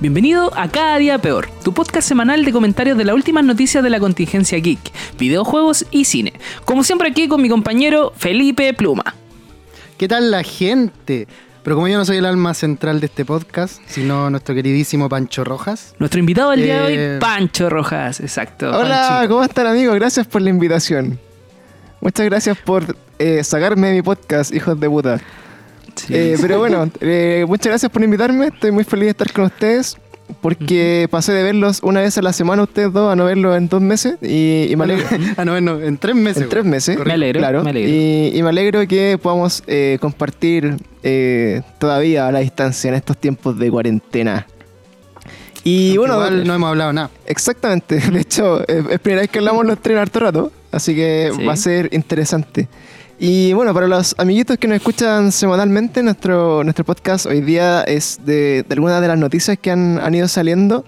Bienvenido 0.00 0.52
a 0.56 0.68
Cada 0.68 0.96
Día 0.98 1.18
Peor, 1.18 1.48
tu 1.64 1.72
podcast 1.74 2.06
semanal 2.06 2.44
de 2.44 2.52
comentarios 2.52 2.96
de 2.96 3.04
las 3.04 3.16
últimas 3.16 3.44
noticias 3.44 3.82
de 3.82 3.90
la 3.90 3.98
contingencia 3.98 4.58
geek, 4.58 4.78
videojuegos 5.18 5.86
y 5.90 6.04
cine. 6.04 6.34
Como 6.64 6.84
siempre 6.84 7.08
aquí 7.08 7.26
con 7.26 7.42
mi 7.42 7.48
compañero 7.48 8.12
Felipe 8.16 8.72
Pluma. 8.74 9.14
¿Qué 9.96 10.06
tal 10.06 10.30
la 10.30 10.44
gente? 10.44 11.26
Pero 11.64 11.74
como 11.74 11.88
yo 11.88 11.98
no 11.98 12.04
soy 12.04 12.18
el 12.18 12.26
alma 12.26 12.54
central 12.54 13.00
de 13.00 13.06
este 13.06 13.24
podcast, 13.24 13.80
sino 13.86 14.30
nuestro 14.30 14.54
queridísimo 14.54 15.08
Pancho 15.08 15.42
Rojas. 15.42 15.96
Nuestro 15.98 16.20
invitado 16.20 16.52
del 16.52 16.62
día 16.62 16.82
de 16.82 16.94
Eh, 16.94 17.14
hoy, 17.14 17.20
Pancho 17.20 17.68
Rojas, 17.68 18.20
exacto. 18.20 18.70
Hola, 18.70 19.06
Panchito. 19.08 19.34
¿cómo 19.34 19.44
están 19.44 19.66
amigos? 19.66 19.96
Gracias 19.96 20.28
por 20.28 20.40
la 20.42 20.50
invitación. 20.50 21.18
Muchas 22.00 22.24
gracias 22.26 22.56
por 22.56 22.96
eh, 23.18 23.42
sacarme 23.42 23.88
de 23.88 23.94
mi 23.94 24.02
podcast, 24.02 24.54
hijos 24.54 24.78
de 24.78 24.88
puta. 24.88 25.20
Sí. 26.06 26.14
Eh, 26.14 26.36
pero 26.40 26.58
bueno, 26.58 26.90
eh, 27.00 27.44
muchas 27.48 27.66
gracias 27.66 27.90
por 27.92 28.02
invitarme. 28.02 28.46
Estoy 28.48 28.70
muy 28.70 28.84
feliz 28.84 29.04
de 29.06 29.10
estar 29.10 29.32
con 29.32 29.44
ustedes. 29.44 29.96
Porque 30.42 31.08
pasé 31.10 31.32
de 31.32 31.42
verlos 31.42 31.80
una 31.82 32.02
vez 32.02 32.18
a 32.18 32.22
la 32.22 32.34
semana 32.34 32.62
ustedes 32.62 32.92
dos 32.92 33.10
a 33.10 33.16
no 33.16 33.24
verlos 33.24 33.56
en 33.56 33.66
dos 33.66 33.80
meses. 33.80 34.16
Y, 34.20 34.66
y 34.70 34.76
me 34.76 34.84
alegro. 34.84 35.06
ah, 35.38 35.44
no, 35.46 35.58
no, 35.58 35.80
en 35.80 35.96
tres 35.96 36.14
meses. 36.14 36.42
en 36.42 36.48
tres 36.50 36.64
meses. 36.66 36.98
Me 37.02 37.14
alegro, 37.14 37.40
Claro. 37.40 37.64
me 37.64 37.70
alegro. 37.70 37.90
Y, 37.90 38.32
y 38.34 38.42
me 38.42 38.50
alegro 38.50 38.86
que 38.86 39.18
podamos 39.20 39.62
eh, 39.66 39.96
compartir 40.02 40.76
eh, 41.02 41.62
todavía 41.78 42.28
a 42.28 42.32
la 42.32 42.40
distancia 42.40 42.88
en 42.88 42.94
estos 42.96 43.16
tiempos 43.16 43.58
de 43.58 43.70
cuarentena. 43.70 44.46
Y 45.64 45.96
Aunque 45.96 45.98
bueno, 45.98 46.14
igual 46.16 46.46
no 46.46 46.54
hemos 46.54 46.68
hablado 46.68 46.92
nada. 46.92 47.10
Exactamente. 47.26 47.96
De 48.12 48.20
hecho, 48.20 48.66
es, 48.68 48.84
es 48.90 48.98
primera 49.00 49.22
vez 49.22 49.30
que 49.30 49.38
hablamos 49.38 49.64
los 49.66 49.80
tres 49.80 49.94
en 49.96 50.00
harto 50.02 50.20
rato, 50.20 50.52
así 50.72 50.94
que 50.94 51.30
Sí. 51.34 51.44
va 51.44 51.54
a 51.54 51.56
ser 51.56 51.88
interesante. 51.92 52.68
Y 53.20 53.52
bueno, 53.52 53.74
para 53.74 53.88
los 53.88 54.14
amiguitos 54.16 54.58
que 54.58 54.68
nos 54.68 54.76
escuchan 54.76 55.32
semanalmente, 55.32 56.04
nuestro, 56.04 56.62
nuestro 56.62 56.84
podcast 56.84 57.26
hoy 57.26 57.40
día 57.40 57.82
es 57.82 58.20
de, 58.24 58.62
de 58.62 58.74
algunas 58.74 59.00
de 59.00 59.08
las 59.08 59.18
noticias 59.18 59.58
que 59.58 59.72
han, 59.72 59.98
han 59.98 60.14
ido 60.14 60.28
saliendo. 60.28 60.84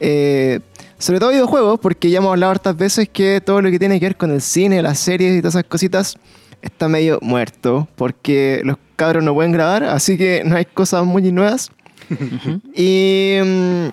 Eh, 0.00 0.60
sobre 0.96 1.20
todo 1.20 1.30
videojuegos, 1.30 1.78
porque 1.78 2.10
ya 2.10 2.18
hemos 2.18 2.30
hablado 2.30 2.52
hartas 2.52 2.76
veces 2.76 3.10
que 3.10 3.42
todo 3.42 3.60
lo 3.60 3.70
que 3.70 3.78
tiene 3.78 4.00
que 4.00 4.06
ver 4.06 4.16
con 4.16 4.30
el 4.30 4.40
cine, 4.40 4.80
las 4.82 4.98
series 4.98 5.36
y 5.36 5.40
todas 5.40 5.54
esas 5.54 5.64
cositas 5.64 6.16
está 6.62 6.88
medio 6.88 7.18
muerto, 7.20 7.88
porque 7.94 8.62
los 8.64 8.76
cabros 8.96 9.22
no 9.22 9.34
pueden 9.34 9.52
grabar, 9.52 9.84
así 9.84 10.16
que 10.16 10.42
no 10.44 10.56
hay 10.56 10.64
cosas 10.64 11.04
muy 11.04 11.30
nuevas. 11.30 11.70
Y, 12.74 13.36
mm, 13.44 13.88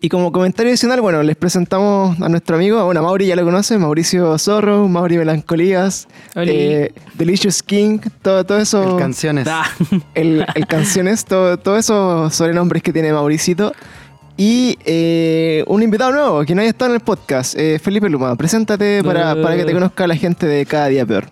y 0.00 0.08
como 0.08 0.30
comentario 0.30 0.70
adicional, 0.70 1.00
bueno, 1.00 1.22
les 1.22 1.34
presentamos 1.34 2.20
a 2.20 2.28
nuestro 2.28 2.56
amigo, 2.56 2.84
bueno, 2.84 3.02
Mauri 3.02 3.26
ya 3.26 3.34
lo 3.34 3.44
conoce, 3.44 3.78
Mauricio 3.78 4.38
Zorro, 4.38 4.86
Mauri 4.86 5.18
Melancolías, 5.18 6.06
eh, 6.36 6.92
Delicious 7.14 7.62
King, 7.64 7.98
todo, 8.22 8.44
todo 8.44 8.58
eso, 8.58 8.94
El 8.94 8.96
canciones. 8.96 9.44
Da. 9.44 9.64
el, 10.14 10.46
el 10.54 10.66
canciones, 10.66 11.24
todo, 11.24 11.58
todo 11.58 11.76
eso 11.76 12.30
sobrenombres 12.30 12.82
que 12.82 12.92
tiene 12.92 13.12
Mauricito. 13.12 13.72
Y 14.36 14.78
eh, 14.84 15.64
un 15.66 15.82
invitado 15.82 16.12
nuevo 16.12 16.44
que 16.44 16.54
no 16.54 16.60
haya 16.60 16.70
estado 16.70 16.92
en 16.92 16.94
el 16.94 17.00
podcast, 17.00 17.58
eh, 17.58 17.80
Felipe 17.80 18.08
Luma. 18.08 18.36
Preséntate 18.36 19.02
para, 19.02 19.34
para 19.42 19.56
que 19.56 19.64
te 19.64 19.72
conozca 19.72 20.06
la 20.06 20.14
gente 20.14 20.46
de 20.46 20.64
Cada 20.64 20.86
Día 20.86 21.04
Peor. 21.04 21.28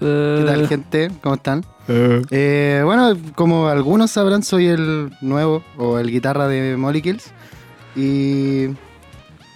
¿Qué 0.00 0.42
tal, 0.44 0.66
gente? 0.66 1.12
¿Cómo 1.22 1.36
están? 1.36 1.64
Eh, 1.88 2.82
bueno, 2.84 3.16
como 3.36 3.68
algunos 3.68 4.10
sabrán, 4.10 4.42
soy 4.42 4.66
el 4.66 5.12
nuevo 5.20 5.62
o 5.78 6.00
el 6.00 6.10
guitarra 6.10 6.48
de 6.48 6.76
Molly 6.76 7.00
Kills. 7.00 7.32
Y. 7.96 8.68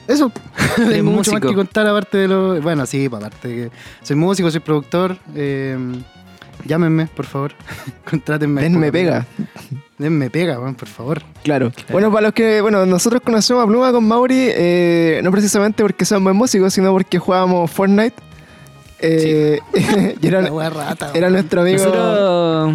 Eso. 0.06 0.30
Tengo 0.76 1.10
mucho 1.10 1.32
más 1.32 1.40
que 1.40 1.54
contar 1.54 1.86
aparte 1.86 2.18
de 2.18 2.28
lo. 2.28 2.60
Bueno, 2.60 2.86
sí, 2.86 3.08
pues, 3.08 3.22
aparte 3.22 3.48
de 3.48 3.54
que 3.54 3.76
soy 4.02 4.16
músico, 4.16 4.50
soy 4.50 4.60
productor. 4.60 5.16
eh, 5.34 5.76
llámenme, 6.64 7.06
por 7.06 7.26
favor. 7.26 7.52
Contrátenme. 8.10 8.62
Denme 8.62 8.92
pega. 8.92 9.26
Denme 9.98 10.30
pega, 10.30 10.58
por 10.74 10.88
favor. 10.88 11.22
Claro. 11.42 11.72
Bueno, 11.90 12.10
para 12.10 12.28
los 12.28 12.34
que, 12.34 12.60
bueno, 12.60 12.84
nosotros 12.86 13.22
conocemos 13.22 13.64
a 13.64 13.66
Pluma 13.66 13.92
con 13.92 14.06
Mauri, 14.06 14.48
eh, 14.50 15.20
no 15.22 15.30
precisamente 15.30 15.82
porque 15.82 16.04
sean 16.04 16.22
buen 16.22 16.36
músicos, 16.36 16.74
sino 16.74 16.92
porque 16.92 17.18
jugábamos 17.18 17.70
Fortnite. 17.70 18.14
Eh, 18.98 19.58
y 20.20 20.26
era, 20.26 20.42
rata, 20.70 21.10
era 21.14 21.30
nuestro 21.30 21.62
amigo. 21.62 21.84
Nosotros 21.84 22.74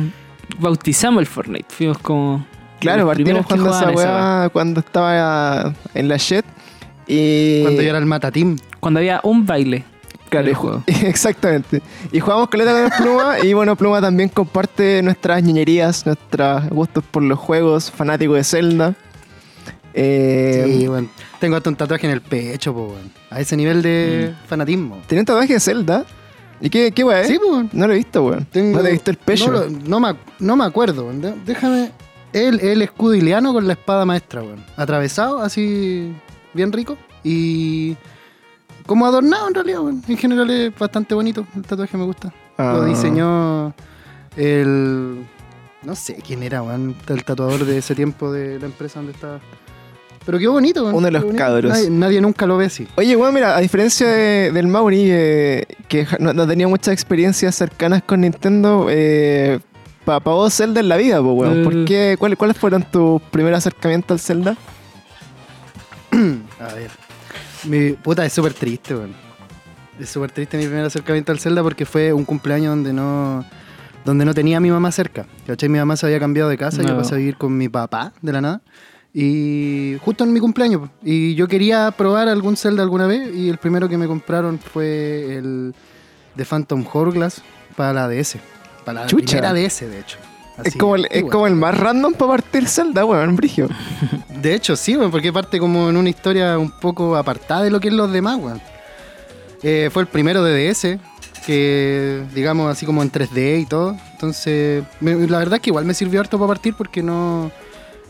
bautizamos 0.60 1.22
el 1.22 1.28
Fortnite, 1.28 1.66
fuimos 1.70 1.98
como... 2.00 2.46
claro, 2.82 3.08
partimos 3.08 3.46
jugando 3.46 3.70
esa 3.70 3.92
weá 3.92 4.50
cuando 4.52 4.80
estaba 4.82 5.74
en 5.94 6.08
la 6.10 6.18
Shed. 6.18 6.44
Y. 7.08 7.62
Cuando 7.64 7.82
yo 7.82 7.90
era 7.90 7.98
el 8.00 8.06
Matatim. 8.06 8.58
Cuando 8.80 9.00
había 9.00 9.20
un 9.24 9.46
baile. 9.46 9.84
Claro, 10.30 10.48
el 10.48 10.54
juego. 10.56 10.84
Exactamente. 10.88 11.82
Y 12.12 12.20
jugamos 12.22 12.48
caleta 12.50 12.72
con 12.72 12.84
el 12.86 12.92
Pluma. 12.92 13.40
y 13.40 13.54
bueno, 13.54 13.76
Pluma 13.76 14.00
también 14.02 14.30
comparte 14.30 15.02
nuestras 15.04 15.44
ñeñerías, 15.44 16.06
nuestros 16.06 16.70
gustos 16.70 17.04
por 17.10 17.22
los 17.24 17.38
juegos, 17.38 17.92
fanático 17.92 18.34
de 18.36 18.44
Zelda. 18.44 18.96
Eh, 19.94 20.64
Sí, 20.80 20.88
weón. 20.88 21.10
Tengo 21.40 21.58
hasta 21.58 21.70
un 21.70 21.76
tatuaje 21.76 22.06
en 22.08 22.14
el 22.14 22.22
pecho, 22.22 22.74
po, 22.74 22.84
weón. 22.94 23.12
A 23.30 23.42
ese 23.42 23.58
nivel 23.58 23.82
de 23.82 24.32
Mm. 24.34 24.48
fanatismo. 24.48 25.02
¿Tiene 25.08 25.20
un 25.22 25.26
tatuaje 25.26 25.54
de 25.54 25.60
Zelda? 25.60 26.06
¿Y 26.62 26.70
qué, 26.70 26.92
qué 26.92 27.04
weá? 27.04 27.22
eh? 27.24 27.26
Sí, 27.28 27.38
po, 27.38 27.52
weón. 27.52 27.70
No 27.74 27.88
lo 27.88 27.94
he 27.94 27.98
visto, 27.98 28.24
weón. 28.24 28.46
Tengo- 28.46 28.78
No 28.78 28.84
te 28.84 28.90
he 28.90 28.92
visto 28.94 29.12
el 29.12 29.18
pecho. 29.18 29.48
No, 29.52 29.60
lo- 29.60 29.70
no 29.70 30.00
me, 30.00 30.16
no 30.40 30.56
me 30.56 30.64
acuerdo, 30.64 31.06
weón. 31.08 31.44
Déjame. 31.46 31.92
El, 32.34 32.60
el 32.62 32.82
escudo 32.82 33.14
iliano 33.16 33.54
con 33.54 33.68
la 33.68 33.74
espada 33.74 34.06
maestra, 34.06 34.42
weón. 34.42 34.64
Atravesado, 34.78 35.42
así. 35.42 36.14
Bien 36.54 36.72
rico. 36.72 36.98
Y. 37.24 37.96
Como 38.86 39.06
adornado, 39.06 39.48
en 39.48 39.54
realidad, 39.54 39.82
weón. 39.82 40.02
En 40.08 40.18
general 40.18 40.50
es 40.50 40.78
bastante 40.78 41.14
bonito. 41.14 41.46
El 41.56 41.62
tatuaje 41.64 41.98
me 41.98 42.06
gusta. 42.06 42.34
Ah. 42.58 42.74
Lo 42.78 42.86
diseñó. 42.86 43.74
El. 44.38 45.26
No 45.84 45.96
sé 45.96 46.16
quién 46.26 46.44
era, 46.44 46.62
weón. 46.64 46.96
El 47.08 47.24
tatuador 47.24 47.66
de 47.66 47.78
ese 47.78 47.96
tiempo 47.96 48.32
de 48.32 48.60
la 48.60 48.66
empresa 48.66 49.00
donde 49.00 49.14
estaba. 49.14 49.40
Pero 50.26 50.38
qué 50.38 50.48
bonito, 50.48 50.84
weón. 50.84 50.96
Uno 50.96 51.06
de 51.08 51.12
los 51.12 51.24
bonito. 51.24 51.38
cabros. 51.44 51.72
Nadie, 51.72 51.90
nadie 51.90 52.22
nunca 52.22 52.46
lo 52.46 52.56
ve 52.58 52.66
así. 52.66 52.88
Oye, 52.96 53.16
weón, 53.16 53.34
mira, 53.34 53.58
a 53.58 53.60
diferencia 53.60 54.08
de- 54.08 54.52
del 54.52 54.68
Mauri, 54.68 55.08
eh, 55.10 55.66
que 55.88 56.06
no, 56.20 56.32
no 56.34 56.48
tenía 56.48 56.68
muchas 56.68 56.94
experiencias 56.94 57.56
cercanas 57.56 58.04
con 58.04 58.22
Nintendo, 58.22 58.86
eh, 58.90 59.60
para 60.06 60.20
vos 60.20 60.54
Zelda 60.54 60.80
en 60.80 60.90
la 60.90 60.98
vida, 60.98 61.22
pues, 61.22 61.36
weón. 61.36 61.64
¿Por 61.64 61.86
qué? 61.86 62.16
¿Cuáles, 62.20 62.38
¿Cuáles 62.38 62.58
fueron 62.58 62.84
tus 62.84 63.22
primeros 63.24 63.58
acercamientos 63.60 64.16
al 64.16 64.20
Zelda? 64.20 64.58
A 66.60 66.74
ver. 66.74 66.92
Mi 67.66 67.92
puta 67.94 68.26
es 68.26 68.34
súper 68.34 68.54
triste, 68.54 68.96
weón. 68.96 69.14
Es 70.00 70.10
súper 70.10 70.32
triste 70.32 70.58
mi 70.58 70.66
primer 70.66 70.86
acercamiento 70.86 71.32
al 71.32 71.40
Zelda 71.40 71.62
porque 71.62 71.86
fue 71.86 72.12
un 72.12 72.26
cumpleaños 72.26 72.72
donde 72.76 72.92
no 72.94 73.46
donde 74.04 74.26
no 74.26 74.34
tenía 74.34 74.58
a 74.58 74.60
mi 74.60 74.72
mamá 74.72 74.92
cerca. 74.92 75.28
¿Cachai? 75.46 75.70
Mi 75.70 75.78
mamá 75.78 75.96
se 75.96 76.08
había 76.08 76.20
cambiado 76.20 76.50
de 76.50 76.58
casa 76.58 76.82
y 76.82 76.86
yo 76.86 76.94
No. 76.94 76.98
pasé 76.98 77.14
a 77.14 77.18
vivir 77.20 77.38
con 77.38 77.56
mi 77.56 77.70
papá 77.70 78.14
de 78.22 78.34
la 78.34 78.42
nada. 78.42 78.62
Y 79.14 79.96
justo 80.04 80.24
en 80.24 80.34
mi 80.34 80.40
cumpleaños. 80.40 80.90
Y 81.04 81.36
yo 81.36 81.48
quería 81.48 81.92
probar 81.92 82.28
algún 82.30 82.58
Zelda 82.58 82.82
alguna 82.82 83.06
vez 83.06 83.30
y 83.36 83.48
el 83.50 83.58
primero 83.60 83.88
que 83.88 83.98
me 84.00 84.08
compraron 84.08 84.58
fue 84.58 85.36
el 85.38 85.76
de 86.34 86.46
Phantom 86.46 86.84
Hourglass 86.92 87.44
para 87.76 87.94
la 87.94 88.08
DS. 88.08 88.38
Para 88.86 89.02
la 89.02 89.08
Chucha. 89.08 89.38
primera 89.42 89.54
DS, 89.54 89.82
de 89.90 90.00
hecho. 90.00 90.18
Es 90.64 90.76
como, 90.76 90.96
el, 90.96 91.06
es 91.10 91.18
igual. 91.20 91.32
como 91.32 91.48
el 91.48 91.56
más 91.56 91.78
random 91.78 92.14
para 92.14 92.34
partir 92.34 92.68
Zelda, 92.68 93.04
weón, 93.06 93.36
brigio. 93.36 93.68
De 94.30 94.54
hecho, 94.54 94.76
sí, 94.76 94.96
weón, 94.96 95.10
porque 95.12 95.32
parte 95.34 95.58
como 95.60 95.90
en 95.90 95.98
una 95.98 96.10
historia 96.10 96.58
un 96.60 96.70
poco 96.72 97.16
apartada 97.16 97.64
de 97.64 97.72
lo 97.72 97.80
que 97.80 97.88
es 97.88 97.94
los 97.94 98.12
demás, 98.12 98.38
weón. 98.40 98.62
Eh, 99.64 99.90
fue 99.92 100.04
el 100.04 100.08
primero 100.08 100.44
de 100.44 100.70
DS, 100.72 101.00
que 101.46 102.24
digamos 102.36 102.72
así 102.72 102.86
como 102.86 103.02
en 103.02 103.12
3D 103.12 103.62
y 103.62 103.66
todo. 103.66 103.96
Entonces, 104.14 104.84
me- 105.00 105.28
la 105.28 105.40
verdad 105.40 105.56
es 105.56 105.62
que 105.62 105.70
igual 105.72 105.86
me 105.86 105.94
sirvió 105.94 106.20
harto 106.20 106.38
para 106.38 106.48
partir 106.50 106.76
porque 106.76 107.02
no, 107.02 107.52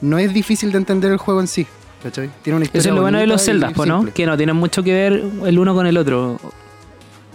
no 0.02 0.18
es 0.18 0.34
difícil 0.34 0.72
de 0.72 0.78
entender 0.80 1.12
el 1.12 1.18
juego 1.18 1.40
en 1.42 1.48
sí. 1.48 1.66
¿Cachai? 2.04 2.30
Tiene 2.42 2.58
una 2.58 2.66
historia 2.66 2.80
Eso 2.80 2.90
es 2.90 2.96
lo 2.96 3.02
bueno 3.02 3.20
de 3.20 3.28
los 3.28 3.44
Zeldas, 3.46 3.78
¿no? 3.86 4.06
Que 4.14 4.26
no 4.26 4.36
tienen 4.36 4.56
mucho 4.56 4.82
que 4.84 4.92
ver 4.94 5.24
el 5.46 5.60
uno 5.60 5.74
con 5.76 5.86
el 5.86 5.98
otro. 5.98 6.40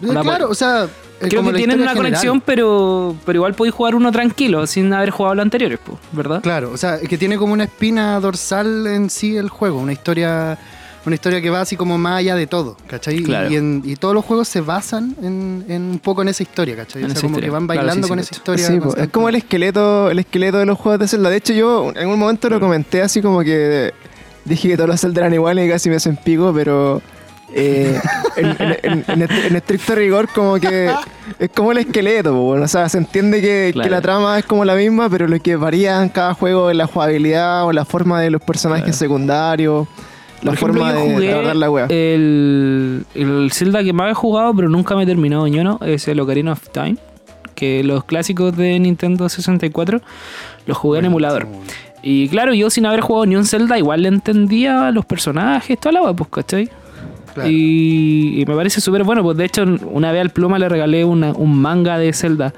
Eh, 0.02 0.08
claro, 0.22 0.50
o 0.50 0.54
sea, 0.54 0.88
Creo 1.18 1.40
como 1.40 1.48
que 1.48 1.52
la 1.52 1.58
tienen 1.58 1.80
una 1.80 1.90
general. 1.90 1.96
conexión, 2.10 2.40
pero, 2.44 3.16
pero 3.24 3.36
igual 3.38 3.54
podéis 3.54 3.74
jugar 3.74 3.94
uno 3.94 4.12
tranquilo, 4.12 4.66
sin 4.66 4.92
haber 4.92 5.10
jugado 5.10 5.34
los 5.36 5.42
anteriores, 5.44 5.78
po, 5.78 5.98
¿verdad? 6.12 6.42
Claro, 6.42 6.70
o 6.72 6.76
sea, 6.76 6.98
que 7.00 7.16
tiene 7.16 7.38
como 7.38 7.52
una 7.54 7.64
espina 7.64 8.20
dorsal 8.20 8.86
en 8.86 9.08
sí 9.10 9.36
el 9.36 9.48
juego, 9.48 9.78
una 9.78 9.92
historia 9.92 10.58
una 11.06 11.14
historia 11.14 11.40
que 11.40 11.50
va 11.50 11.60
así 11.60 11.76
como 11.76 11.96
más 11.98 12.18
allá 12.18 12.34
de 12.34 12.48
todo, 12.48 12.76
¿cachai? 12.88 13.18
Y- 13.18 13.22
Claro. 13.22 13.48
Y, 13.48 13.54
en- 13.54 13.80
y 13.84 13.94
todos 13.94 14.12
los 14.12 14.24
juegos 14.24 14.48
se 14.48 14.60
basan 14.60 15.14
en, 15.22 15.64
en 15.68 15.82
un 15.82 15.98
poco 16.00 16.22
en 16.22 16.26
esa 16.28 16.42
historia, 16.42 16.74
¿cachai? 16.74 17.04
En 17.04 17.12
o 17.12 17.14
sea, 17.14 17.20
como 17.22 17.36
historia. 17.36 17.46
que 17.46 17.50
van 17.52 17.66
Claro, 17.66 17.78
bailando 17.78 18.06
sí, 18.06 18.10
con 18.10 18.18
sí, 18.18 18.22
esa 18.24 18.34
historia. 18.34 18.66
Sí, 18.66 18.78
es 19.02 19.08
como 19.10 19.28
el 19.28 19.36
esqueleto, 19.36 20.10
el 20.10 20.18
esqueleto 20.18 20.58
de 20.58 20.66
los 20.66 20.76
juegos 20.76 20.98
de 20.98 21.06
Zelda. 21.06 21.30
De 21.30 21.36
hecho, 21.36 21.52
yo 21.52 21.92
en 21.94 22.08
un 22.08 22.18
momento 22.18 22.48
lo 22.50 22.58
comenté 22.58 23.02
así 23.02 23.22
como 23.22 23.40
que 23.42 23.94
dije 24.44 24.66
que 24.70 24.76
todos 24.76 24.88
los 24.88 25.00
Zelda 25.00 25.20
eran 25.20 25.32
iguales 25.34 25.64
y 25.68 25.70
casi 25.70 25.88
me 25.90 25.94
hacen 25.94 26.16
pico, 26.16 26.52
pero 26.52 27.00
eh, 27.52 27.98
en, 28.36 28.46
en- 28.58 28.76
en- 28.82 29.04
en 29.08 29.22
est- 29.22 29.44
en 29.50 29.56
estricto 29.56 29.94
rigor 29.94 30.28
como 30.34 30.54
que 30.56 30.90
es 31.38 31.50
como 31.54 31.72
el 31.72 31.78
esqueleto, 31.78 32.34
bueno, 32.34 32.64
o 32.64 32.68
sea, 32.68 32.88
se 32.88 32.98
entiende 32.98 33.40
que, 33.40 33.70
Claro. 33.72 33.84
que 33.86 33.90
la 33.90 34.00
trama 34.00 34.38
es 34.38 34.44
como 34.44 34.64
la 34.64 34.74
misma, 34.74 35.08
pero 35.08 35.26
lo 35.28 35.38
que 35.40 35.56
varía 35.56 36.02
en 36.02 36.08
cada 36.08 36.34
juego 36.34 36.70
es 36.70 36.76
la 36.76 36.86
jugabilidad 36.86 37.64
o 37.66 37.72
la 37.72 37.84
forma 37.84 38.20
de 38.20 38.30
los 38.30 38.42
personajes 38.42 38.84
Claro. 38.84 38.98
secundarios, 38.98 39.86
la 40.42 40.50
Por 40.52 40.58
forma 40.58 40.92
de, 40.92 41.32
abordar 41.32 41.56
la 41.56 41.70
wea. 41.70 41.86
el, 41.88 43.04
el 43.14 43.50
Zelda 43.52 43.82
que 43.82 43.92
más 43.92 44.10
he 44.10 44.14
jugado, 44.14 44.54
pero 44.54 44.68
nunca 44.68 44.94
me 44.96 45.04
he 45.04 45.06
terminado 45.06 45.46
ñono, 45.46 45.78
es 45.84 46.06
el 46.08 46.20
Ocarina 46.20 46.52
of 46.52 46.68
Time. 46.70 46.96
Que 47.54 47.82
los 47.82 48.04
clásicos 48.04 48.54
de 48.54 48.78
Nintendo 48.78 49.30
64 49.30 50.02
los 50.66 50.76
jugué 50.76 50.98
en 50.98 51.06
emulador. 51.06 51.46
Y 52.02 52.28
claro, 52.28 52.52
yo 52.52 52.68
sin 52.68 52.84
haber 52.84 53.00
jugado 53.00 53.24
ni 53.24 53.34
un 53.34 53.46
Zelda, 53.46 53.78
igual 53.78 54.02
le 54.02 54.08
entendía 54.08 54.88
a 54.88 54.90
los 54.92 55.06
personajes, 55.06 55.78
toda 55.80 55.92
la 55.92 56.02
wea, 56.02 56.12
pues, 56.12 56.28
¿cachai? 56.30 56.68
Claro. 57.36 57.50
Y, 57.50 58.40
y 58.40 58.46
me 58.46 58.56
parece 58.56 58.80
súper 58.80 59.04
bueno, 59.04 59.22
pues 59.22 59.36
de 59.36 59.44
hecho, 59.44 59.62
una 59.90 60.10
vez 60.10 60.22
al 60.22 60.30
Pluma 60.30 60.58
le 60.58 60.70
regalé 60.70 61.04
una- 61.04 61.32
un 61.32 61.60
manga 61.60 61.98
de 61.98 62.10
Zelda, 62.14 62.54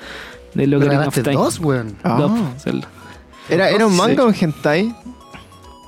de 0.55 0.67
lo 0.69 0.79
¿Me 0.79 0.89
que 1.11 1.23
dos, 1.33 1.59
weón? 1.59 1.97
Ah. 2.05 2.17
Dos, 2.17 2.31
Zelda. 2.63 2.87
¿Era, 3.49 3.71
¿Era 3.71 3.87
un 3.87 3.93
Sí. 3.93 3.99
manga 3.99 4.25
o 4.25 4.29
un 4.29 4.35
hentai? 4.41 4.95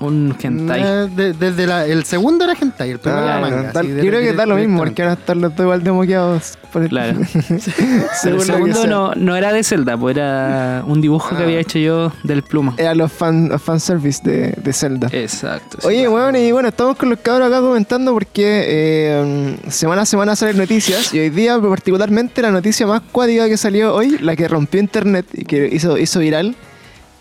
Un 0.01 0.35
hentai. 0.41 0.81
Eh, 0.83 1.07
de- 1.15 1.33
desde 1.33 1.67
la- 1.67 1.85
el 1.85 2.03
segundo 2.05 2.43
era 2.45 2.53
hentai, 2.59 2.89
el 2.91 2.99
primero 2.99 3.21
Ah, 3.21 3.25
era 3.25 3.35
no, 3.35 3.41
manga. 3.41 3.71
da- 3.71 3.79
así, 3.81 3.89
yo 3.89 3.95
creo 3.99 4.19
que 4.21 4.33
da 4.33 4.45
lo 4.45 4.55
mismo, 4.55 4.77
porque 4.79 5.01
directamente. 5.03 5.03
van 5.03 5.09
a 5.09 5.19
estar 5.21 5.37
los 5.37 5.55
dos 5.55 5.63
igual 5.65 5.83
de 5.83 5.91
moqueados. 5.91 6.57
por 6.71 6.83
el- 6.83 6.89
Claro. 6.89 7.19
Pero 7.49 7.59
según 7.59 8.31
el 8.31 8.31
lo 8.33 8.39
que 8.39 8.45
segundo 8.45 8.81
sea. 8.81 8.89
no, 8.89 9.13
no 9.15 9.35
era 9.35 9.51
de 9.51 9.61
Zelda, 9.63 9.97
pues 9.97 10.15
era 10.15 10.83
un 10.87 11.01
dibujo 11.01 11.35
que 11.35 11.41
Ah. 11.43 11.45
había 11.45 11.59
hecho 11.59 11.77
yo 11.79 12.13
del 12.23 12.43
Pluma. 12.43 12.75
Era 12.77 12.95
los 12.95 13.11
fan, 13.11 13.49
los 13.49 13.61
fanservice 13.61 14.21
de, 14.23 14.51
de 14.51 14.73
Zelda. 14.73 15.09
Exacto. 15.11 15.77
sí. 15.81 15.87
Oye, 15.87 16.07
weón, 16.07 16.35
y 16.37 16.51
bueno, 16.53 16.69
estamos 16.69 16.95
con 16.95 17.09
los 17.09 17.19
cabros 17.19 17.47
acá 17.49 17.59
comentando 17.59 18.13
porque 18.13 18.63
eh, 18.67 19.57
semana 19.69 20.03
a 20.03 20.05
semana 20.05 20.35
salen 20.35 20.57
noticias 20.57 21.13
y 21.13 21.19
hoy 21.19 21.29
día 21.29 21.59
particularmente 21.59 22.41
la 22.41 22.51
noticia 22.51 22.87
más 22.87 23.01
cuática 23.11 23.47
que 23.49 23.57
salió 23.57 23.93
hoy, 23.93 24.17
la 24.21 24.35
que 24.37 24.47
rompió 24.47 24.79
internet 24.79 25.25
y 25.33 25.43
que 25.43 25.67
hizo, 25.71 25.97
hizo 25.97 26.19
viral, 26.19 26.55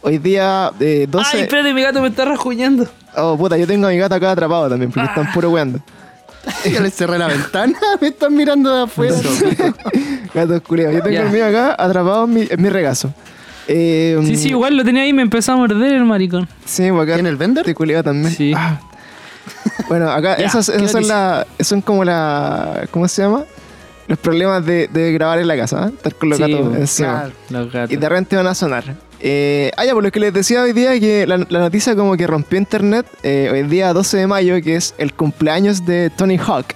hoy 0.02 0.18
día 0.18 0.70
eh, 0.80 1.06
12... 1.08 1.30
Ay, 1.36 1.40
espérate, 1.42 1.74
mi 1.74 1.82
gato 1.82 2.00
me 2.02 2.08
está 2.08 2.24
rasguñando. 2.24 2.86
oh, 3.16 3.36
puta, 3.36 3.56
yo 3.56 3.66
tengo 3.66 3.86
a 3.86 3.90
mi 3.90 3.96
gato 3.98 4.14
acá 4.14 4.32
atrapado 4.32 4.68
también 4.68 4.90
porque 4.90 5.08
están 5.08 5.32
puro 5.32 5.50
weando. 5.50 5.80
Ya 6.72 6.80
le 6.80 6.90
cerré 6.90 7.18
la 7.18 7.26
ventana, 7.28 7.76
me 8.00 8.08
están 8.08 8.34
mirando 8.34 8.74
de 8.74 8.82
afuera. 8.84 9.14
Gatos 10.34 10.62
culeados. 10.62 10.94
Yo 10.96 11.02
tengo 11.02 11.14
Ya. 11.14 11.22
el 11.26 11.30
mío 11.30 11.46
acá 11.46 11.74
atrapado 11.78 12.24
en 12.24 12.32
mi, 12.32 12.46
en 12.48 12.62
mi 12.62 12.68
regazo. 12.70 13.12
Eh, 13.68 14.18
Sí, 14.24 14.36
sí, 14.36 14.48
igual 14.48 14.74
lo 14.76 14.82
tenía 14.84 15.02
ahí 15.02 15.10
y 15.10 15.12
me 15.12 15.20
empezó 15.22 15.52
a 15.52 15.56
morder 15.56 15.92
el 15.92 16.04
maricón. 16.04 16.48
Sí, 16.64 16.90
pues 16.90 17.02
acá 17.02 17.14
¿Tiene 17.14 17.28
el 17.28 17.36
vender? 17.36 17.72
Culiao 17.74 18.02
también. 18.02 18.34
Sí. 18.34 18.52
Ah. 18.56 18.80
Bueno, 19.88 20.10
acá 20.10 20.36
Ya, 20.38 20.46
esas, 20.46 20.70
¿qué 20.70 20.76
esas 20.78 20.92
son, 20.92 21.08
la, 21.08 21.46
son 21.60 21.82
como 21.82 22.04
la. 22.04 22.88
¿Cómo 22.90 23.06
se 23.06 23.22
llama? 23.22 23.44
Los 24.08 24.18
problemas 24.18 24.64
de, 24.64 24.88
de 24.88 25.12
grabar 25.12 25.38
en 25.40 25.46
la 25.46 25.56
casa, 25.56 25.88
¿eh? 25.88 25.92
Estar 25.94 26.14
con 26.14 26.30
los 26.30 26.38
Sí, 26.38 26.42
gatos 26.50 26.68
pues, 26.68 26.80
encima. 26.80 27.08
Claro. 27.12 27.32
Los 27.50 27.72
gatos. 27.72 27.92
Y 27.92 27.96
de 27.96 28.08
repente 28.08 28.36
van 28.36 28.46
a 28.46 28.54
sonar. 28.54 28.84
Eh, 29.22 29.70
ah, 29.76 29.84
ya, 29.84 29.92
por 29.92 30.02
lo 30.02 30.10
que 30.10 30.18
les 30.20 30.32
decía 30.32 30.62
hoy 30.62 30.72
día, 30.72 30.98
que 30.98 31.26
la, 31.26 31.36
la 31.48 31.58
noticia 31.60 31.94
como 31.94 32.16
que 32.16 32.26
rompió 32.26 32.58
internet, 32.58 33.06
eh, 33.22 33.50
hoy 33.52 33.62
día 33.64 33.92
12 33.92 34.16
de 34.16 34.26
mayo, 34.26 34.62
que 34.62 34.76
es 34.76 34.94
el 34.98 35.12
cumpleaños 35.12 35.84
de 35.84 36.10
Tony 36.10 36.38
Hawk. 36.38 36.66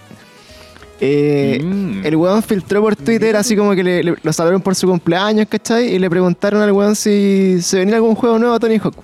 Eh, 1.00 1.60
Mm. 1.62 2.04
El 2.06 2.16
weón 2.16 2.42
filtró 2.42 2.80
por 2.80 2.96
Twitter 2.96 3.34
así 3.36 3.56
como 3.56 3.74
que 3.74 3.82
le, 3.82 4.02
le- 4.02 4.14
lo 4.22 4.32
saludaron 4.32 4.60
por 4.62 4.74
su 4.74 4.86
cumpleaños, 4.86 5.46
¿cachai? 5.48 5.94
Y 5.94 5.98
le 5.98 6.08
preguntaron 6.08 6.60
al 6.62 6.72
weón 6.72 6.94
si 6.94 7.58
se 7.62 7.78
venía 7.78 7.96
algún 7.96 8.14
juego 8.14 8.38
nuevo 8.38 8.54
a 8.54 8.58
Tony 8.60 8.78
Hawk. 8.78 8.94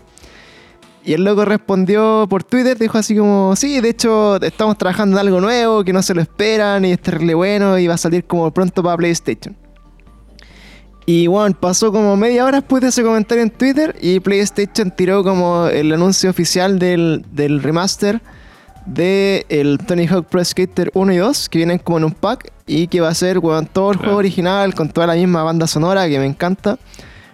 Y 1.04 1.14
el 1.14 1.24
loco 1.24 1.44
respondió 1.46 2.26
por 2.28 2.44
Twitter, 2.44 2.78
dijo 2.78 2.98
así 2.98 3.16
como, 3.16 3.56
sí, 3.56 3.80
de 3.80 3.88
hecho 3.88 4.36
estamos 4.42 4.76
trabajando 4.76 5.16
en 5.18 5.26
algo 5.26 5.40
nuevo, 5.40 5.82
que 5.82 5.92
no 5.94 6.02
se 6.02 6.14
lo 6.14 6.20
esperan 6.20 6.84
y 6.84 6.92
es 6.92 7.00
terrible 7.00 7.34
bueno 7.34 7.78
y 7.78 7.86
va 7.88 7.94
a 7.94 7.98
salir 7.98 8.24
como 8.24 8.50
pronto 8.50 8.82
para 8.82 8.96
PlayStation. 8.98 9.56
Y 11.12 11.26
bueno, 11.26 11.56
pasó 11.58 11.90
como 11.90 12.16
media 12.16 12.44
hora 12.44 12.60
después 12.60 12.82
de 12.82 12.90
ese 12.90 13.02
comentario 13.02 13.42
en 13.42 13.50
Twitter 13.50 13.96
y 14.00 14.20
PlayStation 14.20 14.92
tiró 14.92 15.24
como 15.24 15.66
el 15.66 15.92
anuncio 15.92 16.30
oficial 16.30 16.78
del, 16.78 17.24
del 17.32 17.60
remaster 17.64 18.20
de 18.86 19.44
el 19.48 19.78
Tony 19.78 20.06
Hawk 20.06 20.26
Pro 20.26 20.44
Skater 20.44 20.92
1 20.94 21.12
y 21.12 21.16
2, 21.16 21.48
que 21.48 21.58
vienen 21.58 21.78
como 21.80 21.98
en 21.98 22.04
un 22.04 22.12
pack 22.12 22.52
y 22.64 22.86
que 22.86 23.00
va 23.00 23.08
a 23.08 23.14
ser 23.14 23.40
weón, 23.40 23.66
todo 23.66 23.90
el 23.90 23.96
Claro. 23.96 24.10
juego 24.10 24.18
original 24.20 24.72
con 24.76 24.88
toda 24.88 25.08
la 25.08 25.14
misma 25.14 25.42
banda 25.42 25.66
sonora 25.66 26.08
que 26.08 26.16
me 26.20 26.26
encanta. 26.26 26.78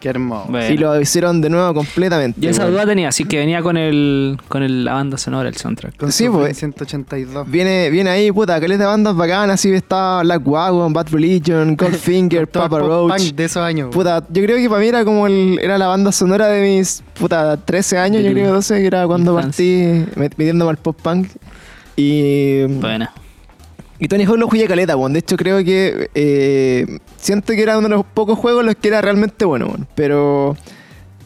Qué 0.06 0.10
hermoso. 0.10 0.46
Bueno. 0.50 0.72
Y 0.72 0.76
lo 0.76 1.00
hicieron 1.00 1.40
de 1.40 1.50
nuevo 1.50 1.74
completamente. 1.74 2.40
Yo 2.40 2.48
esa 2.50 2.62
weón. 2.62 2.74
duda 2.74 2.86
tenía, 2.86 3.08
así 3.08 3.24
que 3.24 3.38
venía 3.38 3.60
con 3.60 3.76
el 3.76 4.38
con 4.46 4.62
el, 4.62 4.84
la 4.84 4.92
banda 4.92 5.18
sonora, 5.18 5.48
el 5.48 5.56
soundtrack. 5.56 5.96
Con 5.96 6.12
Sí, 6.12 6.28
pues. 6.28 6.56
182. 6.56 7.50
Viene, 7.50 7.90
viene 7.90 8.10
ahí, 8.10 8.30
puta, 8.30 8.60
que 8.60 8.68
les 8.68 8.78
de 8.78 8.84
bandas 8.84 9.16
bacanas, 9.16 9.54
así 9.54 9.72
está 9.72 10.20
Black 10.22 10.46
Wagon, 10.46 10.92
Bad 10.92 11.08
Religion, 11.10 11.74
Goldfinger, 11.80 12.46
Todo 12.46 12.64
el 12.64 12.70
Papa 12.70 12.78
pop 12.78 12.88
Roach. 12.88 13.20
punk 13.24 13.34
de 13.34 13.44
esos 13.46 13.62
años. 13.64 13.88
Puta, 13.92 14.24
yo 14.30 14.42
creo 14.44 14.56
que 14.58 14.68
para 14.68 14.80
mí 14.80 14.86
era 14.86 15.04
como 15.04 15.26
el, 15.26 15.58
era 15.60 15.76
la 15.76 15.88
banda 15.88 16.12
sonora 16.12 16.46
de 16.46 16.62
mis, 16.62 17.02
puta, 17.18 17.56
13 17.56 17.98
años, 17.98 18.22
De 18.22 18.28
yo 18.28 18.32
creo, 18.34 18.52
12, 18.52 18.78
que 18.80 18.86
era 18.86 19.08
cuando 19.08 19.32
infancia. 19.36 19.64
partí 20.04 20.20
met- 20.20 20.34
metiéndome 20.36 20.70
al 20.70 20.76
pop 20.76 20.96
punk. 21.02 21.26
Y, 21.96 22.62
Buena. 22.66 23.12
Y 23.98 24.08
Tony 24.08 24.24
Hawk 24.24 24.38
lo 24.38 24.48
jugué 24.48 24.66
caleta, 24.66 24.96
weón. 24.96 25.12
De 25.12 25.20
hecho, 25.20 25.36
creo 25.36 25.64
que 25.64 26.10
eh, 26.14 26.98
siento 27.16 27.52
que 27.52 27.62
era 27.62 27.78
uno 27.78 27.88
de 27.88 27.94
los 27.96 28.04
pocos 28.04 28.38
juegos 28.38 28.60
en 28.60 28.66
los 28.66 28.76
que 28.76 28.88
era 28.88 29.00
realmente 29.00 29.44
bueno, 29.44 29.66
weón. 29.66 29.86
Pero 29.94 30.56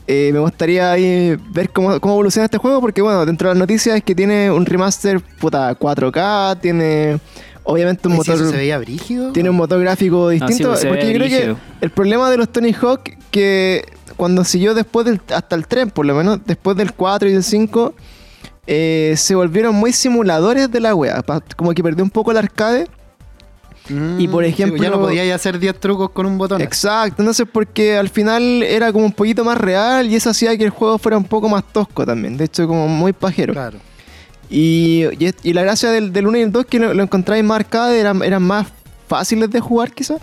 eh, 0.07 0.31
me 0.33 0.39
gustaría 0.39 0.93
ahí 0.93 1.37
ver 1.51 1.71
cómo, 1.71 2.01
cómo 2.01 2.15
evoluciona 2.15 2.45
este 2.45 2.59
juego, 2.59 2.81
porque 2.81 3.03
bueno, 3.03 3.27
dentro 3.27 3.49
de 3.49 3.55
las 3.55 3.61
noticias 3.61 3.97
es 3.97 4.05
que 4.05 4.15
tiene 4.15 4.51
un 4.51 4.67
remaster, 4.67 5.21
puta, 5.21 5.77
4K, 5.79 6.61
tiene 6.61 7.19
obviamente 7.65 8.09
un 8.09 8.15
Oye, 8.15 8.25
si 8.25 8.31
motor... 8.31 8.43
eso 8.43 8.51
se 8.53 8.57
veía 8.57 8.79
brígido. 8.79 9.33
Tiene 9.33 9.51
un 9.51 9.57
motor 9.57 9.81
gráfico 9.81 10.29
distinto. 10.29 10.71
pues, 10.71 10.85
porque 10.85 11.13
yo 11.13 11.15
creo 11.15 11.29
que 11.29 11.57
el 11.81 11.91
problema 11.91 12.31
de 12.31 12.37
los 12.37 12.51
Tony 12.51 12.73
Hawk, 12.73 13.03
que 13.31 13.85
cuando 14.17 14.45
siguió 14.45 14.75
después 14.75 15.07
del, 15.07 15.21
hasta 15.35 15.57
el 15.57 15.67
3, 15.67 15.93
por 15.93 16.07
lo 16.07 16.15
menos, 16.15 16.41
después 16.45 16.77
del 16.77 16.93
4 16.93 17.29
y 17.29 17.33
del 17.33 17.45
5, 17.45 17.95
eh, 18.67 19.15
se 19.17 19.35
volvieron 19.35 19.75
muy 19.75 19.93
simuladores 19.93 20.71
de 20.71 20.81
la 20.81 20.95
wea. 20.95 21.23
Como 21.57 21.73
que 21.73 21.83
perdió 21.83 22.05
un 22.05 22.11
poco 22.11 22.31
el 22.31 22.37
arcade. 22.37 22.87
Mm, 23.89 24.21
y 24.21 24.29
por 24.29 24.45
sí, 24.45 24.51
ejemplo- 24.51 24.83
ya 24.83 24.91
no 24.91 25.01
podía 25.01 25.35
hacer 25.35 25.59
10 25.59 25.81
trucos 25.81 26.11
con 26.11 26.27
un 26.27 26.39
botón. 26.39 26.61
Exacto, 26.61 27.23
entonces 27.23 27.47
porque 27.51 27.97
al 27.97 28.09
final 28.09 28.63
era 28.63 28.93
como 28.93 29.05
un 29.05 29.13
poquito 29.13 29.45
más 29.45 29.59
real 29.59 30.09
y 30.09 30.15
eso 30.17 30.31
hacía 30.31 30.57
que 30.57 30.65
el 30.65 30.71
juego 30.71 30.99
fuera 30.99 31.17
un 31.17 31.25
poco 31.25 31.49
más 31.49 31.65
tosco 31.73 32.07
también. 32.07 32.37
De 32.37 32.45
hecho, 32.45 32.69
como 32.69 32.87
muy 32.87 33.13
pajero. 33.13 33.53
Claro. 33.53 33.79
Y, 34.49 35.05
y 35.43 35.53
la 35.53 35.63
gracia 35.63 35.91
del, 35.91 36.13
del 36.13 36.27
1 36.27 36.39
y 36.39 36.41
el 36.43 36.53
2 36.53 36.67
que 36.67 36.79
lo, 36.79 36.93
lo 36.95 37.03
encontráis 37.03 37.43
más 37.43 37.61
arcade, 37.61 37.99
eran, 38.01 38.23
eran 38.23 38.43
más 38.43 38.67
fáciles 39.09 39.51
de 39.51 39.61
jugar 39.61 39.93
quizás. 39.93 40.21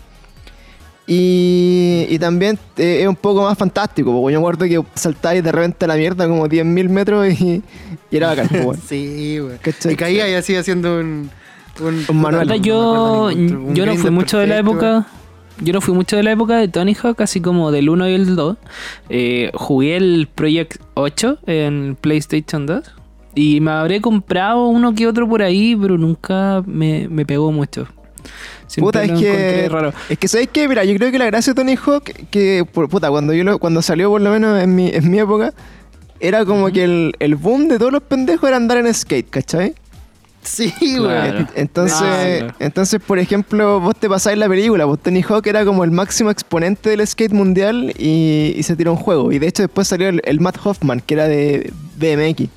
Y, 1.09 2.05
y 2.09 2.19
también 2.19 2.59
eh, 2.75 2.99
es 3.01 3.07
un 3.07 3.15
poco 3.15 3.41
más 3.43 3.57
fantástico, 3.57 4.11
porque 4.11 4.33
yo 4.33 4.39
me 4.41 4.43
acuerdo 4.45 4.65
que 4.65 4.81
saltáis 4.93 5.41
de 5.41 5.51
repente 5.53 5.85
a 5.85 5.87
la 5.87 5.95
mierda 5.95 6.27
como 6.27 6.47
10.000 6.47 6.89
metros 6.89 7.27
y, 7.39 7.63
y 8.11 8.17
era 8.17 8.27
bacán. 8.27 8.47
pues, 8.49 8.63
weón. 8.65 8.77
Sí, 8.87 9.39
güey. 9.39 9.57
Y 9.89 9.95
caía 9.95 10.29
y 10.29 10.33
así 10.33 10.55
haciendo 10.55 10.99
un. 10.99 11.29
Un, 11.79 12.03
Un 12.09 12.21
manual. 12.21 12.59
yo 12.61 13.25
un- 13.27 13.73
yo 13.75 13.85
no 13.85 13.95
fui 13.95 14.09
mucho 14.09 14.39
de 14.39 14.47
la 14.47 14.55
perfecto, 14.55 14.85
época. 14.85 15.07
Yo 15.61 15.73
no 15.73 15.79
fui 15.81 15.93
mucho 15.93 16.15
de 16.17 16.23
la 16.23 16.31
época 16.31 16.57
de 16.57 16.67
Tony 16.67 16.95
Hawk, 17.01 17.21
así 17.21 17.39
como 17.39 17.71
del 17.71 17.89
1 17.89 18.09
y 18.09 18.13
el 18.13 18.35
2. 18.35 18.57
Eh, 19.09 19.51
jugué 19.53 19.95
el 19.95 20.27
Project 20.33 20.81
8 20.95 21.37
en 21.45 21.95
PlayStation 22.01 22.65
2. 22.65 22.81
Y 23.35 23.59
me 23.61 23.69
habré 23.71 24.01
comprado 24.01 24.65
uno 24.67 24.93
que 24.95 25.05
otro 25.07 25.29
por 25.29 25.43
ahí, 25.43 25.75
pero 25.79 25.97
nunca 25.99 26.63
me, 26.65 27.07
me 27.09 27.25
pegó 27.27 27.51
mucho. 27.51 27.87
Siempre 28.67 29.01
Puta, 29.01 29.03
es 29.13 29.19
que, 29.19 29.69
raro. 29.69 29.93
es 30.09 30.17
que 30.17 30.27
sabéis 30.27 30.49
que, 30.51 30.67
mira, 30.67 30.83
yo 30.83 30.93
creo 30.97 31.09
que 31.11 31.17
la 31.17 31.25
gracia 31.25 31.53
de 31.53 31.61
Tony 31.61 31.75
Hawk, 31.77 32.03
que 32.29 32.65
puta, 32.71 33.09
cuando 33.09 33.33
yo 33.33 33.43
lo- 33.43 33.59
cuando 33.59 33.81
salió 33.81 34.09
por 34.09 34.19
lo 34.21 34.29
menos 34.29 34.61
en 34.61 34.75
mi, 34.75 34.89
en 34.89 35.09
mi 35.09 35.19
época, 35.19 35.53
era 36.19 36.43
como 36.45 36.67
que 36.71 36.83
el, 36.83 37.13
el 37.19 37.35
boom 37.35 37.67
de 37.69 37.77
todos 37.79 37.91
los 37.93 38.03
pendejos 38.03 38.47
era 38.47 38.57
andar 38.57 38.77
en 38.77 38.93
skate, 38.93 39.29
¿cachai? 39.29 39.73
Sí, 40.41 40.73
güey. 40.79 40.99
Claro. 40.99 41.47
Entonces, 41.55 41.97
Ah, 42.01 42.25
claro. 42.39 42.53
entonces, 42.59 43.01
por 43.05 43.19
ejemplo, 43.19 43.79
vos 43.81 43.95
te 43.99 44.07
pasáis 44.09 44.37
la 44.37 44.47
película, 44.49 44.85
vos 44.85 44.97
Tony 44.99 45.21
Hawk 45.21 45.45
era 45.47 45.63
como 45.65 45.83
el 45.83 45.91
máximo 45.91 46.29
exponente 46.31 46.89
del 46.89 47.05
skate 47.05 47.33
mundial 47.33 47.93
y, 47.97 48.53
y 48.55 48.63
se 48.63 48.75
tiró 48.75 48.91
un 48.93 48.97
juego. 48.97 49.31
Y 49.31 49.39
de 49.39 49.47
hecho 49.47 49.63
después 49.63 49.87
salió 49.87 50.07
el, 50.09 50.21
el 50.25 50.39
Matt 50.39 50.57
Hoffman, 50.63 51.01
que 51.01 51.13
era 51.15 51.27
de 51.27 51.71
BMX. 51.97 52.49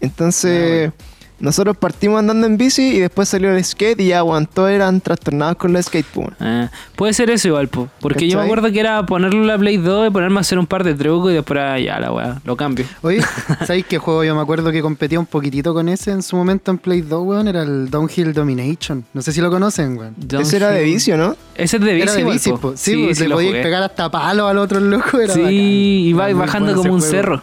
Entonces, 0.00 0.92
nosotros 1.40 1.76
partimos 1.76 2.18
andando 2.18 2.46
en 2.46 2.56
bici 2.56 2.96
y 2.96 2.98
después 2.98 3.28
salió 3.28 3.50
el 3.54 3.64
skate 3.64 4.00
y 4.00 4.08
ya, 4.08 4.22
todos 4.52 4.70
eran 4.70 5.00
trastornados 5.00 5.56
con 5.56 5.72
los 5.72 5.86
skate. 5.86 6.06
Ah, 6.40 6.70
puede 6.96 7.12
ser 7.12 7.30
eso 7.30 7.48
igual, 7.48 7.68
po, 7.68 7.88
porque 8.00 8.28
yo 8.28 8.38
me 8.38 8.44
acuerdo 8.44 8.70
que 8.72 8.80
era 8.80 9.04
ponerle 9.06 9.44
la 9.46 9.58
Play 9.58 9.76
2 9.76 10.08
y 10.08 10.10
ponerme 10.10 10.38
a 10.38 10.40
hacer 10.40 10.58
un 10.58 10.66
par 10.66 10.84
de 10.84 10.94
trucos 10.94 11.30
y 11.30 11.34
después 11.34 11.58
ah, 11.60 11.78
ya 11.78 11.98
la 12.00 12.12
weá, 12.12 12.40
lo 12.44 12.56
cambio. 12.56 12.84
Oye, 13.02 13.20
¿sabéis 13.66 13.86
qué 13.86 13.98
juego 13.98 14.24
yo 14.24 14.34
me 14.34 14.40
acuerdo 14.40 14.72
que 14.72 14.82
competía 14.82 15.20
un 15.20 15.26
poquitito 15.26 15.72
con 15.74 15.88
ese 15.88 16.10
en 16.10 16.22
su 16.22 16.36
momento 16.36 16.70
en 16.70 16.78
Play 16.78 17.02
2, 17.02 17.26
weón? 17.26 17.48
Era 17.48 17.62
el 17.62 17.90
Downhill 17.90 18.32
Domination. 18.32 19.04
No 19.12 19.22
sé 19.22 19.32
si 19.32 19.40
lo 19.40 19.50
conocen, 19.50 19.96
weón. 19.98 20.14
Ese 20.40 20.56
era 20.56 20.68
de 20.70 20.78
Downhill. 20.78 20.94
vicio, 20.94 21.16
¿no? 21.16 21.36
Ese 21.54 21.76
es 21.76 21.82
de 21.82 21.92
bici, 21.94 22.02
Era 22.02 22.12
de 22.14 22.24
bici, 22.24 22.50
po. 22.50 22.58
po. 22.58 22.72
Sí, 22.76 23.04
pues, 23.04 23.20
le 23.20 23.28
podías 23.30 23.52
pegar 23.62 23.82
hasta 23.82 24.10
palo 24.10 24.46
al 24.48 24.58
otro 24.58 24.80
loco. 24.80 25.20
Era 25.20 25.34
Sí, 25.34 26.12
bacán. 26.14 26.28
Era 26.28 26.36
muy 26.36 26.46
bajando 26.46 26.74
como 26.74 26.94
un 26.94 27.00
juego. 27.00 27.12
cerro. 27.12 27.42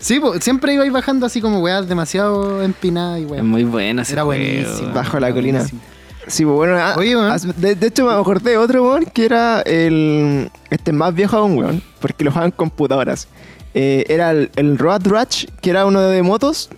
Sí, 0.00 0.18
pues, 0.18 0.42
siempre 0.42 0.74
iba 0.74 0.88
bajando 0.90 1.26
así 1.26 1.40
como 1.40 1.60
weas 1.60 1.86
demasiado 1.88 2.62
empinadas 2.62 3.20
y 3.20 3.24
Es 3.24 3.30
weas. 3.30 3.44
muy 3.44 3.64
bueno 3.64 4.02
ese 4.02 4.14
Era 4.14 4.22
juego. 4.24 4.42
buenísimo. 4.42 4.92
Bajo 4.94 5.20
la 5.20 5.32
colina. 5.32 5.58
buenísimo. 5.58 5.80
Sí, 6.26 6.44
pues 6.44 6.56
bueno, 6.56 6.76
ah, 6.78 6.94
Oye, 6.96 7.16
de, 7.56 7.74
de 7.74 7.86
hecho 7.86 8.06
me 8.06 8.12
acordé 8.12 8.52
de 8.52 8.56
otro 8.58 8.82
weón 8.84 9.04
que 9.06 9.24
era 9.24 9.62
el 9.62 10.50
este 10.70 10.92
más 10.92 11.14
viejo 11.14 11.36
aún, 11.36 11.56
weón, 11.58 11.82
porque 12.00 12.24
lo 12.24 12.30
jugaban 12.30 12.50
en 12.50 12.56
computadoras. 12.56 13.26
Eh, 13.74 14.04
era 14.08 14.30
el, 14.30 14.50
el 14.56 14.78
Road 14.78 15.06
Rush, 15.06 15.46
que 15.60 15.70
era 15.70 15.86
uno 15.86 16.00
de 16.00 16.22
motos, 16.22 16.70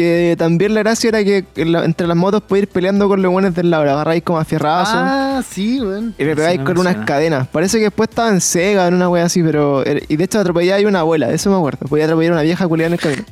Que 0.00 0.34
también 0.38 0.72
la 0.72 0.80
gracia 0.80 1.08
era 1.08 1.22
que 1.22 1.44
entre 1.56 2.06
las 2.06 2.16
motos 2.16 2.42
podías 2.42 2.62
ir 2.62 2.68
peleando 2.70 3.06
con 3.06 3.20
los 3.20 3.30
buenos 3.30 3.54
del 3.54 3.68
lado. 3.70 3.84
La 3.84 3.92
agarráis 3.92 4.22
como 4.22 4.38
aferrazo. 4.38 4.92
Ah, 4.94 5.42
sí, 5.46 5.78
weón. 5.78 6.14
y 6.16 6.24
le 6.24 6.34
pegáis 6.34 6.58
no 6.60 6.64
con 6.64 6.78
unas 6.78 6.94
suena. 6.94 7.04
cadenas. 7.06 7.48
Parece 7.48 7.76
que 7.76 7.84
después 7.84 8.08
estaba 8.08 8.30
en 8.30 8.40
Sega, 8.40 8.86
en 8.88 8.94
una 8.94 9.10
wea 9.10 9.24
así, 9.26 9.42
pero. 9.42 9.84
era- 9.84 10.00
Y 10.08 10.16
de 10.16 10.24
hecho 10.24 10.40
atropelláis 10.40 10.86
a 10.86 10.88
una 10.88 11.00
abuela, 11.00 11.30
eso 11.30 11.50
me 11.50 11.56
acuerdo. 11.56 11.86
Podía 11.86 12.04
atropellar 12.06 12.32
a 12.32 12.34
una 12.36 12.42
vieja 12.42 12.66
culiada 12.66 12.86
en 12.86 12.92
el 12.94 12.98
camino. 13.00 13.24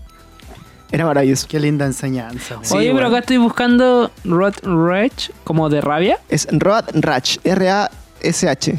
Era 0.92 1.06
maravilloso. 1.06 1.46
Qué 1.48 1.58
linda 1.58 1.86
enseñanza. 1.86 2.56
Sí, 2.62 2.74
Oye, 2.76 2.92
pero 2.94 3.06
acá 3.06 3.18
estoy 3.20 3.38
buscando 3.38 4.10
Rod 4.24 4.54
Rage, 4.62 5.32
como 5.44 5.70
de 5.70 5.80
rabia. 5.80 6.18
Es 6.28 6.46
Road 6.50 6.84
Ratch, 6.94 7.38
R-A-S-H. 7.44 8.78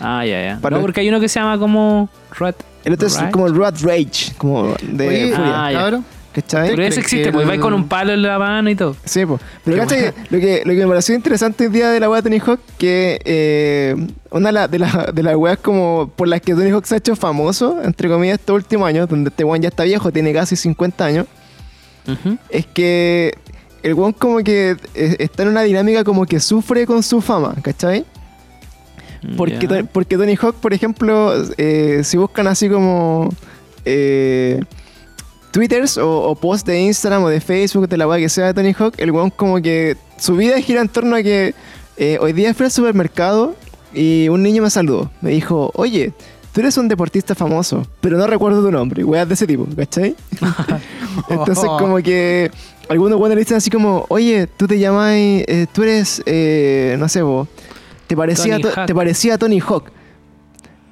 Ah, 0.00 0.24
ya, 0.26 0.42
ya. 0.42 0.58
Para- 0.60 0.76
No, 0.76 0.82
porque 0.82 1.00
hay 1.00 1.08
uno 1.08 1.20
que 1.20 1.28
se 1.28 1.38
llama 1.40 1.58
como 1.58 2.08
Rod 2.38 2.54
El 2.84 2.94
otro 2.94 3.06
es 3.06 3.18
Rage. 3.18 3.30
como 3.32 3.48
Road 3.48 3.74
Rage, 3.82 4.32
como 4.36 4.74
de 4.82 5.08
Oye, 5.08 5.32
furia. 5.34 5.64
Ah, 5.66 5.72
ya. 5.72 6.00
¿Cachai? 6.34 6.64
Pero 6.64 6.76
crees 6.76 6.98
existe, 6.98 7.26
que 7.26 7.32
pues 7.32 7.42
el- 7.44 7.48
vais 7.48 7.60
con 7.60 7.72
un 7.74 7.86
palo 7.88 8.12
en 8.12 8.20
la 8.22 8.38
mano 8.38 8.68
y 8.68 8.74
todo. 8.74 8.96
Sí, 9.04 9.24
pues. 9.24 9.40
Pero 9.64 9.76
¿cachai? 9.78 10.12
Lo 10.30 10.40
que, 10.40 10.62
lo 10.64 10.72
que 10.72 10.78
me 10.80 10.86
pareció 10.88 11.14
interesante 11.14 11.66
el 11.66 11.72
día 11.72 11.90
de 11.90 12.00
la 12.00 12.10
wea 12.10 12.20
de 12.22 12.28
Tony 12.28 12.40
Hawk, 12.44 12.58
que 12.76 13.20
eh, 13.24 13.94
una 14.30 14.48
de 14.48 14.52
las 14.52 14.70
de 14.70 14.78
la, 14.80 15.10
de 15.14 15.22
las 15.22 15.36
weas 15.36 15.58
como 15.58 16.10
por 16.16 16.26
las 16.26 16.40
que 16.40 16.54
Tony 16.54 16.70
Hawk 16.70 16.84
se 16.86 16.96
ha 16.96 16.98
hecho 16.98 17.14
famoso, 17.14 17.80
entre 17.84 18.08
comillas, 18.08 18.40
estos 18.40 18.56
últimos 18.56 18.88
años, 18.88 19.08
donde 19.08 19.30
este 19.30 19.44
weón 19.44 19.62
ya 19.62 19.68
está 19.68 19.84
viejo, 19.84 20.10
tiene 20.10 20.32
casi 20.32 20.56
50 20.56 21.04
años, 21.04 21.26
es 22.50 22.66
que 22.66 23.32
el 23.84 23.94
weón 23.94 24.12
como 24.12 24.38
que 24.38 24.76
eh, 24.94 25.16
está 25.20 25.44
en 25.44 25.50
una 25.50 25.62
dinámica 25.62 26.02
como 26.04 26.26
que 26.26 26.40
sufre 26.40 26.84
con 26.86 27.02
su 27.02 27.20
fama, 27.20 27.54
¿cachai? 27.62 28.04
Porque, 29.38 29.84
porque 29.90 30.16
Tony 30.18 30.36
Hawk, 30.38 30.56
por 30.56 30.74
ejemplo, 30.74 31.32
eh, 31.56 32.00
si 32.04 32.16
buscan 32.18 32.46
así 32.46 32.68
como 32.68 33.30
eh, 33.86 34.60
twitters 35.54 35.96
o, 35.98 36.30
o 36.30 36.34
posts 36.34 36.66
de 36.66 36.80
Instagram 36.80 37.22
o 37.22 37.28
de 37.28 37.40
Facebook, 37.40 37.88
de 37.88 37.96
la 37.96 38.08
weá 38.08 38.18
que 38.18 38.28
sea 38.28 38.46
de 38.46 38.54
Tony 38.54 38.74
Hawk, 38.76 38.94
el 38.98 39.12
weón 39.12 39.30
como 39.30 39.62
que 39.62 39.96
su 40.18 40.34
vida 40.34 40.60
gira 40.60 40.80
en 40.80 40.88
torno 40.88 41.14
a 41.14 41.22
que 41.22 41.54
eh, 41.96 42.18
hoy 42.20 42.32
día 42.32 42.52
fui 42.54 42.66
al 42.66 42.72
supermercado 42.72 43.54
y 43.94 44.28
un 44.28 44.42
niño 44.42 44.64
me 44.64 44.70
saludó. 44.70 45.12
Me 45.20 45.30
dijo, 45.30 45.70
oye, 45.76 46.12
tú 46.52 46.60
eres 46.60 46.76
un 46.76 46.88
deportista 46.88 47.36
famoso, 47.36 47.86
pero 48.00 48.18
no 48.18 48.26
recuerdo 48.26 48.64
tu 48.64 48.72
nombre, 48.72 49.04
weas 49.04 49.28
de 49.28 49.34
ese 49.34 49.46
tipo, 49.46 49.64
¿cachai? 49.76 50.16
Entonces 51.28 51.64
como 51.78 51.98
que 51.98 52.50
algunos 52.88 53.16
weones 53.20 53.36
le 53.36 53.42
dicen 53.42 53.58
así 53.58 53.70
como, 53.70 54.06
oye, 54.08 54.48
tú 54.56 54.66
te 54.66 54.80
llamas, 54.80 55.12
eh, 55.14 55.68
tú 55.72 55.84
eres, 55.84 56.20
eh, 56.26 56.96
no 56.98 57.08
sé 57.08 57.22
vos, 57.22 57.46
te 58.08 58.16
parecía, 58.16 58.58
te 58.58 58.92
parecía 58.92 59.38
Tony 59.38 59.60
Hawk. 59.60 59.84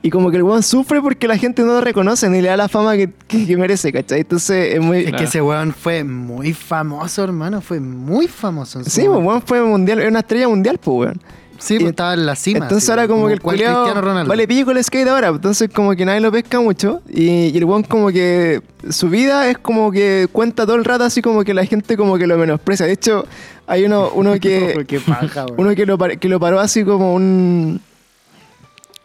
Y 0.05 0.11
como 0.11 0.31
que 0.33 0.37
el 0.37 0.43
weón 0.43 0.63
sufre 0.65 1.01
porque 1.01 1.29
la 1.29 1.37
gente 1.39 1.63
no 1.63 1.75
lo 1.75 1.81
reconoce 1.81 2.29
ni 2.29 2.43
le 2.43 2.49
da 2.49 2.57
la 2.57 2.69
fama 2.69 2.97
que, 2.97 3.09
que- 3.29 3.47
que 3.47 3.57
merece, 3.57 3.93
¿cachai? 3.93 4.21
Entonces 4.21 4.75
es 4.75 4.81
muy... 4.81 4.99
Es 4.99 5.03
Claro. 5.05 5.19
que 5.19 5.25
ese 5.25 5.41
weón 5.43 5.73
fue 5.73 6.03
muy 6.03 6.53
famoso, 6.53 7.23
hermano. 7.23 7.61
Fue 7.61 7.79
muy 7.79 8.27
famoso. 8.27 8.81
en 8.81 8.85
su 8.85 8.91
Sí, 8.91 9.03
pues 9.07 9.25
weón 9.25 9.43
fue 9.43 9.63
mundial, 9.63 10.01
era 10.01 10.09
una 10.09 10.19
estrella 10.21 10.49
mundial, 10.49 10.79
pues 10.83 10.97
weón. 11.07 11.21
Sí, 11.59 11.75
Y- 11.75 11.79
pues 11.79 11.91
estaba 11.91 12.15
en 12.15 12.27
la 12.27 12.35
cima. 12.35 12.65
Entonces 12.65 12.85
sí, 12.85 12.91
ahora 12.91 13.07
como, 13.07 13.29
que 13.29 13.35
el 13.35 13.41
cual 13.41 13.55
culiao 13.57 14.25
vale 14.27 14.49
pico 14.49 14.73
el 14.73 14.83
skate 14.83 15.07
ahora, 15.07 15.29
entonces 15.29 15.71
como 15.73 15.95
que 15.95 16.05
nadie 16.05 16.21
lo 16.21 16.33
pesca 16.33 16.59
mucho 16.59 17.01
y, 17.09 17.51
y 17.55 17.57
el 17.57 17.65
weón 17.65 17.85
como 17.85 18.09
que 18.11 18.61
su 18.91 19.09
vida 19.09 19.49
es 19.49 19.59
como 19.59 19.93
que 19.93 20.27
cuenta 20.33 20.67
todo 20.67 20.75
el 20.75 20.85
rato 20.85 21.05
así 21.05 21.23
como 21.23 21.45
que 21.45 21.55
la 21.55 21.65
gente 21.65 21.97
como 21.97 22.19
que 22.19 22.27
lo 22.27 22.37
menosprecia. 22.37 22.87
De 22.87 22.93
hecho, 22.95 23.25
hay 23.69 23.85
uno, 23.85 24.11
uno 24.13 24.33
que 24.41 24.85
Qué 24.89 24.99
paja, 24.99 25.45
weón. 25.47 25.55
uno 25.61 25.75
que 25.77 25.87
lo, 25.87 25.97
que 25.97 26.29
lo 26.29 26.41
paró 26.41 26.59
así 26.59 26.83
como 26.83 27.15
un 27.15 27.81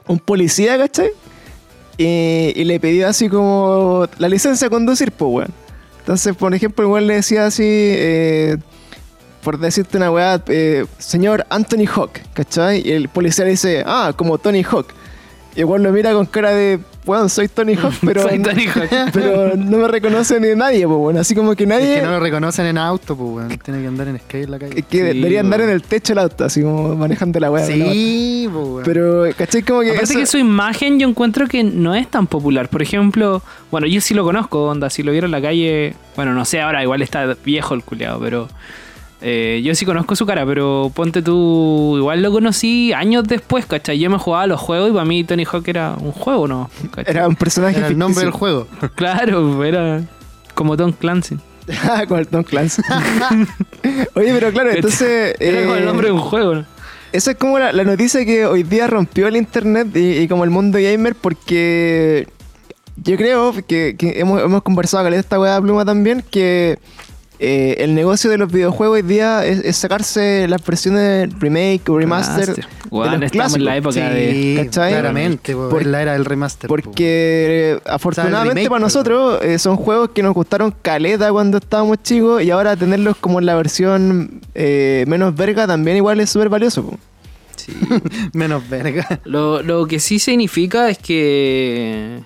un 0.07 0.19
policía, 0.19 0.77
¿cachai? 0.77 1.11
Y, 1.97 2.63
le 2.63 2.79
pidió 2.79 3.07
así 3.07 3.27
como 3.27 4.07
la 4.19 4.29
licencia 4.29 4.67
a 4.67 4.69
conducir, 4.69 5.11
pues 5.11 5.31
weón. 5.31 5.53
Entonces, 5.99 6.35
por 6.35 6.53
ejemplo, 6.53 6.87
weón 6.89 7.07
le 7.07 7.15
decía 7.15 7.47
así, 7.47 7.63
eh, 7.65 8.57
por 9.43 9.59
decirte 9.59 9.97
una 9.97 10.11
weá, 10.11 10.41
eh, 10.47 10.85
señor 10.99 11.45
Anthony 11.49 11.87
Hawk, 11.87 12.19
¿cachai? 12.33 12.87
Y 12.87 12.91
el 12.91 13.09
policía 13.09 13.45
le 13.45 13.51
dice, 13.51 13.83
ah, 13.85 14.13
como 14.15 14.37
Tony 14.37 14.63
Hawk. 14.63 14.87
Y 15.55 15.63
weón 15.63 15.83
lo 15.83 15.91
mira 15.91 16.13
con 16.13 16.25
cara 16.27 16.51
de, 16.51 16.79
weón, 17.07 17.29
soy 17.29 17.47
Tony 17.47 17.75
Hawk, 17.75 17.93
pero, 18.05 18.21
Soy 18.23 18.39
Tony 18.41 18.65
Hawk. 18.67 18.89
pero 19.13 19.55
no 19.55 19.77
me 19.77 19.87
reconoce 19.87 20.39
ni 20.39 20.53
nadie, 20.55 20.85
pues 20.85 20.97
weón. 20.99 21.17
Así 21.17 21.33
como 21.33 21.55
que 21.55 21.63
Es 21.63 21.69
nadie... 21.69 21.95
que 21.95 22.01
no 22.01 22.11
lo 22.11 22.19
reconocen 22.19 22.65
en 22.67 22.77
auto, 22.77 23.15
pues, 23.15 23.29
weón. 23.47 23.59
Tiene 23.59 23.81
que 23.81 23.87
andar 23.87 24.07
en 24.09 24.19
skate 24.19 24.43
en 24.45 24.51
la 24.51 24.59
calle. 24.59 24.75
que- 24.75 24.83
que 24.83 24.97
Sí, 24.97 25.03
debería 25.03 25.39
andar 25.39 25.61
en 25.61 25.69
el 25.69 25.81
techo 25.81 26.13
del 26.13 26.19
auto, 26.19 26.45
así 26.45 26.61
como 26.61 26.95
manejando 26.95 27.39
la 27.39 27.49
weá. 27.51 27.65
Sí, 27.65 28.47
pues, 28.51 28.65
weón. 28.67 28.83
Pero, 28.83 29.23
¿cachai? 29.37 29.61
Como 29.63 29.81
que... 29.81 29.91
Aparte 29.91 30.03
eso- 30.11 30.19
que 30.19 30.25
su 30.25 30.37
imagen 30.37 30.99
yo 30.99 31.07
encuentro 31.07 31.47
que 31.47 31.63
no 31.63 31.95
es 31.95 32.07
tan 32.09 32.27
popular. 32.27 32.69
Por 32.69 32.81
ejemplo, 32.81 33.41
bueno, 33.71 33.87
yo 33.87 34.01
sí 34.01 34.13
lo 34.13 34.23
conozco, 34.23 34.65
onda, 34.65 34.89
si 34.89 35.03
lo 35.03 35.11
viera 35.11 35.25
en 35.25 35.31
la 35.31 35.41
calle, 35.41 35.93
bueno, 36.15 36.33
no 36.33 36.45
sé, 36.45 36.61
ahora 36.61 36.83
igual 36.83 37.01
está 37.01 37.35
viejo 37.45 37.73
el 37.73 37.83
culeado, 37.83 38.19
pero 38.19 38.47
eh, 39.21 39.61
yo 39.63 39.73
sí 39.73 39.85
conozco 39.85 40.15
su 40.15 40.25
cara, 40.25 40.45
pero 40.45 40.91
ponte 40.93 41.21
tú, 41.21 41.95
igual 41.97 42.21
lo 42.21 42.31
conocí 42.31 42.93
años 42.93 43.23
después, 43.23 43.65
¿cachai? 43.65 43.97
Yo 43.97 44.09
me 44.09 44.17
jugaba 44.17 44.43
a 44.43 44.47
los 44.47 44.59
juegos 44.59 44.91
y 44.91 44.93
para 44.93 45.05
mí 45.05 45.23
Tony 45.23 45.43
Hawk 45.43 45.67
era 45.67 45.95
un 45.99 46.11
juego, 46.11 46.47
¿no? 46.47 46.69
¿Cachai? 46.91 47.15
Era 47.15 47.27
un 47.27 47.35
personaje 47.35 47.79
Era 47.79 47.87
el 47.87 47.97
nombre 47.97 48.23
del 48.23 48.31
juego. 48.31 48.67
Claro, 48.95 49.63
era 49.63 50.01
como 50.53 50.77
Tom 50.77 50.91
Clancy. 50.91 51.37
Con 52.07 52.19
el 52.19 52.27
Tom 52.27 52.43
Clancy. 52.43 52.81
Oye, 54.15 54.33
pero 54.33 54.51
claro, 54.51 54.71
entonces... 54.71 55.35
Era 55.39 55.61
como 55.61 55.75
el 55.75 55.83
eh, 55.83 55.85
nombre 55.85 56.07
de 56.07 56.13
un 56.13 56.19
juego, 56.19 56.55
¿no? 56.55 56.65
Esa 57.11 57.31
es 57.31 57.37
como 57.37 57.57
la, 57.57 57.71
la 57.71 57.83
noticia 57.83 58.25
que 58.25 58.45
hoy 58.45 58.63
día 58.63 58.87
rompió 58.87 59.27
el 59.27 59.37
internet 59.37 59.95
y, 59.95 60.19
y 60.19 60.27
como 60.27 60.43
el 60.43 60.49
mundo 60.49 60.77
gamer 60.79 61.15
porque 61.15 62.27
yo 62.97 63.15
creo 63.15 63.53
que, 63.67 63.95
que 63.97 64.19
hemos, 64.19 64.41
hemos 64.41 64.63
conversado 64.63 65.05
con 65.05 65.13
esta 65.13 65.39
weá 65.39 65.55
de 65.55 65.61
pluma 65.61 65.85
también 65.85 66.23
que 66.29 66.79
eh, 67.39 67.75
el 67.79 67.93
negocio 67.95 68.29
de 68.29 68.37
los 68.37 68.51
videojuegos 68.51 68.95
hoy 68.95 69.01
día 69.03 69.45
es, 69.45 69.59
es 69.59 69.77
sacarse 69.77 70.47
las 70.47 70.63
versiones 70.65 71.29
remake 71.39 71.87
o 71.89 71.97
remaster 71.99 72.47
Master. 72.47 72.65
de 72.65 73.17
los 73.17 73.21
estamos 73.23 73.55
en 73.55 73.65
la 73.65 73.71
clásicos. 73.73 73.95
época 73.97 74.09
de... 74.13 74.31
Sí, 74.31 74.55
¿cachai? 74.65 74.91
claramente, 74.93 75.53
po, 75.53 75.69
Por- 75.69 75.85
la 75.85 76.01
era 76.01 76.13
del 76.13 76.25
remaster. 76.25 76.67
po, 76.67 76.75
Porque 76.75 77.79
afortunadamente 77.85 78.49
remake, 78.55 78.69
para 78.69 78.79
nosotros 78.79 79.39
eh, 79.43 79.59
son 79.59 79.75
juegos 79.77 80.09
que 80.15 80.23
nos 80.23 80.33
gustaron 80.33 80.73
caleta 80.81 81.31
cuando 81.31 81.57
estábamos 81.59 82.01
chicos 82.03 82.41
y 82.43 82.49
ahora 82.51 82.75
tenerlos 82.75 83.17
como 83.17 83.39
en 83.39 83.45
la 83.45 83.55
versión 83.55 84.41
eh, 84.55 85.05
menos 85.07 85.35
verga 85.35 85.67
también 85.67 85.97
igual 85.97 86.19
es 86.19 86.29
súper 86.29 86.49
valioso. 86.49 86.83
po. 86.83 86.97
Sí. 87.55 87.73
Menos 88.33 88.69
verga. 88.69 89.19
Lo, 89.25 89.61
lo 89.63 89.87
que 89.87 89.99
sí 89.99 90.19
significa 90.19 90.89
es 90.89 90.99
que 90.99 92.21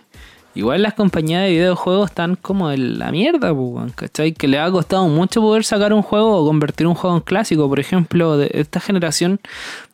igual 0.56 0.82
las 0.82 0.94
compañías 0.94 1.44
de 1.44 1.52
videojuegos 1.52 2.10
están 2.10 2.36
como 2.36 2.72
en 2.72 3.00
la 3.00 3.12
mierda, 3.12 3.54
pues, 3.54 3.94
¿cachai? 3.94 4.34
Que 4.34 4.48
le 4.48 4.60
ha 4.60 4.70
costado 4.72 5.08
mucho 5.08 5.42
poder 5.42 5.64
sacar 5.64 5.94
un 5.94 6.02
juego 6.02 6.38
o 6.38 6.46
convertir 6.46 6.88
un 6.88 6.96
juego 6.96 7.16
en 7.16 7.22
clásico. 7.22 7.68
Por 7.70 7.80
ejemplo, 7.80 8.38
de 8.38 8.50
esta 8.54 8.80
generación 8.80 9.40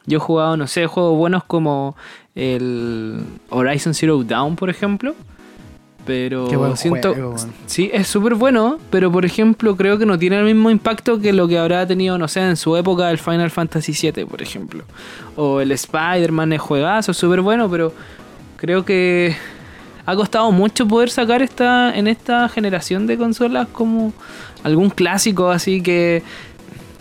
yo 0.05 0.17
he 0.17 0.21
jugado, 0.21 0.57
no 0.57 0.67
sé, 0.67 0.87
juegos 0.87 1.17
buenos 1.17 1.43
como 1.43 1.95
el 2.33 3.19
Horizon 3.49 3.93
Zero 3.93 4.23
Dawn, 4.23 4.55
por 4.55 4.69
ejemplo. 4.69 5.15
Pero 6.05 6.47
Qué 6.47 6.55
buen 6.55 6.77
siento... 6.77 7.13
juego. 7.13 7.35
Sí, 7.65 7.89
es 7.93 8.07
súper 8.07 8.35
bueno, 8.35 8.79
pero 8.89 9.11
por 9.11 9.25
ejemplo 9.25 9.75
creo 9.75 9.97
que 9.97 10.05
no 10.05 10.17
tiene 10.17 10.39
el 10.39 10.45
mismo 10.45 10.69
impacto 10.69 11.19
que 11.19 11.33
lo 11.33 11.49
que 11.49 11.59
habrá 11.59 11.85
tenido, 11.85 12.17
no 12.17 12.29
sé, 12.29 12.39
en 12.39 12.55
su 12.55 12.77
época 12.77 13.11
el 13.11 13.17
Final 13.17 13.51
Fantasy 13.51 13.91
VII, 13.91 14.23
por 14.23 14.41
ejemplo. 14.41 14.85
O 15.35 15.59
el 15.59 15.73
Spider-Man 15.73 16.53
es 16.53 16.61
juegazo, 16.61 17.13
súper 17.13 17.41
bueno, 17.41 17.69
pero 17.69 17.91
creo 18.55 18.85
que 18.85 19.35
ha 20.07 20.15
costado 20.15 20.51
mucho 20.51 20.87
poder 20.87 21.09
sacar 21.11 21.41
esta 21.43 21.95
en 21.95 22.07
esta 22.07 22.47
generación 22.49 23.05
de 23.05 23.17
consolas 23.17 23.67
como 23.71 24.13
algún 24.63 24.89
clásico 24.89 25.49
así 25.51 25.81
que, 25.81 26.23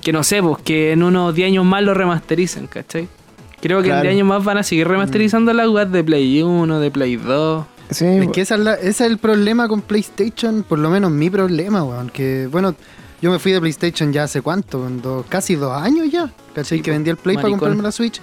que 0.03 0.13
no 0.13 0.23
sé, 0.23 0.43
pues 0.43 0.59
que 0.63 0.93
en 0.93 1.03
unos 1.03 1.35
10 1.35 1.47
años 1.49 1.65
más 1.65 1.83
lo 1.83 1.95
remastericen, 1.95 2.67
¿cachai? 2.67 3.09
Creo 3.61 3.79
que 3.81 3.87
Claro. 3.89 4.01
en 4.01 4.03
10 4.03 4.15
años 4.17 4.29
más 4.29 4.45
van 4.45 4.59
a 4.59 4.63
seguir 4.63 4.87
remasterizando 4.87 5.53
las 5.55 5.69
webs 5.69 5.91
de 5.93 6.05
Play 6.05 6.43
1, 6.43 6.79
de 6.81 6.91
Play 6.91 7.17
2. 7.17 7.65
Sí, 7.91 8.05
Es 8.05 8.29
que 8.31 8.41
esa 8.41 8.57
es 8.57 8.61
la- 8.61 8.75
ese 8.75 8.89
es 8.89 9.01
el 9.03 9.19
problema 9.19 9.69
con 9.69 9.81
PlayStation, 9.81 10.65
por 10.69 10.79
lo 10.81 10.91
menos 10.91 11.11
mi 11.13 11.31
problema, 11.31 11.85
weón. 11.85 12.11
Que 12.11 12.49
bueno, 12.51 12.75
yo 13.23 13.31
me 13.31 13.39
fui 13.39 13.53
de 13.53 13.61
PlayStation 13.61 14.13
ya 14.13 14.25
hace 14.25 14.43
cuánto, 14.43 14.87
en 14.89 15.01
dos- 15.01 15.25
casi 15.29 15.55
dos 15.55 15.73
años 15.81 16.11
ya. 16.11 16.31
¿Cachai? 16.55 16.79
Sí, 16.79 16.83
que 16.83 16.91
po, 16.91 16.95
vendí 16.97 17.11
el 17.11 17.17
Play 17.17 17.37
para 17.37 17.49
comprarme 17.51 17.83
la 17.83 17.93
Switch. 17.93 18.21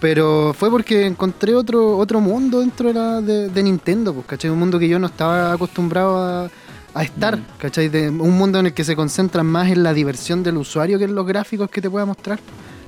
Pero 0.00 0.52
fue 0.56 0.70
porque 0.70 1.06
encontré 1.06 1.54
otro, 1.54 1.96
otro 1.96 2.20
mundo 2.20 2.60
dentro 2.60 2.88
de, 2.88 2.94
la- 2.94 3.20
de- 3.22 3.48
de 3.48 3.62
Nintendo, 3.62 4.12
pues, 4.12 4.26
¿cachai? 4.26 4.50
Un 4.50 4.58
mundo 4.58 4.78
que 4.78 4.88
yo 4.88 4.98
no 4.98 5.06
estaba 5.06 5.52
acostumbrado 5.52 6.16
a, 6.18 6.50
a 6.94 7.02
estar, 7.02 7.38
Mm. 7.38 7.42
¿cachai? 7.58 7.88
De, 7.88 8.10
un 8.10 8.36
mundo 8.36 8.58
en 8.58 8.66
el 8.66 8.74
que 8.74 8.84
se 8.84 8.94
concentran 8.94 9.46
más 9.46 9.70
en 9.70 9.82
la 9.82 9.94
diversión 9.94 10.42
del 10.42 10.58
usuario 10.58 10.98
que 10.98 11.04
en 11.04 11.14
los 11.14 11.26
gráficos 11.26 11.70
que 11.70 11.80
te 11.80 11.88
pueda 11.88 12.04
mostrar. 12.04 12.38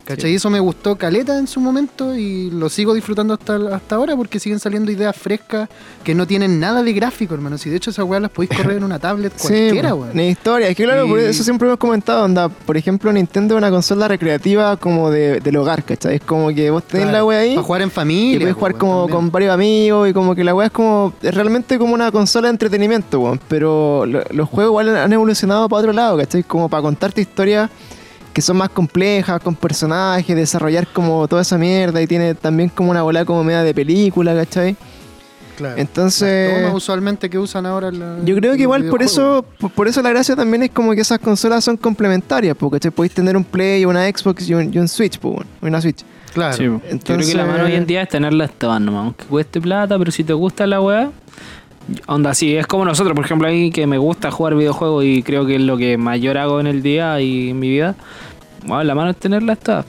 ¿Cachai? 0.08 0.32
Y 0.32 0.34
eso 0.36 0.48
me 0.48 0.58
gustó 0.58 0.96
caleta 0.96 1.38
en 1.38 1.46
su 1.46 1.60
momento 1.60 2.16
y 2.16 2.50
lo 2.50 2.68
sigo 2.70 2.94
disfrutando 2.94 3.34
hasta, 3.34 3.56
hasta 3.76 3.96
ahora 3.96 4.16
porque 4.16 4.40
siguen 4.40 4.58
saliendo 4.58 4.90
ideas 4.90 5.14
frescas 5.14 5.68
que 6.02 6.14
no 6.14 6.26
tienen 6.26 6.58
nada 6.58 6.82
de 6.82 6.92
gráfico, 6.94 7.34
hermano. 7.34 7.58
Si 7.58 7.68
de 7.68 7.76
hecho 7.76 7.90
esas 7.90 8.06
weas 8.06 8.22
las 8.22 8.30
podéis 8.30 8.56
correr 8.56 8.78
en 8.78 8.84
una 8.84 8.98
tablet 9.00 9.32
cualquiera, 9.38 9.90
sí, 9.90 9.94
weón. 9.94 10.10
Ni 10.14 10.28
historia. 10.28 10.68
Es 10.68 10.76
que 10.76 10.84
claro, 10.84 11.04
Y- 11.04 11.08
por 11.10 11.18
eso 11.18 11.44
siempre 11.44 11.68
hemos 11.68 11.78
comentado, 11.78 12.24
onda, 12.24 12.48
por 12.48 12.76
ejemplo, 12.78 13.12
Nintendo 13.12 13.54
es 13.54 13.58
una 13.58 13.70
consola 13.70 14.08
recreativa 14.08 14.76
como 14.78 15.10
de, 15.10 15.40
del 15.40 15.56
hogar, 15.56 15.84
¿cachai? 15.84 16.16
Es 16.16 16.22
como 16.22 16.48
que 16.54 16.70
vos 16.70 16.82
tenés 16.84 17.12
la 17.12 17.22
wea 17.24 17.40
ahí 17.40 17.54
Para 17.54 17.66
jugar 17.66 17.82
en 17.82 17.88
y 17.88 17.90
familia. 17.90 18.38
puedes 18.40 18.54
po, 18.54 18.58
jugar 18.60 18.74
como 18.76 18.92
también. 19.00 19.16
con 19.16 19.30
varios 19.30 19.52
amigos 19.54 20.08
y 20.08 20.12
como 20.14 20.34
que 20.34 20.42
la 20.42 20.54
wea 20.54 20.66
es 20.68 20.72
como, 20.72 21.12
es 21.20 21.34
realmente 21.34 21.78
como 21.78 21.92
una 21.92 22.10
consola 22.10 22.48
de 22.48 22.52
entretenimiento, 22.52 23.20
weón. 23.20 23.40
Pero 23.48 24.06
lo- 24.06 24.22
los 24.30 24.48
juegos 24.48 24.70
igual 24.70 24.96
han 24.96 25.12
evolucionado 25.12 25.68
para 25.68 25.80
otro 25.80 25.92
lado, 25.92 26.16
¿cachai? 26.16 26.42
Como 26.44 26.68
para 26.70 26.82
contarte 26.82 27.20
historias 27.20 27.68
que 28.38 28.42
son 28.42 28.56
más 28.56 28.68
complejas, 28.68 29.40
con 29.42 29.56
personajes, 29.56 30.36
desarrollar 30.36 30.86
como 30.92 31.26
toda 31.26 31.42
esa 31.42 31.58
mierda 31.58 32.00
y 32.00 32.06
tiene 32.06 32.36
también 32.36 32.68
como 32.68 32.92
una 32.92 33.02
bola 33.02 33.24
como 33.24 33.42
media 33.42 33.64
de 33.64 33.74
película, 33.74 34.32
¿cachai? 34.32 34.76
Claro. 35.56 35.74
Entonces- 35.76 36.62
Las 36.62 36.72
usualmente 36.72 37.28
que 37.28 37.36
usan 37.36 37.66
ahora. 37.66 37.90
la- 37.90 38.18
Yo 38.24 38.36
creo 38.36 38.54
que 38.54 38.62
igual 38.62 38.84
por 38.84 39.02
eso, 39.02 39.44
por- 39.58 39.72
por 39.72 39.88
eso 39.88 40.00
la 40.02 40.10
gracia 40.10 40.36
también 40.36 40.62
es 40.62 40.70
como 40.70 40.92
que 40.94 41.00
esas 41.00 41.18
consolas 41.18 41.64
son 41.64 41.76
complementarias, 41.76 42.56
porque 42.56 42.92
podéis 42.92 43.12
tener 43.12 43.36
un 43.36 43.42
Play, 43.42 43.84
una 43.84 44.06
Xbox 44.08 44.48
y 44.48 44.54
un, 44.54 44.72
y 44.72 44.78
un 44.78 44.86
Switch, 44.86 45.18
pues, 45.18 45.38
una 45.60 45.80
Switch. 45.80 46.04
Claro. 46.32 46.56
Sí, 46.56 46.62
po. 46.68 46.74
Yo 46.74 46.78
creo 46.78 46.92
Entonces- 46.92 47.30
que 47.32 47.36
la 47.36 47.44
mano 47.44 47.64
hoy 47.64 47.72
en 47.74 47.86
día 47.86 48.02
es 48.02 48.08
tenerlas 48.08 48.52
todas 48.56 48.80
nomás, 48.80 49.02
aunque 49.06 49.24
cueste 49.24 49.60
plata, 49.60 49.98
pero 49.98 50.12
si 50.12 50.22
te 50.22 50.32
gusta 50.32 50.64
la 50.68 50.80
weá, 50.80 51.10
onda, 52.06 52.34
sí, 52.34 52.54
es 52.54 52.66
como 52.68 52.84
nosotros, 52.84 53.16
por 53.16 53.24
ejemplo, 53.24 53.48
a 53.48 53.50
mí 53.50 53.70
que 53.72 53.86
me 53.88 53.98
gusta 53.98 54.30
jugar 54.30 54.54
videojuegos 54.54 55.04
y 55.04 55.22
creo 55.24 55.44
que 55.46 55.56
es 55.56 55.60
lo 55.62 55.76
que 55.76 55.96
mayor 55.96 56.36
hago 56.38 56.60
en 56.60 56.66
el 56.68 56.82
día 56.82 57.20
y 57.20 57.50
en 57.50 57.58
mi 57.58 57.68
vida, 57.70 57.96
bueno, 58.66 58.84
la 58.84 58.94
mano 58.94 59.10
es 59.10 59.16
tenerlas 59.16 59.58
todas. 59.58 59.84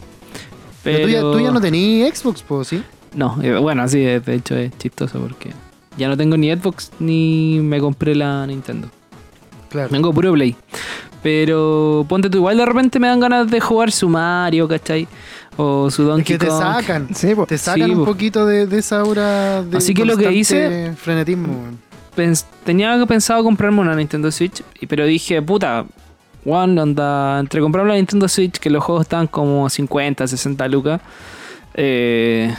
Pero 0.84 0.98
Pero 0.98 1.08
tú 1.08 1.12
ya, 1.14 1.22
tú 1.22 1.40
ya 1.46 1.52
no 1.52 1.60
tenías 1.62 2.18
Xbox, 2.18 2.42
pues, 2.44 2.68
¿sí? 2.70 2.84
No, 3.16 3.38
eh, 3.42 3.58
bueno, 3.58 3.88
sí, 3.88 4.00
de 4.00 4.22
hecho 4.36 4.56
es 4.56 4.72
chistoso 4.78 5.20
porque 5.20 5.52
ya 5.98 6.08
no 6.08 6.16
tengo 6.16 6.38
ni 6.38 6.52
Xbox 6.54 6.92
ni 7.00 7.60
me 7.62 7.80
compré 7.80 8.16
la 8.16 8.46
Nintendo. 8.48 8.88
Claro. 9.70 9.90
Tengo 9.90 10.14
puro 10.14 10.32
Play. 10.34 10.56
Pero 11.22 12.06
ponte 12.08 12.30
tú, 12.30 12.38
igual 12.38 12.58
de 12.58 12.66
repente 12.66 12.98
me 13.00 13.08
dan 13.08 13.20
ganas 13.20 13.52
de 13.52 13.60
jugar 13.60 13.92
su 13.92 14.08
Mario, 14.08 14.68
¿cachai? 14.68 15.08
O 15.58 15.92
su 15.92 16.04
Es 16.04 16.08
Donkey 16.08 16.38
que 16.38 16.46
te 16.46 16.48
Kong. 16.48 16.60
sacan. 16.62 17.08
Sí. 17.14 17.34
Te 17.48 17.58
sacan 17.58 17.86
Sí, 17.88 17.92
un 17.92 18.00
po. 18.00 18.06
poquito 18.06 18.46
de, 18.46 18.66
de 18.68 18.78
esa 18.80 19.02
aura 19.02 19.62
de 19.64 19.78
Así 19.78 19.94
que 19.94 20.06
lo 20.06 20.16
que 20.16 20.32
hice- 20.32 20.94
frenetismo, 20.96 21.48
tenía 22.64 23.06
pensado 23.06 23.44
comprarme 23.44 23.82
una 23.82 23.96
Nintendo 23.96 24.32
Switch, 24.32 24.62
y- 24.80 24.86
pero 24.88 25.06
dije, 25.06 25.42
puta, 25.42 25.86
one, 26.46 26.80
onda, 26.82 27.40
entre 27.40 27.62
comprarme 27.62 27.90
la 27.92 27.96
Nintendo 27.98 28.28
Switch, 28.28 28.58
que 28.60 28.70
los 28.70 28.84
juegos 28.84 29.04
estaban 29.04 29.28
como 29.28 29.70
50, 29.70 30.28
60 30.28 30.68
lucas, 30.68 31.02
eh, 31.74 32.54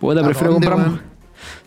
puta, 0.00 0.20
¿A 0.20 0.24
prefiero 0.24 0.52
dónde, 0.52 0.66
comprarme 0.66 0.94
weón? 0.98 1.02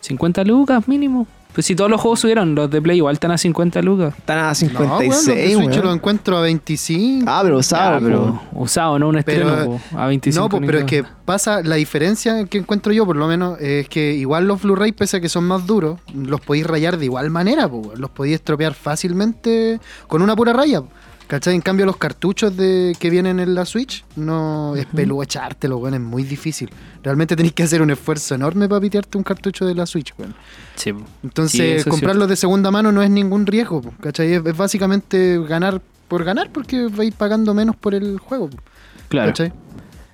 50 0.02 0.44
lucas 0.44 0.88
mínimo. 0.88 1.28
Pues 1.54 1.66
si 1.66 1.76
todos 1.76 1.90
los 1.90 2.00
juegos 2.00 2.20
subieron, 2.20 2.54
los 2.54 2.70
de 2.70 2.80
Play 2.80 2.98
igual 2.98 3.14
están 3.16 3.32
a 3.32 3.38
50 3.40 3.82
lucas. 3.82 4.14
Están 4.16 4.38
a 4.38 4.54
No, 4.54 4.80
weón, 4.80 4.90
los 4.90 5.00
de 5.00 5.06
56, 5.06 5.54
Switch 5.56 5.70
weón. 5.72 5.86
lo 5.86 5.94
encuentro 5.94 6.38
a 6.38 6.42
25. 6.42 7.26
Ah, 7.28 7.40
pero 7.44 7.58
usado, 7.58 8.00
Ya, 8.00 8.06
pero 8.06 8.40
po. 8.54 8.60
usado, 8.62 9.00
no 9.00 9.08
un 9.10 9.24
Pero, 9.26 9.50
estreno, 9.50 9.80
po, 9.92 9.98
a 9.98 10.06
25. 10.06 10.40
no, 10.44 10.50
pues, 10.50 10.62
ni 10.62 10.68
pero 10.68 10.80
es 10.80 10.86
que 10.86 11.04
pasa, 11.26 11.64
la 11.64 11.76
diferencia 11.78 12.46
que 12.46 12.60
encuentro 12.60 12.94
yo, 12.94 13.08
por 13.08 13.16
lo 13.16 13.26
menos, 13.28 13.60
es 13.60 13.90
que 13.90 14.14
igual 14.14 14.48
los 14.48 14.62
Blu-ray, 14.62 14.92
pese 14.92 15.18
a 15.18 15.20
que 15.20 15.30
son 15.30 15.46
más 15.46 15.66
duros, 15.66 16.00
los 16.14 16.42
podéis 16.42 16.68
rayar 16.68 16.98
de 16.98 17.06
igual 17.06 17.32
manera, 17.32 17.66
weón. 17.66 18.00
los 18.00 18.12
podéis 18.12 18.36
estropear 18.36 18.76
fácilmente 18.76 19.80
con 20.08 20.22
una 20.22 20.36
pura 20.36 20.54
raya. 20.54 20.82
po. 20.82 20.90
¿Cachai? 21.28 21.56
En 21.56 21.62
cambio, 21.62 21.86
los 21.86 21.98
cartuchos 21.98 22.56
de, 22.56 22.96
que 23.00 23.10
vienen 23.10 23.40
en 23.42 23.54
la 23.54 23.66
Switch, 23.66 24.06
no 24.16 24.76
es 24.78 24.86
peludo 24.86 25.24
echártelo, 25.24 25.78
weón, 25.78 25.96
es 25.96 26.00
muy 26.00 26.24
difícil. 26.24 26.70
Realmente 27.04 27.36
tenéis 27.36 27.54
que 27.54 27.64
hacer 27.64 27.82
un 27.82 27.90
esfuerzo 27.92 28.36
enorme 28.36 28.70
para 28.70 28.80
pitearte 28.80 29.18
un 29.18 29.26
cartucho 29.26 29.66
de 29.66 29.76
la 29.76 29.86
Switch, 29.86 30.14
weón. 30.18 30.34
Sí. 30.76 30.94
Entonces, 31.24 31.84
Sí, 31.84 31.90
comprarlos 31.90 32.30
de 32.30 32.38
segunda 32.38 32.72
mano 32.72 32.94
no 32.94 33.04
es 33.04 33.10
ningún 33.10 33.46
riesgo, 33.46 33.82
¿cachai? 34.00 34.34
Es, 34.36 34.46
es 34.46 34.56
básicamente 34.56 35.38
ganar 35.48 35.82
por 36.08 36.24
ganar 36.24 36.50
porque 36.52 36.88
vais 36.88 37.14
pagando 37.14 37.54
menos 37.54 37.76
por 37.76 37.94
el 37.94 38.20
juego. 38.20 38.50
claro. 39.10 39.32
¿Cachai? 39.32 39.52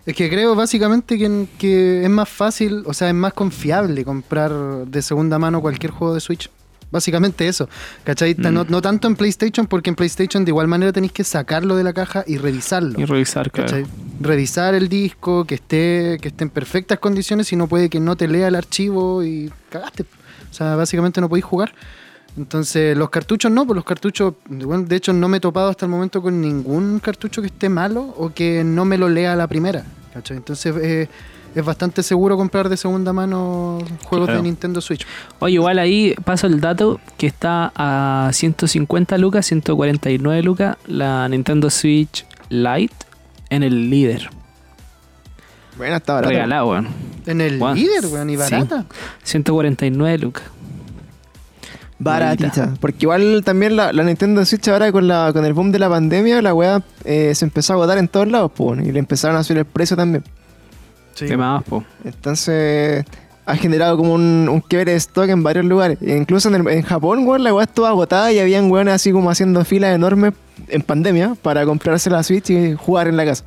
Es 0.06 0.16
que 0.16 0.30
creo 0.30 0.54
básicamente 0.54 1.18
que, 1.18 1.48
que 1.58 2.04
es 2.04 2.10
más 2.10 2.28
fácil, 2.28 2.84
o 2.86 2.94
sea, 2.94 3.08
es 3.08 3.14
más 3.14 3.34
confiable 3.34 4.04
comprar 4.04 4.52
de 4.86 5.02
segunda 5.02 5.40
mano 5.40 5.62
cualquier 5.62 5.92
juego 5.94 6.14
de 6.14 6.20
Switch. 6.20 6.50
Básicamente 6.94 7.48
eso, 7.48 7.68
¿cachai? 8.06 8.36
Ta- 8.36 8.52
Mm. 8.52 8.54
No, 8.54 8.64
no 8.70 8.82
tanto 8.82 9.08
en 9.08 9.16
PlayStation, 9.16 9.66
porque 9.68 9.90
en 9.90 9.96
PlayStation 9.96 10.46
de 10.46 10.52
igual 10.52 10.68
manera 10.68 10.94
tenéis 10.94 11.12
que 11.12 11.24
sacarlo 11.24 11.76
de 11.76 11.84
la 11.84 11.92
caja 11.92 12.24
y 12.28 12.38
revisarlo. 12.38 13.00
Y 13.02 13.06
revisar, 13.06 13.50
claro. 13.52 13.68
¿cachai? 13.70 13.86
Revisar 14.22 14.76
el 14.76 14.88
disco, 14.88 15.44
que 15.46 15.56
esté, 15.56 16.20
que 16.22 16.28
esté 16.30 16.44
en 16.44 16.52
perfectas 16.52 17.00
condiciones, 17.00 17.48
si 17.48 17.56
no 17.56 17.68
puede 17.68 17.90
que 17.90 18.00
no 18.00 18.16
te 18.16 18.28
lea 18.28 18.48
el 18.48 18.56
archivo 18.56 19.24
y 19.24 19.52
cagaste. 19.70 20.04
O 20.04 20.54
sea, 20.54 20.76
básicamente 20.76 21.20
no 21.20 21.28
podéis 21.28 21.46
jugar. 21.46 21.74
Entonces, 22.38 22.96
los 22.98 23.10
cartuchos 23.10 23.52
no, 23.52 23.66
pues 23.66 23.76
los 23.76 23.86
cartuchos, 23.86 24.36
bueno, 24.48 24.84
de 24.86 24.96
hecho 24.96 25.14
no 25.14 25.28
me 25.28 25.38
he 25.38 25.40
topado 25.40 25.70
hasta 25.70 25.86
el 25.86 25.92
momento 25.92 26.22
con 26.22 26.40
ningún 26.42 27.00
cartucho 27.00 27.42
que 27.42 27.48
esté 27.48 27.70
malo 27.70 28.02
o 28.18 28.32
que 28.34 28.64
no 28.64 28.86
me 28.86 28.98
lo 28.98 29.10
lea 29.10 29.34
a 29.34 29.36
la 29.36 29.48
primera. 29.48 29.84
¿cachai? 30.14 30.38
Entonces, 30.38 30.74
eh, 30.82 31.10
es 31.56 31.64
bastante 31.66 32.04
seguro 32.04 32.38
comprar 32.38 32.70
de 32.70 32.78
segunda 32.78 33.14
mano 33.14 33.80
juegos 34.06 34.28
Claro. 34.28 34.42
de 34.42 34.44
Nintendo 34.44 34.82
Switch. 34.82 35.06
Oye, 35.40 35.56
igual 35.56 35.80
ahí 35.80 36.16
paso 36.26 36.48
el 36.48 36.60
dato 36.62 37.00
que 37.18 37.28
está 37.28 37.72
a 37.76 38.30
150 38.34 39.18
lucas, 39.18 39.46
149 39.46 40.42
lucas 40.44 40.78
la 40.88 41.28
Nintendo 41.30 41.70
Switch 41.70 42.26
Lite 42.50 42.94
en 43.50 43.64
el 43.64 43.90
líder. 43.90 44.30
Bueno, 45.78 45.96
está. 45.96 46.22
Regalado, 46.22 46.70
weón. 46.70 46.88
En 47.26 47.42
el 47.42 47.60
líder, 47.60 48.06
weón, 48.08 48.30
y 48.30 48.34
Sí. 48.34 48.38
barata. 48.40 48.86
149 49.24 50.18
lucas. 50.20 50.44
Baratita. 52.00 52.74
Porque 52.82 52.98
igual 53.06 53.44
también 53.46 53.76
la, 53.76 53.94
la 53.94 54.04
Nintendo 54.04 54.44
Switch 54.46 54.68
ahora 54.68 54.92
con, 54.92 55.08
la, 55.08 55.32
con 55.32 55.46
el 55.46 55.54
boom 55.54 55.72
de 55.72 55.80
la 55.80 55.90
pandemia, 55.90 56.42
la 56.42 56.54
weá 56.54 56.82
eh, 57.06 57.34
se 57.34 57.46
empezó 57.46 57.74
a 57.74 57.76
agotar 57.78 57.98
en 57.98 58.08
todos 58.08 58.28
lados, 58.28 58.52
po, 58.52 58.76
y 58.76 58.92
le 58.92 59.00
empezaron 59.00 59.38
a 59.38 59.44
subir 59.44 59.60
el 59.60 59.66
precio 59.66 59.96
también. 59.96 60.24
Sí. 61.14 61.26
¿Qué 61.28 61.38
más, 61.38 61.64
po? 61.64 61.84
Entonces 62.04 63.06
ha 63.46 63.56
generado 63.58 63.98
como 63.98 64.14
un, 64.14 64.48
un 64.50 64.62
quiebre 64.62 64.92
de 64.94 64.98
stock 64.98 65.28
en 65.30 65.44
varios 65.44 65.66
lugares. 65.66 65.98
Incluso 66.02 66.48
en, 66.50 66.56
el- 66.56 66.68
en 66.68 66.82
Japón, 66.82 67.28
weón, 67.28 67.44
la 67.44 67.54
weá 67.54 67.66
estuvo 67.66 67.86
agotada 67.86 68.32
y 68.32 68.40
habían 68.40 68.72
weones 68.72 68.94
así 68.94 69.12
como 69.12 69.30
haciendo 69.30 69.64
filas 69.66 69.94
enormes 69.96 70.34
en 70.70 70.82
pandemia 70.82 71.36
para 71.42 71.66
comprarse 71.66 72.10
la 72.10 72.24
Switch 72.24 72.50
y 72.52 72.74
jugar 72.74 73.08
en 73.10 73.18
la 73.18 73.26
casa. 73.26 73.44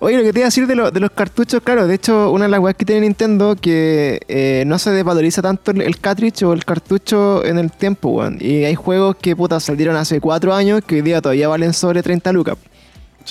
Oye, 0.00 0.16
lo 0.18 0.22
que 0.22 0.32
te 0.32 0.40
iba 0.40 0.46
a 0.46 0.48
decir 0.48 0.66
de, 0.66 0.74
lo- 0.74 0.90
de 0.90 1.00
los 1.00 1.10
cartuchos, 1.10 1.60
claro, 1.62 1.86
de 1.86 1.94
hecho, 1.94 2.30
una 2.30 2.44
de 2.44 2.50
las 2.50 2.60
weas 2.60 2.76
que 2.76 2.84
tiene 2.84 3.02
Nintendo 3.02 3.56
que 3.56 4.20
eh, 4.28 4.64
no 4.66 4.78
se 4.78 4.90
desvaloriza 4.90 5.40
tanto 5.42 5.70
el, 5.70 5.80
el 5.82 5.98
cartridge 5.98 6.42
o 6.42 6.52
el 6.52 6.64
cartucho 6.64 7.44
en 7.44 7.58
el 7.58 7.70
tiempo, 7.72 8.10
weón. 8.10 8.36
Y 8.40 8.64
hay 8.64 8.74
juegos 8.74 9.16
que 9.16 9.34
puta 9.34 9.58
salieron 9.60 9.96
hace 9.96 10.20
cuatro 10.20 10.54
años 10.54 10.82
que 10.86 10.96
hoy 10.96 11.02
día 11.02 11.20
todavía 11.20 11.48
valen 11.48 11.72
sobre 11.72 12.02
30 12.02 12.32
lucas. 12.32 12.56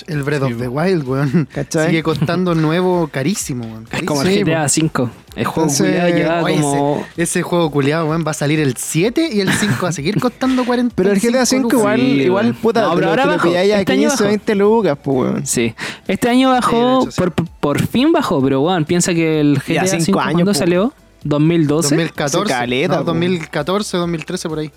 El 0.06 0.22
Breath 0.22 0.44
Sí, 0.46 0.52
of 0.52 0.58
the 0.60 0.68
Wild, 0.68 1.06
weón. 1.06 1.48
¿Cachai? 1.52 1.86
Sigue 1.88 2.02
costando 2.02 2.54
nuevo 2.54 3.08
carísimo, 3.08 3.64
weón. 3.64 3.86
Es 3.92 4.02
como 4.02 4.22
Sí, 4.22 4.28
el 4.38 4.44
GTA 4.44 4.64
V. 4.66 5.10
El 5.36 5.44
juego 5.46 5.68
Entonces, 5.70 6.12
culiado 6.12 6.42
como. 6.46 7.04
ese, 7.14 7.22
ese 7.22 7.42
juego 7.42 7.70
culiado, 7.70 8.06
weón, 8.06 8.24
va 8.26 8.30
a 8.30 8.34
salir 8.34 8.60
el 8.60 8.76
7 8.76 9.30
y 9.32 9.40
el 9.40 9.52
5 9.52 9.74
va 9.82 9.88
a 9.88 9.92
seguir 9.92 10.20
costando 10.20 10.64
40 10.64 10.94
Pero 10.94 11.10
el 11.12 11.20
GTA 11.20 11.44
5 11.46 11.68
igual, 11.76 12.00
Sí, 12.00 12.06
igual 12.22 12.54
puta, 12.54 12.82
No, 12.82 12.94
pero 12.94 13.08
ahora 13.10 13.26
bajó. 13.26 13.48
a 13.50 13.62
Este 13.62 13.92
año 13.92 14.02
15, 14.02 14.06
bajó. 14.08 14.24
20 14.24 14.54
lucas, 14.54 14.98
pues, 15.02 15.16
weón. 15.30 15.46
Sí. 15.46 15.74
Este 16.06 16.28
año 16.28 16.48
Sí, 16.50 16.54
bajó, 16.54 16.76
de 16.98 17.02
hecho, 17.02 17.10
sí. 17.10 17.20
por, 17.20 17.32
por 17.32 17.86
fin 17.86 18.12
bajó, 18.12 18.42
pero 18.42 18.60
weón, 18.62 18.84
piensa 18.84 19.12
que 19.14 19.40
el 19.40 19.58
GTA 19.58 19.86
cinco 19.86 20.18
V 20.18 20.24
cuando 20.32 20.44
po. 20.52 20.54
salió, 20.54 20.92
2012. 21.24 21.88
2014, 21.88 22.38
Hace 22.38 22.48
caleta, 22.60 22.94
no, 22.96 23.00
po. 23.00 23.04
2014, 23.12 23.96
2013 23.96 24.48
por 24.48 24.58
ahí. 24.60 24.70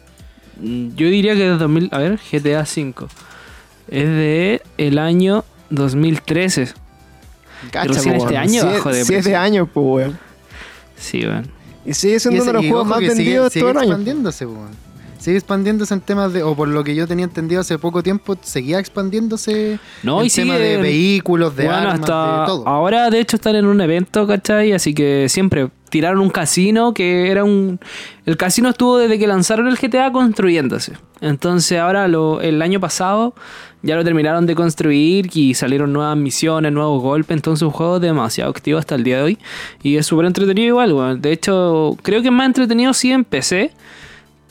Mm, 0.59 0.95
Yo 0.95 1.07
diría 1.07 1.35
que 1.35 1.53
es 1.53 1.59
2000, 1.59 1.89
a 1.91 1.97
ver, 1.99 2.19
GTA 2.31 2.61
V. 2.61 2.93
Es 3.89 4.05
de 4.05 4.61
el 4.77 4.97
año 4.99 5.43
2013. 5.69 6.67
Cacha, 7.71 7.87
recién 7.93 8.15
po, 8.17 8.23
este 8.23 8.33
weón. 8.35 8.43
año 8.49 8.65
bajó 8.65 8.89
de 8.89 9.05
Siete 9.05 9.21
precio. 9.23 9.39
años, 9.39 9.67
pues, 9.73 9.85
weón. 9.87 10.19
Sí, 10.97 11.25
weón. 11.25 11.49
Y 11.85 11.93
sigue 11.93 12.15
Y 12.15 12.19
siendo 12.19 12.43
uno 12.43 12.51
de 12.51 12.53
los 12.53 12.65
juegos 12.67 12.87
más 12.87 12.99
vendidos 12.99 13.53
todo 13.53 13.69
el 13.71 13.77
año. 13.77 13.87
expandiéndose, 13.89 14.45
weón. 14.45 14.86
Sigue 15.19 15.37
expandiéndose 15.37 15.93
en 15.93 16.01
temas 16.01 16.31
de, 16.33 16.43
o 16.43 16.55
por 16.55 16.67
lo 16.67 16.83
que 16.83 16.95
yo 16.95 17.07
tenía 17.07 17.25
entendido 17.25 17.61
hace 17.61 17.77
poco 17.79 18.03
tiempo, 18.03 18.37
seguía 18.41 18.79
expandiéndose 18.79 19.79
No, 20.03 20.21
en 20.21 20.29
tema 20.29 20.55
de 20.55 20.77
vehículos, 20.77 21.55
de 21.55 21.65
Bueno, 21.65 21.79
armas, 21.79 21.99
hasta 22.01 22.41
de 22.41 22.45
todo. 22.47 22.67
ahora 22.67 23.09
de 23.09 23.19
hecho 23.19 23.35
están 23.35 23.55
en 23.55 23.65
un 23.65 23.81
evento, 23.81 24.27
¿cachai? 24.27 24.73
Así 24.73 24.93
que 24.93 25.27
siempre 25.29 25.69
tiraron 25.89 26.19
un 26.19 26.29
casino 26.29 26.93
que 26.93 27.31
era 27.31 27.43
un... 27.43 27.79
El 28.25 28.37
casino 28.37 28.69
estuvo 28.69 28.97
desde 28.97 29.17
que 29.17 29.25
lanzaron 29.27 29.67
el 29.67 29.77
GTA 29.77 30.11
construyéndose. 30.11 30.93
Entonces 31.21 31.79
ahora 31.79 32.07
lo, 32.07 32.41
el 32.41 32.61
año 32.61 32.79
pasado 32.79 33.33
ya 33.81 33.95
lo 33.95 34.03
terminaron 34.03 34.45
de 34.45 34.53
construir 34.55 35.29
y 35.33 35.53
salieron 35.53 35.93
nuevas 35.93 36.17
misiones, 36.17 36.71
nuevos 36.71 37.01
golpes. 37.01 37.35
Entonces 37.35 37.63
un 37.63 37.71
juego 37.71 37.99
demasiado 37.99 38.51
activo 38.51 38.77
hasta 38.79 38.95
el 38.95 39.03
día 39.03 39.17
de 39.17 39.23
hoy. 39.23 39.37
Y 39.81 39.97
es 39.97 40.05
súper 40.05 40.25
entretenido 40.25 40.67
igual, 40.67 40.93
weón. 40.93 41.21
De 41.21 41.31
hecho, 41.31 41.95
creo 42.03 42.21
que 42.21 42.27
es 42.27 42.33
más 42.33 42.47
entretenido 42.47 42.93
sí 42.93 43.11
en 43.11 43.23
PC. 43.23 43.71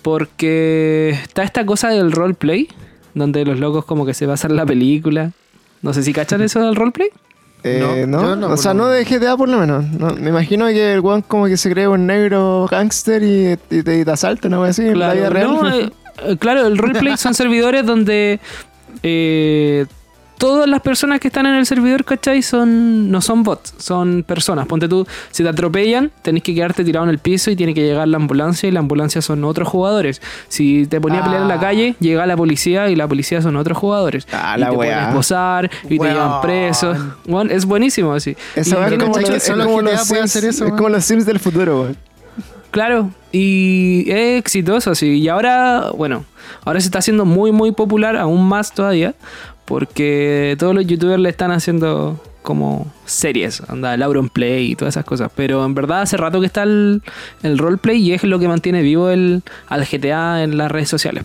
Porque 0.07 1.19
está 1.25 1.43
esta 1.43 1.67
cosa 1.67 1.89
del 1.89 2.13
roleplay. 2.13 2.69
Donde 3.15 3.45
los 3.45 3.59
locos 3.59 3.85
como 3.85 4.07
que 4.07 4.15
se 4.15 4.25
pasan 4.29 4.55
la 4.55 4.65
película. 4.65 5.33
No 5.83 5.93
sé 5.93 6.05
si 6.05 6.13
cachan 6.13 6.43
eso 6.43 6.61
del 6.61 6.77
roleplay. 6.77 7.09
Eh, 7.65 8.05
No, 8.07 8.23
no, 8.23 8.37
no, 8.37 8.51
o 8.53 8.57
sea, 8.57 8.73
no 8.73 8.87
de 8.87 9.03
GTA 9.05 9.37
por 9.37 9.49
lo 9.49 9.59
menos. 9.59 9.85
No, 9.85 10.15
me 10.15 10.31
imagino 10.31 10.69
que 10.69 10.93
el 10.93 11.01
weón 11.01 11.23
como 11.23 11.47
que 11.47 11.57
se 11.57 11.73
cree 11.73 11.89
un 11.89 12.07
negro 12.07 12.69
gangster 12.71 13.21
y, 13.25 13.59
y 13.69 13.83
te, 13.83 13.99
y 13.99 14.05
te 14.05 14.11
asalta, 14.13 14.49
wea 14.49 14.71
así, 14.71 14.83
en 14.87 15.01
la 15.01 15.13
vida 15.13 15.29
real. 15.29 15.49
no, 15.49 15.69
eh, 15.75 15.91
eh, 16.25 16.37
claro, 16.39 16.69
el 16.69 16.79
roleplay 16.79 17.17
son 17.17 17.35
servidores 17.43 17.85
donde 17.85 18.39
eh, 19.03 19.87
todas 20.39 20.69
las 20.69 20.81
personas 20.83 21.19
que 21.21 21.29
están 21.29 21.47
en 21.47 21.55
el 21.55 21.67
servidor, 21.67 22.05
¿cachai? 22.05 22.43
Son, 22.43 23.11
no 23.11 23.21
son 23.21 23.43
bots, 23.43 23.75
son 23.79 24.23
personas. 24.27 24.67
Ponte 24.67 24.89
tú, 24.89 25.07
si 25.31 25.43
te 25.43 25.49
atropellan, 25.49 26.11
tenés 26.23 26.43
que 26.43 26.55
quedarte 26.55 26.85
tirado 26.85 27.05
en 27.05 27.11
el 27.11 27.19
piso 27.19 27.51
y 27.51 27.57
tiene 27.57 27.73
que 27.75 27.83
llegar 27.83 28.07
la 28.09 28.17
ambulancia 28.19 28.69
y 28.69 28.73
la 28.73 28.81
ambulancia 28.81 29.23
son 29.23 29.45
otros 29.45 29.69
jugadores. 29.69 30.21
Si 30.49 30.87
te 30.87 31.01
ponías 31.01 31.23
a 31.23 31.25
pelear 31.25 31.43
en 31.43 31.49
la 31.49 31.55
Ah. 31.55 31.61
calle, 31.61 31.97
llega 32.01 32.27
la 32.27 32.37
policía 32.37 32.89
y 32.91 32.97
la 32.97 33.09
policía 33.09 33.41
son 33.43 33.57
otros 33.57 33.79
jugadores. 33.79 34.27
Ah, 34.33 34.55
y 34.57 34.61
la 34.61 34.71
te 34.71 34.75
pueden 34.77 34.99
esposar 34.99 35.71
y 35.89 35.99
te 35.99 36.05
llevan 36.09 36.41
preso. 36.43 36.95
Bueno, 37.27 37.51
es 37.53 37.65
buenísimo 37.65 38.13
así. 38.13 38.37
Y 38.57 38.61
es 38.61 38.69
como, 38.75 38.83
¿cachai 39.15 39.35
los- 39.35 39.43
Sims, 40.07 40.21
hacer 40.25 40.45
eso, 40.45 40.65
es 40.65 40.71
weón? 40.71 40.77
como 40.77 40.89
los 40.91 41.05
Sims 41.05 41.25
del 41.27 41.39
futuro, 41.41 41.81
weón. 41.83 41.97
Claro, 42.71 43.11
y 43.33 44.05
es 44.11 44.39
exitoso, 44.39 44.95
sí. 44.95 45.07
Y 45.19 45.29
ahora, 45.29 45.93
bueno, 45.97 46.25
ahora 46.65 46.79
se 46.81 46.87
está 46.89 46.99
haciendo 46.99 47.25
muy, 47.25 47.51
muy 47.53 47.73
popular, 47.73 48.17
aún 48.17 48.47
más 48.47 48.73
todavía, 48.75 49.15
porque 49.67 50.57
todos 50.59 50.75
los 50.75 50.87
youtubers 50.87 51.21
le 51.21 51.29
están 51.29 51.51
haciendo 51.51 52.21
como 52.43 52.91
series, 53.05 53.61
anda, 53.69 53.97
Lauron 53.97 54.29
Play 54.29 54.71
y 54.71 54.77
todas 54.77 54.95
esas 54.95 55.05
cosas. 55.05 55.31
Pero 55.35 55.65
en 55.65 55.75
verdad 55.75 56.03
hace 56.03 56.17
rato 56.17 56.41
que 56.41 56.47
está 56.47 56.63
el, 56.63 57.03
el 57.43 57.59
roleplay 57.59 57.99
y 57.99 58.13
es 58.13 58.23
lo 58.23 58.39
que 58.39 58.47
mantiene 58.49 58.83
vivo 58.83 59.11
el, 59.11 59.43
al 59.67 59.85
GTA 59.85 60.45
en 60.45 60.57
las 60.57 60.71
redes 60.71 60.89
sociales. 60.89 61.25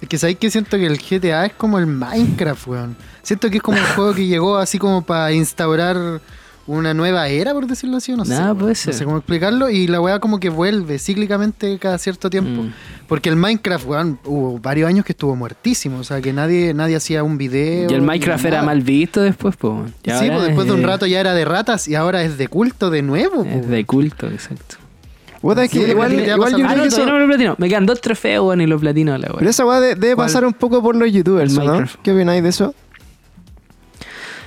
Es 0.00 0.08
que 0.08 0.18
sabéis 0.18 0.38
que 0.38 0.50
siento 0.50 0.78
que 0.78 0.86
el 0.86 0.98
GTA 0.98 1.46
es 1.46 1.52
como 1.52 1.78
el 1.78 1.86
Minecraft, 1.86 2.66
weón. 2.66 2.96
Siento 3.22 3.50
que 3.50 3.58
es 3.58 3.62
como 3.62 3.78
un 3.78 3.84
juego 3.94 4.14
que 4.14 4.26
llegó 4.26 4.56
así 4.56 4.78
como 4.78 5.02
para 5.02 5.32
instaurar 5.32 6.20
una 6.66 6.94
nueva 6.94 7.28
era, 7.28 7.52
por 7.52 7.66
decirlo 7.66 7.98
así, 7.98 8.12
o 8.12 8.16
no 8.16 8.24
sé. 8.24 8.34
Nah, 8.34 8.46
weón. 8.46 8.58
puede 8.58 8.70
No 8.70 8.74
ser. 8.74 8.94
sé 8.94 9.04
cómo 9.04 9.18
explicarlo. 9.18 9.70
Y 9.70 9.86
la 9.86 10.00
weá 10.00 10.18
como 10.18 10.40
que 10.40 10.48
vuelve 10.48 10.98
cíclicamente 10.98 11.78
cada 11.78 11.96
cierto 11.98 12.28
tiempo. 12.30 12.62
Mm. 12.62 12.72
Porque 13.06 13.28
el 13.28 13.36
Minecraft, 13.36 13.86
weón, 13.86 14.18
hubo 14.24 14.58
varios 14.58 14.88
años 14.88 15.04
que 15.04 15.12
estuvo 15.12 15.36
muertísimo. 15.36 15.98
O 15.98 16.04
sea, 16.04 16.20
que 16.20 16.32
nadie, 16.32 16.74
nadie 16.74 16.96
hacía 16.96 17.22
un 17.22 17.38
video. 17.38 17.90
Y 17.90 17.94
el 17.94 18.02
Minecraft 18.02 18.44
era 18.44 18.62
mal 18.62 18.80
visto 18.82 19.20
después, 19.22 19.54
pues. 19.56 19.90
Sí, 20.04 20.10
pues 20.28 20.42
después 20.42 20.66
de 20.66 20.72
un 20.72 20.82
rato 20.82 21.06
ya 21.06 21.20
era 21.20 21.34
de 21.34 21.44
ratas 21.44 21.86
y 21.88 21.94
ahora 21.94 22.22
es 22.22 22.36
de 22.38 22.48
culto 22.48 22.90
de 22.90 23.02
nuevo. 23.02 23.44
po. 23.44 23.48
Es 23.50 23.68
de 23.68 23.84
culto, 23.84 24.26
exacto. 24.26 24.76
Es 25.42 25.70
que 25.70 25.84
Sí, 25.84 25.90
igual, 25.92 26.12
igual 26.12 26.38
pasa 26.40 26.58
yo 26.58 26.66
Ah, 26.66 26.70
creo 26.72 26.76
no, 26.78 26.82
que 26.82 26.88
todavía 26.88 26.88
eso- 26.88 27.06
no 27.06 27.12
me 27.12 27.20
lo 27.20 27.26
platino. 27.26 27.54
Me 27.58 27.68
quedan 27.68 27.86
dos 27.86 28.00
trofeos, 28.00 28.46
weón, 28.48 28.60
y 28.62 28.66
los 28.66 28.80
platinos 28.80 29.20
la 29.20 29.26
Pero 29.28 29.38
weón. 29.38 29.48
esa 29.48 29.64
weá 29.64 29.78
de- 29.78 29.94
debe 29.94 30.16
pasar 30.16 30.44
un 30.44 30.52
poco 30.54 30.82
por 30.82 30.96
los 30.96 31.12
youtubers, 31.12 31.52
¿no? 31.52 31.60
Minecraft. 31.64 31.96
¿Qué 32.02 32.10
opináis 32.12 32.42
de 32.42 32.48
eso? 32.48 32.74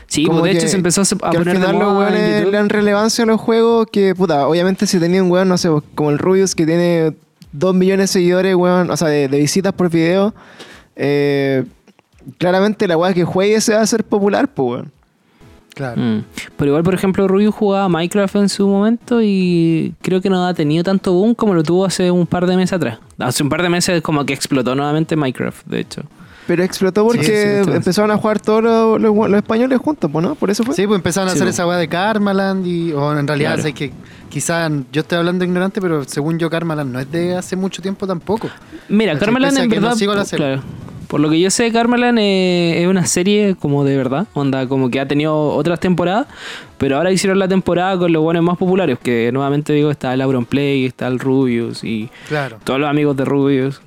Sí, 0.10 0.26
Como 0.26 0.40
pues 0.40 0.52
de 0.54 0.58
hecho 0.60 0.68
se 0.68 0.76
empezó 0.76 1.02
a 1.02 1.06
que 1.06 1.16
a 1.26 1.30
al 1.30 1.38
poner 1.38 1.60
de 1.60 1.66
final 1.68 1.80
los 1.80 1.94
moda 1.94 2.08
en 2.08 2.14
weones 2.14 2.36
YouTube. 2.38 2.52
le 2.52 2.58
dan 2.58 2.70
relevancia 2.70 3.24
a 3.24 3.28
los 3.28 3.40
juegos 3.40 3.88
que, 3.92 4.16
puta, 4.16 4.48
obviamente 4.48 4.88
si 4.88 5.00
tenía 5.00 5.24
un 5.24 5.30
weón, 5.32 5.48
no 5.48 5.58
sé, 5.58 5.70
como 5.94 6.10
el 6.10 6.18
Rubius 6.18 6.56
que 6.56 6.66
tiene 6.66 7.14
2 7.52 7.76
millones 7.76 8.10
de 8.10 8.20
seguidores, 8.20 8.56
weón, 8.56 8.90
o 8.90 8.98
sea, 8.98 9.08
de, 9.08 9.28
de 9.28 9.38
visitas 9.38 9.72
por 9.72 9.90
video, 9.90 10.34
eh, 10.96 11.64
claramente 12.40 12.88
la 12.88 12.98
weá 12.98 13.14
que 13.14 13.24
juegue 13.24 13.62
se 13.62 13.74
va 13.74 13.80
a 13.80 13.84
hacer 13.84 14.04
popular, 14.04 14.48
pues, 14.48 14.68
weón. 14.68 14.92
Claro. 15.76 16.02
Mm. 16.02 16.24
Pero 16.58 16.70
igual, 16.72 16.84
por 16.84 16.94
ejemplo, 16.94 17.28
Rubius 17.28 17.56
jugaba 17.56 17.88
Minecraft 17.88 18.36
en 18.36 18.50
su 18.50 18.68
momento 18.68 19.22
y 19.22 19.94
creo 20.02 20.20
que 20.22 20.30
no 20.30 20.46
ha 20.46 20.54
tenido 20.54 20.84
tanto 20.84 21.14
boom 21.14 21.34
como 21.36 21.54
lo 21.54 21.64
tuvo 21.64 21.86
hace 21.86 22.12
un 22.12 22.28
par 22.28 22.48
de 22.48 22.58
meses 22.58 22.74
atrás. 22.74 23.00
Hace 23.18 23.44
un 23.44 23.50
par 23.50 23.62
de 23.62 23.70
meses 23.70 24.02
como 24.02 24.26
que 24.26 24.34
explotó 24.34 24.76
nuevamente 24.76 25.16
Minecraft, 25.16 25.66
de 25.68 25.80
hecho. 25.80 26.02
Pero 26.50 26.64
explotó 26.64 27.06
porque 27.06 27.62
Sí, 27.64 27.72
empezaron 27.74 28.10
a 28.10 28.18
jugar 28.18 28.40
todos 28.40 28.64
los, 28.64 29.00
los- 29.00 29.16
los 29.30 29.38
españoles 29.38 29.78
juntos, 29.78 30.10
pues, 30.12 30.26
¿no? 30.26 30.34
Por 30.34 30.50
eso 30.50 30.64
fue. 30.64 30.74
Sí, 30.74 30.88
pues 30.88 30.98
empezaron 30.98 31.30
a 31.30 31.34
hacer 31.34 31.44
po. 31.44 31.50
esa 31.52 31.68
weá 31.68 31.78
de 31.78 31.88
Karmaland 31.88 32.66
y. 32.66 32.92
O 32.92 33.16
en 33.16 33.28
realidad, 33.28 33.50
Claro. 33.54 33.62
sé 33.62 33.74
que 33.74 33.92
quizás 34.30 34.72
yo 34.92 35.02
estoy 35.02 35.20
hablando 35.20 35.46
ignorante, 35.46 35.80
pero 35.80 36.04
según 36.06 36.40
yo, 36.40 36.50
Karmaland 36.50 36.92
no 36.92 37.00
es 37.00 37.12
de 37.12 37.36
hace 37.36 37.56
mucho 37.56 37.84
tiempo 37.84 38.08
tampoco. 38.08 38.50
Mira, 38.88 39.14
¿Cachai? 39.14 39.28
Carmelan 39.28 39.50
Pese 39.52 39.62
a 39.62 39.64
en 39.66 39.70
no 39.70 39.76
verdad. 39.76 39.94
sigo 39.96 40.14
la 40.14 40.22
por- 40.22 40.28
serie. 40.28 40.46
claro. 40.48 40.62
Por 41.08 41.20
lo 41.20 41.30
que 41.30 41.40
yo 41.40 41.52
sé, 41.52 41.72
Carmelan 41.72 42.18
eh, 42.20 42.82
es 42.82 42.88
una 42.88 43.06
serie 43.06 43.56
como 43.60 43.84
de 43.84 43.96
verdad. 43.96 44.26
Onda, 44.34 44.68
como 44.68 44.90
que 44.90 45.00
ha 45.00 45.08
tenido 45.08 45.36
otras 45.50 45.80
temporadas. 45.80 46.26
Pero 46.80 46.98
ahora 46.98 47.12
hicieron 47.12 47.38
la 47.38 47.48
temporada 47.48 47.96
con 47.98 48.12
los 48.12 48.24
buenos 48.24 48.44
más 48.44 48.58
populares. 48.58 48.98
Que 49.02 49.32
nuevamente 49.32 49.72
digo, 49.74 49.92
está 49.92 50.14
el 50.16 50.22
Auron 50.22 50.46
Play, 50.46 50.86
está 50.86 51.06
el 51.08 51.20
Rubius 51.20 51.84
y 51.84 52.10
Claro. 52.28 52.58
todos 52.64 52.80
los 52.80 52.90
amigos 52.90 53.16
de 53.18 53.26
Rubius. 53.26 53.82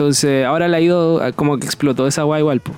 Entonces, 0.00 0.46
ahora 0.46 0.66
le 0.66 0.78
ha 0.78 0.80
ido 0.80 1.22
a- 1.22 1.30
como 1.32 1.58
que 1.58 1.66
explotó 1.66 2.06
esa 2.06 2.22
guay 2.22 2.40
igual. 2.40 2.60
po. 2.60 2.72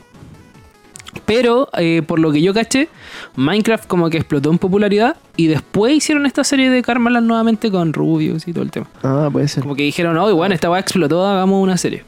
Pero, 1.24 1.68
eh, 1.78 2.02
por 2.04 2.18
lo 2.18 2.32
que 2.32 2.42
yo 2.42 2.52
caché, 2.52 2.88
Minecraft 3.36 3.86
como 3.86 4.10
que 4.10 4.16
explotó 4.16 4.50
en 4.50 4.58
popularidad 4.58 5.16
y 5.36 5.46
después 5.46 5.94
hicieron 5.94 6.26
esta 6.26 6.42
serie 6.42 6.68
de 6.68 6.82
Carmelan 6.82 7.28
nuevamente 7.28 7.70
con 7.70 7.92
Rubius 7.92 8.48
y 8.48 8.52
todo 8.52 8.64
el 8.64 8.72
tema. 8.72 8.86
Ah, 9.04 9.28
puede 9.30 9.46
ser. 9.46 9.62
Como 9.62 9.76
que 9.76 9.84
dijeron, 9.84 10.16
oh, 10.18 10.34
bueno, 10.34 10.52
esta 10.52 10.68
weá 10.68 10.80
explotó, 10.80 11.24
hagamos 11.24 11.62
una 11.62 11.76
serie. 11.76 12.02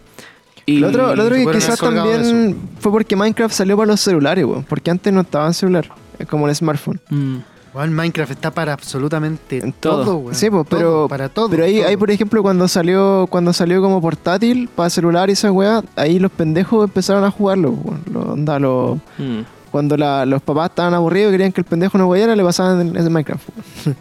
Y 0.66 0.78
Lo 0.78 0.88
otro, 0.88 1.14
lo 1.14 1.22
otro 1.22 1.36
que 1.36 1.46
quizás 1.46 1.78
también 1.78 2.56
fue 2.80 2.90
porque 2.90 3.14
Minecraft 3.14 3.54
salió 3.54 3.76
para 3.76 3.86
los 3.92 4.00
celulares, 4.00 4.44
weón. 4.44 4.64
Porque 4.64 4.90
antes 4.90 5.12
no 5.12 5.20
estaba 5.20 5.46
en 5.46 5.54
celular, 5.54 5.88
es 6.18 6.26
como 6.26 6.48
el 6.48 6.54
smartphone. 6.56 7.00
Mm. 7.10 7.36
Weón, 7.74 7.92
Minecraft 7.92 8.30
está 8.30 8.52
para 8.52 8.72
absolutamente 8.72 9.58
En 9.58 9.72
todo. 9.72 10.04
todo, 10.04 10.16
weón. 10.18 10.34
Sí, 10.34 10.48
pues, 10.48 10.66
Todo, 10.68 10.78
pero, 10.78 11.06
para 11.08 11.28
todo. 11.28 11.48
pero 11.48 11.64
ahí, 11.64 11.78
todo. 11.78 11.88
ahí, 11.88 11.96
por 11.96 12.10
ejemplo, 12.10 12.42
cuando 12.42 12.68
salió 12.68 13.26
cuando 13.28 13.52
salió 13.52 13.82
como 13.82 14.00
portátil 14.00 14.68
para 14.74 14.88
celular 14.90 15.28
y 15.28 15.32
esa 15.32 15.50
weá, 15.50 15.82
ahí 15.96 16.18
los 16.20 16.30
pendejos 16.30 16.84
empezaron 16.84 17.24
a 17.24 17.30
jugarlo. 17.30 17.70
weón. 17.72 18.00
Lo- 18.12 18.32
onda, 18.32 18.58
lo- 18.60 19.00
Mm. 19.18 19.40
cuando 19.72 19.96
la- 19.96 20.24
los 20.24 20.40
papás 20.40 20.70
estaban 20.70 20.94
aburridos 20.94 21.30
y 21.30 21.32
querían 21.32 21.50
que 21.52 21.60
el 21.62 21.64
pendejo 21.64 21.98
no 21.98 22.04
jugara, 22.04 22.36
le 22.36 22.44
pasaban 22.44 22.80
el, 22.80 22.96
ese 22.96 23.10
Minecraft. 23.10 23.48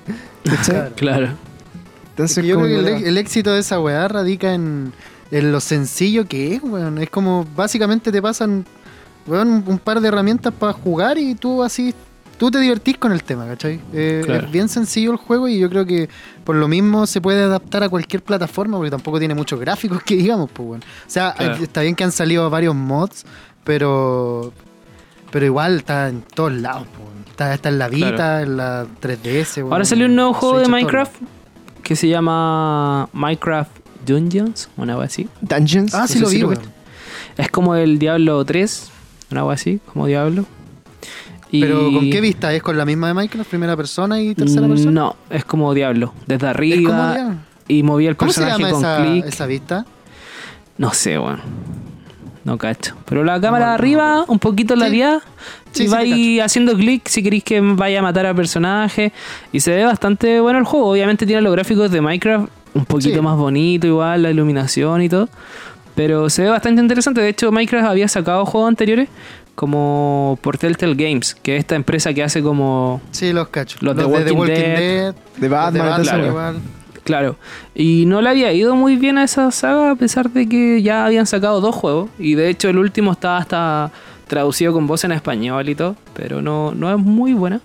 Claro. 0.66 0.92
Claro. 0.96 1.28
Entonces, 2.12 2.38
Es 2.38 2.44
que 2.44 2.48
yo 2.50 2.60
creo 2.60 2.68
que 2.86 3.02
que 3.04 3.10
el, 3.10 3.18
éxito 3.18 3.52
de 3.54 3.60
esa 3.62 3.80
weá 3.80 4.08
radica 4.08 4.54
en, 4.54 4.94
en 5.32 5.52
lo 5.52 5.60
sencillo 5.60 6.28
que 6.28 6.56
es, 6.56 6.62
weón. 6.62 7.00
Es 7.00 7.10
como 7.10 7.48
básicamente 7.56 8.12
te 8.12 8.22
pasan 8.22 8.66
weón, 9.26 9.64
un 9.66 9.80
par 9.80 10.00
de 10.02 10.10
herramientas 10.10 10.54
para 10.54 10.74
jugar 10.74 11.18
y 11.18 11.34
tú 11.34 11.64
así, 11.64 11.96
tú 12.38 12.50
te 12.52 12.60
divertís 12.60 12.98
con 12.98 13.12
el 13.12 13.24
tema, 13.24 13.46
¿cachai? 13.48 13.80
Eh, 13.94 14.22
Claro. 14.26 14.46
Es 14.48 14.52
bien 14.52 14.68
sencillo 14.70 15.12
el 15.12 15.18
juego 15.18 15.48
y 15.48 15.60
yo 15.60 15.70
creo 15.70 15.86
que 15.86 16.10
por 16.44 16.56
lo 16.56 16.68
mismo 16.68 17.06
se 17.08 17.22
puede 17.22 17.44
adaptar 17.44 17.84
a 17.84 17.90
cualquier 17.90 18.24
plataforma 18.24 18.78
porque 18.78 18.92
tampoco 18.92 19.20
tiene 19.20 19.34
muchos 19.36 19.60
gráficos 19.60 20.02
que 20.04 20.16
digamos, 20.16 20.50
pues 20.52 20.68
weón. 20.70 20.82
O 20.82 21.10
sea, 21.10 21.34
Claro. 21.38 21.56
está 21.64 21.82
bien 21.82 21.96
que 21.96 22.04
han 22.04 22.12
salido 22.12 22.50
varios 22.50 22.76
mods, 22.76 23.26
pero 23.64 24.54
pero 25.32 25.46
igual 25.46 25.78
está 25.78 26.10
en 26.10 26.22
todos 26.22 26.52
lados, 26.54 26.86
pues, 26.96 27.08
weón. 27.08 27.24
Está, 27.30 27.54
está 27.56 27.70
en 27.70 27.80
la 27.80 27.88
Vita, 27.90 28.16
Claro. 28.16 28.44
en 28.44 28.58
la 28.58 28.86
3DS, 29.02 29.58
weón, 29.58 29.74
Ahora 29.74 29.86
salió 29.86 30.06
un 30.06 30.16
nuevo 30.16 30.34
juego 30.34 30.60
de 30.60 30.68
Minecraft 30.68 31.16
que 31.82 31.96
se 31.96 32.08
llama 32.08 33.10
Minecraft 33.14 33.72
Dungeons, 34.06 34.70
una 34.78 34.94
algo 34.94 35.04
así. 35.04 35.28
Dungeons. 35.42 35.94
Ah, 35.96 36.08
sí 36.08 36.20
lo 36.20 36.30
vi, 36.30 36.44
viste. 36.44 36.66
Es 37.38 37.50
como 37.50 37.76
el 37.76 37.98
Diablo 38.00 38.44
3, 38.46 38.90
una 39.32 39.42
algo 39.42 39.52
así, 39.52 39.80
como 39.92 40.06
Diablo. 40.08 40.46
Y- 41.54 41.62
Pero 41.62 41.92
¿con 41.92 42.10
qué 42.10 42.20
vista? 42.20 42.52
¿Es 42.52 42.64
con 42.64 42.76
la 42.78 42.84
misma 42.84 43.08
de 43.10 43.14
Minecraft, 43.14 43.48
primera 43.50 43.78
persona 43.78 44.20
y 44.20 44.34
tercera 44.34 44.68
persona? 44.68 44.92
No, 44.92 45.16
es 45.30 45.46
como 45.46 45.72
Diablo, 45.76 46.12
desde 46.26 46.36
Es 46.36 46.42
como 46.42 46.50
arriba 46.50 47.36
y 47.68 47.84
movía 47.84 48.10
el 48.10 48.16
¿Cómo 48.18 48.32
se 48.32 48.42
personaje 48.42 48.64
llama 48.64 48.72
con 48.74 48.82
esa, 48.82 48.98
clic. 49.06 49.26
esa 49.28 49.46
vista? 49.46 49.86
No 50.80 50.92
sé, 50.94 51.20
weón. 51.20 51.40
No 52.44 52.58
cacho. 52.58 52.96
Pero 53.06 53.24
la 53.24 53.40
cámara 53.40 53.66
No, 53.68 53.72
de 53.72 53.78
no. 53.78 53.84
arriba, 53.84 54.26
un 54.28 54.40
poquito 54.40 54.76
la 54.76 54.90
vía. 54.90 55.22
Sí, 55.72 55.84
y 55.84 55.86
sí, 55.86 55.92
vais 55.94 56.42
haciendo 56.42 56.74
clic 56.76 57.08
si 57.08 57.22
queréis 57.24 57.44
que 57.44 57.62
vaya 57.62 58.00
a 58.00 58.02
matar 58.02 58.26
al 58.26 58.36
personaje. 58.36 59.14
Y 59.52 59.60
se 59.60 59.72
ve 59.76 59.86
bastante 59.86 60.40
bueno 60.42 60.58
el 60.60 60.66
juego. 60.66 60.88
Obviamente 60.90 61.26
tiene 61.28 61.42
los 61.44 61.54
gráficos 61.54 61.92
de 61.92 62.02
Minecraft 62.02 62.50
un 62.74 62.86
poquito 62.86 63.22
más 63.22 63.38
bonito, 63.38 63.86
igual, 63.88 64.24
la 64.24 64.32
iluminación 64.32 65.04
y 65.04 65.10
todo. 65.10 65.30
Pero 65.96 66.30
se 66.32 66.42
ve 66.42 66.50
bastante 66.50 66.82
interesante. 66.82 67.22
De 67.22 67.30
hecho, 67.30 67.52
Minecraft 67.52 67.86
había 67.88 68.08
sacado 68.08 68.46
juegos 68.48 68.68
anteriores 68.70 69.08
como 69.56 70.38
por 70.42 70.58
Telltale 70.58 70.96
Games, 70.96 71.36
que 71.36 71.56
es 71.56 71.60
esta 71.60 71.76
empresa 71.76 72.14
que 72.14 72.24
hace 72.24 72.42
como 72.42 73.02
Sí, 73.12 73.34
los 73.34 73.50
cacho. 73.50 73.78
Los 73.82 73.96
de 73.96 74.04
The 74.04 74.10
Walking 74.10 74.36
Walking 74.36 74.54
Dead. 74.54 74.78
Dead. 74.78 75.16
De 75.38 75.48
Batman, 75.48 75.74
los 75.74 75.74
de 75.74 75.80
Batman 75.80 76.04
claro. 76.04 76.28
igual. 76.28 76.56
Claro. 77.04 77.36
Y 77.76 78.06
no 78.06 78.22
le 78.22 78.30
había 78.30 78.54
ido 78.54 78.76
muy 78.76 78.96
bien 78.96 79.18
a 79.18 79.26
esa 79.26 79.52
saga 79.52 79.92
a 79.92 79.96
pesar 79.96 80.30
de 80.30 80.48
que 80.48 80.82
ya 80.82 81.06
habían 81.06 81.26
sacado 81.26 81.62
dos 81.62 81.76
juegos. 81.76 82.10
Y 82.18 82.36
de 82.36 82.50
hecho 82.50 82.70
el 82.70 82.78
último 82.78 83.12
estaba 83.12 83.38
hasta 83.38 83.92
traducido 84.28 84.74
con 84.74 84.88
voz 84.88 85.04
en 85.04 85.12
español 85.12 85.68
y 85.68 85.76
todo. 85.76 85.96
Pero 86.14 86.42
no, 86.42 86.74
no 86.74 86.92
es 86.92 86.98
muy 86.98 87.34
buena. 87.34 87.62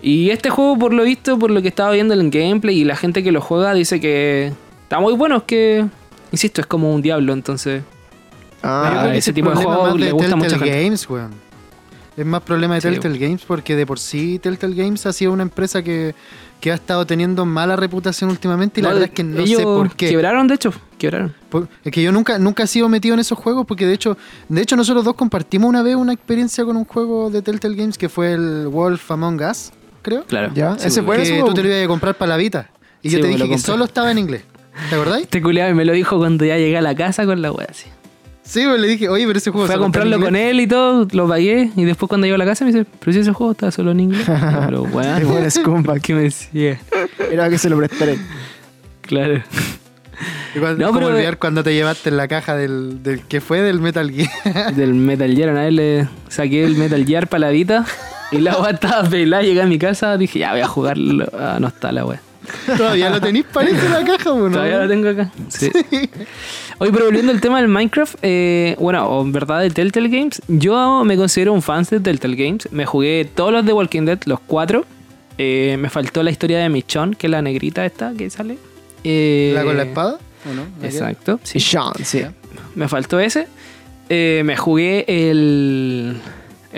Y 0.00 0.30
este 0.30 0.48
juego, 0.50 0.78
por 0.78 0.94
lo 0.94 1.02
visto, 1.02 1.38
por 1.38 1.50
lo 1.50 1.60
que 1.60 1.68
estaba 1.68 1.90
viendo 1.90 2.14
en 2.14 2.20
el 2.20 2.30
gameplay 2.30 2.80
y 2.80 2.84
la 2.84 2.96
gente 2.96 3.22
que 3.22 3.32
lo 3.32 3.40
juega, 3.40 3.74
dice 3.74 4.00
que 4.00 4.52
está 4.82 5.00
muy 5.00 5.14
bueno. 5.14 5.38
Es 5.38 5.42
que, 5.42 5.84
insisto, 6.32 6.60
es 6.60 6.66
como 6.66 6.94
un 6.94 7.02
diablo. 7.02 7.32
Entonces, 7.32 7.82
Ah, 8.62 8.90
Yo 8.92 9.00
creo 9.00 9.12
que 9.12 9.18
ese 9.18 9.32
tipo 9.32 9.50
de 9.50 9.56
juegos 9.56 10.00
le 10.00 10.12
gusta 10.12 10.36
gente. 10.40 10.82
Games, 10.82 11.08
weón. 11.08 11.30
Es 12.16 12.26
más 12.26 12.42
problema 12.42 12.74
de 12.74 12.80
Sí. 12.80 12.88
Telltale 12.88 13.16
Games 13.18 13.42
porque 13.46 13.76
de 13.76 13.86
por 13.86 14.00
sí 14.00 14.40
Telltale 14.40 14.74
Games 14.74 15.06
ha 15.06 15.12
sido 15.12 15.32
una 15.32 15.44
empresa 15.44 15.84
que, 15.84 16.16
que 16.60 16.72
ha 16.72 16.74
estado 16.74 17.06
teniendo 17.06 17.46
mala 17.46 17.76
reputación 17.76 18.28
últimamente 18.30 18.80
y 18.80 18.82
la 18.82 18.88
no, 18.88 18.94
verdad 18.96 19.08
es 19.10 19.14
que 19.14 19.22
no 19.22 19.40
ellos 19.40 19.58
sé 19.58 19.62
por 19.62 19.94
qué. 19.94 20.08
quebraron, 20.10 20.48
de 20.48 20.54
hecho. 20.56 20.72
Quebraron. 20.98 21.32
Por- 21.48 21.68
Es 21.84 21.92
que 21.92 22.02
yo 22.02 22.10
nunca, 22.10 22.40
nunca 22.40 22.64
he 22.64 22.66
sido 22.66 22.88
metido 22.88 23.14
en 23.14 23.20
esos 23.20 23.38
juegos 23.38 23.64
porque 23.66 23.86
de 23.86 23.94
hecho, 23.94 24.16
de 24.48 24.60
hecho 24.60 24.74
nosotros 24.74 25.04
dos 25.04 25.14
compartimos 25.14 25.68
una 25.68 25.82
vez 25.84 25.94
una 25.94 26.12
experiencia 26.12 26.64
con 26.64 26.76
un 26.76 26.84
juego 26.84 27.30
de 27.30 27.40
Telltale 27.40 27.76
Games 27.76 27.96
que 27.96 28.08
fue 28.08 28.32
el 28.32 28.66
Wolf 28.66 29.08
Among 29.12 29.40
Us, 29.40 29.70
creo. 30.02 30.24
Claro. 30.24 30.50
¿Ya? 30.52 30.76
Sí, 30.76 30.88
Ese 30.88 31.04
fue- 31.04 31.18
que 31.18 31.22
eso- 31.22 31.44
tú 31.46 31.54
te 31.54 31.62
lo 31.62 31.68
ibas 31.68 31.84
a 31.84 31.86
comprar 31.86 32.16
para 32.16 32.30
la 32.30 32.36
Vita. 32.36 32.68
Y 33.00 33.10
Sí, 33.10 33.16
yo 33.16 33.22
te 33.22 33.28
dije 33.28 33.48
que 33.48 33.58
solo 33.58 33.84
estaba 33.84 34.10
en 34.10 34.18
inglés. 34.18 34.42
¿Te 34.90 34.96
acordáis? 34.96 35.22
Este 35.22 35.40
culiado 35.40 35.72
me 35.76 35.84
lo 35.84 35.92
dijo 35.92 36.18
cuando 36.18 36.44
ya 36.44 36.56
llegué 36.56 36.78
a 36.78 36.82
la 36.82 36.96
casa 36.96 37.24
con 37.26 37.40
la 37.42 37.52
wea 37.52 37.68
así. 37.70 37.86
Sí, 38.48 38.64
pues 38.66 38.80
le 38.80 38.88
dije, 38.88 39.10
oye, 39.10 39.26
pero 39.26 39.38
ese 39.38 39.50
juego 39.50 39.66
Fui 39.66 39.76
a 39.76 39.78
comprarlo 39.78 40.18
con 40.18 40.34
él 40.34 40.58
y 40.60 40.66
todo, 40.66 41.06
lo 41.12 41.28
pagué. 41.28 41.70
Y 41.76 41.84
después 41.84 42.08
cuando 42.08 42.26
llego 42.26 42.36
a 42.36 42.38
la 42.38 42.46
casa 42.46 42.64
me 42.64 42.72
dice, 42.72 42.86
pero 42.98 43.12
si 43.12 43.18
ese 43.18 43.32
juego 43.34 43.52
está 43.52 43.70
solo 43.70 43.90
en 43.90 44.00
inglés. 44.00 44.24
Pero 44.66 44.84
Qué 44.84 44.88
weón. 44.88 45.26
buen 45.28 45.50
scumbag. 45.50 46.00
¿Qué 46.02 46.14
me 46.14 46.22
decía? 46.22 46.80
Era 47.30 47.50
que 47.50 47.58
se 47.58 47.68
lo 47.68 47.76
prestaré. 47.76 48.16
Claro. 49.02 49.42
Igual, 50.54 50.78
No, 50.78 50.94
pero- 50.94 51.08
olvidar 51.08 51.38
cuando 51.38 51.62
te 51.62 51.74
llevaste 51.74 52.08
en 52.08 52.16
la 52.16 52.26
caja 52.26 52.56
del, 52.56 53.02
del 53.02 53.20
que 53.20 53.42
fue 53.42 53.60
del 53.60 53.80
Metal 53.80 54.10
Gear. 54.10 54.74
Del 54.74 54.94
Metal 54.94 55.30
Gear, 55.34 55.50
una 55.50 55.64
vez 55.64 55.72
le 55.74 56.08
saqué 56.28 56.64
el 56.64 56.74
Metal 56.76 57.04
Gear 57.04 57.28
para 57.28 57.40
la 57.40 57.50
Vita. 57.50 57.84
Y 58.32 58.38
la 58.38 58.56
wea 58.58 58.70
estaba 58.70 59.06
pelada, 59.08 59.42
llegué 59.42 59.60
a 59.60 59.66
mi 59.66 59.78
casa, 59.78 60.16
dije, 60.16 60.38
ya 60.38 60.52
voy 60.52 60.60
a 60.62 60.66
jugarlo. 60.68 61.26
Ah, 61.38 61.58
no 61.60 61.68
está 61.68 61.92
la 61.92 62.06
wea. 62.06 62.20
Todavía 62.78 63.10
lo 63.10 63.20
tenéis 63.20 63.44
parece 63.52 63.84
en 63.84 63.92
la 63.92 64.04
caja, 64.04 64.32
¿o 64.32 64.48
¿no? 64.48 64.50
Todavía 64.52 64.78
lo 64.78 64.88
tengo 64.88 65.08
acá. 65.10 65.30
Sí. 65.48 65.70
Oye, 66.80 66.92
pero 66.92 67.06
volviendo 67.06 67.32
al 67.32 67.40
tema 67.40 67.58
del 67.60 67.68
Minecraft, 67.68 68.16
eh, 68.22 68.76
bueno, 68.78 69.04
o 69.08 69.22
en 69.22 69.32
verdad 69.32 69.60
de 69.60 69.70
Telltale 69.70 70.08
Games, 70.08 70.40
yo 70.46 71.02
me 71.04 71.16
considero 71.16 71.52
un 71.52 71.60
fan 71.62 71.84
de 71.90 71.98
Telltale 71.98 72.36
Games. 72.36 72.68
Me 72.70 72.86
jugué 72.86 73.28
todos 73.34 73.52
los 73.52 73.66
de 73.66 73.72
Walking 73.72 74.02
Dead, 74.04 74.20
los 74.26 74.38
cuatro. 74.40 74.84
Eh, 75.38 75.76
me 75.78 75.90
faltó 75.90 76.22
la 76.22 76.30
historia 76.30 76.58
de 76.58 76.68
Michonne, 76.68 77.16
que 77.16 77.26
es 77.26 77.30
la 77.32 77.42
negrita 77.42 77.84
esta 77.84 78.12
que 78.16 78.30
sale. 78.30 78.58
Eh, 79.02 79.52
¿La 79.54 79.64
con 79.64 79.76
la 79.76 79.82
espada? 79.84 80.18
¿O 80.48 80.54
no? 80.54 80.62
¿La 80.80 80.88
que- 80.88 80.94
Exacto. 80.94 81.40
Sí, 81.42 81.58
Sean, 81.58 81.92
sí. 82.04 82.22
Me 82.76 82.86
faltó 82.88 83.18
ese. 83.18 83.48
Me 84.08 84.56
jugué 84.56 85.04
el, 85.08 86.16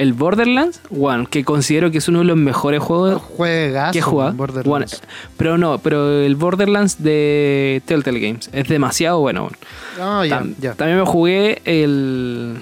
el 0.00 0.12
Borderlands, 0.14 0.80
One, 0.90 1.26
que 1.30 1.44
considero 1.44 1.90
que 1.90 1.98
es 1.98 2.08
uno 2.08 2.20
de 2.20 2.24
los 2.24 2.36
mejores 2.36 2.80
juegos 2.80 3.20
Juegazo. 3.22 3.92
que 3.92 4.00
jugado. 4.02 4.32
Borderlands. 4.32 4.94
One. 4.94 5.08
pero 5.36 5.58
no, 5.58 5.78
pero 5.78 6.10
el 6.22 6.36
Borderlands 6.36 7.02
de 7.02 7.82
Telltale 7.86 8.20
Games 8.20 8.48
es 8.52 8.68
demasiado 8.68 9.20
bueno. 9.20 9.42
bueno. 9.42 9.56
Ah, 10.00 10.24
Tam- 10.26 10.54
ya. 10.60 10.74
También 10.74 10.98
me 11.00 11.04
jugué 11.06 11.60
el 11.64 12.56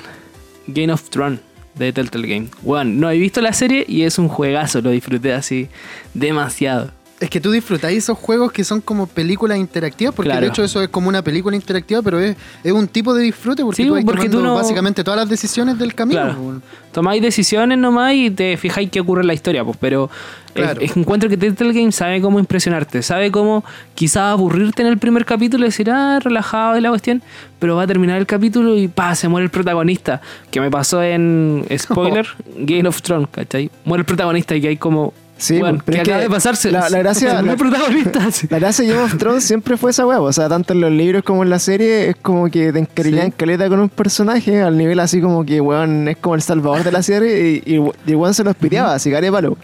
Game 0.66 0.92
of 0.92 1.09
Thrones 1.11 1.40
de 1.74 1.92
Telltale 1.92 2.27
Games. 2.27 2.51
One, 2.64 2.90
no 2.94 3.09
he 3.11 3.16
visto 3.18 3.40
la 3.40 3.53
serie 3.53 3.85
y 3.87 4.03
es 4.03 4.18
un 4.18 4.29
juegazo, 4.29 4.81
lo 4.81 4.90
disfruté 4.90 5.33
así 5.33 5.68
demasiado. 6.14 6.90
Es 7.20 7.31
que 7.31 7.40
tú 7.40 7.50
disfrutáis 7.50 7.98
esos 7.98 8.16
juegos 8.16 8.52
que 8.52 8.62
son 8.62 8.81
como 8.81 9.09
películas 9.09 9.59
interactivas, 9.59 10.14
porque 10.14 10.28
Claro. 10.31 10.42
de 10.46 10.48
hecho 10.52 10.62
eso 10.62 10.81
es 10.81 10.88
como 10.88 11.09
una 11.09 11.20
película 11.22 11.57
interactiva, 11.57 12.00
pero 12.00 12.20
es, 12.20 12.37
es 12.62 12.70
un 12.72 12.87
tipo 12.87 13.12
de 13.12 13.24
disfrute 13.24 13.64
porque 13.64 13.83
Sí, 13.83 13.88
tú 13.88 13.94
vas 13.94 14.04
porque 14.04 14.28
tú 14.28 14.40
no- 14.40 14.54
básicamente 14.54 15.02
todas 15.02 15.18
las 15.18 15.28
decisiones 15.28 15.78
del 15.78 15.94
camino. 15.96 16.20
Claro. 16.22 16.38
pues. 16.40 16.57
Tomáis 16.92 17.20
decisiones 17.20 17.76
nomás 17.76 18.14
y 18.14 18.31
te 18.31 18.57
fijáis 18.57 18.88
qué 18.90 19.00
ocurre 19.00 19.22
en 19.22 19.26
la 19.26 19.35
historia, 19.35 19.64
pues, 19.64 19.76
pero 19.81 20.09
Claro. 20.54 20.81
es- 20.81 20.92
es- 20.92 20.96
encuentro 20.96 21.28
que 21.28 21.37
Telltale 21.37 21.72
Games 21.72 21.96
sabe 21.96 22.20
cómo 22.20 22.38
impresionarte, 22.38 23.02
sabe 23.02 23.33
cómo 23.33 23.64
quizás 23.96 24.33
aburrirte 24.33 24.83
en 24.83 24.88
el 24.88 24.98
primer 24.98 25.24
capítulo 25.24 25.64
y 25.64 25.68
decir, 25.70 25.90
ah, 25.90 26.20
relajado 26.22 26.78
y 26.78 26.81
la 26.81 26.90
cuestión, 26.90 27.20
pero 27.59 27.74
va 27.74 27.83
a 27.83 27.87
terminar 27.88 28.18
el 28.18 28.26
capítulo 28.26 28.76
y 28.78 28.87
pa, 28.87 29.16
se 29.16 29.26
muere 29.28 29.44
el 29.44 29.50
protagonista, 29.50 30.20
que 30.52 30.61
me 30.61 30.70
pasó 30.70 31.02
en 31.02 31.64
spoiler, 31.78 32.28
Game 32.59 32.88
of 32.88 33.02
Thrones, 33.02 33.28
¿cachai? 33.33 33.72
Muere 33.85 34.02
el 34.02 34.07
protagonista 34.07 34.54
y 34.54 34.61
que 34.61 34.68
hay 34.68 34.76
como, 34.76 35.12
Sí, 35.38 35.59
bueno, 35.61 35.79
pero 35.85 35.94
que 35.96 36.03
es 36.03 36.05
que 36.05 36.11
acaba 36.12 36.22
de 36.24 36.31
pasarse. 36.31 36.70
la- 36.72 36.90
la 36.90 36.98
gracia- 36.98 37.40
la- 37.42 37.53
el 37.53 37.57
protagonista. 37.57 38.31
sí. 38.33 38.46
La 38.51 38.59
gracia 38.59 38.85
de 38.85 38.90
Game 38.92 39.05
of 39.05 39.16
Thrones 39.16 39.44
siempre 39.44 39.77
fue 39.77 39.92
esa 39.92 40.05
hueá, 40.07 40.20
o 40.20 40.33
sea, 40.33 40.48
tanto 40.48 40.72
en 40.74 40.81
los 40.81 40.90
libros 40.90 41.22
como 41.22 41.42
en 41.44 41.51
la 41.51 41.59
serie, 41.59 42.11
es 42.11 42.16
como 42.20 42.51
que 42.51 42.72
te 42.72 42.79
encariñan 42.81 43.27
Sí. 43.27 43.33
caleta 43.37 43.68
con 43.68 43.79
un 43.81 43.88
personaje 43.88 44.61
al 44.62 44.77
nivel 44.77 44.98
así 45.01 45.20
como 45.20 45.44
que, 45.46 45.61
weón, 45.61 46.09
es 46.09 46.16
como 46.16 46.35
el 46.35 46.42
salvador 46.42 46.83
de 46.85 46.92
la 46.92 47.03
serie 47.03 47.62
y, 47.64 47.74
y, 47.77 47.81
y 48.11 48.14
weón 48.14 48.35
se 48.35 48.42
los 48.44 48.57
piteaba, 48.57 48.94
así 48.94 49.11
que 49.11 49.33
palo. 49.33 49.57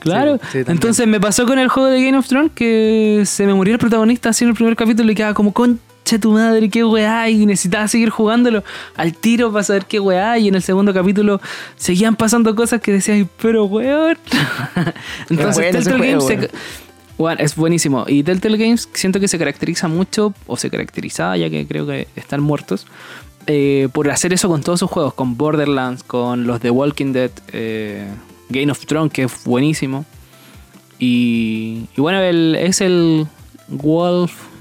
Claro, 0.00 0.34
Sí, 0.36 0.40
sí, 0.42 0.48
también. 0.58 0.76
entonces 0.76 1.06
me 1.06 1.18
pasó 1.18 1.46
con 1.46 1.58
el 1.58 1.68
juego 1.68 1.88
de 1.88 2.04
Game 2.04 2.18
of 2.18 2.28
Thrones 2.28 2.52
que 2.54 3.22
se 3.24 3.46
me 3.46 3.54
murió 3.54 3.72
el 3.74 3.78
protagonista 3.80 4.28
así 4.28 4.44
en 4.44 4.50
el 4.50 4.54
primer 4.54 4.76
capítulo 4.76 5.10
y 5.10 5.14
quedaba 5.14 5.32
como 5.34 5.52
concha 6.04 6.18
tu 6.18 6.32
madre, 6.32 6.68
qué 6.68 6.84
weá, 6.84 7.30
y 7.30 7.46
necesitaba 7.46 7.88
seguir 7.88 8.10
jugándolo 8.10 8.62
al 8.94 9.14
tiro 9.14 9.50
para 9.50 9.64
saber 9.64 9.86
qué 9.86 10.00
weá, 10.00 10.38
y 10.38 10.48
en 10.48 10.54
el 10.54 10.62
segundo 10.62 10.92
capítulo 10.92 11.40
seguían 11.76 12.14
pasando 12.14 12.54
cosas 12.54 12.80
que 12.82 12.92
decías, 12.92 13.26
pero 13.40 13.64
weón. 13.64 14.18
entonces 15.30 15.54
bueno 15.56 15.78
Telltale 15.78 16.10
Games 16.10 16.24
se-. 16.26 16.50
Bueno, 17.16 17.40
es 17.42 17.54
buenísimo. 17.56 18.04
Y 18.08 18.22
Telltale 18.22 18.58
Games 18.58 18.88
siento 18.92 19.18
que 19.18 19.28
se 19.28 19.38
caracteriza 19.38 19.88
mucho, 19.88 20.34
o 20.46 20.56
se 20.58 20.68
caracterizaba, 20.68 21.36
ya 21.38 21.48
que 21.48 21.66
creo 21.66 21.86
que 21.86 22.06
están 22.16 22.42
muertos, 22.42 22.86
eh, 23.46 23.88
por 23.92 24.10
hacer 24.10 24.32
eso 24.34 24.48
con 24.48 24.62
todos 24.62 24.80
sus 24.80 24.90
juegos, 24.90 25.14
con 25.14 25.38
Borderlands, 25.38 26.02
con 26.02 26.46
los 26.46 26.60
de 26.60 26.70
Walking 26.70 27.12
Dead, 27.12 27.30
eh, 27.52 28.06
Game 28.50 28.70
of 28.70 28.84
Thrones, 28.84 29.12
que 29.12 29.22
es 29.22 29.44
buenísimo. 29.44 30.04
Y, 30.98 31.86
y 31.96 32.00
bueno, 32.00 32.20
el, 32.20 32.56
es 32.56 32.82
el 32.82 33.26
Wolf. 33.68 34.53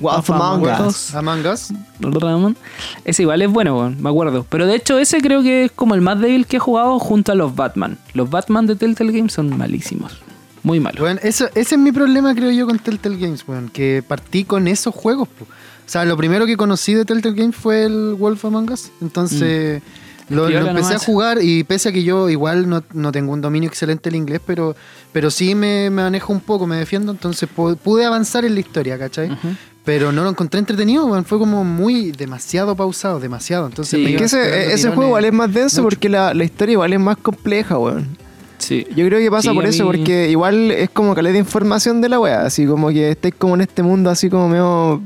Wolf 0.00 0.18
of 0.18 0.30
Among 0.30 0.66
Among 0.68 0.86
Us. 0.88 0.96
Us. 1.10 1.14
Among 1.14 1.46
Us. 1.46 1.68
Ramon. 2.00 2.56
Ese 3.04 3.22
igual 3.22 3.42
es 3.42 3.50
bueno, 3.50 3.76
weón, 3.78 4.02
me 4.02 4.10
acuerdo. 4.10 4.44
Pero 4.48 4.66
de 4.66 4.74
hecho, 4.76 4.98
ese 4.98 5.20
creo 5.20 5.42
que 5.42 5.64
es 5.66 5.72
como 5.72 5.94
el 5.94 6.00
más 6.00 6.20
débil 6.20 6.46
que 6.46 6.56
he 6.56 6.60
jugado 6.60 6.98
junto 6.98 7.32
a 7.32 7.34
los 7.34 7.54
Batman. 7.54 7.98
Los 8.12 8.28
Batman 8.30 8.66
de 8.66 8.76
Telltale 8.76 9.12
Games 9.12 9.32
son 9.32 9.56
malísimos. 9.56 10.20
Muy 10.62 10.80
malos. 10.80 11.00
Bueno, 11.00 11.20
eso, 11.22 11.46
ese 11.54 11.74
es 11.74 11.78
mi 11.80 11.92
problema, 11.92 12.34
creo 12.34 12.50
yo, 12.50 12.66
con 12.66 12.78
Telltale 12.78 13.16
Games, 13.18 13.44
weón, 13.46 13.68
que 13.68 14.02
partí 14.06 14.44
con 14.44 14.66
esos 14.66 14.94
juegos. 14.94 15.28
po. 15.28 15.44
O 15.44 15.48
sea, 15.88 16.04
lo 16.06 16.16
primero 16.16 16.46
que 16.46 16.56
conocí 16.56 16.94
de 16.94 17.04
Telltale 17.04 17.34
Games 17.34 17.54
fue 17.54 17.84
el 17.84 18.14
Wolf 18.18 18.44
Among 18.46 18.70
Us. 18.72 18.90
Entonces, 19.02 19.82
lo, 20.30 20.36
lo 20.36 20.44
Mm. 20.44 20.48
Piola 20.48 20.70
empecé 20.70 20.88
nomás. 20.88 21.02
a 21.02 21.04
jugar 21.04 21.38
y 21.42 21.64
pese 21.64 21.90
a 21.90 21.92
que 21.92 22.02
yo 22.02 22.30
igual 22.30 22.66
no, 22.66 22.82
no 22.94 23.12
tengo 23.12 23.32
un 23.32 23.42
dominio 23.42 23.68
excelente 23.68 24.08
del 24.08 24.16
inglés, 24.16 24.40
pero, 24.46 24.74
pero 25.12 25.30
sí 25.30 25.54
me, 25.54 25.90
me 25.90 26.02
manejo 26.02 26.32
un 26.32 26.40
poco, 26.40 26.66
me 26.66 26.76
defiendo, 26.76 27.12
entonces 27.12 27.46
pu- 27.54 27.76
pude 27.76 28.06
avanzar 28.06 28.46
en 28.46 28.54
la 28.54 28.60
historia, 28.60 28.98
¿cachai? 28.98 29.36
Pero 29.84 30.12
no 30.12 30.22
lo 30.24 30.30
encontré 30.30 30.58
entretenido, 30.60 31.04
weón, 31.04 31.24
fue 31.26 31.38
como 31.38 31.62
muy 31.62 32.10
demasiado 32.12 32.74
pausado, 32.74 33.20
demasiado. 33.20 33.66
Entonces 33.66 33.90
Sí. 33.98 34.04
Es 34.04 34.10
iba 34.10 34.18
que 34.42 34.72
ese, 34.72 34.88
juego 34.88 35.08
igual 35.08 35.24
es 35.26 35.32
más 35.32 35.52
denso 35.52 35.82
mucho. 35.82 35.90
porque 35.90 36.08
la, 36.08 36.32
la 36.32 36.44
historia 36.44 36.72
igual 36.72 36.92
es 36.94 37.00
más 37.00 37.16
compleja, 37.18 37.78
weón. 37.78 38.16
Sí. 38.56 38.86
Yo 38.96 39.04
creo 39.06 39.18
que 39.18 39.30
pasa 39.30 39.50
Sí, 39.50 39.54
por 39.54 39.66
eso, 39.66 39.84
mí- 39.84 39.90
porque 39.90 40.30
igual 40.30 40.70
es 40.70 40.88
como 40.88 41.14
caleta 41.14 41.34
de 41.34 41.40
información 41.40 42.00
de 42.00 42.08
la 42.08 42.18
wea, 42.18 42.42
así 42.46 42.64
como 42.64 42.88
que 42.88 43.10
estáis 43.10 43.34
como 43.36 43.56
en 43.56 43.60
este 43.60 43.82
mundo 43.82 44.08
así 44.08 44.30
como 44.30 44.48
medio 44.48 45.02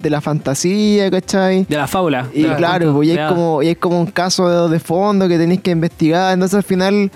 de 0.00 0.08
la 0.08 0.22
fantasía, 0.22 1.10
¿cachai? 1.10 1.64
De 1.68 1.76
la 1.76 1.86
fábula. 1.86 2.30
Y 2.32 2.44
la 2.44 2.56
claro, 2.56 2.94
pues, 2.94 3.08
y 3.08 3.12
creada. 3.12 3.28
como, 3.34 3.62
y 3.62 3.66
hay 3.68 3.74
como 3.74 4.00
un 4.00 4.06
caso 4.06 4.48
de, 4.68 4.72
de 4.72 4.80
fondo 4.80 5.28
que 5.28 5.36
tenéis 5.36 5.60
que 5.60 5.72
investigar. 5.72 6.32
Entonces 6.32 6.54
al 6.56 6.62
final, 6.62 7.10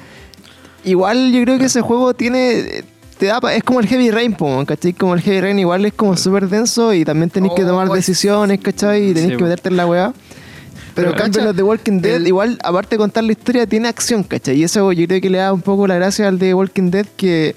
igual 0.85 1.33
yo 1.33 1.43
creo 1.45 1.59
que 1.59 1.65
ese 1.67 1.81
juego 1.81 2.13
tiene. 2.13 2.85
Te 3.19 3.27
da, 3.27 3.41
pa- 3.41 3.55
es 3.55 3.63
como 3.65 3.81
el 3.81 3.87
Heavy 3.87 4.11
Rain, 4.11 4.33
po, 4.35 4.63
¿cachai? 4.67 4.93
Como 4.93 5.15
el 5.15 5.21
Heavy 5.23 5.41
Rain 5.41 5.59
igual 5.59 5.85
es 5.87 5.95
como 5.95 6.17
súper 6.17 6.49
denso 6.49 6.93
y 6.93 7.05
también 7.05 7.31
tenéis 7.31 7.55
que 7.55 7.65
Oh, 7.65 7.69
tomar 7.69 7.87
es- 7.89 7.93
decisiones, 7.95 8.61
¿cachai? 8.61 9.11
Y 9.11 9.15
tenéis 9.15 9.33
Sí, 9.33 9.37
que 9.39 9.43
meterte 9.45 9.69
en 9.71 9.77
la 9.77 9.87
weá. 9.87 10.13
Pero, 10.95 11.13
Pero, 11.13 11.25
en 11.27 11.45
los 11.45 11.57
de 11.57 11.63
Walking 11.63 12.01
Dead, 12.01 12.17
el- 12.17 12.27
igual, 12.27 12.59
aparte 12.63 12.97
de 12.97 12.99
contar 12.99 13.25
la 13.25 13.33
historia, 13.33 13.67
tiene 13.67 13.89
acción, 13.89 14.23
¿cachai? 14.23 14.57
Y 14.57 14.65
eso 14.65 14.93
yo 14.93 15.07
creo 15.07 15.21
que 15.21 15.31
le 15.31 15.39
da 15.39 15.53
un 15.53 15.61
poco 15.63 15.87
la 15.87 15.95
gracia 15.97 16.29
al 16.29 16.39
de 16.39 16.53
Walking 16.55 16.91
Dead 16.91 17.07
que 17.17 17.55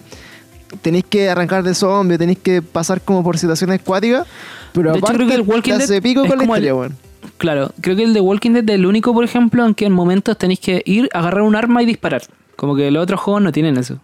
tenéis 0.81 1.05
que 1.09 1.29
arrancar 1.29 1.63
de 1.63 1.73
zombies, 1.73 2.19
tenéis 2.19 2.39
que 2.39 2.61
pasar 2.61 3.01
como 3.01 3.23
por 3.23 3.37
situaciones 3.37 3.79
acuáticas. 3.81 4.27
Pero 4.73 4.91
De 4.91 4.97
hecho, 4.99 5.05
aparte 5.05 5.17
creo 5.25 5.27
que 5.29 5.35
el 5.35 5.41
Walking 5.41 5.71
te 5.71 5.77
Dead 5.77 5.83
hace 5.85 6.01
pico 6.01 6.23
es 6.23 6.29
con 6.29 6.37
la 6.37 6.43
como 6.43 6.55
el- 6.55 6.63
historia, 6.63 6.75
weón. 6.79 6.97
Claro, 7.37 7.71
creo 7.81 7.95
que 7.97 8.03
el 8.03 8.13
de 8.13 8.21
Walking 8.21 8.51
Dead 8.51 8.63
es 8.69 8.75
el 8.75 8.85
único, 8.85 9.13
por 9.13 9.23
ejemplo, 9.25 9.65
en 9.65 9.73
que 9.73 9.85
en 9.85 9.93
momentos 9.93 10.37
tenéis 10.37 10.59
que 10.59 10.81
ir, 10.85 11.09
agarrar 11.13 11.41
un 11.41 11.55
arma 11.55 11.81
y 11.83 11.85
disparar. 11.85 12.21
Como 12.55 12.75
que 12.75 12.91
los 12.91 13.01
otros 13.03 13.19
juegos 13.21 13.41
no 13.41 13.51
tienen 13.51 13.77
eso. 13.77 13.99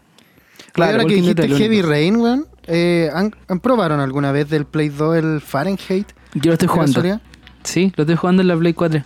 Claro, 0.76 0.92
ahora 0.94 1.06
que 1.06 1.16
dijiste 1.16 1.48
Heavy. 1.48 1.82
Rain, 1.82 2.18
weón, 2.18 2.46
eh, 2.68 3.10
¿han, 3.14 3.34
han 3.48 3.60
probaron 3.60 4.00
alguna 4.00 4.32
vez 4.32 4.50
del 4.50 4.66
Play 4.66 4.90
2 4.90 5.18
el 5.18 5.42
Fahrenheit? 5.42 6.08
Yo 6.36 6.50
lo 6.50 6.54
estoy 6.54 6.68
¿De 6.68 6.74
jugando. 6.74 7.20
Sí, 7.64 7.92
lo 7.96 8.04
estoy 8.04 8.16
jugando 8.16 8.42
en 8.42 8.48
la 8.50 8.58
Play 8.58 8.74
4. 8.74 9.02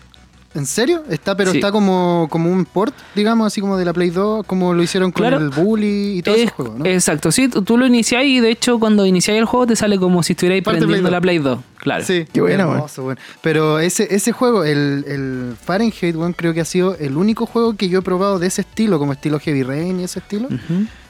¿En 0.55 0.65
serio? 0.65 1.03
Está, 1.09 1.37
pero 1.37 1.51
Sí. 1.51 1.59
está 1.59 1.71
como, 1.71 2.27
como 2.31 2.51
un 2.51 2.65
port, 2.65 2.95
digamos, 3.13 3.45
así 3.45 3.61
como 3.61 3.77
de 3.77 3.85
la 3.85 3.93
Play 3.93 4.09
2, 4.09 4.43
como 4.47 4.73
lo 4.73 4.81
hicieron 4.81 5.11
con 5.11 5.21
Claro. 5.21 5.37
el 5.37 5.49
Bully 5.49 6.17
y 6.17 6.21
todo 6.23 6.33
Es- 6.35 6.41
ese 6.41 6.51
juego, 6.51 6.75
¿no? 6.79 6.85
Exacto, 6.85 7.31
sí, 7.31 7.47
tú, 7.49 7.61
tú 7.61 7.77
lo 7.77 7.85
iniciáis 7.85 8.29
y 8.31 8.39
de 8.39 8.49
hecho 8.49 8.79
cuando 8.79 9.05
iniciáis 9.05 9.37
el 9.39 9.45
juego 9.45 9.67
te 9.67 9.75
sale 9.75 9.99
como 9.99 10.23
si 10.23 10.33
estuvierais 10.33 10.63
prendiendo 10.63 10.87
Play 10.91 11.01
2. 11.03 11.11
la 11.11 11.21
Play 11.21 11.37
2. 11.37 11.59
Claro. 11.79 12.03
Sí, 12.03 12.25
Qué 12.31 12.41
buena, 12.41 12.65
weón. 12.65 12.75
hermoso, 12.77 13.03
weón. 13.05 13.19
Pero 13.41 13.79
ese, 13.79 14.13
ese 14.13 14.31
juego, 14.33 14.63
el, 14.65 15.05
el 15.07 15.55
Fahrenheit, 15.63 16.15
weón, 16.15 16.33
creo 16.33 16.53
que 16.53 16.61
ha 16.61 16.65
sido 16.65 16.95
el 16.97 17.15
único 17.17 17.45
juego 17.45 17.75
que 17.75 17.87
yo 17.89 17.99
he 17.99 18.01
probado 18.01 18.37
de 18.37 18.47
ese 18.47 18.61
estilo, 18.61 18.99
como 18.99 19.13
estilo 19.13 19.39
Heavy 19.39 19.63
Rain 19.63 19.99
y 19.99 20.03
ese 20.03 20.19
estilo, 20.19 20.49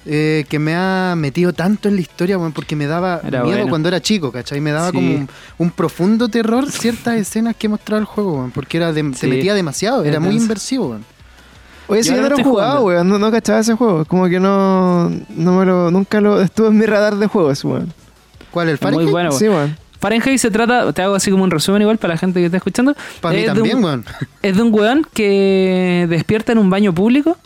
eh, 0.06 0.46
que 0.48 0.60
me 0.60 0.76
ha 0.76 1.16
metido 1.18 1.54
tanto 1.54 1.90
en 1.90 1.96
la 1.96 2.02
historia, 2.02 2.38
weón, 2.38 2.52
porque 2.54 2.76
me 2.76 2.86
daba 2.88 3.20
Era 3.26 3.42
miedo 3.44 3.58
bueno. 3.58 3.70
cuando 3.70 3.90
era 3.90 4.00
chico, 4.02 4.32
¿cachai? 4.32 4.62
Me 4.62 4.72
daba 4.72 4.88
Sí. 4.92 4.94
como 4.94 5.10
un, 5.16 5.30
un 5.58 5.72
profundo 5.72 6.30
terror 6.30 6.72
ciertas 6.72 7.16
escenas 7.18 7.56
que 7.56 7.68
mostraba 7.68 8.00
el 8.00 8.06
juego, 8.06 8.34
weón, 8.36 8.52
porque 8.52 8.78
era 8.78 8.94
de- 8.94 9.02
Sí. 9.16 9.22
te 9.22 9.28
metía 9.28 9.54
demasiado, 9.56 10.04
era 10.04 10.20
muy 10.20 10.36
inversivo, 10.36 10.90
weón. 10.90 11.06
Oye, 11.88 12.04
si 12.04 12.14
yo 12.14 12.22
no 12.22 12.30
lo 12.30 12.38
he 12.38 12.44
jugado, 12.44 12.82
weón, 12.84 13.10
no, 13.10 13.18
no 13.18 13.32
cachaba 13.32 13.60
ese 13.62 13.74
juego. 13.74 14.06
Como 14.06 14.30
que 14.30 14.40
no, 14.40 15.10
no 15.30 15.58
me 15.58 15.66
lo, 15.66 15.90
nunca 15.90 16.22
lo 16.22 16.40
estuvo 16.40 16.68
en 16.68 16.78
mi 16.78 16.86
radar 16.86 17.16
de 17.16 17.26
juegos, 17.26 17.64
weón. 17.64 17.92
¿Cuál, 18.52 18.70
el 18.70 18.76
Es 18.76 18.82
muy 18.82 18.92
Fahrenheit? 18.92 19.12
bueno. 19.12 19.32
Sí, 19.32 19.50
weón. 19.50 19.76
Fahrenheit 20.00 20.40
se 20.40 20.50
trata, 20.52 20.92
te 20.94 21.02
hago 21.02 21.16
así 21.16 21.30
como 21.32 21.44
un 21.44 21.52
resumen 21.52 21.82
igual 21.82 21.98
para 21.98 22.14
la 22.14 22.18
gente 22.18 22.40
que 22.40 22.46
está 22.46 22.58
escuchando. 22.58 22.96
Para 23.22 23.36
mí 23.36 23.42
Es 23.42 23.48
de 23.48 23.54
también, 23.54 23.78
un- 23.78 23.84
weón. 23.84 24.06
Es 24.42 24.56
de 24.56 24.62
un 24.62 24.74
weón 24.74 25.06
que 25.14 26.06
despierta 26.10 26.52
en 26.54 26.58
un 26.58 26.70
baño 26.70 26.94
público 26.94 27.38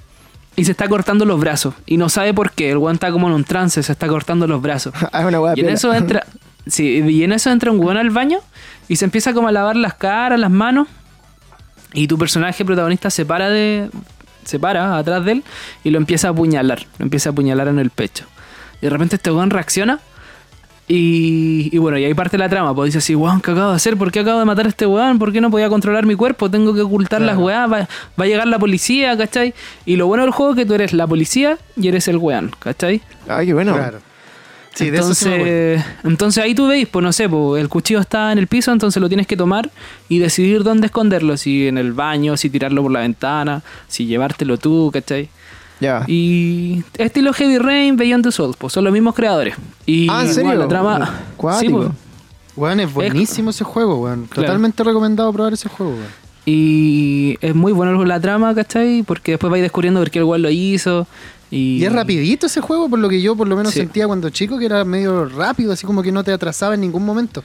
y 0.55 0.65
se 0.65 0.71
está 0.71 0.87
cortando 0.87 1.25
los 1.25 1.39
brazos. 1.39 1.73
Y 1.87 1.97
no 1.97 2.09
sabe 2.09 2.33
por 2.33 2.51
qué. 2.51 2.69
El 2.71 2.77
weón 2.77 2.93
está 2.95 3.11
como 3.11 3.27
en 3.27 3.33
un 3.33 3.43
trance, 3.43 3.81
se 3.81 3.91
está 3.91 4.07
cortando 4.07 4.45
los 4.47 4.61
brazos. 4.61 4.93
Ah, 5.11 5.21
es 5.21 5.25
una 5.27 5.39
weá 5.41 5.53
Y 5.55 5.61
en 5.61 5.69
eso 5.69 5.93
entra. 5.93 6.25
Sí, 6.65 7.03
y 7.05 7.23
en 7.25 7.33
eso 7.33 7.51
entra 7.51 7.71
un 7.71 7.79
weón 7.79 7.97
al 7.97 8.09
baño 8.11 8.39
y 8.87 8.95
se 8.95 9.03
empieza 9.03 9.33
como 9.33 9.49
a 9.49 9.51
lavar 9.51 9.75
las 9.75 9.95
caras, 9.95 10.39
las 10.39 10.49
manos. 10.51 10.87
Y 11.93 12.07
tu 12.07 12.17
personaje 12.17 12.63
protagonista 12.63 13.09
se 13.09 13.25
para 13.25 13.49
de. 13.49 13.89
se 14.45 14.59
para 14.59 14.97
atrás 14.97 15.25
de 15.25 15.33
él 15.33 15.43
y 15.83 15.89
lo 15.89 15.97
empieza 15.97 16.29
a 16.29 16.31
apuñalar. 16.31 16.85
Lo 16.99 17.03
empieza 17.03 17.29
a 17.29 17.31
apuñalar 17.33 17.67
en 17.67 17.79
el 17.79 17.89
pecho. 17.89 18.25
Y 18.81 18.85
de 18.85 18.89
repente 18.91 19.17
este 19.17 19.29
weón 19.31 19.49
reacciona. 19.49 19.99
Y, 20.87 21.69
y 21.71 21.77
bueno, 21.77 21.97
y 21.97 22.03
ahí 22.03 22.13
parte 22.13 22.37
la 22.37 22.49
trama. 22.49 22.75
Pues 22.75 22.87
dice 22.87 22.97
así, 22.97 23.15
weón, 23.15 23.39
¿qué 23.41 23.51
acabo 23.51 23.69
de 23.69 23.75
hacer? 23.75 23.97
¿Por 23.97 24.11
qué 24.11 24.19
acabo 24.19 24.39
de 24.39 24.45
matar 24.45 24.65
a 24.65 24.69
este 24.69 24.85
weón? 24.85 25.17
¿Por 25.17 25.31
qué 25.31 25.39
no 25.39 25.49
podía 25.49 25.69
controlar 25.69 26.05
mi 26.05 26.15
cuerpo? 26.15 26.49
Tengo 26.51 26.73
que 26.73 26.81
ocultar 26.81 27.21
las 27.21 27.37
weas. 27.37 27.71
Va, 27.71 27.79
va 28.19 28.23
a 28.23 28.25
llegar 28.25 28.47
la 28.47 28.59
policía, 28.59 29.17
¿cachai? 29.17 29.53
Y 29.85 29.95
lo 29.95 30.07
bueno 30.07 30.23
del 30.23 30.31
juego 30.31 30.51
es 30.51 30.57
que 30.57 30.65
tú 30.65 30.73
eres 30.73 30.93
la 30.93 31.07
policía 31.07 31.57
y 31.77 31.87
eres 31.87 32.07
el 32.07 32.17
weón, 32.17 32.51
¿cachai? 32.59 33.01
Ah, 33.27 33.41
qué 33.45 33.53
bueno. 33.53 33.73
Claro. 33.73 33.99
Sí, 34.73 34.89
de 34.89 34.97
eso 34.97 35.13
sí 35.13 35.29
me 35.29 35.35
acuerdo. 35.35 35.53
entonces, 35.53 35.85
entonces 36.03 36.43
ahí 36.43 36.55
tú 36.55 36.67
veis, 36.67 36.87
pues 36.87 37.03
no 37.03 37.13
sé, 37.13 37.29
pues 37.29 37.61
el 37.61 37.69
cuchillo 37.69 37.99
está 37.99 38.31
en 38.31 38.39
el 38.39 38.47
piso, 38.47 38.71
entonces 38.71 38.99
lo 38.99 39.07
tienes 39.07 39.27
que 39.27 39.37
tomar 39.37 39.69
y 40.09 40.17
decidir 40.17 40.63
dónde 40.63 40.87
esconderlo, 40.87 41.37
si 41.37 41.67
en 41.67 41.77
el 41.77 41.93
baño, 41.93 42.37
si 42.37 42.49
tirarlo 42.49 42.81
por 42.81 42.91
la 42.91 43.01
ventana, 43.01 43.61
si 43.87 44.07
llevártelo 44.07 44.57
tú, 44.57 44.89
¿cachai? 44.91 45.29
Ya. 45.83 46.03
Y 46.07 46.83
estilo 46.97 47.33
Heavy 47.33 47.57
Rain, 47.57 47.97
Beyond 47.97 48.23
the 48.23 48.31
Souls, 48.31 48.55
pues 48.57 48.71
son 48.73 48.83
los 48.85 48.93
mismos 48.93 49.13
creadores. 49.15 49.55
Y 49.85 50.07
Ah, 50.09 50.21
¿en 50.25 50.33
serio? 50.33 50.53
la 50.55 50.67
trama... 50.67 51.13
Cuático. 51.37 51.77
pues. 51.77 51.89
Weón, 52.55 52.79
es 52.79 52.93
buenísimo 52.93 53.49
ese 53.49 53.63
juego, 53.63 53.95
weón. 54.01 54.25
Claro. 54.27 54.47
Totalmente 54.47 54.83
recomendado 54.83 55.33
probar 55.33 55.53
ese 55.53 55.67
juego, 55.69 55.93
weón. 55.93 56.23
Y 56.45 57.37
es 57.41 57.55
muy 57.55 57.71
bueno 57.71 58.03
la 58.05 58.19
trama, 58.19 58.53
¿cachai? 58.53 59.03
Porque 59.03 59.31
después 59.33 59.49
vais 59.51 59.61
descubriendo 59.63 59.99
por 59.99 60.09
qué 60.11 60.19
el 60.19 60.25
weón 60.25 60.41
lo 60.41 60.49
hizo. 60.49 61.07
Y, 61.49 61.77
Y 61.81 61.85
es 61.85 61.91
rapidito 61.93 62.45
ese 62.47 62.61
juego, 62.61 62.89
por 62.89 62.99
lo 62.99 63.09
que 63.09 63.21
yo 63.21 63.35
por 63.35 63.47
lo 63.47 63.55
menos 63.55 63.73
Sí. 63.73 63.79
sentía 63.79 64.07
cuando 64.07 64.29
chico, 64.29 64.57
que 64.59 64.65
era 64.65 64.83
medio 64.85 65.25
rápido, 65.25 65.73
así 65.73 65.85
como 65.85 66.01
que 66.03 66.11
no 66.11 66.23
te 66.23 66.31
atrasaba 66.31 66.73
en 66.75 66.81
ningún 66.81 67.05
momento. 67.05 67.43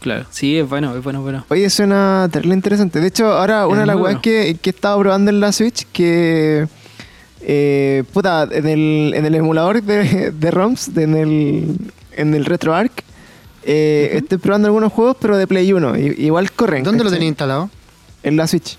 Claro, 0.00 0.26
sí, 0.30 0.56
es 0.56 0.68
bueno, 0.68 0.94
es 0.96 1.02
bueno, 1.02 1.22
bueno. 1.22 1.44
Oye, 1.48 1.68
suena 1.70 2.28
terrible 2.30 2.54
interesante. 2.54 3.00
De 3.00 3.08
hecho, 3.08 3.32
ahora 3.32 3.66
una 3.66 3.80
de 3.80 3.86
las 3.86 3.96
weas 3.96 4.04
bueno. 4.06 4.20
que, 4.22 4.56
que 4.62 4.70
he 4.70 4.72
estado 4.72 4.98
probando 5.00 5.30
en 5.30 5.40
la 5.40 5.50
Switch, 5.52 5.86
que. 5.92 6.68
Eh, 7.40 8.04
puta, 8.12 8.48
en 8.50 8.66
el, 8.66 9.12
en 9.14 9.24
el 9.24 9.34
emulador 9.34 9.82
de, 9.82 10.30
de 10.32 10.50
ROMs, 10.50 10.94
de- 10.94 11.02
en, 11.04 11.14
el, 11.16 11.76
en 12.16 12.34
el 12.34 12.44
RetroArch, 12.44 12.92
eh, 13.64 14.10
estoy 14.14 14.38
probando 14.38 14.68
algunos 14.68 14.92
juegos, 14.92 15.16
pero 15.20 15.36
de 15.36 15.46
Play 15.46 15.72
1. 15.72 15.98
y- 15.98 16.14
igual 16.18 16.50
corren. 16.52 16.82
¿Dónde 16.82 17.04
lo 17.04 17.10
tenía 17.10 17.28
instalado? 17.28 17.70
En 18.22 18.36
la 18.36 18.46
Switch. 18.46 18.76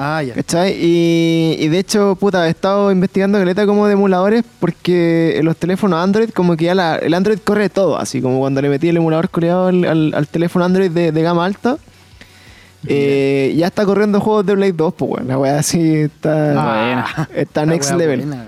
Ah, 0.00 0.22
ya. 0.22 0.34
¿Cachai? 0.34 0.76
Y, 0.80 1.56
y 1.58 1.68
de 1.68 1.78
hecho, 1.80 2.14
puta, 2.20 2.46
he 2.46 2.50
estado 2.50 2.92
investigando 2.92 3.36
caleta 3.38 3.66
como 3.66 3.86
de 3.88 3.94
emuladores 3.94 4.44
porque 4.60 5.34
en 5.38 5.44
los 5.44 5.56
teléfonos 5.56 5.98
Android, 6.00 6.30
como 6.30 6.56
que 6.56 6.66
ya 6.66 6.74
la- 6.74 6.96
el 6.96 7.14
Android 7.14 7.38
corre 7.42 7.68
todo, 7.68 7.98
así 7.98 8.20
como 8.20 8.38
cuando 8.38 8.62
le 8.62 8.68
metí 8.68 8.88
el 8.88 8.96
emulador 8.98 9.28
coreado 9.30 9.66
al, 9.66 9.84
al- 9.84 10.14
al 10.14 10.28
teléfono 10.28 10.64
Android 10.64 10.90
de, 10.90 11.10
de 11.10 11.22
gama 11.22 11.44
alta. 11.44 11.78
Eh, 12.86 13.54
ya 13.56 13.66
está 13.66 13.84
corriendo 13.84 14.20
juegos 14.20 14.46
de 14.46 14.54
Play 14.54 14.72
2, 14.72 14.94
pues 14.94 15.08
bueno, 15.10 15.26
la 15.26 15.38
weá 15.38 15.58
así 15.58 15.94
está, 15.96 16.52
Buena. 16.52 17.28
está 17.34 17.66
La 17.66 17.72
next 17.72 17.92
level. 17.94 18.20
buena. 18.20 18.46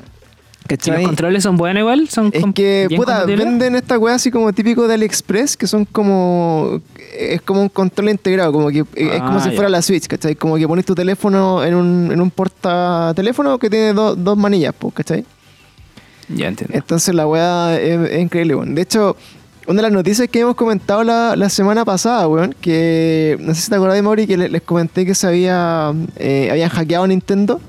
¿Y 0.70 0.90
los 0.92 1.02
controles 1.02 1.42
son 1.42 1.56
buenos 1.56 1.80
igual? 1.80 2.08
¿Son 2.08 2.30
Es 2.32 2.44
que, 2.54 2.86
puta, 2.94 3.24
venden 3.24 3.74
esta 3.74 3.98
weá 3.98 4.14
así 4.14 4.30
como 4.30 4.52
típico 4.52 4.86
de 4.86 4.94
AliExpress, 4.94 5.56
que 5.56 5.66
son 5.66 5.84
como. 5.84 6.80
Es 7.18 7.42
como 7.42 7.60
un 7.62 7.68
control 7.68 8.10
integrado, 8.10 8.52
como 8.52 8.68
que 8.68 8.84
es 8.94 9.18
como 9.20 9.38
Ah, 9.38 9.40
si 9.42 9.50
fuera 9.50 9.68
la 9.68 9.82
Switch, 9.82 10.06
¿cachai? 10.06 10.36
Como 10.36 10.56
que 10.56 10.68
pones 10.68 10.84
tu 10.84 10.94
teléfono 10.94 11.64
en 11.64 11.74
un, 11.74 12.10
en 12.12 12.20
un 12.20 12.30
porta 12.30 13.12
teléfono 13.16 13.58
que 13.58 13.68
tiene 13.68 13.92
do- 13.94 14.14
dos 14.14 14.36
manillas, 14.38 14.72
pues, 14.78 14.94
¿cachai? 14.94 15.24
Ya 16.28 16.46
entiendo. 16.46 16.76
Entonces 16.76 17.12
la 17.16 17.26
weá 17.26 17.76
es, 17.76 18.08
es 18.08 18.20
increíble, 18.20 18.54
weón. 18.54 18.76
De 18.76 18.82
hecho, 18.82 19.16
una 19.70 19.76
de 19.76 19.82
las 19.82 19.92
noticias 19.92 20.28
que 20.28 20.40
hemos 20.40 20.54
comentado 20.56 21.02
la, 21.04 21.34
la 21.36 21.48
semana 21.48 21.84
pasada, 21.84 22.26
weón, 22.28 22.54
que 22.60 23.36
no 23.40 23.54
sé 23.54 23.62
si 23.62 23.70
te 23.70 23.76
acordás, 23.76 24.02
Mauri, 24.02 24.26
que 24.26 24.36
le- 24.36 24.48
les 24.48 24.62
comenté 24.62 25.06
que 25.06 25.14
se 25.14 25.26
había. 25.26 25.92
eh, 26.16 26.48
habían 26.50 26.68
hackeado 26.70 27.06
Nintendo. 27.06 27.60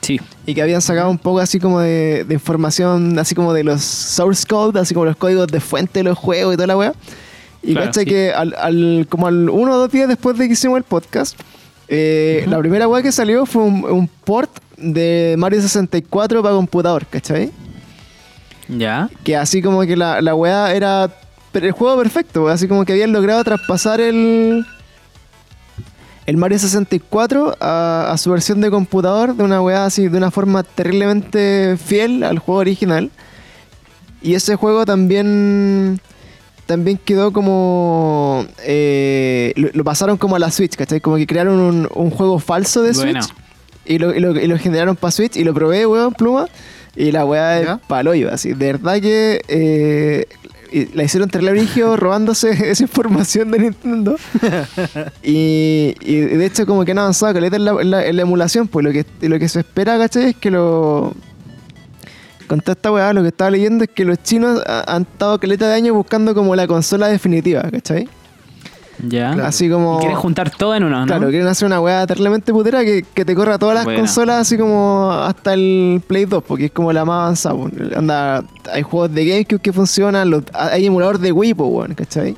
Sí. 0.00 0.20
Y 0.46 0.54
que 0.54 0.62
habían 0.62 0.80
sacado 0.82 1.10
un 1.10 1.18
poco 1.18 1.40
así 1.40 1.58
como 1.58 1.80
de, 1.80 2.24
de 2.28 2.34
información, 2.34 3.18
así 3.18 3.34
como 3.34 3.52
de 3.52 3.64
los 3.64 3.82
source 3.82 4.44
code, 4.46 4.78
así 4.78 4.94
como 4.94 5.06
los 5.06 5.16
códigos 5.16 5.48
de 5.48 5.58
fuente 5.60 6.00
de 6.00 6.04
los 6.04 6.16
juegos 6.16 6.54
y 6.54 6.56
toda 6.56 6.68
la 6.68 6.76
weá. 6.76 6.92
Y 7.62 7.72
Claro, 7.74 7.92
sí. 7.92 8.04
que 8.04 8.32
al, 8.32 8.54
al- 8.56 9.06
como 9.10 9.26
al 9.26 9.50
uno 9.50 9.72
o 9.74 9.76
dos 9.78 9.90
días 9.90 10.08
después 10.08 10.38
de 10.38 10.46
que 10.46 10.52
hicimos 10.52 10.76
el 10.78 10.84
podcast, 10.84 11.36
eh, 11.88 12.44
la 12.48 12.58
primera 12.60 12.86
weá 12.86 13.02
que 13.02 13.10
salió 13.10 13.44
fue 13.46 13.62
un, 13.64 13.84
un 13.84 14.06
port 14.24 14.50
de 14.76 15.34
Mario 15.38 15.60
64 15.60 16.42
para 16.42 16.54
computador, 16.54 17.04
¿cachai? 17.10 17.50
Ya. 18.68 19.08
Que 19.24 19.36
así 19.36 19.62
como 19.62 19.80
que 19.82 19.96
la, 19.96 20.20
la 20.20 20.34
weá 20.34 20.72
era 20.74 21.10
el 21.54 21.72
juego 21.72 21.96
perfecto, 21.98 22.44
weá, 22.44 22.54
así 22.54 22.68
como 22.68 22.84
que 22.84 22.92
habían 22.92 23.12
logrado 23.12 23.42
traspasar 23.44 24.00
el 24.00 24.64
el 26.26 26.36
Mario 26.36 26.58
64 26.58 27.56
a, 27.60 28.10
a 28.10 28.18
su 28.18 28.30
versión 28.32 28.60
de 28.60 28.68
computador 28.70 29.36
de 29.36 29.44
una 29.44 29.60
weá 29.62 29.84
así, 29.84 30.08
de 30.08 30.18
una 30.18 30.32
forma 30.32 30.64
terriblemente 30.64 31.76
fiel 31.76 32.24
al 32.24 32.40
juego 32.40 32.60
original. 32.60 33.10
Y 34.22 34.34
ese 34.34 34.56
juego 34.56 34.84
también 34.84 36.00
también 36.66 36.98
quedó 36.98 37.32
como 37.32 38.44
eh, 38.64 39.52
lo, 39.54 39.68
lo 39.72 39.84
pasaron 39.84 40.16
como 40.16 40.34
a 40.34 40.40
la 40.40 40.50
Switch, 40.50 40.74
¿cachai? 40.74 41.00
Como 41.00 41.14
que 41.16 41.28
crearon 41.28 41.60
un, 41.60 41.88
un 41.94 42.10
juego 42.10 42.40
falso 42.40 42.82
de 42.82 42.90
Bueno. 42.92 43.22
Switch 43.22 43.34
y 43.84 43.98
lo, 43.98 44.12
y 44.12 44.18
lo- 44.18 44.36
y 44.36 44.48
lo 44.48 44.58
generaron 44.58 44.96
para 44.96 45.12
Switch 45.12 45.36
y 45.36 45.44
lo 45.44 45.54
probé, 45.54 45.86
weón, 45.86 46.12
pluma. 46.12 46.48
Y 46.96 47.12
la 47.12 47.24
weá 47.26 47.60
es 47.60 47.68
paloyo, 47.88 48.32
así. 48.32 48.54
De 48.54 48.72
verdad 48.72 49.00
que 49.00 49.40
eh, 49.48 50.26
la 50.94 51.04
hicieron 51.04 51.28
terrible 51.28 51.52
brigio 51.52 51.96
robándose 51.98 52.50
esa 52.70 52.82
información 52.82 53.50
de 53.50 53.58
Nintendo. 53.58 54.16
y, 55.22 55.94
y 56.00 56.16
de 56.20 56.46
hecho, 56.46 56.66
como 56.66 56.84
que 56.84 56.92
han 56.92 56.98
avanzado 56.98 57.34
caleta 57.34 57.56
en 57.56 57.64
la, 57.64 57.72
en 57.80 57.90
la- 57.90 58.06
en 58.06 58.16
la 58.16 58.22
emulación, 58.22 58.66
pues 58.68 58.84
lo 58.84 58.92
que, 58.92 59.04
lo 59.20 59.38
que 59.38 59.48
se 59.48 59.60
espera, 59.60 59.98
¿cachai? 59.98 60.30
Es 60.30 60.36
que 60.36 60.50
lo. 60.50 61.14
Con 62.48 62.60
toda 62.60 62.72
esta 62.74 62.92
weá, 62.92 63.12
lo 63.12 63.22
que 63.22 63.28
estaba 63.28 63.50
leyendo 63.50 63.84
es 63.84 63.90
que 63.90 64.04
los 64.04 64.22
chinos 64.22 64.62
ha- 64.66 64.84
han 64.94 65.02
estado 65.02 65.38
caleta 65.40 65.68
de 65.68 65.74
años 65.74 65.94
buscando 65.96 66.32
como 66.34 66.54
la 66.56 66.66
consola 66.66 67.08
definitiva, 67.08 67.62
¿cachai? 67.70 68.08
Ya. 69.02 69.32
Claro. 69.32 69.46
Así 69.48 69.68
como. 69.68 69.96
Y 69.96 70.00
quieres 70.00 70.18
juntar 70.18 70.50
todo 70.50 70.74
en 70.74 70.84
uno, 70.84 71.00
¿no? 71.00 71.06
Claro, 71.06 71.28
quieren 71.28 71.46
hacer 71.48 71.66
una 71.66 71.80
weá 71.80 72.06
terriblemente 72.06 72.52
putera 72.52 72.84
que, 72.84 73.04
que 73.14 73.24
te 73.24 73.34
corra 73.34 73.58
todas 73.58 73.74
las 73.74 73.84
Buena. 73.84 74.00
consolas 74.00 74.40
así 74.40 74.56
como 74.56 75.10
hasta 75.12 75.52
el 75.54 76.02
Play 76.06 76.24
2, 76.24 76.42
porque 76.42 76.66
es 76.66 76.70
como 76.72 76.92
la 76.92 77.04
más 77.04 77.44
avanzada. 77.46 77.98
Anda, 77.98 78.44
hay 78.72 78.82
juegos 78.82 79.12
de 79.14 79.26
GameCube 79.26 79.60
que 79.60 79.72
funcionan, 79.72 80.30
los- 80.30 80.44
hay 80.54 80.86
emulador 80.86 81.18
de 81.18 81.30
Wii, 81.32 81.54
po, 81.54 81.66
weón, 81.66 81.94
¿cachai? 81.94 82.36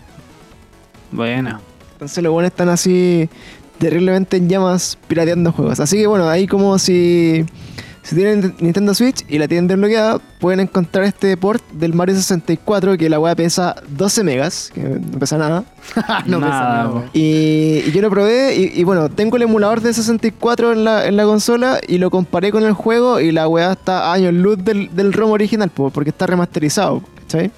Bueno. 1.13 1.61
Entonces 1.93 2.23
los 2.23 2.33
buenos 2.33 2.51
están 2.53 2.69
así 2.69 3.29
terriblemente 3.79 4.37
en 4.37 4.49
llamas 4.49 4.99
pirateando 5.09 5.53
juegos. 5.53 5.81
Así 5.81 5.97
que 5.97 6.07
bueno, 6.07 6.29
ahí 6.29 6.47
como 6.47 6.79
si, 6.79 7.45
si 8.09 8.17
tienen 8.17 8.55
Nintendo 8.59 8.95
Switch 8.95 9.23
y 9.29 9.37
la 9.37 9.47
tienen 9.47 9.69
desbloqueada, 9.69 10.19
pueden 10.41 10.61
encontrar 10.61 11.05
este 11.05 11.37
port 11.37 11.63
del 11.73 11.93
Mario 11.93 12.15
64 12.15 12.97
que 12.97 13.11
la 13.11 13.21
weá 13.21 13.37
pesa 13.37 13.77
12 13.87 14.25
megas, 14.25 14.71
que 14.75 14.81
no 14.81 15.19
pesa 15.19 15.37
nada. 15.37 15.65
no 16.25 16.41
pesa 16.41 16.49
Nada. 16.49 17.11
Y, 17.13 17.83
y 17.85 17.93
yo 17.93 18.01
lo 18.01 18.09
probé 18.09 18.57
y, 18.57 18.81
y 18.81 18.85
bueno, 18.85 19.11
tengo 19.11 19.37
el 19.37 19.43
emulador 19.43 19.83
de 19.83 19.93
64 19.93 20.73
en 20.73 20.85
la, 20.85 21.07
en 21.07 21.19
la 21.19 21.25
consola 21.25 21.81
y 21.87 21.99
lo 21.99 22.11
comparé 22.11 22.51
con 22.51 22.65
el 22.65 22.73
juego 22.73 23.21
y 23.21 23.31
la 23.31 23.47
weá 23.47 23.73
está 23.73 24.07
a 24.07 24.15
años 24.15 24.33
luz 24.33 24.57
del, 24.65 24.89
del 24.97 25.13
ROM 25.13 25.33
original, 25.33 25.69
po, 25.69 25.91
porque 25.91 26.09
está 26.09 26.27
remasterizado, 26.27 27.03
¿cachai? 27.21 27.51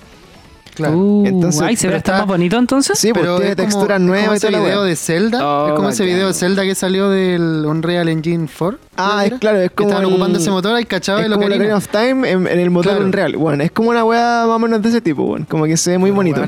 Claro. 0.81 0.97
Uh, 0.99 1.27
Entonces, 1.27 1.63
ay, 1.63 1.77
¿se 1.77 1.89
ve 1.89 1.97
está- 1.97 2.19
más 2.19 2.27
bonito 2.27 2.59
entonces? 2.59 2.99
Sí, 2.99 3.11
Pero 3.15 3.37
tiene 3.37 3.51
es 3.53 3.57
como- 3.57 3.67
texturas 3.67 3.97
es 4.01 4.07
como 4.07 4.07
nuevas 4.17 4.45
y 4.45 4.47
video 4.49 4.83
de 4.85 4.97
Zelda. 4.97 5.39
Oh, 5.47 5.69
es 5.69 5.75
como 5.75 5.89
ese 5.91 6.05
video 6.05 6.27
de 6.29 6.35
Zelda 6.35 6.63
que 6.65 6.75
salió 6.75 7.09
del 7.09 7.65
Unreal 7.67 8.09
Engine 8.09 8.49
4. 8.59 8.79
Ah, 8.97 9.25
es 9.27 9.39
claro, 9.39 9.57
es 9.59 9.63
era, 9.65 9.69
que 9.69 9.75
como 9.75 9.89
estaban 9.91 10.07
el- 10.09 10.13
ocupando 10.13 10.39
ese 10.39 10.51
motor 10.51 10.75
al 10.77 10.87
cachado 10.87 11.21
lo 11.23 11.35
como 11.37 11.49
que 11.49 11.55
Ocarina 11.55 11.77
of 11.77 11.89
Time 11.89 12.31
en, 12.31 12.47
en 12.47 12.59
el 12.59 12.71
motor 12.71 12.93
Claro. 12.93 13.05
Unreal. 13.07 13.37
Bueno, 13.37 13.63
es 13.63 13.71
como 13.71 13.91
una 13.91 14.05
weá 14.05 14.45
más 14.47 14.57
o 14.57 14.59
menos 14.59 14.83
de 14.83 14.89
ese 14.89 15.01
tipo, 15.01 15.25
bueno, 15.25 15.47
como 15.49 15.65
que 15.67 15.77
se 15.77 15.91
ve 15.93 15.99
muy 15.99 16.11
bonito. 16.11 16.43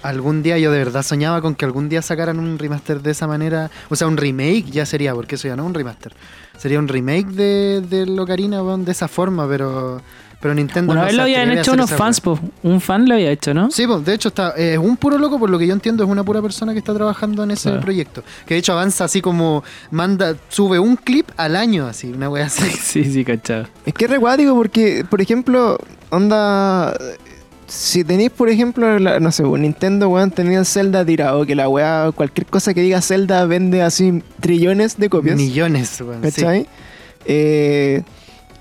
Algún 0.00 0.44
día 0.44 0.56
yo 0.58 0.70
de 0.70 0.78
verdad 0.78 1.02
soñaba 1.02 1.42
con 1.42 1.56
que 1.56 1.64
algún 1.64 1.88
día 1.88 2.02
sacaran 2.02 2.38
un 2.38 2.56
remaster 2.58 3.02
de 3.02 3.10
esa 3.10 3.26
manera. 3.26 3.68
O 3.88 3.96
sea, 3.96 4.06
un 4.06 4.16
remake 4.16 4.66
ya 4.70 4.86
sería, 4.86 5.12
porque 5.12 5.34
eso 5.34 5.48
ya 5.48 5.56
no 5.56 5.64
es 5.64 5.66
un 5.66 5.74
remaster. 5.74 6.12
Sería 6.56 6.78
un 6.78 6.86
remake 6.86 7.26
de, 7.26 7.80
de 7.80 8.20
Ocarina 8.20 8.62
weón, 8.62 8.84
de 8.84 8.92
esa 8.92 9.08
forma, 9.08 9.48
pero, 9.48 10.00
pero 10.40 10.54
Nintendo 10.54 10.92
Una 10.92 11.00
no 11.02 11.06
vez 11.06 11.16
lo 11.16 11.22
habían 11.22 11.50
hecho 11.50 11.72
unos 11.72 11.90
fans, 11.90 12.20
po. 12.20 12.38
Un 12.62 12.80
fan 12.80 13.08
lo 13.08 13.14
había 13.14 13.30
hecho, 13.30 13.52
¿no? 13.54 13.70
Sí, 13.70 13.86
pues, 13.86 14.04
de 14.04 14.14
hecho 14.14 14.28
está, 14.28 14.54
eh, 14.56 14.74
es 14.74 14.78
un 14.78 14.96
puro 14.96 15.18
loco, 15.18 15.38
por 15.38 15.50
lo 15.50 15.58
que 15.58 15.66
yo 15.66 15.72
entiendo, 15.72 16.04
es 16.04 16.10
una 16.10 16.22
pura 16.24 16.40
persona 16.40 16.72
que 16.72 16.78
está 16.78 16.94
trabajando 16.94 17.42
en 17.42 17.50
ese 17.50 17.68
Claro. 17.70 17.80
proyecto. 17.82 18.22
Que 18.46 18.54
de 18.54 18.60
hecho 18.60 18.72
avanza 18.72 19.04
así 19.04 19.20
como 19.20 19.64
manda, 19.90 20.36
sube 20.48 20.78
un 20.78 20.96
clip 20.96 21.28
al 21.36 21.56
año, 21.56 21.86
así, 21.86 22.08
una 22.08 22.28
wea 22.30 22.46
así. 22.46 22.62
Sí, 22.80 23.04
sí, 23.04 23.24
cachado. 23.24 23.66
Es 23.84 23.92
que 23.94 24.04
es 24.04 24.10
re 24.10 24.18
cuático 24.18 24.54
porque, 24.54 25.04
por 25.08 25.20
ejemplo, 25.20 25.78
onda. 26.10 26.96
si 27.66 28.02
tenéis, 28.02 28.30
por 28.30 28.48
ejemplo, 28.48 28.98
la- 28.98 29.20
no 29.20 29.30
sé, 29.30 29.42
Nintendo, 29.42 30.08
weón, 30.08 30.30
tenía 30.30 30.64
Zelda 30.64 31.04
tirado, 31.04 31.44
que 31.44 31.54
la 31.54 31.68
weá, 31.68 32.10
cualquier 32.14 32.46
cosa 32.46 32.72
que 32.72 32.80
diga 32.80 33.02
Zelda 33.02 33.44
vende 33.44 33.82
así 33.82 34.22
trillones 34.40 34.96
de 34.96 35.10
copias. 35.10 35.36
Millones, 35.36 36.00
weón. 36.00 36.22
sí. 36.22 36.30
¿Cachai? 36.30 36.66
Eh, 37.26 38.02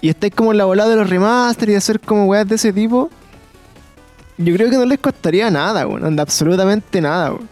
y 0.01 0.09
estáis 0.09 0.33
como 0.33 0.51
en 0.51 0.57
la 0.57 0.65
volada 0.65 0.89
de 0.89 0.95
los 0.97 1.09
remaster 1.09 1.69
y 1.69 1.75
hacer 1.75 1.99
como 1.99 2.25
weas 2.25 2.47
de 2.47 2.55
ese 2.55 2.71
tipo. 2.73 3.09
Yo 4.37 4.53
creo 4.53 4.69
que 4.69 4.77
no 4.77 4.85
les 4.85 4.99
costaría 4.99 5.49
nada, 5.49 5.87
weón. 5.87 6.05
Anda 6.05 6.23
absolutamente 6.23 7.01
nada, 7.01 7.31
weón. 7.31 7.49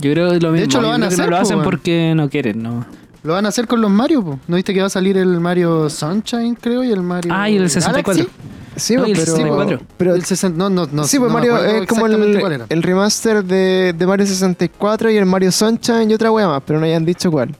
Yo 0.00 0.10
creo 0.12 0.30
que 0.30 0.40
lo 0.40 0.50
mismo. 0.50 0.64
hecho, 0.64 0.80
lo 0.80 0.88
van 0.88 1.02
a 1.04 1.06
hacer, 1.06 1.20
no 1.20 1.30
lo 1.30 1.36
hacen 1.36 1.62
porque 1.62 2.12
no 2.16 2.28
quieren, 2.28 2.62
¿no? 2.62 2.84
Lo 3.22 3.34
van 3.34 3.46
a 3.46 3.50
hacer 3.50 3.68
con 3.68 3.80
los 3.80 3.88
Mario, 3.90 4.24
po. 4.24 4.38
¿no 4.48 4.56
viste 4.56 4.74
que 4.74 4.80
va 4.80 4.86
a 4.86 4.90
salir 4.90 5.16
el 5.16 5.38
Mario 5.38 5.88
Sunshine, 5.88 6.56
creo, 6.56 6.82
y 6.82 6.90
el 6.90 7.02
Mario 7.02 7.32
Ah, 7.32 7.48
y 7.48 7.56
el 7.56 7.70
64. 7.70 8.14
Galaxy? 8.24 8.36
Sí, 8.74 8.96
No, 8.96 9.04
el 9.04 9.12
pero. 9.12 9.26
64. 9.26 9.80
pero 9.96 10.14
el 10.16 10.24
60, 10.24 10.58
no, 10.58 10.68
no, 10.70 10.88
no. 10.90 11.04
sí, 11.04 11.18
pues 11.20 11.28
no 11.30 11.34
Mario 11.38 11.56
es 11.58 11.86
como 11.86 12.06
el, 12.06 12.64
el 12.68 12.82
remaster 12.82 13.44
de, 13.44 13.94
de 13.96 14.06
Mario 14.08 14.26
64 14.26 15.10
y 15.10 15.16
el 15.18 15.26
Mario 15.26 15.52
Sunshine 15.52 16.10
y 16.10 16.14
otra 16.14 16.32
wea 16.32 16.48
más, 16.48 16.62
pero 16.66 16.80
no 16.80 16.86
hayan 16.86 17.04
dicho 17.04 17.30
cuál. 17.30 17.54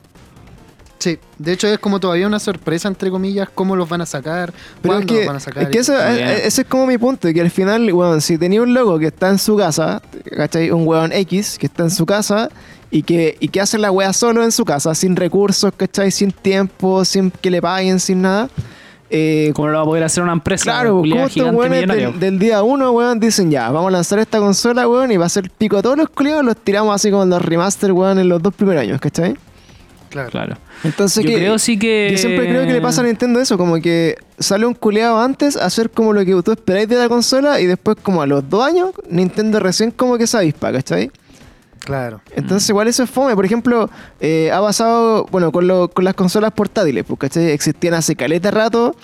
Sí, 1.03 1.19
de 1.37 1.53
hecho 1.53 1.67
es 1.67 1.81
como 1.81 1.99
todavía 1.99 2.29
una 2.29 2.39
sorpresa, 2.39 2.87
entre 2.87 3.11
comillas, 3.11 3.49
cómo 3.53 3.75
los 3.75 3.89
van 3.89 4.03
a 4.03 4.07
sacar, 4.07 4.53
Pero 4.81 5.01
es 5.01 5.07
que, 5.07 5.15
los 5.17 5.27
van 5.27 5.37
a 5.37 5.41
sacar. 5.41 5.65
es 5.65 5.69
que 5.71 5.79
eso, 5.79 5.95
eh, 6.01 6.47
ese 6.47 6.63
es 6.63 6.69
como 6.69 6.87
mi 6.87 6.97
punto, 6.97 7.33
que 7.33 7.41
al 7.41 7.51
final, 7.51 7.93
weón, 7.93 8.21
si 8.21 8.39
tenía 8.39 8.63
un 8.63 8.73
logo 8.73 9.01
que 9.01 9.07
está 9.07 9.29
en 9.29 9.41
su 9.41 9.57
casa, 9.57 10.01
¿cachai? 10.37 10.71
Un 10.71 10.87
weón 10.87 11.11
X 11.11 11.59
que 11.59 11.67
está 11.67 11.83
en 11.83 11.91
su 11.91 12.07
casa 12.07 12.51
y 12.93 13.03
que, 13.03 13.37
y 13.41 13.49
que 13.49 13.61
hace 13.61 13.79
la 13.79 13.91
wea 13.91 14.13
solo 14.13 14.45
en 14.45 14.53
su 14.53 14.65
casa, 14.65 14.95
sin 14.95 15.17
recursos, 15.17 15.73
¿cachai? 15.77 16.13
Sin 16.13 16.31
tiempo, 16.31 17.05
sin 17.05 17.33
que 17.33 17.51
le 17.51 17.61
paguen, 17.61 17.99
sin 17.99 18.23
nada. 18.23 18.49
Eh, 19.11 19.51
¿Cómo 19.57 19.67
lo 19.71 19.79
va 19.79 19.83
a 19.83 19.87
poder 19.87 20.05
hacer 20.05 20.23
una 20.23 20.35
empresa? 20.35 20.63
Claro, 20.63 20.99
culiada 20.99 21.23
como 21.23 21.27
estos 21.27 21.67
gigante 21.67 21.97
weones 21.97 22.21
del 22.21 22.39
día 22.39 22.63
uno, 22.63 22.93
weón, 22.93 23.19
dicen 23.19 23.51
ya, 23.51 23.73
vamos 23.73 23.89
a 23.89 23.91
lanzar 23.91 24.21
esta 24.21 24.39
consola, 24.39 24.87
weón, 24.87 25.11
y 25.11 25.17
va 25.17 25.27
a 25.27 25.29
ser 25.29 25.51
pico 25.51 25.79
a 25.79 25.83
todos 25.83 25.97
los 25.97 26.09
culiados, 26.11 26.45
los 26.45 26.57
tiramos 26.59 26.95
así 26.95 27.11
como 27.11 27.25
los 27.25 27.43
remaster, 27.43 27.91
weón, 27.91 28.21
en 28.21 28.29
los 28.29 28.41
dos 28.41 28.55
primeros 28.55 28.83
años, 28.83 29.01
¿cachai? 29.01 29.35
Claro. 30.13 30.31
Claro. 30.31 30.57
Entonces, 30.85 31.25
Yo 31.25 31.31
que, 31.31 31.37
creo 31.37 31.59
sí 31.59 31.79
que. 31.79 32.09
yo 32.13 32.19
siempre 32.19 32.47
creo 32.49 32.67
que 32.67 32.73
le 32.73 32.81
pasa 32.81 33.01
a 33.01 33.05
Nintendo 33.05 33.41
eso, 33.41 33.57
como 33.59 33.81
que 33.81 34.15
sale 34.39 34.67
un 34.67 34.75
culeado 34.75 35.19
antes 35.21 35.57
a 35.57 35.65
hacer 35.65 35.91
como 35.91 36.13
lo 36.13 36.25
que 36.25 36.33
tú 36.43 36.53
esperáis 36.53 36.87
de 36.89 36.97
la 36.97 37.09
consola 37.09 37.61
y 37.61 37.67
después 37.67 37.97
como 38.03 38.21
a 38.23 38.27
los 38.27 38.49
dos 38.49 38.63
años, 38.65 38.91
Nintendo 39.09 39.59
recién 39.59 39.91
como 39.91 40.19
que 40.19 40.27
se 40.27 40.37
avispa, 40.37 40.71
¿cachai? 40.71 41.11
Claro. 41.81 42.21
Entonces 42.37 42.69
igual 42.69 42.87
eso 42.89 43.03
es 43.03 43.11
fome. 43.11 43.35
Por 43.35 43.45
ejemplo, 43.45 43.91
eh, 44.21 44.51
ha 44.53 44.61
pasado, 44.61 45.27
bueno, 45.33 45.51
con, 45.51 45.67
lo- 45.67 45.89
con 45.89 46.05
las 46.05 46.15
consolas 46.15 46.53
portátiles, 46.53 47.05
pues, 47.05 47.19
¿cachai? 47.19 47.51
Existían 47.51 47.95
hace 47.95 48.15
caleta 48.15 48.51
rato, 48.53 48.95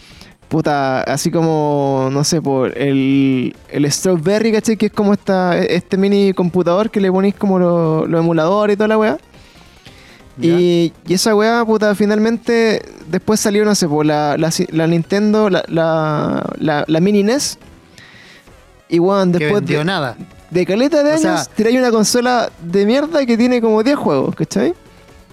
puta, 0.48 1.02
así 1.02 1.30
como, 1.30 2.08
no 2.12 2.22
sé, 2.22 2.40
por 2.40 2.76
el, 2.78 3.56
el 3.70 3.90
Strawberry, 3.90 4.52
¿cachai? 4.52 4.76
Que 4.76 4.86
es 4.86 4.92
como 4.92 5.12
esta, 5.12 5.58
este 5.58 5.96
mini 5.96 6.32
computador 6.34 6.90
que 6.90 7.00
le 7.00 7.10
ponéis 7.10 7.34
como 7.34 7.58
los 7.58 8.08
los 8.08 8.20
emuladores 8.20 8.74
y 8.74 8.76
toda 8.76 8.88
la 8.88 8.98
weá. 8.98 9.18
Y, 10.46 10.92
y 11.06 11.14
esa 11.14 11.34
weá, 11.34 11.64
puta, 11.64 11.94
finalmente 11.94 12.82
después 13.10 13.40
salió, 13.40 13.64
no 13.64 13.74
sé, 13.74 13.88
por 13.88 14.06
la, 14.06 14.36
la, 14.38 14.50
la 14.70 14.86
Nintendo, 14.86 15.50
la, 15.50 15.64
la, 15.68 16.44
la, 16.58 16.84
la 16.86 17.00
mini 17.00 17.22
NES. 17.22 17.58
Y 18.88 18.98
weón, 18.98 19.32
que 19.32 19.38
después 19.44 19.66
de, 19.66 19.84
nada. 19.84 20.16
de 20.50 20.64
caleta 20.66 21.02
de 21.02 21.10
O 21.12 21.14
años, 21.14 21.48
tiráis 21.50 21.76
una 21.78 21.90
consola 21.90 22.50
de 22.62 22.86
mierda 22.86 23.24
que 23.26 23.36
tiene 23.36 23.60
como 23.60 23.82
10 23.82 23.96
juegos, 23.96 24.34
¿cachai? 24.34 24.72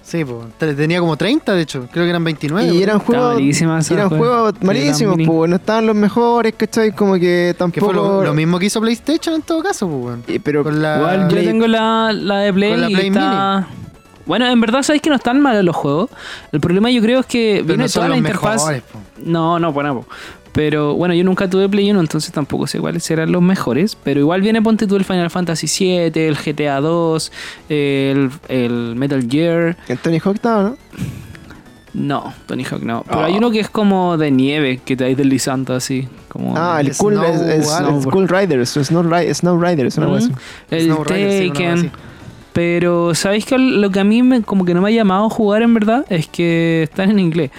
Sí, 0.04 0.24
pues. 0.24 0.76
Tenía 0.76 1.00
como 1.00 1.18
30, 1.18 1.54
de 1.54 1.62
hecho. 1.64 1.88
Creo 1.92 2.04
que 2.06 2.10
eran 2.12 2.24
29. 2.24 2.68
y 2.74 2.84
eran 2.84 3.00
juegos, 3.00 3.42
eran 3.90 4.10
juegos 4.10 4.54
Que 4.54 4.66
malísimos, 4.66 5.16
mini. 5.18 5.28
pues 5.28 5.50
no 5.50 5.56
estaban 5.56 5.88
los 5.88 5.96
mejores, 5.96 6.54
¿cachai? 6.56 6.92
Como 6.92 7.14
que 7.14 7.20
Que 7.20 7.56
tampoco... 7.58 7.86
fue 7.88 7.94
lo, 7.96 8.24
lo 8.24 8.34
mismo 8.36 8.60
que 8.60 8.68
hizo 8.68 8.80
PlayStation 8.82 9.34
en 9.36 9.42
todo 9.42 9.64
caso, 9.64 9.88
pues, 9.88 10.40
pero 10.44 10.64
Con 10.64 10.80
la- 10.82 10.98
Igual 10.98 11.22
yo 11.24 11.28
Play- 11.30 11.46
tengo 11.48 11.66
la, 11.68 12.12
la 12.14 12.38
de 12.40 12.54
Play, 12.54 12.72
Con 12.72 12.82
la 12.82 12.90
y 12.90 12.94
Play 12.94 13.08
está... 13.08 13.68
Bueno, 14.26 14.48
en 14.48 14.60
verdad 14.62 14.82
sabéis 14.84 15.02
que 15.02 15.10
no 15.10 15.16
están 15.16 15.40
malos 15.42 15.64
los 15.64 15.76
juegos. 15.76 16.10
El 16.52 16.60
problema 16.60 16.90
yo 16.92 17.02
creo 17.02 17.20
es 17.20 17.26
que 17.26 17.56
Pero 17.58 17.68
viene 17.68 17.84
no 17.84 17.90
son 17.90 17.94
toda 18.02 18.10
la 18.10 18.16
los 18.16 18.18
interfaz. 18.20 18.56
mejores. 18.56 18.84
No, 19.24 19.60
no, 19.60 19.72
bueno, 19.72 20.02
po. 20.02 20.06
Pero 20.52 20.94
bueno, 20.96 21.14
yo 21.14 21.26
nunca 21.26 21.50
tuve 21.50 21.68
Play 21.68 21.92
1, 21.92 22.00
entonces 22.00 22.32
tampoco 22.32 22.66
sé 22.66 22.80
cuáles 22.80 23.04
serán 23.04 23.30
los 23.32 23.42
mejores. 23.42 23.98
Pero 24.04 24.22
igual 24.22 24.42
viene, 24.42 24.62
ponte 24.62 24.88
tú 24.88 24.96
el 24.96 25.04
Final 25.04 25.30
Fantasy 25.30 25.68
VII, 25.68 26.12
el 26.28 26.38
GTA 26.38 26.80
2, 26.80 27.32
el, 27.68 28.32
el 28.48 28.96
Metal 28.96 29.28
Gear. 29.30 29.76
En 29.90 29.98
Tony 29.98 30.20
Hawk 30.24 30.36
estaba, 30.36 30.64
¿no? 30.64 30.78
No, 31.94 32.34
Tony 32.46 32.64
Hawk 32.66 32.84
no. 32.84 33.04
Pero 33.08 33.20
Ah. 33.22 33.26
hay 33.26 33.38
uno 33.38 33.52
que 33.52 33.60
es 33.62 33.70
como 33.70 34.18
de 34.18 34.30
nieve, 34.32 34.80
que 34.84 34.98
te 34.98 35.04
vais 35.06 35.16
deslizando 35.18 35.74
así. 35.74 36.08
Como 36.28 36.54
Ah, 36.58 36.82
el 36.82 36.94
Snow 36.94 37.14
Cool, 37.14 37.24
es, 37.26 37.42
es- 37.42 38.06
Cool 38.08 38.28
Riders, 38.28 38.76
o 38.78 38.84
Snow, 38.84 39.04
Ri- 39.04 39.34
Snow 39.34 39.62
Riders, 39.62 39.98
una 39.98 40.18
así. 40.18 40.32
el 40.72 40.84
Snow 40.86 41.04
Rider, 41.06 41.32
sí, 41.42 41.46
una 41.50 41.54
Taken. 41.54 41.92
Pero, 42.56 43.14
¿sabéis 43.16 43.46
que 43.46 43.58
lo 43.58 43.90
que 43.92 44.00
a 44.00 44.06
mí 44.06 44.24
me, 44.24 44.42
como 44.42 44.64
que 44.64 44.74
no 44.74 44.82
me 44.82 44.88
ha 44.88 44.92
llamado 44.92 45.26
a 45.26 45.30
jugar 45.30 45.62
en 45.62 45.74
verdad? 45.74 46.06
Es 46.10 46.28
que 46.30 46.84
están 46.84 47.12
en 47.12 47.20
inglés. 47.20 47.52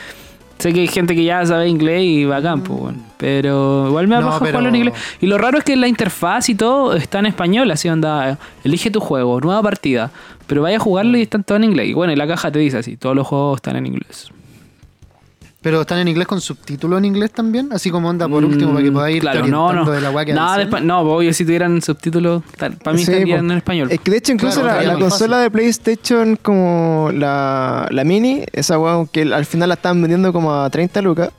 Sé 0.59 0.73
que 0.73 0.81
hay 0.81 0.89
gente 0.89 1.15
que 1.15 1.23
ya 1.23 1.45
sabe 1.45 1.69
inglés 1.69 2.01
y 2.03 2.25
bacán, 2.25 2.63
pues, 2.63 2.81
bueno. 2.81 2.99
Pero 3.19 3.89
igual 3.89 4.09
me 4.09 4.15
da 4.15 4.23
No, 4.23 4.27
paja 4.29 4.39
pero- 4.39 4.51
jugarlo 4.53 4.69
en 4.71 4.77
inglés. 4.77 4.95
Y 5.21 5.27
lo 5.27 5.37
raro 5.37 5.59
es 5.59 5.65
que 5.65 5.77
la 5.77 5.87
interfaz 5.87 6.49
y 6.49 6.55
todo 6.55 6.95
está 6.97 7.19
en 7.19 7.27
español, 7.27 7.71
así 7.71 7.91
onda, 7.91 8.39
elige 8.65 8.91
tu 8.91 9.01
juego, 9.01 9.39
nueva 9.39 9.63
partida. 9.63 10.11
Pero 10.47 10.63
vaya 10.63 10.79
a 10.79 10.81
jugarlo 10.81 11.19
y 11.19 11.23
están 11.23 11.45
todos 11.45 11.59
en 11.59 11.65
inglés. 11.65 11.89
Y 11.89 11.93
bueno, 11.93 12.15
y 12.15 12.17
la 12.17 12.27
caja 12.27 12.51
te 12.51 12.59
dice 12.59 12.79
así, 12.79 12.97
todos 12.97 13.15
los 13.15 13.27
juegos 13.27 13.57
están 13.59 13.77
en 13.77 13.85
inglés. 13.85 14.31
Pero 15.67 15.81
están 15.81 15.99
en 15.99 16.07
inglés 16.07 16.29
con 16.29 16.41
subtítulos 16.41 16.97
en 16.97 17.07
inglés 17.07 17.33
también, 17.33 17.73
así 17.73 17.91
como 17.91 18.09
onda 18.09 18.29
por 18.29 18.45
último 18.45 18.71
para 18.73 18.85
que 18.85 18.93
podáis 18.93 19.17
ir 19.17 19.23
Mm, 19.25 19.27
claro, 19.27 19.47
no, 19.49 19.73
no. 19.73 19.91
de 19.91 20.01
la 20.01 20.13
weá 20.13 20.25
que 20.25 20.33
Nada 20.33 20.59
de 20.59 20.81
no, 20.81 21.01
obvio, 21.01 21.33
si 21.35 21.45
tuvieran 21.45 21.83
subtítulos, 21.83 22.45
para 22.57 22.71
mí 22.93 23.05
Sí, 23.05 23.11
estarían 23.11 23.51
en 23.51 23.57
español. 23.57 23.89
Es 23.91 23.99
que 23.99 24.13
de 24.13 24.19
hecho 24.19 24.31
incluso 24.31 24.61
Claro, 24.61 24.81
la, 24.87 24.97
consola 24.97 25.41
de 25.41 25.51
PlayStation 25.51 26.39
como 26.41 27.11
la, 27.13 27.89
la 27.91 28.05
mini, 28.05 28.45
esa 28.53 28.79
weá 28.79 29.07
que 29.11 29.23
al 29.23 29.45
final 29.45 29.71
la 29.71 29.75
están 29.75 30.01
vendiendo 30.01 30.33
como 30.33 30.55
a 30.55 30.71
30 30.71 31.03
lucas. 31.03 31.31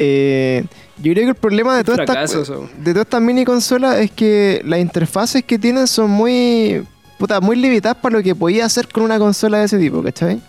eh, 0.00 0.64
yo 1.00 1.12
creo 1.12 1.26
que 1.26 1.30
el 1.30 1.34
problema 1.36 1.76
de 1.76 1.84
todas 1.84 2.00
estas 2.00 2.32
de 2.32 2.92
todas 2.92 3.06
estas 3.06 3.22
mini 3.22 3.44
consolas 3.44 3.98
es 3.98 4.10
que 4.10 4.60
las 4.64 4.80
interfaces 4.80 5.44
que 5.44 5.60
tienen 5.60 5.86
son 5.86 6.10
muy 6.10 6.82
puta, 7.20 7.40
muy 7.40 7.54
limitadas 7.54 7.98
para 7.98 8.16
lo 8.16 8.22
que 8.24 8.34
podía 8.34 8.64
hacer 8.64 8.88
con 8.88 9.04
una 9.04 9.16
consola 9.16 9.58
de 9.58 9.66
ese 9.66 9.78
tipo, 9.78 10.02
¿cachai? 10.02 10.40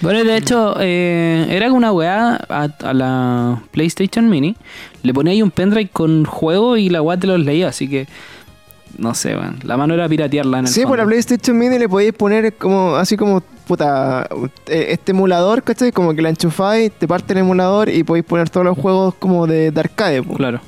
Bueno, 0.00 0.22
de 0.24 0.36
hecho, 0.36 0.76
eh, 0.78 1.46
era 1.50 1.72
una 1.72 1.92
weá 1.92 2.38
a, 2.48 2.68
a 2.84 2.92
la 2.94 3.62
PlayStation 3.72 4.28
Mini. 4.28 4.56
Le 5.02 5.14
ponía 5.14 5.32
ahí 5.32 5.42
un 5.42 5.50
pendrive 5.50 5.88
con 5.90 6.24
juego 6.24 6.76
y 6.76 6.88
la 6.90 7.02
weá 7.02 7.16
te 7.18 7.26
los 7.26 7.40
leía, 7.40 7.68
así 7.68 7.88
que. 7.88 8.06
No 8.98 9.14
sé, 9.14 9.36
weón. 9.36 9.58
La 9.62 9.76
mano 9.76 9.94
era 9.94 10.08
piratearla 10.08 10.60
en 10.60 10.66
el 10.66 10.70
Sí, 10.72 10.82
por 10.82 10.92
la 10.98 11.04
fondo. 11.04 11.10
PlayStation 11.10 11.58
Mini 11.58 11.78
le 11.78 11.88
podéis 11.88 12.12
poner 12.12 12.54
como 12.54 12.96
así 12.96 13.16
como 13.16 13.40
puta 13.66 14.28
eh, 14.66 14.86
este 14.90 15.12
emulador, 15.12 15.62
¿cachai? 15.62 15.92
Como 15.92 16.14
que 16.14 16.22
la 16.22 16.30
enchufáis, 16.30 16.92
te 16.92 17.06
parte 17.08 17.32
el 17.32 17.40
emulador 17.40 17.88
y 17.88 18.04
podéis 18.04 18.24
poner 18.24 18.48
todos 18.48 18.64
los 18.64 18.78
juegos 18.78 19.14
como 19.16 19.46
de, 19.46 19.70
de 19.70 19.80
arcade, 19.80 20.22
po, 20.22 20.34
Claro. 20.34 20.60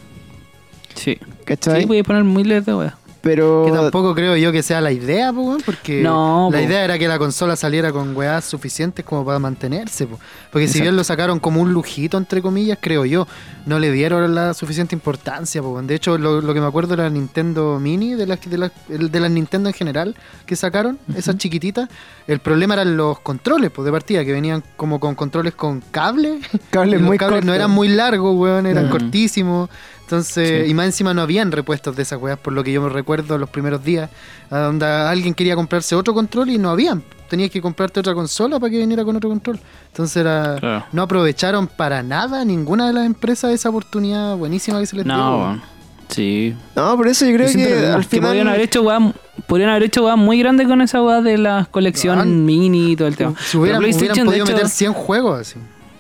Sí. 0.95 1.17
¿cachai? 1.45 1.83
Sí, 1.83 1.87
podía 1.87 2.03
poner 2.03 2.25
miles 2.25 2.67
de 2.67 2.75
weas. 2.75 2.95
Pero 3.21 3.65
Que 3.67 3.73
tampoco 3.73 4.15
creo 4.15 4.37
yo 4.37 4.53
que 4.53 4.63
sea 4.63 4.81
la 4.81 4.93
idea, 4.93 5.33
po, 5.33 5.57
porque 5.67 6.03
No, 6.03 6.49
la 6.53 6.59
po. 6.59 6.65
idea 6.65 6.85
era 6.85 6.99
que 6.99 7.09
la 7.09 7.19
consola 7.19 7.57
saliera 7.57 7.91
con 7.93 8.17
weas 8.17 8.45
suficientes 8.45 9.05
como 9.05 9.25
para 9.25 9.39
mantenerse. 9.41 10.07
po. 10.07 10.21
Porque 10.53 10.69
si 10.69 10.81
bien 10.81 10.97
lo 10.97 11.03
sacaron 11.03 11.41
como 11.41 11.61
un 11.61 11.73
lujito, 11.73 12.17
entre 12.17 12.41
comillas, 12.43 12.79
creo 12.81 13.05
yo, 13.05 13.27
no 13.67 13.79
le 13.81 13.91
dieron 13.91 14.35
la 14.35 14.55
suficiente 14.55 14.95
importancia. 14.95 15.61
De 15.83 15.95
hecho, 15.95 16.17
lo, 16.17 16.41
lo 16.41 16.55
que 16.55 16.61
me 16.61 16.67
acuerdo 16.67 16.97
de 16.97 17.03
la 17.03 17.11
Nintendo 17.11 17.79
Mini, 17.81 18.15
de 18.15 18.27
las 18.27 18.41
de 18.49 18.57
las 18.59 18.71
el- 18.89 19.11
de 19.11 19.21
las 19.21 19.31
Nintendo 19.31 19.69
en 19.69 19.75
general 19.75 20.15
que 20.47 20.55
sacaron, 20.57 20.99
esas 21.17 21.37
chiquititas, 21.39 21.89
el 22.29 22.39
problema 22.39 22.75
eran 22.75 22.97
los 22.97 23.19
controles 23.21 23.73
de 23.77 23.91
partida, 23.93 24.25
que 24.25 24.33
venían 24.33 24.63
como 24.77 25.01
con 25.01 25.15
controles 25.17 25.55
con 25.55 25.81
cable. 25.91 26.39
cables 26.71 27.01
muy 27.01 27.19
cables 27.19 27.41
no 27.45 27.51
cortos. 27.51 27.57
eran 27.57 27.71
muy 27.73 27.89
largos, 27.89 28.37
weón, 28.39 28.67
eran 28.67 28.89
cortísimos. 28.89 29.69
Entonces, 30.09 30.65
Sí. 30.65 30.71
y 30.71 30.75
más 30.75 30.87
encima 30.87 31.13
no 31.13 31.21
habían 31.21 31.53
repuestos 31.53 31.95
de 31.95 32.03
esas 32.03 32.19
weas, 32.19 32.39
por 32.39 32.55
lo 32.55 32.65
que 32.65 32.73
yo 32.73 32.81
me 32.81 32.89
recuerdo 32.89 33.37
los 33.37 33.51
primeros 33.51 33.85
días, 33.85 34.09
a 34.51 34.57
donde 34.61 34.87
alguien 34.87 35.35
quería 35.35 35.55
comprarse 35.55 35.95
otro 35.95 36.15
control 36.15 36.49
y 36.49 36.57
no 36.57 36.71
habían. 36.71 37.03
Tenías 37.29 37.51
que 37.51 37.61
comprarte 37.61 38.01
otra 38.01 38.15
consola 38.15 38.59
para 38.59 38.71
que 38.71 38.79
viniera 38.79 39.05
con 39.05 39.15
otro 39.17 39.29
control. 39.29 39.61
Entonces 39.89 40.17
era, 40.17 40.57
Claro. 40.59 40.87
no 40.93 41.03
aprovecharon 41.03 41.67
para 41.67 42.03
nada 42.03 42.43
ninguna 42.43 42.87
de 42.87 42.95
las 42.95 43.05
empresas 43.05 43.53
esa 43.53 43.69
oportunidad 43.69 44.35
buenísima 44.37 44.81
que 44.81 44.87
se 44.87 44.97
les 44.97 45.05
dio. 45.05 45.15
No. 45.15 45.61
Sí. 46.09 46.55
No, 46.75 46.97
por 46.97 47.07
eso 47.07 47.27
yo 47.27 47.35
creo 47.35 47.49
Yo 47.49 47.53
que 47.59 47.87
al 47.89 48.07
que 48.09 48.23
podrían 48.23 48.49
haber 48.49 48.63
hecho 48.63 48.81
weas, 48.81 49.13
podrían 49.47 49.69
haber 49.69 49.83
hecho 49.83 50.07
weas 50.07 50.17
muy 50.17 50.39
grandes 50.39 50.67
con 50.69 50.81
esa 50.81 51.03
wea 51.03 51.21
de 51.21 51.37
la 51.37 51.69
colección 51.71 52.19
Ah. 52.19 52.25
mini 52.25 52.93
y 52.93 52.97
todo 52.97 53.09
el 53.09 53.15
tema. 53.17 53.35
Si 53.45 53.59
hubieran, 53.59 53.83
podido 53.83 54.05
hecho, 54.15 54.25
meter 54.25 54.69
100 54.71 54.95
juegos 54.95 55.39
así. 55.41 55.57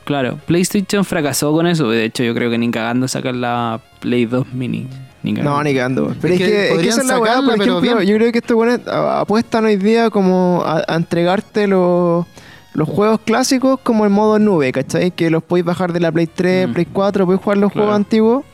Claro, 0.08 0.38
PlayStation 0.46 1.04
fracasó 1.04 1.52
con 1.52 1.66
eso. 1.66 1.90
De 1.90 2.02
hecho, 2.02 2.22
yo 2.24 2.34
creo 2.34 2.50
que 2.50 2.56
ni 2.56 2.70
cagando 2.70 3.06
sacan 3.08 3.42
la 3.42 3.78
Play 4.00 4.24
2 4.24 4.54
mini. 4.54 4.86
Ni 5.22 5.32
No, 5.32 5.62
ni 5.62 5.74
cagando. 5.74 6.14
Pero 6.18 6.32
es, 6.32 6.40
que 6.40 6.46
que, 6.46 6.54
es 6.62 6.62
que 6.68 6.74
podrían 6.76 6.92
esa 6.94 7.00
es 7.02 7.06
la 7.08 7.18
weá, 7.18 7.32
sacarla, 7.32 7.50
por 7.50 7.58
pero 7.58 7.72
ejemplo, 7.78 7.96
bien. 7.98 8.08
yo 8.08 8.16
creo 8.16 8.32
que 8.32 8.38
estos 8.38 8.54
buenos 8.56 8.80
apuestan 8.88 9.66
hoy 9.66 9.76
día 9.76 10.08
como 10.08 10.62
a, 10.64 10.82
a 10.88 10.96
entregarte 10.96 11.66
los, 11.66 12.24
los 12.72 12.88
juegos 12.88 13.20
clásicos 13.20 13.78
como 13.82 14.06
en 14.06 14.12
modo 14.12 14.38
nube, 14.38 14.72
¿cachai? 14.72 15.10
Que 15.10 15.28
los 15.28 15.42
podéis 15.42 15.66
bajar 15.66 15.92
de 15.92 16.00
la 16.00 16.10
Play 16.10 16.26
3, 16.26 16.68
Mm. 16.68 16.72
Play 16.72 16.86
4, 16.90 17.26
podéis 17.26 17.42
jugar 17.42 17.58
los 17.58 17.70
Claro. 17.72 17.86
juegos 17.88 17.96
antiguos. 17.96 18.44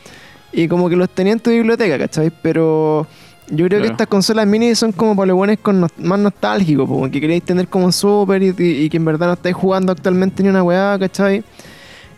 y 0.52 0.66
como 0.66 0.88
que 0.88 0.96
los 0.96 1.08
tenía 1.10 1.34
en 1.34 1.40
tu 1.40 1.50
biblioteca, 1.50 1.98
¿cachai? 1.98 2.32
Pero 2.42 3.06
yo 3.48 3.66
creo 3.66 3.68
que 3.68 3.76
Claro. 3.88 3.92
estas 3.92 4.06
consolas 4.08 4.46
mini 4.46 4.74
son 4.74 4.92
como 4.92 5.14
para 5.16 5.26
los 5.28 5.36
buenos 5.36 5.58
con 5.60 5.80
nos- 5.80 5.90
más 5.98 6.18
nostálgicos, 6.18 6.88
po, 6.88 7.10
que 7.10 7.20
queréis 7.20 7.42
tener 7.42 7.68
como 7.68 7.90
super 7.92 8.42
y, 8.42 8.54
y- 8.58 8.82
y 8.84 8.88
que 8.90 8.96
en 8.96 9.04
verdad 9.04 9.26
no 9.28 9.32
estáis 9.34 9.54
jugando 9.54 9.92
actualmente 9.92 10.42
ni 10.42 10.48
una 10.48 10.62
weá, 10.62 10.96
¿cachai? 10.98 11.44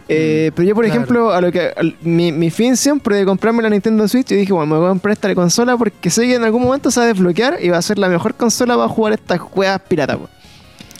Eh, 0.08 0.52
pero 0.54 0.68
yo, 0.68 0.74
por 0.76 0.84
claro. 0.84 1.00
ejemplo, 1.00 1.32
a 1.32 1.40
lo 1.40 1.50
que 1.50 1.72
al- 1.76 1.96
mi, 2.02 2.30
mi 2.30 2.50
fin 2.50 2.76
siempre 2.76 3.16
de 3.16 3.24
comprarme 3.24 3.60
la 3.62 3.70
Nintendo 3.70 4.06
Switch, 4.06 4.28
yo 4.28 4.36
dije, 4.36 4.52
bueno, 4.52 4.72
me 4.72 4.78
voy 4.78 4.86
a 4.86 4.90
comprar 4.90 5.12
esta 5.14 5.34
consola 5.34 5.76
porque 5.76 6.10
sé 6.10 6.26
que 6.28 6.36
en 6.36 6.44
algún 6.44 6.62
momento 6.62 6.92
se 6.92 7.00
va 7.00 7.06
a 7.06 7.08
desbloquear 7.08 7.58
y 7.60 7.70
va 7.70 7.78
a 7.78 7.82
ser 7.82 7.98
la 7.98 8.08
mejor 8.08 8.34
consola 8.34 8.76
para 8.76 8.88
jugar 8.88 9.14
estas 9.14 9.40
juegas 9.40 9.80
piratas, 9.88 10.18
po. 10.18 10.28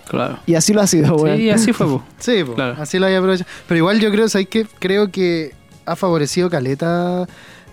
Claro. 0.09 0.39
Y 0.47 0.55
así 0.57 0.73
lo 0.73 0.81
ha 0.81 0.87
sido, 0.89 1.15
weón. 1.17 1.37
Sí, 1.37 1.51
así 1.51 1.73
fue, 1.73 1.87
po. 1.87 2.03
Sí, 2.19 2.43
po, 2.45 2.55
Claro. 2.55 2.77
así 2.81 2.99
lo 2.99 3.07
había 3.07 3.19
aprovechado. 3.19 3.49
Pero 3.69 3.79
igual 3.79 4.01
yo 4.01 4.11
creo, 4.11 4.29
¿sabes 4.29 4.49
qué? 4.49 4.67
Creo 4.81 5.11
que 5.13 5.53
ha 5.85 5.95
favorecido 5.95 6.51
Caleta 6.51 7.27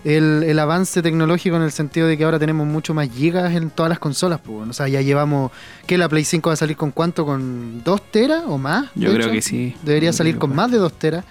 el, 0.04 0.42
el 0.44 0.58
avance 0.58 1.02
tecnológico 1.02 1.56
en 1.56 1.62
el 1.62 1.72
sentido 1.72 2.06
de 2.06 2.16
que 2.16 2.24
ahora 2.24 2.38
tenemos 2.38 2.66
mucho 2.66 2.94
más 2.94 3.08
gigas 3.10 3.54
en 3.54 3.70
todas 3.70 3.88
las 3.88 3.98
consolas. 3.98 4.40
Pues, 4.40 4.56
bueno. 4.56 4.70
O 4.70 4.74
sea, 4.74 4.86
ya 4.88 5.00
llevamos, 5.00 5.50
¿qué? 5.86 5.98
¿La 5.98 6.08
Play 6.08 6.24
5 6.24 6.50
va 6.50 6.54
a 6.54 6.56
salir 6.56 6.76
con 6.76 6.90
cuánto? 6.90 7.24
¿Con 7.24 7.82
2 7.82 8.02
teras 8.10 8.44
o 8.46 8.58
más? 8.58 8.90
Yo 8.94 9.10
creo 9.12 9.26
hecho? 9.26 9.32
que 9.32 9.42
sí. 9.42 9.74
Debería 9.82 10.12
salir 10.12 10.38
con 10.38 10.54
más 10.54 10.70
de 10.70 10.78
2 10.78 10.92
teras. 10.92 11.24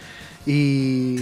Y, 0.45 1.17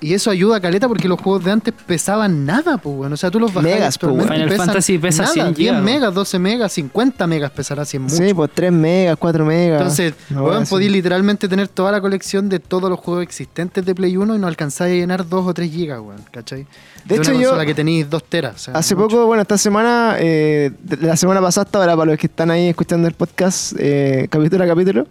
y 0.00 0.14
eso 0.14 0.30
ayuda 0.30 0.56
a 0.56 0.60
Caleta 0.60 0.88
porque 0.88 1.08
los 1.08 1.20
juegos 1.20 1.44
de 1.44 1.52
antes 1.52 1.72
pesaban 1.86 2.44
nada, 2.44 2.76
pues, 2.78 2.94
bueno. 2.96 3.14
O 3.14 3.16
sea, 3.16 3.30
tú 3.30 3.40
los 3.40 3.52
bajabas 3.54 3.76
Megas, 3.76 3.94
actualmente 3.94 4.32
y 4.32 4.36
Final 4.36 4.48
pesan 4.48 4.66
Fantasy 4.66 4.98
pesa 4.98 5.22
nada, 5.22 5.32
100 5.34 5.46
10 5.54 5.56
gigas, 5.56 5.82
megas, 5.82 6.14
12 6.14 6.38
megas, 6.38 6.72
50 6.72 7.26
megas 7.26 7.50
pesará 7.50 7.84
100 7.84 8.02
mucho. 8.02 8.16
Sí, 8.16 8.34
pues 8.34 8.50
3 8.54 8.72
megas, 8.72 9.16
4 9.18 9.44
megas. 9.44 9.80
Entonces, 9.80 10.14
weá 10.30 10.58
así. 10.58 10.70
podéis 10.70 10.92
literalmente 10.92 11.48
tener 11.48 11.68
toda 11.68 11.92
la 11.92 12.00
colección 12.00 12.48
de 12.48 12.58
todos 12.58 12.90
los 12.90 12.98
juegos 13.00 13.22
existentes 13.22 13.84
de 13.84 13.94
Play 13.94 14.16
1 14.16 14.36
y 14.36 14.38
no 14.38 14.46
alcanzáis 14.46 14.92
a 14.92 14.96
llenar 14.96 15.28
2 15.28 15.46
o 15.46 15.54
3 15.54 15.70
gigas, 15.70 16.00
weón, 16.00 16.20
¿cachai? 16.30 16.66
De 17.04 17.14
hecho, 17.16 17.30
una 17.30 17.40
yo- 17.40 17.48
consola 17.50 17.66
que 17.66 17.74
tenéis 17.74 18.10
2 18.10 18.24
teras. 18.24 18.54
o 18.56 18.58
sea, 18.58 18.74
Hace 18.74 18.94
mucho. 18.94 19.08
poco, 19.08 19.26
bueno, 19.26 19.42
esta 19.42 19.56
semana, 19.56 20.16
eh, 20.18 20.72
de- 20.82 20.96
la 21.06 21.16
semana 21.16 21.40
pasada, 21.40 21.64
hasta 21.64 21.78
ahora, 21.78 21.96
para 21.96 22.10
los 22.10 22.18
que 22.18 22.26
están 22.26 22.50
ahí 22.50 22.68
escuchando 22.68 23.06
el 23.08 23.14
podcast, 23.14 23.74
eh, 23.78 24.26
capítulo 24.30 24.64
a 24.64 24.66
capítulo, 24.66 25.06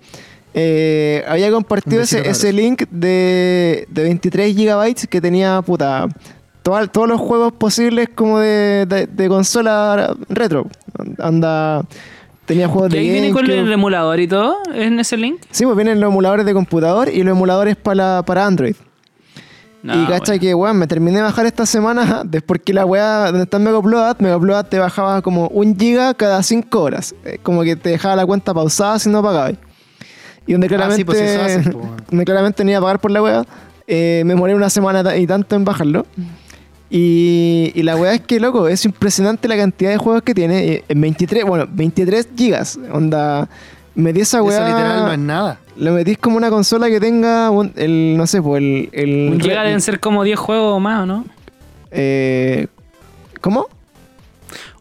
eh, 0.57 1.23
había 1.27 1.51
compartido 1.51 2.01
ese, 2.01 2.53
link 2.53 2.83
de, 2.89 3.85
de 3.89 4.03
23 4.03 4.55
gigabytes 4.55 5.05
que 5.07 5.19
tenía, 5.19 5.61
puta, 5.61 6.07
toda- 6.63 6.87
todos 6.87 7.09
los 7.09 7.19
juegos 7.19 7.51
posibles 7.53 8.07
como 8.15 8.39
de, 8.39 8.85
de- 8.87 9.05
de 9.07 9.27
consola 9.27 10.15
retro. 10.29 10.65
Anda, 11.19 11.83
tenía 12.45 12.69
juegos 12.69 12.89
¿Y 12.91 12.93
de 12.93 12.99
ahí 12.99 13.09
viene 13.09 13.31
con 13.33 13.49
el 13.51 13.69
emulador 13.71 14.17
y 14.21 14.27
todo 14.29 14.55
en 14.73 14.97
ese 14.99 15.17
link? 15.17 15.41
Sí, 15.51 15.65
pues 15.65 15.75
vienen 15.75 15.99
los 15.99 16.09
emuladores 16.09 16.45
de 16.45 16.53
computador 16.53 17.09
y 17.09 17.21
los 17.23 17.33
emuladores 17.35 17.75
para, 17.75 18.23
para 18.23 18.45
Android. 18.45 18.75
No, 19.83 19.93
y 20.01 20.05
cacha 20.07 20.31
bueno. 20.31 20.41
que, 20.41 20.53
weón, 20.55 20.77
me 20.79 20.87
terminé 20.87 21.17
de 21.17 21.23
bajar 21.23 21.45
esta 21.45 21.65
semana 21.65 22.23
después 22.25 22.61
que 22.65 22.73
la 22.73 22.85
weá, 22.85 23.25
donde 23.25 23.43
está 23.43 23.59
Mega 23.59 23.77
Upload, 23.77 24.17
Mega 24.19 24.37
Upload 24.37 24.65
te 24.67 24.79
bajaba 24.79 25.21
como 25.21 25.47
un 25.49 25.77
giga 25.77 26.13
cada 26.13 26.41
5 26.41 26.81
horas. 26.81 27.13
Eh, 27.25 27.39
Como 27.43 27.61
que 27.61 27.75
te 27.75 27.89
dejaba 27.89 28.15
la 28.15 28.25
cuenta 28.25 28.53
pausada 28.53 28.97
si 28.99 29.09
no 29.09 29.21
pagabas. 29.21 29.53
Y 30.47 30.51
donde 30.53 30.67
Ah, 30.67 30.69
claramente, 30.69 30.97
sí, 30.97 31.03
pues 31.05 31.19
eso 31.21 31.71
pues, 31.71 31.89
donde 32.09 32.25
claramente 32.25 32.63
no 32.63 32.69
iba 32.71 32.77
a 32.79 32.81
pagar 32.81 32.99
por 32.99 33.11
la 33.11 33.21
weá, 33.23 33.45
eh, 33.87 34.23
me 34.25 34.35
moré 34.35 34.53
una 34.55 34.69
semana 34.69 35.15
y 35.17 35.25
tanto 35.27 35.55
en 35.55 35.65
bajarlo. 35.65 36.05
Y, 36.89 37.71
y 37.73 37.81
la 37.83 37.97
weá 37.97 38.13
es 38.13 38.21
que, 38.21 38.39
loco, 38.39 38.67
es 38.67 38.85
impresionante 38.85 39.47
la 39.47 39.57
cantidad 39.57 39.89
de 39.91 39.97
juegos 39.97 40.21
que 40.21 40.33
tiene. 40.35 40.65
eh, 40.73 40.83
En 40.87 41.01
23, 41.01 41.43
bueno, 41.45 41.67
23 41.69 42.29
gigas. 42.37 42.79
Onda, 42.91 43.49
metí 43.95 44.21
esa 44.21 44.37
Eso 44.37 44.45
weá. 44.45 44.67
literal 44.67 45.03
no 45.05 45.11
es 45.11 45.19
nada. 45.19 45.59
Lo 45.77 45.91
metís 45.93 46.17
como 46.19 46.37
una 46.37 46.49
consola 46.49 46.87
que 46.89 46.99
tenga 46.99 47.49
un- 47.49 47.73
el, 47.75 48.15
no 48.15 48.27
sé, 48.27 48.41
pues 48.41 48.61
el... 48.61 48.89
el 48.93 49.29
Un 49.33 49.41
giga 49.41 49.63
deben 49.63 49.81
ser 49.81 49.99
como 49.99 50.23
10 50.23 50.37
juegos 50.39 50.75
o 50.75 50.79
más, 50.79 51.01
¿o 51.03 51.05
no? 51.05 51.25
eh, 51.91 52.67
¿Cómo? 53.41 53.67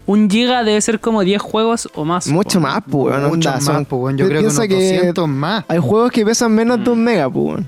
Un 0.06 0.28
giga 0.28 0.62
debe 0.64 0.80
ser 0.82 1.00
como 1.00 1.22
10 1.22 1.40
juegos 1.40 1.88
o 1.94 2.04
más. 2.04 2.26
Mucho 2.28 2.58
po. 2.60 2.66
más, 2.66 2.82
pues, 2.90 3.04
weón. 3.06 3.22
Mucho 3.22 3.32
onda, 3.34 3.52
más, 3.52 3.64
son- 3.64 3.84
pues. 3.86 4.16
Yo 4.16 4.26
creo 4.26 4.40
que 4.40 4.46
unos 4.48 4.56
200 4.68 5.28
más. 5.28 5.64
Hay 5.68 5.78
juegos 5.78 6.10
que 6.12 6.24
pesan 6.24 6.52
menos 6.52 6.78
Mm. 6.78 6.84
de 6.84 6.90
un 6.90 7.04
mega, 7.04 7.30
pues. 7.30 7.62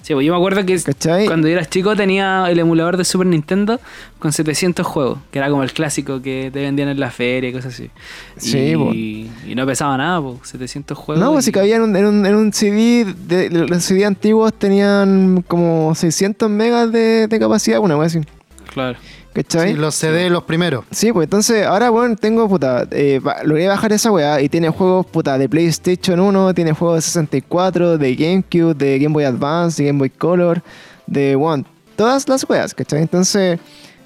Sí, 0.00 0.14
pues 0.14 0.24
yo 0.24 0.32
me 0.32 0.38
acuerdo 0.38 0.64
que 0.64 0.80
¿Cachai? 0.80 1.26
cuando 1.26 1.48
yo 1.48 1.54
era 1.54 1.66
chico 1.66 1.94
tenía 1.94 2.46
el 2.48 2.58
emulador 2.58 2.96
de 2.96 3.04
Super 3.04 3.26
Nintendo 3.26 3.78
con 4.18 4.32
700 4.32 4.86
juegos, 4.86 5.18
que 5.30 5.38
era 5.38 5.50
como 5.50 5.62
el 5.62 5.70
clásico 5.74 6.22
que 6.22 6.48
te 6.50 6.62
vendían 6.62 6.88
en 6.88 6.98
la 6.98 7.10
feria 7.10 7.50
y 7.50 7.52
cosas 7.52 7.74
así. 7.74 7.90
Sí, 8.38 8.58
y, 8.58 8.74
po. 8.76 8.90
y 8.94 9.54
no 9.54 9.66
pesaba 9.66 9.98
nada, 9.98 10.22
pues, 10.22 10.38
700 10.48 10.96
juegos. 10.96 11.22
No, 11.22 11.32
pues 11.32 11.44
y- 11.44 11.46
si 11.46 11.52
cabían 11.52 11.82
en 11.82 11.90
un, 11.90 11.96
en 11.96 12.06
un, 12.06 12.24
en 12.26 12.34
un 12.36 12.52
CD, 12.54 13.04
de, 13.04 13.50
los 13.50 13.84
CD 13.84 14.06
antiguos 14.06 14.54
tenían 14.54 15.44
como 15.46 15.94
600 15.94 16.48
megas 16.48 16.90
de, 16.90 17.26
de 17.26 17.38
capacidad, 17.38 17.78
una 17.78 17.94
wea 17.98 18.06
así. 18.06 18.20
Claro. 18.72 18.98
¿Cachai? 19.38 19.70
Sí, 19.70 19.78
los 19.78 19.94
CD, 19.94 20.30
los 20.30 20.42
primeros. 20.42 20.84
Sí, 20.90 21.12
pues 21.12 21.26
entonces 21.26 21.64
ahora, 21.64 21.90
bueno, 21.90 22.16
tengo, 22.16 22.48
puta, 22.48 22.88
eh, 22.90 23.20
logré 23.44 23.68
bajar 23.68 23.92
esa 23.92 24.10
weá 24.10 24.40
y 24.40 24.48
tiene 24.48 24.68
juegos, 24.68 25.06
puta, 25.06 25.38
de 25.38 25.48
PlayStation 25.48 26.18
1, 26.18 26.54
tiene 26.54 26.72
juegos 26.72 26.96
de 26.96 27.02
64, 27.02 27.98
de 27.98 28.16
GameCube, 28.16 28.74
de 28.74 28.98
Game 28.98 29.12
Boy 29.12 29.22
Advance, 29.22 29.80
de 29.80 29.90
Game 29.90 30.00
Boy 30.00 30.10
Color, 30.10 30.60
de 31.06 31.36
One, 31.36 31.64
todas 31.94 32.28
las 32.28 32.50
weas, 32.50 32.74
¿cachai? 32.74 33.00
Entonces 33.00 33.60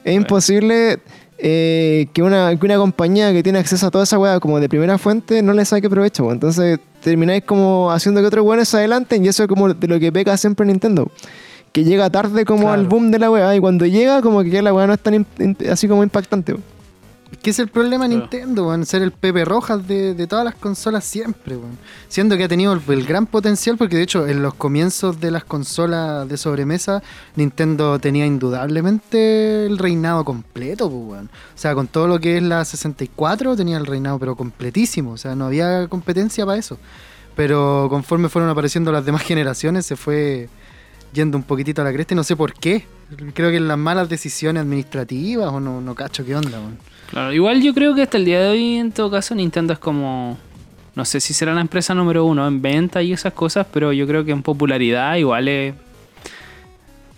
es 0.04 0.14
imposible 0.14 0.98
eh, 1.38 2.08
que, 2.12 2.22
una, 2.22 2.54
que 2.54 2.66
una 2.66 2.76
compañía 2.76 3.32
que 3.32 3.42
tiene 3.42 3.58
acceso 3.58 3.86
a 3.86 3.90
toda 3.90 4.04
esa 4.04 4.18
weá 4.18 4.38
como 4.38 4.60
de 4.60 4.68
primera 4.68 4.98
fuente 4.98 5.40
no 5.40 5.54
le 5.54 5.64
saque 5.64 5.88
provecho, 5.88 6.24
pues. 6.24 6.34
entonces 6.34 6.78
termináis 7.02 7.44
como 7.44 7.90
haciendo 7.90 8.20
que 8.20 8.26
otros 8.26 8.44
weones 8.44 8.68
se 8.68 8.76
adelanten 8.76 9.24
y 9.24 9.28
eso 9.28 9.44
es 9.44 9.48
como 9.48 9.72
de 9.72 9.88
lo 9.88 9.98
que 9.98 10.12
peca 10.12 10.36
siempre 10.36 10.66
Nintendo. 10.66 11.10
Que 11.72 11.84
llega 11.84 12.10
tarde 12.10 12.44
como 12.44 12.62
Claro. 12.64 12.74
al 12.80 12.86
boom 12.86 13.10
de 13.10 13.18
la 13.18 13.30
weá 13.30 13.56
y 13.56 13.60
cuando 13.60 13.86
llega 13.86 14.20
como 14.22 14.42
que 14.42 14.50
ya 14.50 14.62
la 14.62 14.74
weá 14.74 14.86
no 14.86 14.92
es 14.92 15.00
tan 15.00 15.26
así 15.70 15.88
como 15.88 16.02
impactante. 16.02 16.54
¿Qué 17.42 17.48
es 17.50 17.58
el 17.58 17.68
problema 17.68 18.06
de. 18.06 18.16
Nintendo, 18.16 18.68
weón? 18.68 18.84
Ser 18.84 19.00
el 19.00 19.10
Pepe 19.10 19.44
Rojas 19.46 19.88
de, 19.88 20.14
de 20.14 20.26
todas 20.26 20.44
las 20.44 20.54
consolas 20.54 21.02
siempre, 21.02 21.56
weón. 21.56 21.78
Siendo 22.08 22.36
que 22.36 22.44
ha 22.44 22.48
tenido 22.48 22.74
el, 22.74 22.80
el 22.88 23.06
gran 23.06 23.26
potencial, 23.26 23.78
porque 23.78 23.96
de 23.96 24.02
hecho 24.02 24.28
en 24.28 24.42
los 24.42 24.52
comienzos 24.54 25.18
de 25.18 25.30
las 25.30 25.42
consolas 25.44 26.28
de 26.28 26.36
sobremesa, 26.36 27.02
Nintendo 27.34 27.98
tenía 27.98 28.26
indudablemente 28.26 29.66
el 29.66 29.78
reinado 29.78 30.24
completo, 30.24 30.90
pues, 30.90 31.02
weón. 31.04 31.26
O 31.54 31.58
sea, 31.58 31.74
con 31.74 31.86
todo 31.88 32.06
lo 32.06 32.20
que 32.20 32.36
es 32.36 32.42
la 32.42 32.64
64 32.64 33.56
tenía 33.56 33.78
el 33.78 33.86
reinado, 33.86 34.18
pero 34.18 34.36
completísimo. 34.36 35.12
O 35.12 35.16
sea, 35.16 35.34
no 35.34 35.46
había 35.46 35.88
competencia 35.88 36.44
para 36.44 36.58
eso. 36.58 36.78
Pero 37.34 37.86
conforme 37.88 38.28
fueron 38.28 38.50
apareciendo 38.50 38.92
las 38.92 39.04
demás 39.06 39.22
generaciones, 39.26 39.86
se 39.86 39.96
fue 39.96 40.48
yendo 41.12 41.36
un 41.36 41.44
poquitito 41.44 41.82
a 41.82 41.84
la 41.84 41.92
cresta 41.92 42.14
y 42.14 42.16
no 42.16 42.24
sé 42.24 42.36
por 42.36 42.54
qué. 42.54 42.84
Creo 43.34 43.50
que 43.50 43.56
en 43.56 43.68
las 43.68 43.78
malas 43.78 44.08
decisiones 44.08 44.62
administrativas 44.62 45.50
o 45.52 45.60
no, 45.60 45.80
no 45.80 45.94
cacho 45.94 46.24
qué 46.24 46.34
onda, 46.34 46.58
weón. 46.58 46.78
Claro, 47.10 47.32
igual 47.32 47.62
yo 47.62 47.74
creo 47.74 47.94
que 47.94 48.02
hasta 48.02 48.16
el 48.16 48.24
día 48.24 48.40
de 48.40 48.48
hoy, 48.48 48.76
en 48.76 48.90
todo 48.90 49.10
caso, 49.10 49.34
Nintendo 49.34 49.74
es 49.74 49.78
como. 49.78 50.38
No 50.94 51.04
sé 51.04 51.20
si 51.20 51.32
será 51.34 51.54
la 51.54 51.60
empresa 51.60 51.94
número 51.94 52.24
uno 52.24 52.46
en 52.46 52.60
venta 52.60 53.02
y 53.02 53.12
esas 53.12 53.32
cosas, 53.32 53.66
pero 53.72 53.92
yo 53.92 54.06
creo 54.06 54.24
que 54.24 54.32
en 54.32 54.42
popularidad 54.42 55.16
igual 55.16 55.48
es. 55.48 55.74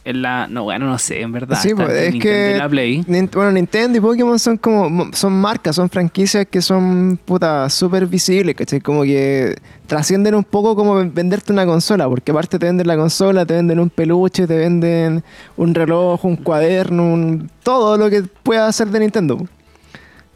Es 0.05 0.15
la. 0.15 0.47
No, 0.49 0.65
bueno, 0.65 0.85
no 0.87 0.99
sé, 0.99 1.23
en 1.23 1.33
verdad. 1.33 1.59
Sí, 1.63 1.75
pues, 1.75 1.89
es 1.89 2.13
Nintendo 2.13 2.53
que 2.53 2.59
la 2.59 2.69
Play. 2.69 3.03
Nin- 3.05 3.31
bueno, 3.33 3.53
Nintendo 3.53 3.97
y 3.97 4.01
Pokémon 4.03 4.39
son 4.39 4.59
como 4.59 5.11
son 5.15 5.33
marcas, 5.33 5.77
son 5.77 5.89
franquicias 5.89 6.47
que 6.51 6.61
son 6.61 7.19
puta 7.25 7.71
súper 7.71 8.07
visibles, 8.07 8.55
¿cachai? 8.55 8.81
Como 8.83 9.03
que 9.05 9.57
trascienden 9.87 10.35
un 10.35 10.45
poco 10.45 10.77
como 10.77 10.97
ven- 10.97 11.15
venderte 11.15 11.53
una 11.53 11.65
consola, 11.65 12.07
porque 12.07 12.33
aparte 12.33 12.59
te 12.59 12.67
venden 12.67 12.87
la 12.87 12.97
consola, 12.97 13.47
te 13.47 13.55
venden 13.55 13.81
un 13.81 13.89
peluche, 13.89 14.47
te 14.47 14.59
venden 14.59 15.25
un 15.57 15.75
reloj, 15.75 16.23
un 16.27 16.37
cuaderno, 16.37 17.03
un, 17.13 17.51
todo 17.63 17.97
lo 17.97 18.11
que 18.11 18.25
pueda 18.43 18.67
hacer 18.67 18.89
de 18.89 19.01
Nintendo. 19.01 19.39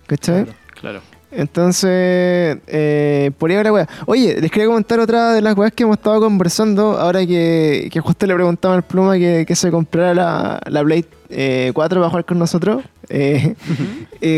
¿Cachai? 0.07 0.45
Claro. 0.45 0.59
Claro. 0.81 1.01
Entonces, 1.31 2.59
eh, 2.67 3.31
por 3.39 3.51
ahí 3.51 3.63
la 3.63 3.73
weá. 3.73 3.89
Oye, 4.07 4.41
les 4.41 4.51
quería 4.51 4.67
comentar 4.67 4.99
otra 4.99 5.33
de 5.35 5.43
las 5.43 5.57
weas 5.57 5.73
que 5.73 5.83
hemos 5.83 5.99
estado 5.99 6.21
conversando. 6.21 6.99
Ahora 6.99 7.27
que, 7.27 7.89
que 7.93 8.01
justo 8.01 8.27
le 8.27 8.35
preguntaba 8.35 8.75
al 8.75 8.83
Pluma 8.83 9.19
que, 9.19 9.45
que 9.47 9.55
se 9.55 9.71
comprara 9.71 10.15
la, 10.15 10.61
la 10.67 10.83
Blade 10.83 11.05
eh, 11.29 11.71
4 11.75 12.01
para 12.01 12.09
jugar 12.09 12.25
con 12.25 12.39
nosotros. 12.39 12.83
Eh, 13.11 13.55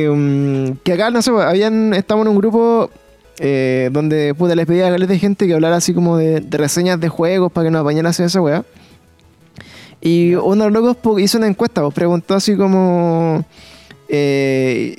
um, 0.09 0.76
que 0.84 0.93
acá, 0.93 1.11
no 1.11 1.22
sé, 1.22 1.30
habían, 1.30 1.95
estamos 1.95 2.26
en 2.26 2.32
un 2.32 2.38
grupo 2.38 2.91
eh, 3.38 3.88
donde 3.93 4.34
puta, 4.34 4.57
les 4.57 4.66
pedía 4.66 4.88
a 4.88 4.91
de 4.91 5.18
gente 5.18 5.47
que 5.47 5.55
hablara 5.55 5.76
así 5.76 5.95
como 5.95 6.16
de, 6.16 6.41
de 6.41 6.59
reseñas 6.59 7.01
de 7.01 7.09
juegos 7.09 7.53
para 7.53 7.66
que 7.66 7.70
nos 7.70 7.82
apañara 7.82 8.11
hacia 8.11 8.24
esa 8.26 8.41
weá. 8.41 8.64
Y 10.01 10.34
uno 10.34 10.64
de 10.64 10.70
los 10.70 10.82
locos 10.82 11.20
hizo 11.20 11.38
una 11.38 11.47
encuesta, 11.47 11.82
pues 11.82 11.95
preguntó 11.95 12.34
así 12.34 12.57
como. 12.57 13.45
eh, 14.09 14.97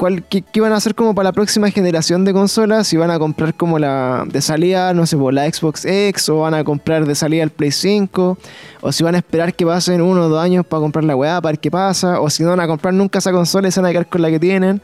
¿cuál, 0.00 0.24
qué, 0.24 0.40
qué 0.40 0.60
iban 0.60 0.72
a 0.72 0.76
hacer 0.76 0.94
como 0.94 1.14
para 1.14 1.28
la 1.28 1.32
próxima 1.32 1.70
generación 1.70 2.24
de 2.24 2.32
consolas? 2.32 2.86
Si 2.86 2.96
van 2.96 3.10
a 3.10 3.18
comprar 3.18 3.52
como 3.52 3.78
la 3.78 4.24
de 4.26 4.40
salida, 4.40 4.94
no 4.94 5.04
sé, 5.04 5.14
por 5.14 5.34
la 5.34 5.44
Xbox 5.44 5.84
X, 5.84 6.30
o 6.30 6.38
van 6.38 6.54
a 6.54 6.64
comprar 6.64 7.04
de 7.04 7.14
salida 7.14 7.42
el 7.42 7.50
Play 7.50 7.70
5, 7.70 8.38
o 8.80 8.92
si 8.92 9.04
van 9.04 9.14
a 9.14 9.18
esperar 9.18 9.52
que 9.52 9.66
pasen 9.66 10.00
uno 10.00 10.22
o 10.22 10.28
dos 10.30 10.42
años 10.42 10.64
para 10.64 10.80
comprar 10.80 11.04
la 11.04 11.14
weá, 11.14 11.38
para 11.42 11.52
ver 11.52 11.60
qué 11.60 11.70
pasa, 11.70 12.18
o 12.18 12.30
si 12.30 12.42
no 12.42 12.48
van 12.48 12.60
a 12.60 12.66
comprar 12.66 12.94
nunca 12.94 13.18
esa 13.18 13.30
consola 13.30 13.68
y 13.68 13.72
se 13.72 13.80
van 13.82 13.90
a 13.90 13.92
quedar 13.92 14.08
con 14.08 14.22
la 14.22 14.30
que 14.30 14.40
tienen. 14.40 14.80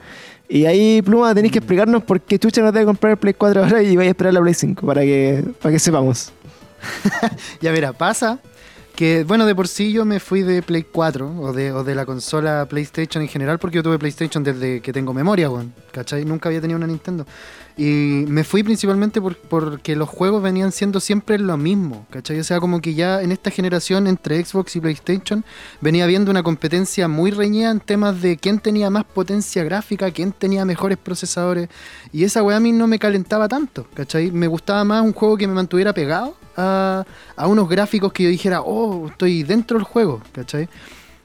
Y 0.51 0.67
ahí, 0.67 1.01
Pluma, 1.01 1.35
tenéis 1.35 1.51
que 1.51 1.61
explicarnos 1.61 2.03
por 2.03 2.21
qué 2.21 2.39
Chucha 2.39 2.61
no 2.61 2.71
te 2.71 2.81
va 2.81 2.83
a 2.83 2.87
comprar 2.87 3.13
el 3.13 3.17
Play 3.17 3.33
4 3.33 3.65
ahora 3.65 3.83
y 3.83 3.97
vais 3.97 4.09
a 4.09 4.11
esperar 4.11 4.35
la 4.35 4.43
Play 4.43 4.53
5 4.53 4.87
para 4.87 5.01
que, 5.01 5.43
para 5.63 5.73
que 5.73 5.79
sepamos. 5.79 6.31
Ya 7.63 7.73
mira, 7.73 7.95
pasa 7.95 8.39
que, 8.97 9.25
bueno, 9.25 9.45
de 9.47 9.55
por 9.55 9.69
sí 9.69 9.93
yo 9.93 10.05
me 10.07 10.19
fui 10.21 10.43
de 10.43 10.63
Play 10.63 10.87
4 10.91 11.41
o 11.41 11.53
de, 11.53 11.71
o 11.71 11.85
de 11.85 11.95
la 11.95 12.07
consola 12.07 12.67
PlayStation 12.69 13.23
en 13.23 13.29
general, 13.29 13.59
porque 13.59 13.77
yo 13.77 13.83
tuve 13.83 13.99
PlayStation 13.99 14.43
desde 14.43 14.81
que 14.81 14.93
tengo 14.93 15.13
memoria, 15.13 15.51
weón. 15.51 15.75
¿Cachai? 15.93 16.25
Nunca 16.25 16.49
había 16.49 16.61
tenido 16.63 16.79
una 16.79 16.87
Nintendo. 16.87 17.27
Y 17.77 18.25
me 18.29 18.43
fui 18.43 18.63
principalmente 18.63 19.21
por- 19.21 19.37
porque 19.37 19.97
los 19.97 20.09
juegos 20.09 20.43
venían 20.43 20.73
siendo 20.73 20.99
siempre 20.99 21.39
lo 21.39 21.59
mismo, 21.59 22.07
¿cachai? 22.11 22.41
O 22.41 22.45
sea, 22.45 22.59
como 22.59 22.81
que 22.81 22.95
ya 22.95 23.21
en 23.21 23.33
esta 23.33 23.51
generación 23.51 24.07
entre 24.07 24.43
Xbox 24.43 24.77
y 24.77 24.81
PlayStation 24.81 25.45
venía 25.83 26.05
habiendo 26.05 26.31
una 26.31 26.43
competencia 26.43 27.07
muy 27.07 27.31
reñida 27.31 27.71
en 27.71 27.81
temas 27.81 28.23
de 28.23 28.39
quién 28.39 28.61
tenía 28.61 28.89
más 28.89 29.05
potencia 29.05 29.63
gráfica, 29.63 30.11
quién 30.11 30.33
tenía 30.33 30.65
mejores 30.65 30.97
procesadores. 30.97 31.69
Y 32.13 32.25
esa 32.25 32.43
weá 32.43 32.57
a 32.57 32.61
mí 32.61 32.73
no 32.73 32.87
me 32.87 32.99
calentaba 32.99 33.47
tanto, 33.47 33.87
¿cachai? 33.93 34.31
Me 34.31 34.47
gustaba 34.47 34.83
más 34.85 35.03
un 35.03 35.13
juego 35.13 35.37
que 35.37 35.47
me 35.47 35.53
mantuviera 35.53 35.93
pegado 35.93 36.35
a, 36.57 37.05
a 37.37 37.47
unos 37.47 37.69
gráficos 37.69 38.13
que 38.13 38.25
yo 38.25 38.29
dijera, 38.29 38.63
oh, 38.63 39.09
estoy 39.09 39.43
dentro 39.43 39.79
del 39.79 39.85
juego, 39.85 40.23
¿cachai? 40.33 40.69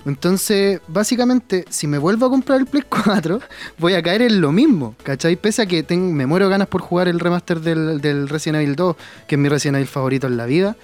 Entonces, 0.06 0.82
básicamente, 0.88 1.66
si 1.70 1.88
me 1.88 1.98
vuelvo 1.98 2.26
a 2.26 2.30
comprar 2.30 2.60
el 2.60 2.66
Play 2.66 2.84
4, 2.88 3.40
voy 3.78 3.94
a 3.94 4.02
caer 4.02 4.24
en 4.24 4.42
lo 4.42 4.52
mismo, 4.52 4.96
¿cachai? 5.04 5.36
Pese 5.36 5.62
a 5.62 5.66
que 5.66 5.84
tengo, 5.84 6.12
me 6.12 6.26
muero 6.26 6.50
ganas 6.50 6.68
por 6.68 6.82
jugar 6.82 7.08
el 7.08 7.20
remaster 7.20 7.60
del, 7.60 8.02
del 8.02 8.28
Resident 8.28 8.64
Evil 8.64 8.76
2, 8.76 8.96
que 9.28 9.36
es 9.36 9.40
mi 9.40 9.50
Resident 9.50 9.78
Evil 9.78 9.88
favorito 9.88 10.28
en 10.28 10.38
la 10.38 10.46
vida. 10.46 10.76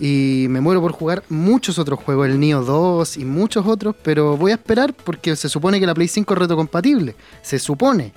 Y 0.00 0.46
me 0.50 0.60
muero 0.60 0.80
por 0.80 0.92
jugar 0.92 1.24
muchos 1.28 1.78
otros 1.78 1.98
juegos, 1.98 2.28
el 2.28 2.38
Neo 2.38 2.62
2 2.62 3.16
y 3.16 3.24
muchos 3.24 3.66
otros, 3.66 3.96
pero 4.02 4.36
voy 4.36 4.52
a 4.52 4.54
esperar 4.54 4.94
porque 4.94 5.34
se 5.34 5.48
supone 5.48 5.80
que 5.80 5.86
la 5.86 5.94
Play 5.94 6.06
5 6.06 6.34
es 6.34 6.38
retrocompatible. 6.38 7.16
Se 7.42 7.58
supone, 7.58 8.12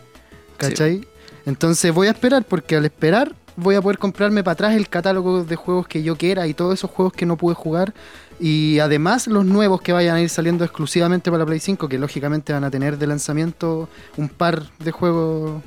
¿cachai? 0.57 1.07
Entonces 1.45 1.91
voy 1.91 2.07
a 2.07 2.11
esperar 2.11 2.45
porque 2.45 2.75
al 2.75 2.85
esperar 2.85 3.35
voy 3.55 3.75
a 3.75 3.81
poder 3.81 3.97
comprarme 3.97 4.43
para 4.43 4.53
atrás 4.53 4.75
el 4.75 4.89
catálogo 4.89 5.43
de 5.43 5.55
juegos 5.55 5.87
que 5.87 6.03
yo 6.03 6.17
quiera 6.17 6.47
y 6.47 6.53
todos 6.53 6.73
esos 6.73 6.89
juegos 6.89 7.13
que 7.13 7.25
no 7.25 7.37
pude 7.37 7.55
jugar. 7.55 7.93
Y 8.39 8.79
además 8.79 9.27
los 9.27 9.45
nuevos 9.45 9.81
que 9.81 9.93
vayan 9.93 10.15
a 10.15 10.21
ir 10.21 10.29
saliendo 10.29 10.63
exclusivamente 10.63 11.29
para 11.29 11.39
la 11.39 11.45
Play 11.45 11.59
5, 11.59 11.87
que 11.87 11.99
lógicamente 11.99 12.53
van 12.53 12.63
a 12.63 12.71
tener 12.71 12.97
de 12.97 13.07
lanzamiento 13.07 13.87
un 14.17 14.29
par 14.29 14.63
de 14.79 14.91
juegos 14.91 15.61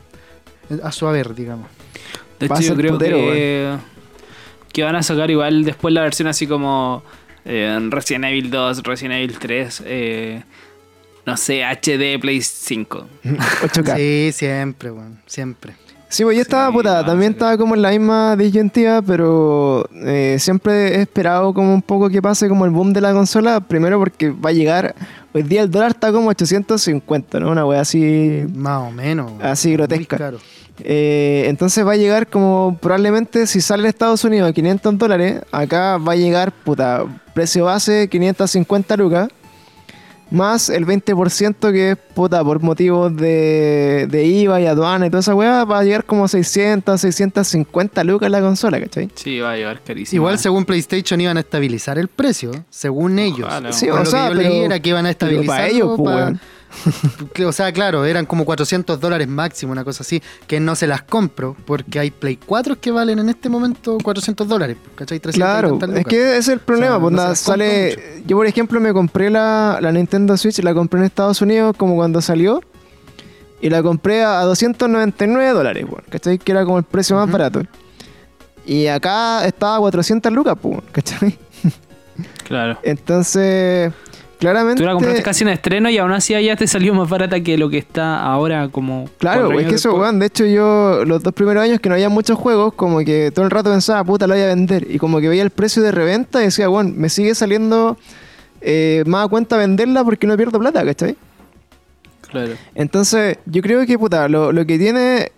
a 0.82 0.90
su 0.90 1.06
haber, 1.06 1.34
digamos. 1.34 1.68
De 2.40 2.46
hecho, 2.46 2.60
yo 2.60 2.74
creo 2.74 2.92
putero, 2.94 3.16
que, 3.16 3.76
que 4.72 4.82
van 4.82 4.96
a 4.96 5.02
sacar 5.02 5.30
igual 5.30 5.64
después 5.64 5.94
la 5.94 6.02
versión 6.02 6.26
así 6.26 6.46
como 6.46 7.04
eh, 7.44 7.78
Resident 7.90 8.24
Evil 8.24 8.50
2, 8.50 8.82
Resident 8.82 9.14
Evil 9.14 9.38
3, 9.38 9.82
eh, 9.86 10.42
no 11.26 11.36
sé, 11.36 11.62
HD 11.64 12.20
Play 12.20 12.40
5. 12.42 13.08
8K. 13.24 13.96
Sí, 13.96 14.30
siempre, 14.32 14.90
weón, 14.90 15.20
siempre. 15.26 15.74
Sí, 16.14 16.22
pues 16.22 16.36
yo 16.36 16.42
estaba, 16.42 16.68
Sí, 16.68 16.74
puta, 16.74 17.04
también 17.04 17.32
estaba 17.32 17.58
como 17.58 17.74
en 17.74 17.82
la 17.82 17.90
misma 17.90 18.36
disyuntiva, 18.36 19.02
pero 19.02 19.84
eh, 19.94 20.36
siempre 20.38 20.94
he 20.94 21.00
esperado 21.00 21.52
como 21.52 21.74
un 21.74 21.82
poco 21.82 22.08
que 22.08 22.22
pase 22.22 22.48
como 22.48 22.64
el 22.64 22.70
boom 22.70 22.92
de 22.92 23.00
la 23.00 23.12
consola, 23.12 23.58
primero 23.58 23.98
porque 23.98 24.30
va 24.30 24.50
a 24.50 24.52
llegar, 24.52 24.94
hoy 25.32 25.42
día 25.42 25.62
el 25.62 25.72
dólar 25.72 25.90
está 25.90 26.12
como 26.12 26.28
850, 26.28 27.40
¿no? 27.40 27.50
Una 27.50 27.66
wea 27.66 27.80
así, 27.80 28.44
Más 28.54 28.82
o 28.82 28.92
menos. 28.92 29.32
Así, 29.42 29.70
Muy 29.70 29.76
grotesca. 29.78 30.16
caro. 30.16 30.38
Eh, 30.78 31.46
entonces 31.48 31.84
va 31.84 31.94
a 31.94 31.96
llegar 31.96 32.28
como 32.28 32.78
probablemente 32.80 33.48
si 33.48 33.60
sale 33.60 33.82
de 33.82 33.88
Estados 33.88 34.22
Unidos 34.22 34.48
a 34.48 34.52
500 34.52 34.96
dólares, 34.96 35.40
acá 35.50 35.98
va 35.98 36.12
a 36.12 36.16
llegar, 36.16 36.52
puta, 36.52 37.06
precio 37.34 37.64
base 37.64 38.08
550 38.08 38.96
lucas, 38.96 39.28
más 40.34 40.68
el 40.68 40.86
20% 40.86 41.72
que 41.72 41.92
es, 41.92 41.96
puta, 41.96 42.42
por 42.44 42.60
motivos 42.62 43.16
de, 43.16 44.06
de 44.10 44.24
IVA 44.24 44.60
y 44.60 44.66
aduana 44.66 45.06
y 45.06 45.10
toda 45.10 45.20
esa 45.20 45.34
weá, 45.34 45.64
va 45.64 45.78
a 45.78 45.84
llegar 45.84 46.04
como 46.04 46.28
600, 46.28 47.00
650 47.00 48.04
lucas 48.04 48.30
la 48.30 48.40
consola, 48.40 48.80
¿cachai? 48.80 49.08
Sí, 49.14 49.38
va 49.40 49.52
a 49.52 49.56
llevar 49.56 49.80
carísimo. 49.82 50.20
Igual 50.20 50.38
según 50.38 50.64
PlayStation 50.64 51.20
iban 51.20 51.36
a 51.36 51.40
estabilizar 51.40 51.98
el 51.98 52.08
precio, 52.08 52.50
según 52.70 53.18
ellos. 53.18 53.46
Ojalá. 53.46 53.72
Sí, 53.72 53.88
o 53.88 53.96
lo 53.96 54.04
sea, 54.04 54.24
que 54.28 54.34
yo 54.34 54.34
leí 54.34 54.48
pero- 54.50 54.64
era 54.66 54.80
que 54.80 54.88
iban 54.90 55.06
a 55.06 55.10
estabilizar. 55.10 55.46
para 55.46 55.68
ellos, 55.68 55.94
pues. 55.96 56.32
O 57.46 57.52
sea, 57.52 57.72
claro, 57.72 58.04
eran 58.04 58.26
como 58.26 58.44
400 58.44 59.00
dólares 59.00 59.28
máximo, 59.28 59.72
una 59.72 59.84
cosa 59.84 60.02
así, 60.02 60.22
que 60.46 60.60
no 60.60 60.74
se 60.74 60.86
las 60.86 61.02
compro, 61.02 61.56
porque 61.66 61.98
hay 61.98 62.10
Play 62.10 62.36
4 62.36 62.80
que 62.80 62.90
valen 62.90 63.18
en 63.18 63.28
este 63.28 63.48
momento 63.48 63.98
400 64.02 64.46
dólares, 64.46 64.76
¿cachai? 64.94 65.20
300 65.20 65.34
y 65.34 65.38
Claro, 65.38 65.96
es 65.96 66.06
que 66.06 66.22
ese 66.22 66.38
es 66.38 66.48
el 66.48 66.60
problema. 66.60 66.96
O 66.96 67.00
sea, 67.00 67.10
pues, 67.10 67.12
no 67.12 67.34
sale, 67.34 68.22
yo, 68.26 68.36
por 68.36 68.46
ejemplo, 68.46 68.80
me 68.80 68.92
compré 68.92 69.30
la, 69.30 69.78
la 69.80 69.92
Nintendo 69.92 70.36
Switch, 70.36 70.58
la 70.60 70.74
compré 70.74 71.00
en 71.00 71.06
Estados 71.06 71.40
Unidos 71.42 71.76
como 71.76 71.96
cuando 71.96 72.20
salió. 72.20 72.60
Y 73.60 73.70
la 73.70 73.82
compré 73.82 74.22
a 74.22 74.42
299 74.42 75.52
dólares, 75.52 75.84
weón, 75.88 76.04
¿cachai? 76.10 76.38
Que 76.38 76.52
era 76.52 76.66
como 76.66 76.76
el 76.76 76.84
precio 76.84 77.16
más 77.16 77.30
barato. 77.30 77.62
Y 78.66 78.88
acá 78.88 79.46
estaba 79.46 79.76
a 79.76 79.78
400 79.78 80.30
lucas, 80.32 80.56
pues, 80.60 80.80
¿cachai? 80.92 81.38
Claro. 82.46 82.78
Entonces, 82.82 83.90
claramente. 84.44 84.80
Tú 84.82 84.86
la 84.86 84.92
compraste 84.94 85.22
casi 85.22 85.44
en 85.44 85.50
estreno 85.50 85.88
y 85.90 85.98
aún 85.98 86.12
así 86.12 86.32
ya 86.42 86.56
te 86.56 86.66
salió 86.66 86.94
más 86.94 87.08
barata 87.08 87.40
que 87.40 87.56
lo 87.58 87.68
que 87.70 87.78
está 87.78 88.22
ahora 88.22 88.68
como... 88.68 89.08
Claro, 89.18 89.50
es 89.58 89.66
que 89.66 89.74
eso, 89.74 89.88
después. 89.90 90.02
weón, 90.02 90.18
de 90.18 90.26
hecho 90.26 90.44
yo 90.46 91.04
los 91.04 91.22
dos 91.22 91.32
primeros 91.32 91.62
años 91.62 91.80
que 91.80 91.88
no 91.88 91.94
había 91.94 92.08
muchos 92.08 92.38
juegos, 92.38 92.74
como 92.74 92.98
que 93.00 93.30
todo 93.34 93.44
el 93.44 93.50
rato 93.50 93.70
pensaba, 93.70 94.04
puta, 94.04 94.26
lo 94.26 94.34
voy 94.34 94.42
a 94.42 94.46
vender. 94.46 94.86
Y 94.90 94.98
como 94.98 95.20
que 95.20 95.28
veía 95.28 95.42
el 95.42 95.50
precio 95.50 95.82
de 95.82 95.90
reventa 95.92 96.40
y 96.42 96.46
decía, 96.46 96.68
weón, 96.70 96.94
me 96.96 97.08
sigue 97.08 97.34
saliendo 97.34 97.96
eh, 98.60 99.02
más 99.06 99.24
a 99.26 99.28
cuenta 99.28 99.56
venderla 99.56 100.04
porque 100.04 100.26
no 100.26 100.36
pierdo 100.36 100.58
plata, 100.58 100.84
¿cachai? 100.84 101.16
Claro. 102.30 102.52
Entonces, 102.74 103.38
yo 103.46 103.62
creo 103.62 103.86
que, 103.86 103.98
puta, 103.98 104.28
lo, 104.28 104.50
lo 104.52 104.66
que 104.66 104.78
tiene, 104.78 105.30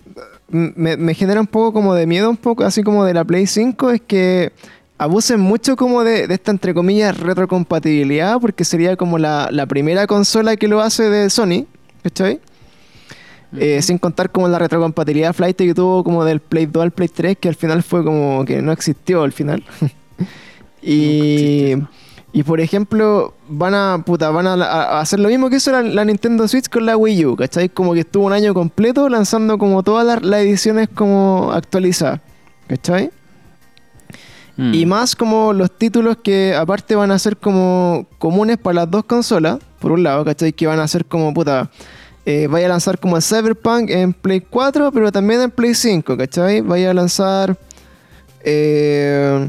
m- 0.50 0.72
me, 0.76 0.96
me 0.96 1.14
genera 1.14 1.40
un 1.40 1.46
poco 1.46 1.72
como 1.72 1.94
de 1.94 2.06
miedo, 2.06 2.30
un 2.30 2.36
poco 2.36 2.64
así 2.64 2.82
como 2.82 3.04
de 3.04 3.12
la 3.14 3.24
Play 3.24 3.46
5, 3.46 3.90
es 3.90 4.00
que 4.06 4.52
abusen 4.98 5.40
mucho 5.40 5.76
como 5.76 6.04
de, 6.04 6.26
de 6.26 6.34
esta, 6.34 6.50
entre 6.50 6.74
comillas, 6.74 7.18
retrocompatibilidad, 7.18 8.40
porque 8.40 8.64
sería 8.64 8.96
como 8.96 9.18
la, 9.18 9.48
la 9.50 9.66
primera 9.66 10.06
consola 10.06 10.56
que 10.56 10.68
lo 10.68 10.80
hace 10.80 11.08
de 11.10 11.30
Sony, 11.30 11.66
¿cachai? 12.02 12.40
Eh, 13.58 13.80
sin 13.80 13.98
contar 13.98 14.30
como 14.30 14.48
la 14.48 14.58
retrocompatibilidad 14.58 15.32
flight 15.32 15.56
que 15.56 15.72
tuvo 15.72 16.02
como 16.02 16.24
del 16.24 16.40
Play 16.40 16.66
2 16.66 16.82
al 16.82 16.90
Play 16.90 17.08
3, 17.08 17.38
que 17.38 17.48
al 17.48 17.54
final 17.54 17.82
fue 17.82 18.04
como 18.04 18.44
que 18.44 18.60
no 18.60 18.72
existió 18.72 19.22
al 19.22 19.32
final. 19.32 19.64
y, 20.82 21.74
y 22.32 22.42
por 22.42 22.60
ejemplo, 22.60 23.34
van 23.48 23.74
a 23.74 24.02
puta, 24.04 24.30
van 24.30 24.46
a, 24.46 24.54
a 24.54 25.00
hacer 25.00 25.20
lo 25.20 25.28
mismo 25.28 25.48
que 25.48 25.56
hizo 25.56 25.70
la, 25.70 25.82
la 25.82 26.04
Nintendo 26.04 26.48
Switch 26.48 26.68
con 26.68 26.86
la 26.86 26.96
Wii 26.96 27.26
U, 27.26 27.36
¿cachai? 27.36 27.68
Como 27.68 27.94
que 27.94 28.00
estuvo 28.00 28.26
un 28.26 28.32
año 28.32 28.52
completo 28.52 29.08
lanzando 29.08 29.58
como 29.58 29.82
todas 29.82 30.06
las, 30.06 30.22
las 30.22 30.40
ediciones 30.40 30.88
como 30.88 31.52
actualizadas, 31.52 32.20
¿cachai? 32.66 33.10
Mm. 34.56 34.74
Y 34.74 34.86
más 34.86 35.14
como 35.14 35.52
los 35.52 35.70
títulos 35.70 36.16
que 36.22 36.54
aparte 36.54 36.94
van 36.94 37.10
a 37.10 37.18
ser 37.18 37.36
como 37.36 38.06
comunes 38.18 38.56
para 38.56 38.74
las 38.74 38.90
dos 38.90 39.04
consolas, 39.04 39.58
por 39.80 39.92
un 39.92 40.02
lado, 40.02 40.24
¿cachai? 40.24 40.52
Que 40.52 40.66
van 40.66 40.80
a 40.80 40.88
ser 40.88 41.04
como, 41.04 41.32
puta, 41.34 41.70
eh, 42.24 42.46
vaya 42.48 42.66
a 42.66 42.70
lanzar 42.70 42.98
como 42.98 43.20
Cyberpunk 43.20 43.90
en 43.90 44.12
Play 44.12 44.40
4, 44.40 44.90
pero 44.92 45.12
también 45.12 45.42
en 45.42 45.50
Play 45.50 45.74
5, 45.74 46.16
¿cachai? 46.16 46.60
Vaya 46.60 46.90
a 46.90 46.94
lanzar... 46.94 47.56
Eh, 48.48 49.48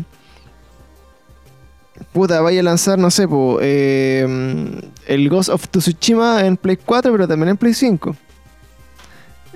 puta, 2.11 2.41
vaya 2.41 2.59
a 2.59 2.63
lanzar, 2.63 2.99
no 2.99 3.09
sé, 3.09 3.27
eh, 3.61 4.81
el 5.07 5.29
Ghost 5.29 5.49
of 5.49 5.67
Tsushima 5.69 6.45
en 6.45 6.57
Play 6.57 6.77
4, 6.77 7.11
pero 7.11 7.27
también 7.27 7.49
en 7.49 7.57
Play 7.57 7.73
5. 7.73 8.15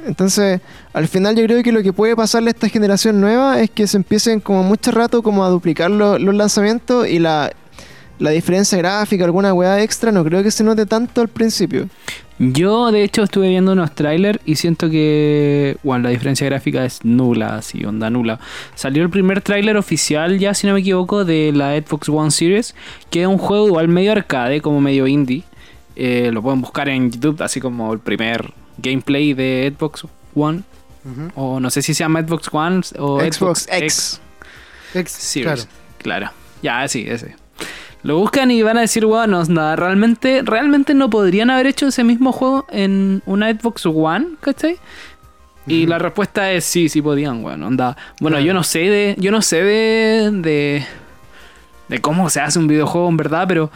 Entonces, 0.06 0.62
al 0.94 1.08
final 1.08 1.36
yo 1.36 1.44
creo 1.46 1.62
que 1.64 1.72
lo 1.72 1.84
que 1.84 1.94
puede 1.94 2.16
pasarle 2.16 2.50
a 2.50 2.54
esta 2.54 2.70
generación 2.70 3.22
nueva 3.22 3.62
es 3.62 3.70
que 3.70 3.88
se 3.88 3.98
empiecen 3.98 4.40
como 4.40 4.64
mucho 4.64 4.92
rato 4.92 5.22
como 5.22 5.44
a 5.44 5.50
duplicar 5.50 5.92
lo- 5.92 6.18
los 6.18 6.34
lanzamientos 6.36 7.08
y 7.08 7.20
la, 7.20 7.52
la 8.20 8.30
diferencia 8.32 8.78
gráfica, 8.78 9.26
alguna 9.26 9.54
weá 9.54 9.82
extra, 9.82 10.12
no 10.12 10.24
creo 10.24 10.44
que 10.44 10.52
se 10.52 10.64
note 10.64 10.86
tanto 10.86 11.22
al 11.22 11.28
principio. 11.28 11.88
Yo, 12.40 12.92
de 12.92 13.04
hecho, 13.04 13.22
estuve 13.22 13.50
viendo 13.50 13.74
unos 13.74 13.94
trailers 13.94 14.40
y 14.46 14.56
siento 14.56 14.90
que, 14.90 15.78
bueno, 15.84 16.06
la 16.06 16.10
diferencia 16.10 16.48
gráfica 16.48 16.84
es 16.84 17.06
nula, 17.06 17.58
así, 17.58 17.86
onda 17.86 18.10
nula. 18.10 18.40
Salió 18.74 19.04
el 19.04 19.12
primer 19.12 19.42
tráiler 19.42 19.78
oficial, 19.78 20.40
ya 20.40 20.56
si 20.56 20.66
no 20.66 20.74
me 20.74 20.80
equivoco, 20.80 21.24
de 21.24 21.52
la 21.54 21.78
Xbox 21.80 22.10
One 22.10 22.32
Series, 22.32 22.74
que 23.12 23.22
es 23.22 23.28
un 23.28 23.38
juego 23.38 23.68
igual 23.68 23.88
medio 23.90 24.14
arcade, 24.14 24.60
como 24.62 24.82
medio 24.82 25.06
indie. 25.06 25.44
Eh, 25.96 26.32
lo 26.34 26.42
pueden 26.42 26.62
buscar 26.62 26.90
en 26.90 27.12
YouTube, 27.12 27.40
así 27.44 27.60
como 27.60 27.94
el 27.94 28.00
primer 28.00 28.52
gameplay 28.82 29.34
de 29.34 29.74
Xbox 29.78 30.06
One. 30.36 30.64
O 31.36 31.60
no 31.60 31.70
sé 31.72 31.82
si 31.82 31.94
se 31.96 32.04
llama 32.04 32.22
Xbox 32.22 32.50
One 32.52 32.82
o 33.00 33.20
Xbox 33.22 33.68
X. 33.72 34.22
Ex- 34.94 35.12
Series. 35.12 35.68
claro. 36.00 36.28
Claro. 36.28 36.32
Ya, 36.62 36.88
sí, 36.88 37.06
ese. 37.08 37.36
Lo 38.04 38.18
buscan 38.18 38.50
y 38.52 38.62
van 38.64 38.78
a 38.78 38.82
decir, 38.82 39.06
bueno, 39.06 39.44
nada, 39.46 39.76
realmente, 39.76 40.42
realmente 40.44 40.94
no 40.94 41.10
podrían 41.10 41.50
haber 41.52 41.68
hecho 41.68 41.88
ese 41.88 42.04
mismo 42.04 42.32
juego 42.32 42.66
en 42.72 43.22
una 43.26 43.52
Xbox 43.52 43.86
One, 43.86 44.30
¿cachai? 44.42 44.78
Y 45.68 45.86
la 45.86 46.00
respuesta 46.00 46.52
es 46.52 46.66
sí, 46.66 46.90
sí 46.90 47.02
podían, 47.02 47.44
bueno, 47.44 47.68
onda. 47.68 47.96
Bueno, 48.20 48.36
Claro. 48.38 48.46
yo 48.48 48.54
no 48.56 48.64
sé 48.64 48.80
de. 48.80 49.16
Yo 49.20 49.30
no 49.32 49.42
sé 49.44 49.62
de. 49.64 50.32
de. 50.32 50.86
de 51.88 52.02
cómo 52.02 52.30
se 52.32 52.42
hace 52.42 52.58
un 52.58 52.68
videojuego 52.68 53.08
en 53.10 53.18
verdad, 53.18 53.46
pero. 53.48 53.72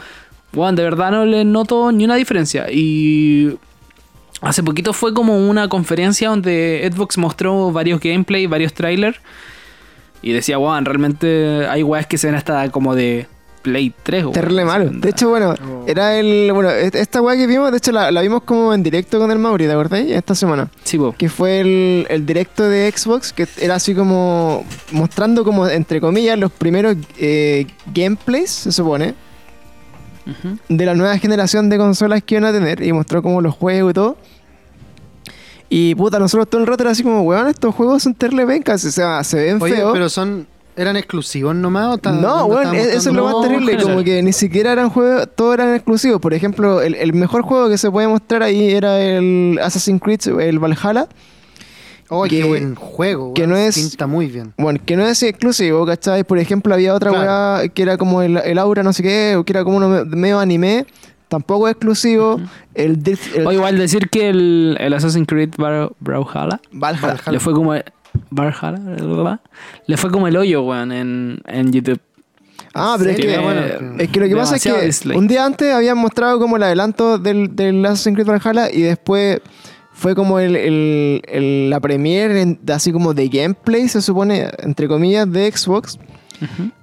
Bueno, 0.52 0.76
de 0.76 0.82
verdad 0.82 1.10
no 1.12 1.24
le 1.24 1.44
noto 1.44 1.92
ni 1.92 2.04
una 2.04 2.16
diferencia. 2.16 2.66
Y. 2.72 3.56
Hace 4.42 4.62
poquito 4.62 4.92
fue 4.92 5.14
como 5.14 5.38
una 5.48 5.68
conferencia 5.68 6.28
donde 6.28 6.88
Xbox 6.92 7.16
mostró 7.18 7.72
varios 7.72 8.00
gameplay, 8.00 8.46
varios 8.46 8.74
trailers. 8.74 9.18
Y 10.22 10.32
decía, 10.32 10.56
wow, 10.58 10.78
realmente 10.82 11.66
hay 11.68 11.82
weas 11.82 12.06
que 12.06 12.18
se 12.18 12.26
ven 12.26 12.36
hasta 12.36 12.68
como 12.70 12.94
de 12.94 13.26
Play 13.62 13.92
3, 14.02 14.22
weón. 14.24 14.32
Terrible 14.32 14.64
malo. 14.64 14.90
De 14.90 15.10
hecho, 15.10 15.28
bueno, 15.28 15.54
Oh. 15.64 15.84
era 15.88 16.16
el. 16.18 16.50
Bueno, 16.52 16.70
et- 16.70 16.94
esta 16.94 17.20
weá 17.20 17.36
que 17.36 17.46
vimos, 17.46 17.70
de 17.72 17.78
hecho, 17.78 17.90
la, 17.92 18.10
la 18.12 18.20
vimos 18.22 18.42
como 18.44 18.72
en 18.72 18.82
directo 18.82 19.18
con 19.18 19.30
el 19.32 19.38
Mauri, 19.38 19.66
¿te 19.66 19.72
acordáis? 19.72 20.10
Esta 20.10 20.34
semana. 20.36 20.68
Sí, 20.84 20.98
po. 20.98 21.14
Que 21.18 21.28
fue 21.28 21.60
el, 21.60 22.06
el 22.08 22.24
directo 22.26 22.68
de 22.68 22.92
Xbox, 22.94 23.32
que 23.32 23.46
era 23.60 23.74
así 23.76 23.94
como. 23.94 24.64
mostrando 24.92 25.42
como, 25.44 25.66
entre 25.68 26.00
comillas, 26.00 26.38
los 26.38 26.52
primeros 26.52 26.96
eh, 27.18 27.66
gameplays, 27.92 28.50
se 28.50 28.70
supone, 28.72 29.14
De 30.68 30.86
la 30.86 30.94
nueva 30.94 31.16
generación 31.18 31.68
de 31.68 31.78
consolas 31.78 32.22
que 32.22 32.34
iban 32.36 32.44
a 32.44 32.52
tener. 32.52 32.82
Y 32.82 32.92
mostró 32.92 33.22
como 33.22 33.40
los 33.40 33.54
juegos 33.54 33.90
y 33.92 33.94
todo. 33.94 34.16
Y 35.68 35.94
puta, 35.94 36.18
nosotros 36.18 36.48
todo 36.48 36.60
el 36.60 36.66
rato 36.66 36.82
era 36.84 36.92
así 36.92 37.02
como, 37.02 37.22
weón, 37.22 37.48
estos 37.48 37.74
juegos 37.74 38.02
son 38.02 38.14
terrible 38.14 38.62
o 38.66 38.78
sea, 38.78 39.24
se 39.24 39.36
ven 39.44 39.60
Oye, 39.60 39.74
feos. 39.76 39.92
pero 39.92 40.08
son. 40.08 40.46
¿Eran 40.76 40.96
exclusivos 40.96 41.56
nomás? 41.56 41.98
o 42.04 42.12
No, 42.12 42.46
bueno, 42.48 42.72
estaban 42.74 42.96
eso 42.98 43.10
es 43.10 43.16
lo 43.16 43.24
más 43.24 43.48
terrible, 43.48 43.72
como 43.72 43.84
general. 43.84 44.04
que 44.04 44.22
ni 44.22 44.32
siquiera 44.34 44.72
eran 44.72 44.90
juegos, 44.90 45.26
todos 45.34 45.54
eran 45.54 45.74
exclusivos. 45.74 46.20
Por 46.20 46.34
ejemplo, 46.34 46.82
el, 46.82 46.94
el 46.94 47.14
mejor 47.14 47.42
juego 47.42 47.70
que 47.70 47.78
se 47.78 47.90
puede 47.90 48.06
mostrar 48.08 48.42
ahí 48.42 48.72
era 48.72 49.00
el 49.00 49.58
Assassin's 49.62 50.02
Creed, 50.02 50.20
el 50.38 50.58
Valhalla. 50.58 51.08
Oh, 52.08 52.22
que- 52.24 52.30
qué 52.40 52.44
buen 52.44 52.74
juego. 52.74 53.34
que 53.34 53.46
no 53.46 53.56
es- 53.56 53.76
Pinta 53.78 54.06
muy 54.06 54.26
bien. 54.26 54.52
Bueno, 54.58 54.78
que 54.84 54.96
no 54.96 55.04
es 55.06 55.22
exclusivo, 55.22 55.84
¿cachai? 55.86 56.24
Por 56.24 56.38
ejemplo, 56.38 56.72
había 56.74 56.94
otra 56.94 57.10
Claro. 57.10 57.24
weá 57.60 57.68
que 57.68 57.82
era 57.82 57.96
como 57.96 58.22
el, 58.22 58.36
el 58.38 58.58
Aura, 58.58 58.82
no 58.82 58.92
sé 58.92 59.02
qué, 59.02 59.36
o 59.36 59.44
que 59.44 59.52
era 59.52 59.64
como 59.64 59.76
uno 59.78 59.88
me- 59.88 60.04
medio 60.04 60.38
anime. 60.38 60.86
Tampoco 61.28 61.66
es 61.66 61.72
exclusivo. 61.72 62.40
El 62.74 63.02
O 63.44 63.50
igual 63.52 63.76
decir 63.78 64.08
que 64.08 64.28
el, 64.28 64.76
el 64.78 64.94
Assassin's 64.94 65.26
Creed 65.26 65.50
Bar- 65.58 65.90
Brawlhalla 65.98 66.60
Valhalla. 66.70 67.00
Valhalla. 67.08 67.32
le 67.32 67.40
fue 67.40 67.52
como. 67.52 67.74
Valhalla, 68.30 69.40
le 69.86 69.96
fue 69.96 70.10
como 70.10 70.26
el 70.28 70.36
hoyo, 70.36 70.62
weón, 70.62 70.92
en, 70.92 71.40
en 71.46 71.72
YouTube. 71.72 72.00
Ah, 72.74 72.96
pero 72.98 73.10
es 73.10 73.16
que, 73.16 73.38
bueno, 73.38 73.60
es 73.98 74.08
que 74.10 74.20
lo 74.20 74.28
que 74.28 74.36
pasa 74.36 74.56
es 74.56 74.62
que 74.62 74.82
dislike. 74.86 75.18
un 75.18 75.26
día 75.26 75.44
antes 75.46 75.72
habían 75.72 75.96
mostrado 75.98 76.38
como 76.38 76.56
el 76.56 76.62
adelanto 76.62 77.18
del, 77.18 77.56
del 77.56 77.84
Assassin's 77.86 78.14
Creed 78.16 78.26
Valhalla 78.28 78.70
y 78.70 78.82
después 78.82 79.40
fue 79.98 80.14
como 80.14 80.38
el, 80.38 80.54
el- 80.56 81.22
el- 81.26 81.70
la 81.70 81.80
premiere 81.80 82.58
así 82.68 82.92
como 82.92 83.14
de 83.14 83.28
gameplay, 83.28 83.88
se 83.88 84.02
supone, 84.02 84.50
entre 84.58 84.88
comillas, 84.88 85.30
de 85.32 85.50
Xbox. 85.50 85.98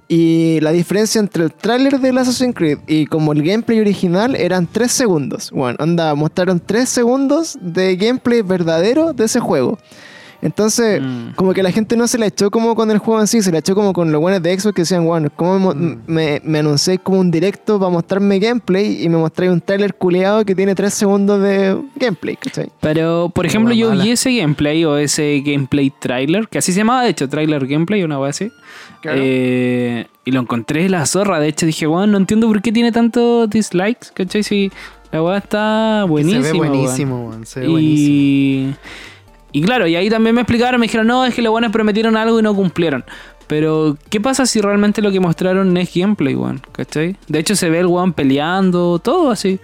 Y 0.08 0.58
la 0.60 0.72
diferencia 0.72 1.20
entre 1.20 1.44
el 1.44 1.52
tráiler 1.52 2.00
del 2.00 2.18
Assassin's 2.18 2.54
Creed 2.56 2.78
y 2.88 3.06
como 3.06 3.32
el 3.32 3.42
gameplay 3.42 3.78
original 3.80 4.34
eran 4.34 4.66
3 4.66 4.90
segundos. 4.90 5.50
Bueno, 5.52 5.76
anda, 5.80 6.12
mostraron 6.16 6.60
3 6.60 6.88
segundos 6.88 7.56
de 7.60 7.96
gameplay 7.96 8.42
verdadero 8.42 9.12
de 9.12 9.24
ese 9.24 9.38
juego. 9.40 9.78
Entonces, 10.44 11.00
Mm. 11.02 11.30
como 11.34 11.52
que 11.54 11.62
la 11.62 11.72
gente 11.72 11.96
no 11.96 12.06
se 12.06 12.18
la 12.18 12.26
echó 12.26 12.50
como 12.50 12.76
con 12.76 12.90
el 12.90 12.98
juego 12.98 13.20
en 13.20 13.26
sí, 13.26 13.42
se 13.42 13.50
la 13.50 13.58
echó 13.58 13.74
como 13.74 13.92
con 13.92 14.12
los 14.12 14.20
buenos 14.20 14.42
de 14.42 14.56
Xbox 14.56 14.74
que 14.76 14.82
decían, 14.82 15.04
bueno, 15.04 15.28
¿cómo 15.34 15.74
Mm. 15.74 16.02
me, 16.06 16.40
me 16.44 16.58
anunciáis 16.60 17.00
como 17.02 17.18
un 17.18 17.30
directo 17.30 17.78
para 17.80 17.90
mostrarme 17.90 18.38
gameplay 18.38 19.02
y 19.02 19.08
me 19.08 19.16
mostráis 19.16 19.50
un 19.50 19.60
tráiler 19.60 19.94
culeado 19.94 20.44
que 20.44 20.54
tiene 20.54 20.74
3 20.74 20.92
segundos 20.94 21.40
de 21.42 21.76
gameplay, 21.96 22.36
¿cachai? 22.36 22.68
Pero, 22.80 23.30
por 23.34 23.46
ejemplo, 23.46 23.74
yo 23.74 23.88
mala. 23.88 24.04
vi 24.04 24.10
ese 24.10 24.36
gameplay 24.36 24.84
o 24.84 24.96
ese 24.98 25.42
gameplay 25.44 25.90
trailer, 25.98 26.46
que 26.46 26.58
así 26.58 26.72
se 26.72 26.78
llamaba, 26.78 27.02
de 27.04 27.10
hecho, 27.10 27.28
trailer 27.28 27.66
gameplay, 27.66 28.02
una 28.04 28.24
así. 28.26 28.52
Claro. 29.00 29.18
Eh, 29.22 30.06
y 30.26 30.30
lo 30.30 30.40
encontré 30.40 30.88
la 30.88 31.04
zorra. 31.06 31.40
De 31.40 31.48
hecho, 31.48 31.66
dije, 31.66 31.86
bueno, 31.86 32.06
no 32.12 32.18
entiendo 32.18 32.46
por 32.48 32.60
qué 32.62 32.70
tiene 32.70 32.92
tantos 32.92 33.48
dislikes, 33.50 34.08
¿cachai? 34.14 34.42
Si 34.42 34.70
la 35.10 35.22
weá 35.22 35.38
está 35.38 36.04
buenísima. 36.06 36.42
se 36.44 36.52
ve 36.52 36.58
buenísimo, 36.58 37.28
weón. 37.28 37.46
Se 37.46 37.60
ve 37.60 37.68
buenísimo. 37.68 38.74
Y, 39.54 39.62
claro, 39.62 39.86
y 39.86 39.94
ahí 39.94 40.10
también 40.10 40.34
me 40.34 40.40
explicaron, 40.40 40.80
me 40.80 40.86
dijeron, 40.86 41.06
no, 41.06 41.24
es 41.24 41.32
que 41.32 41.40
los 41.40 41.52
buenos 41.52 41.70
prometieron 41.70 42.16
algo 42.16 42.40
y 42.40 42.42
no 42.42 42.56
cumplieron. 42.56 43.04
Pero, 43.46 43.96
¿qué 44.10 44.20
pasa 44.20 44.46
si 44.46 44.60
realmente 44.60 45.00
lo 45.00 45.12
que 45.12 45.20
mostraron 45.20 45.76
es 45.76 45.94
gameplay, 45.94 46.34
weón? 46.34 46.60
¿Cachai? 46.72 47.16
De 47.28 47.38
hecho, 47.38 47.54
se 47.54 47.70
ve 47.70 47.78
el 47.78 47.86
weón 47.86 48.12
peleando, 48.14 48.98
todo 48.98 49.30
así. 49.30 49.60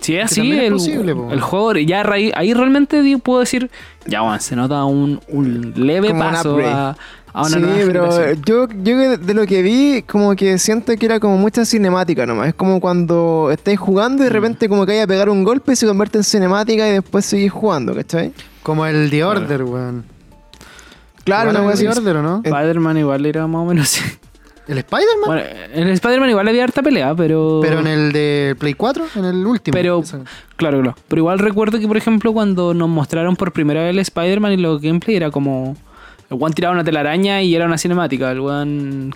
Si 0.00 0.16
es 0.16 0.26
así, 0.26 0.52
es 0.52 0.64
el, 0.64 0.72
posible, 0.74 1.14
po. 1.14 1.32
el 1.32 1.40
juego, 1.40 1.72
ya 1.72 2.02
ahí, 2.12 2.30
ahí 2.34 2.52
realmente 2.52 3.02
puedo 3.22 3.40
decir, 3.40 3.70
ya, 4.04 4.22
weón, 4.22 4.38
se 4.40 4.54
nota 4.54 4.84
un, 4.84 5.18
un 5.28 5.72
leve 5.76 6.08
Como 6.08 6.20
paso 6.20 6.58
a, 6.58 6.94
a 7.34 7.40
una 7.42 7.48
sí, 7.50 7.58
nueva 7.60 7.76
pero 7.84 8.10
generación. 8.12 8.42
yo, 8.46 8.68
yo 8.82 8.96
de- 8.96 9.16
de 9.18 9.34
lo 9.34 9.44
que 9.46 9.60
vi, 9.60 10.02
como 10.06 10.34
que 10.34 10.56
siento 10.58 10.96
que 10.96 11.04
era 11.04 11.20
como 11.20 11.36
mucha 11.36 11.64
cinemática 11.66 12.24
nomás. 12.24 12.48
Es 12.48 12.54
como 12.54 12.80
cuando 12.80 13.50
estáis 13.52 13.78
jugando 13.78 14.22
Mm. 14.22 14.26
y 14.26 14.28
de 14.28 14.30
repente 14.30 14.68
como 14.68 14.86
que 14.86 14.92
hay 14.92 15.00
a 15.00 15.06
pegar 15.06 15.28
un 15.28 15.44
golpe 15.44 15.72
y 15.72 15.76
se 15.76 15.86
convierte 15.86 16.16
en 16.18 16.24
cinemática 16.24 16.88
y 16.88 16.92
después 16.92 17.26
seguís 17.26 17.52
jugando, 17.52 17.94
¿cachai? 17.94 18.32
Como 18.62 18.86
el 18.86 19.10
The 19.10 19.24
Order, 19.24 19.62
weón. 19.64 20.04
Claro, 21.24 21.50
el 21.50 21.56
wea 21.66 21.74
The. 21.74 21.88
Order, 21.88 22.16
¿o 22.16 22.22
no? 22.22 22.42
Spider-Man 22.44 22.98
igual 22.98 23.26
era 23.26 23.46
más 23.46 23.62
o 23.62 23.64
menos 23.64 23.84
así. 23.86 24.02
¿El 24.68 24.78
Spider-Man? 24.78 25.26
Bueno, 25.26 25.42
en 25.74 25.88
el 25.88 25.92
Spider-Man 25.94 26.30
igual 26.30 26.48
había 26.48 26.64
harta 26.64 26.82
pelea, 26.82 27.14
pero... 27.14 27.60
Pero 27.62 27.80
en 27.80 27.86
el 27.86 28.12
de 28.12 28.56
Play 28.58 28.72
4, 28.74 29.04
en 29.16 29.24
el 29.26 29.44
último. 29.46 29.72
Pero, 29.74 30.02
claro, 30.56 30.80
claro. 30.80 30.96
Pero 31.08 31.20
igual 31.20 31.38
recuerdo 31.38 31.78
que, 31.78 31.86
por 31.86 31.96
ejemplo, 31.98 32.32
cuando 32.32 32.72
nos 32.72 32.88
mostraron 32.88 33.36
por 33.36 33.52
primera 33.52 33.82
vez 33.82 33.90
el 33.90 33.98
Spider-Man 33.98 34.52
y 34.52 34.56
los 34.58 34.80
gameplay, 34.80 35.16
era 35.16 35.30
como. 35.30 35.76
El 36.30 36.38
one 36.40 36.54
tiraba 36.54 36.72
una 36.74 36.84
telaraña 36.84 37.42
y 37.42 37.54
era 37.54 37.66
una 37.66 37.78
cinemática. 37.78 38.30
El 38.30 38.40
one 38.40 39.10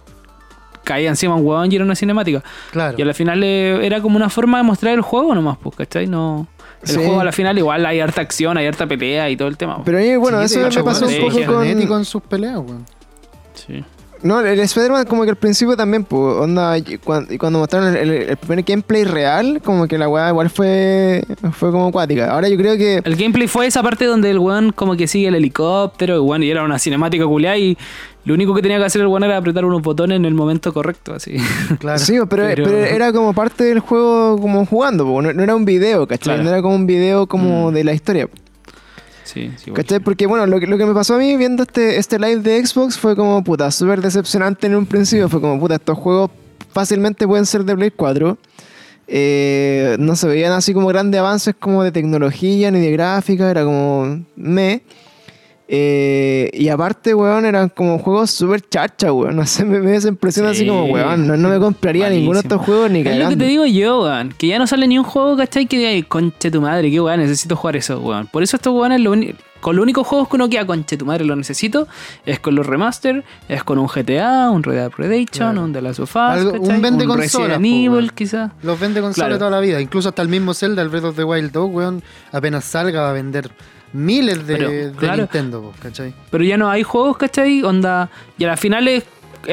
caía 0.85 1.09
encima 1.11 1.35
un 1.35 1.45
huevón 1.47 1.71
y 1.71 1.77
era 1.77 1.85
una 1.85 1.95
cinemática. 1.95 2.43
Claro. 2.73 2.97
Y 2.99 3.03
a 3.03 3.05
la 3.05 3.15
final 3.15 3.43
eh, 3.45 3.85
era 3.85 4.01
como 4.01 4.17
una 4.17 4.29
forma 4.31 4.59
de 4.59 4.65
mostrar 4.65 4.95
el 4.95 5.03
juego 5.03 5.35
nomás, 5.35 5.59
pues, 5.63 5.77
¿cachai? 5.77 6.07
No. 6.07 6.47
El 6.83 6.89
Sí. 6.89 6.95
juego 6.97 7.21
a 7.21 7.25
la 7.25 7.33
final 7.33 7.59
igual 7.59 7.85
hay 7.87 7.99
harta 8.01 8.21
acción, 8.21 8.57
hay 8.57 8.67
harta 8.67 8.87
pelea 8.87 9.29
y 9.31 9.37
todo 9.37 9.49
el 9.49 9.57
tema. 9.57 9.77
pues. 9.77 9.87
Pero 9.87 9.99
a 9.99 10.01
mí, 10.01 10.17
bueno, 10.17 10.39
Sí, 10.49 10.59
eso 10.61 10.79
me 10.79 10.85
pasó 10.85 11.07
un 11.07 11.13
weón, 11.13 11.33
poco 11.33 11.87
con... 11.89 11.99
en 11.99 12.05
sus 12.05 12.23
peleas, 12.23 12.57
weón. 12.59 12.87
Sí. 13.55 13.85
No, 14.23 14.41
el 14.41 14.59
Spider-Man 14.59 15.07
como 15.07 15.23
que 15.25 15.31
al 15.31 15.37
principio 15.37 15.77
también, 15.77 16.05
pues, 16.05 16.37
onda, 16.37 16.77
y 16.77 16.99
cuando, 16.99 17.33
y 17.33 17.39
cuando 17.39 17.61
mostraron 17.61 17.97
el, 17.97 18.11
el- 18.11 18.31
el 18.31 18.37
primer 18.37 18.64
gameplay 18.64 19.05
real, 19.05 19.61
como 19.64 19.87
que 19.87 19.97
la 19.97 20.09
weá 20.09 20.29
igual 20.31 20.51
fue, 20.51 21.23
fue 21.53 21.71
como 21.71 21.87
acuática. 21.89 22.31
Ahora 22.33 22.49
yo 22.49 22.57
creo 22.57 22.77
que... 22.77 23.01
El 23.05 23.16
gameplay 23.16 23.47
fue 23.47 23.66
esa 23.66 23.83
parte 23.83 24.05
donde 24.07 24.31
el 24.31 24.39
weón 24.39 24.73
como 24.73 24.97
que 24.97 25.07
sigue 25.07 25.29
el 25.29 25.35
helicóptero, 25.37 26.16
y, 26.16 26.19
weón, 26.19 26.43
y 26.43 26.51
era 26.51 26.64
una 26.64 26.79
cinemática 26.79 27.25
culiada 27.27 27.57
y 27.57 27.79
lo 28.25 28.35
único 28.35 28.55
que 28.55 28.61
tenía 28.61 28.79
que 28.79 28.85
hacer 28.85 29.01
el 29.01 29.07
weón 29.07 29.25
era 29.25 29.37
apretar 29.37 29.64
unos 29.64 29.81
botones 29.83 30.16
en 30.16 30.25
el 30.25 30.35
momento 30.35 30.73
correcto, 30.75 31.14
así. 31.14 31.37
Claro. 31.79 31.99
Sí, 31.99 32.14
pero, 32.29 32.43
Pero- 32.45 32.64
pero 32.64 32.77
era 32.79 33.12
como 33.12 33.33
parte 33.33 33.64
del 33.64 33.79
juego 33.79 34.39
como 34.41 34.66
jugando, 34.66 35.05
po, 35.07 35.23
no, 35.23 35.33
no 35.33 35.43
era 35.43 35.55
un 35.55 35.64
video, 35.64 36.07
¿cachai? 36.07 36.35
Claro. 36.35 36.43
No 36.43 36.51
era 36.51 36.61
como 36.62 36.75
un 36.75 36.87
video 36.87 37.27
como 37.27 37.71
Mm. 37.71 37.75
de 37.75 37.85
la 37.85 37.93
historia. 37.95 38.29
¿Cachai? 39.74 40.01
Porque 40.01 40.26
bueno, 40.26 40.47
lo 40.47 40.61
que, 40.61 40.66
lo 40.66 40.78
que 40.78 40.86
me 40.86 40.95
pasó 40.95 41.14
a 41.14 41.18
mí 41.18 41.36
viendo 41.36 41.62
este, 41.62 41.99
este 41.99 42.18
live 42.18 42.41
de 42.41 42.64
Xbox 42.64 42.99
fue 42.99 43.16
como 43.16 43.43
puta, 43.45 43.70
súper 43.70 44.01
decepcionante 44.01 44.66
en 44.66 44.76
un 44.76 44.86
principio. 44.86 45.28
Fue 45.28 45.41
como 45.41 45.59
puta, 45.59 45.76
estos 45.76 45.99
juegos 45.99 46.30
fácilmente 46.72 47.26
pueden 47.26 47.47
ser 47.47 47.64
de 47.64 47.74
Play 47.74 47.91
4. 47.91 48.39
Eh, 49.11 49.97
no 49.99 50.16
se 50.16 50.28
veían 50.28 50.53
así 50.53 50.74
como 50.74 50.86
grandes 50.89 51.18
avances 51.18 51.55
como 51.59 51.82
de 51.82 51.93
tecnología 51.93 52.70
ni 52.70 52.80
de 52.80 52.93
gráfica, 52.93 53.51
era 53.51 53.64
como 53.64 54.22
me. 54.36 54.82
Eh, 55.71 56.49
y 56.55 56.71
aparte, 56.71 57.14
weón, 57.14 57.45
eran 57.45 57.69
como 57.69 57.99
juegos 57.99 58.31
súper 58.31 58.62
chacha, 58.66 59.12
weón. 59.12 59.37
No 59.37 59.47
sé, 59.47 59.64
me, 59.66 59.81
me 59.81 59.95
esa 59.97 60.09
impresión 60.09 60.47
así 60.47 60.66
como, 60.66 60.85
weón, 60.87 61.27
no, 61.27 61.37
no 61.37 61.49
me 61.51 61.59
compraría 61.61 62.09
ninguno 62.09 62.41
de 62.41 62.49
estos 62.49 62.62
juegos 62.62 62.91
ni 62.91 63.01
Es 63.01 63.05
lo 63.05 63.11
que 63.12 63.19
cagando. 63.19 63.45
te 63.45 63.51
digo 63.51 63.66
yo, 63.66 64.03
weón. 64.03 64.35
Que 64.39 64.47
ya 64.49 64.59
no 64.59 64.66
sale 64.66 64.87
ni 64.89 64.97
un 64.99 65.05
juego, 65.05 65.37
¿cachai? 65.37 65.66
Que 65.66 65.77
diga, 65.77 65.91
"Ay, 65.91 66.03
conche 66.05 66.51
tu 66.51 66.62
madre, 66.62 66.91
qué 66.91 67.01
weón, 67.01 67.21
necesito 67.21 67.55
jugar 67.55 67.77
eso, 67.77 68.01
weón. 68.01 68.27
Por 68.29 68.43
eso 68.43 68.57
estos 68.57 68.73
weones, 68.75 69.01
lo 69.01 69.12
con 69.61 69.75
los 69.75 69.83
únicos 69.83 70.07
juegos 70.07 70.29
que 70.29 70.37
uno 70.37 70.49
queda, 70.49 70.64
conche 70.64 70.97
tu 70.97 71.05
madre, 71.05 71.25
lo 71.25 71.35
necesito, 71.35 71.89
es 72.25 72.39
con 72.39 72.55
los 72.55 72.64
remaster, 72.64 73.25
es 73.49 73.64
con 73.64 73.79
un 73.79 73.89
GTA, 73.89 74.51
un 74.53 74.62
Red 74.62 74.77
Dead 74.77 74.91
Redemption, 74.97 75.51
Claro. 75.51 75.64
un 75.64 75.73
The 75.73 75.83
Last 75.83 75.99
of 75.99 76.11
Us, 76.11 76.16
Algo- 76.16 76.61
un 76.61 76.81
vende 76.81 77.05
un 77.05 77.11
consolas, 77.11 77.59
Resident 77.59 77.61
po, 77.61 77.66
Evil, 77.66 77.91
weón. 77.91 78.11
quizá. 78.14 78.53
Los 78.62 78.79
vende 78.79 79.01
consola 79.01 79.27
Claro. 79.27 79.39
toda 79.41 79.51
la 79.51 79.59
vida. 79.61 79.81
Incluso 79.81 80.11
hasta 80.11 80.23
el 80.23 80.29
mismo 80.29 80.55
Zelda, 80.55 80.81
el 80.81 80.89
Breath 80.91 81.05
of 81.07 81.16
the 81.16 81.25
Wild 81.25 81.51
2, 81.51 81.69
weón, 81.73 82.03
apenas 82.31 82.64
salga 82.64 83.03
va 83.03 83.11
a 83.11 83.12
vender 83.12 83.51
miles 83.93 84.47
de, 84.47 84.57
Pero, 84.57 84.70
de 84.70 84.93
claro. 84.93 85.22
Nintendo, 85.22 85.72
¿cachai? 85.80 86.14
Pero 86.30 86.45
ya 86.45 86.57
no 86.57 86.68
hay 86.68 86.82
juegos, 86.82 87.16
¿cachai? 87.16 87.62
Onda. 87.62 88.11
Y 88.36 88.45
a 88.45 88.49
la 88.49 88.57
final 88.57 88.89
es, 88.89 89.05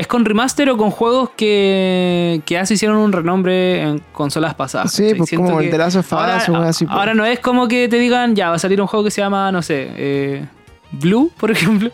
con 0.08 0.26
remaster 0.26 0.70
o 0.70 0.78
con 0.78 0.92
juegos 0.92 1.30
que, 1.38 2.42
que 2.46 2.56
ya 2.56 2.66
se 2.66 2.74
hicieron 2.74 2.98
un 2.98 3.12
renombre 3.12 3.82
en 3.82 4.02
consolas 4.12 4.56
pasadas. 4.56 4.92
Sí, 4.92 5.04
¿cachai? 5.04 5.18
pues 5.18 5.30
Siento 5.30 5.48
como 5.48 5.60
el 5.60 5.66
que 5.66 5.72
The 5.72 5.78
Last 5.78 5.98
of 5.98 6.06
Us 6.06 6.14
ahora, 6.14 6.38
o 6.38 6.56
algo 6.56 6.68
así, 6.68 6.86
pues. 6.86 6.98
ahora 6.98 7.14
no 7.14 7.26
es 7.26 7.40
como 7.40 7.68
que 7.68 7.88
te 7.88 7.98
digan, 7.98 8.36
ya 8.36 8.50
va 8.50 8.56
a 8.56 8.60
salir 8.60 8.82
un 8.82 8.88
juego 8.88 9.06
que 9.06 9.12
se 9.12 9.22
llama, 9.22 9.52
no 9.52 9.62
sé, 9.62 9.88
eh, 9.96 10.46
Blue, 10.92 11.32
por 11.38 11.52
ejemplo. 11.52 11.92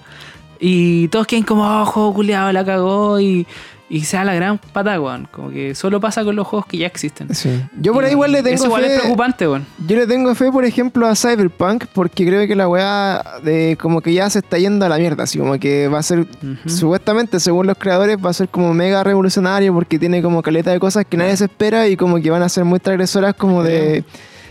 Y 0.63 1.07
todos 1.07 1.25
quieren 1.25 1.43
como, 1.43 1.63
oh, 1.63 1.85
juego 1.85 2.13
culiado, 2.13 2.51
la 2.51 2.63
cagó 2.63 3.19
y, 3.19 3.47
y 3.93 4.05
sea 4.05 4.23
la 4.23 4.33
gran 4.33 4.57
pata, 4.57 4.99
weón. 5.01 5.27
Como 5.31 5.49
que 5.51 5.75
solo 5.75 5.99
pasa 5.99 6.23
con 6.23 6.35
los 6.37 6.47
juegos 6.47 6.65
que 6.65 6.77
ya 6.77 6.87
existen. 6.87 7.35
Sí. 7.35 7.61
Yo 7.79 7.91
por 7.91 8.05
ahí 8.05 8.11
igual 8.11 8.31
le 8.31 8.41
tengo 8.41 8.55
Eso 8.55 8.65
igual 8.67 8.83
fe- 8.85 8.93
es 8.95 8.99
preocupante, 9.01 9.47
weón. 9.47 9.65
Yo 9.85 9.97
le 9.97 10.07
tengo 10.07 10.33
fe, 10.33 10.49
por 10.49 10.63
ejemplo, 10.63 11.05
a 11.07 11.15
Cyberpunk, 11.15 11.85
porque 11.93 12.25
creo 12.25 12.47
que 12.47 12.55
la 12.55 12.69
weá 12.69 13.21
de 13.43 13.77
como 13.81 13.99
que 13.99 14.13
ya 14.13 14.29
se 14.29 14.39
está 14.39 14.57
yendo 14.57 14.85
a 14.85 14.89
la 14.89 14.97
mierda, 14.97 15.23
así 15.25 15.37
como 15.37 15.59
que 15.59 15.89
va 15.89 15.99
a 15.99 16.03
ser, 16.03 16.25
supuestamente, 16.65 17.39
según 17.39 17.67
los 17.67 17.77
creadores, 17.77 18.17
va 18.23 18.29
a 18.29 18.33
ser 18.33 18.47
como 18.49 18.73
mega 18.73 19.03
revolucionario 19.03 19.73
porque 19.73 19.99
tiene 19.99 20.21
como 20.21 20.41
caleta 20.41 20.71
de 20.71 20.79
cosas 20.79 21.05
que 21.07 21.17
nadie 21.17 21.35
se 21.37 21.45
espera 21.45 21.87
y 21.87 21.97
como 21.97 22.19
que 22.21 22.29
van 22.29 22.43
a 22.43 22.49
ser 22.49 22.63
muy 22.65 22.79
transgresoras 22.79 23.33
como 23.35 23.63
de, 23.63 24.03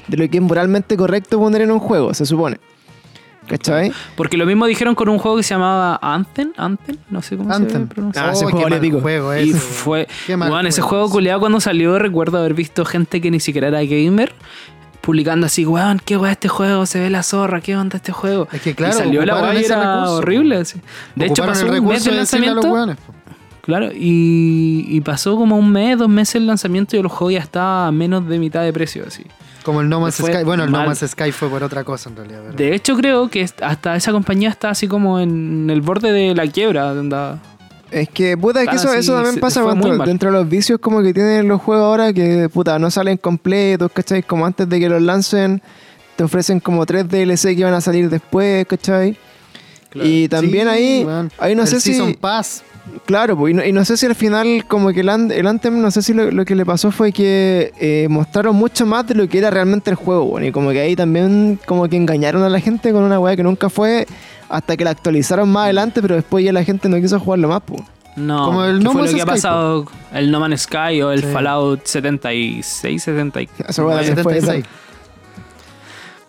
de 0.09 0.17
lo 0.17 0.29
que 0.29 0.37
es 0.39 0.43
moralmente 0.43 0.97
correcto 0.97 1.39
poner 1.39 1.63
en 1.63 1.71
un 1.71 1.79
juego, 1.79 2.13
se 2.15 2.27
supone. 2.27 2.59
¿Cachai? 3.51 3.93
Porque 4.17 4.37
lo 4.37 4.47
mismo 4.47 4.67
dijeron 4.67 4.95
con 4.95 5.09
un 5.09 5.19
juego 5.19 5.37
que 5.37 5.43
se 5.43 5.55
llamaba 5.55 5.99
Anthem, 6.01 6.53
Anthem, 6.57 6.97
no 7.11 7.21
sé 7.21 7.37
cómo 7.37 7.53
Anthem. 7.53 7.89
se 7.89 7.95
pronuncia. 7.95 8.29
Ah, 8.29 8.33
ese 8.33 8.45
Oh, 8.47 8.49
juego 8.51 9.01
juego 9.01 9.37
Y 9.37 9.51
ese. 9.51 9.59
fue. 9.59 10.09
Qué 10.27 10.37
mal 10.37 10.51
Weón, 10.53 10.67
ese 10.67 10.81
juego 10.83 11.11
culiado 11.11 11.41
cuando 11.41 11.59
salió, 11.61 11.99
recuerdo 11.99 12.39
haber 12.39 12.55
visto 12.55 12.85
gente 12.85 13.21
que 13.21 13.31
ni 13.31 13.41
siquiera 13.41 13.69
era 13.69 13.83
gamer 13.83 14.33
publicando 15.01 15.47
así, 15.47 15.65
weón, 15.67 16.01
qué 16.05 16.17
weón 16.17 16.31
este 16.33 16.49
juego, 16.49 16.85
se 16.87 17.01
ve 17.01 17.11
la 17.11 17.23
zorra, 17.23 17.61
qué 17.61 17.75
onda 17.77 17.97
este 17.97 18.13
juego. 18.13 18.47
Es 18.53 18.61
que, 18.61 18.75
claro, 18.75 18.95
y 18.95 18.99
salió 18.99 19.25
la 19.25 19.33
y 19.55 19.65
era 19.65 19.95
recurso, 19.95 20.15
horrible. 20.17 20.57
así. 20.59 20.81
De 21.17 21.27
hecho, 21.27 21.45
pasó 21.47 21.67
el 21.73 21.81
un 21.81 21.87
mes 21.89 22.05
del 22.05 22.15
de 22.15 22.21
decirle 22.21 22.49
a 22.49 22.55
los 22.55 22.65
lanzamiento. 22.65 22.69
weones. 22.75 22.97
Claro, 23.63 23.89
y, 23.95 24.87
y 24.89 25.01
pasó 25.01 25.37
como 25.37 25.57
un 25.57 25.71
mes, 25.73 25.99
dos 25.99 26.09
meses 26.09 26.37
el 26.37 26.47
lanzamiento 26.47 26.97
y 26.97 27.01
el 27.01 27.09
juego 27.09 27.31
ya 27.31 27.41
estaba 27.41 27.87
a 27.89 27.93
menos 27.93 28.29
de 28.29 28.39
mitad 28.39 28.63
de 28.63 28.73
precio. 28.73 29.05
así. 29.07 29.25
Como 29.65 29.81
el 29.83 29.89
No 29.89 30.01
Man's 30.01 30.15
Sky. 30.17 30.45
Bueno, 30.45 30.65
el 30.65 30.71
No. 30.73 30.79
Man's 30.85 31.01
Sky 31.07 31.33
fue 31.33 31.49
por 31.49 31.63
otra 31.63 31.85
cosa 31.85 32.09
en 32.11 32.17
realidad. 32.17 32.41
pero- 32.47 32.57
De 32.57 32.75
hecho, 32.75 32.97
creo 32.97 33.29
que 33.29 33.47
hasta 33.63 33.97
esa 33.97 34.13
compañía 34.13 34.49
está 34.49 34.71
así 34.71 34.89
como 34.89 35.21
en 35.21 35.69
el 35.71 35.81
borde 35.83 36.13
de 36.13 36.35
la 36.35 36.47
quiebra. 36.47 36.95
Es 37.91 38.09
que, 38.09 38.37
puta, 38.39 38.61
es 38.63 38.67
que 38.69 38.77
Ah, 38.77 38.77
eso, 38.77 38.93
sí, 38.93 38.99
eso 38.99 39.15
también 39.15 39.35
se- 39.35 39.41
pasa 39.41 39.63
dentro 40.07 40.31
de 40.31 40.39
los 40.39 40.49
vicios 40.49 40.79
como 40.79 41.03
que 41.03 41.13
tienen 41.13 41.49
los 41.49 41.61
juegos 41.61 41.85
ahora 41.85 42.13
que, 42.13 42.49
puta, 42.49 42.79
no 42.79 42.91
salen 42.91 43.17
completos, 43.17 43.91
¿cachai? 43.93 44.23
Como 44.23 44.47
antes 44.47 44.69
de 44.69 44.79
que 44.79 44.89
los 44.89 45.03
lancen, 45.03 45.61
te 46.17 46.23
ofrecen 46.25 46.61
como 46.61 46.87
tres 46.87 47.09
DLC 47.09 47.57
que 47.57 47.65
van 47.65 47.75
a 47.75 47.81
salir 47.81 48.09
después, 48.09 48.65
¿cachai? 48.67 49.17
Y 49.95 50.29
también 50.29 50.69
Sí, 50.69 50.75
ahí, 50.75 51.05
weón. 51.05 51.31
ahí 51.39 51.55
no 51.55 51.63
El 51.63 51.69
sé 51.69 51.81
si... 51.81 52.01
Pass. 52.21 52.63
Claro, 53.07 53.37
pues, 53.37 53.53
y, 53.53 53.55
no, 53.57 53.65
y 53.65 53.73
no 53.73 53.85
sé 53.85 53.97
si 53.97 54.07
al 54.07 54.15
final, 54.17 54.65
como 54.67 54.93
que 54.93 55.01
el, 55.01 55.09
el 55.09 55.47
Anthem, 55.47 55.81
no 55.81 55.91
sé 55.91 56.03
si 56.03 56.13
lo, 56.13 56.31
lo 56.31 56.45
que 56.45 56.55
le 56.57 56.65
pasó 56.67 56.91
fue 56.91 57.13
que 57.13 57.73
eh, 57.79 58.07
mostraron 58.11 58.57
mucho 58.57 58.85
más 58.87 59.07
de 59.07 59.15
lo 59.15 59.29
que 59.29 59.39
era 59.39 59.51
realmente 59.51 59.91
el 59.91 59.97
juego, 59.97 60.25
bueno, 60.25 60.47
y 60.47 60.53
como 60.53 60.71
que 60.71 60.81
ahí 60.81 60.97
también 60.97 61.59
como 61.67 61.89
que 61.89 61.97
engañaron 61.97 62.43
a 62.43 62.49
la 62.49 62.59
gente 62.59 62.91
con 62.93 63.05
una 63.05 63.21
weá 63.21 63.37
que 63.37 63.43
nunca 63.45 63.69
fue 63.71 64.07
hasta 64.49 64.77
que 64.77 64.83
la 64.85 64.91
actualizaron 64.91 65.49
más 65.53 65.65
adelante, 65.65 66.03
pero 66.03 66.17
después 66.17 66.45
ya 66.45 66.53
la 66.53 66.65
gente 66.65 66.89
no 66.89 66.97
quiso 67.01 67.21
jugarlo 67.21 67.49
más, 67.49 67.63
pues. 67.65 67.81
No, 68.17 68.47
Como 68.47 68.65
el 68.65 68.79
¿qué 68.79 68.85
No 68.85 68.93
fue 68.93 69.03
Man's 69.03 69.13
lo 69.13 69.17
que 69.17 69.23
ha 69.23 69.25
Sky, 69.27 69.31
pasado 69.35 69.87
el 70.13 70.31
No 70.33 70.41
Man's 70.41 70.63
Sky 70.63 71.03
o 71.03 71.13
el 71.13 71.21
Sí. 71.21 71.27
Fallout 71.33 71.85
76, 71.87 73.03
74. 73.03 73.67
Esa 73.69 73.85
weá 73.85 73.97
también 73.99 74.17
fue 74.25 74.39
esa. 74.39 74.47
76. 74.49 74.67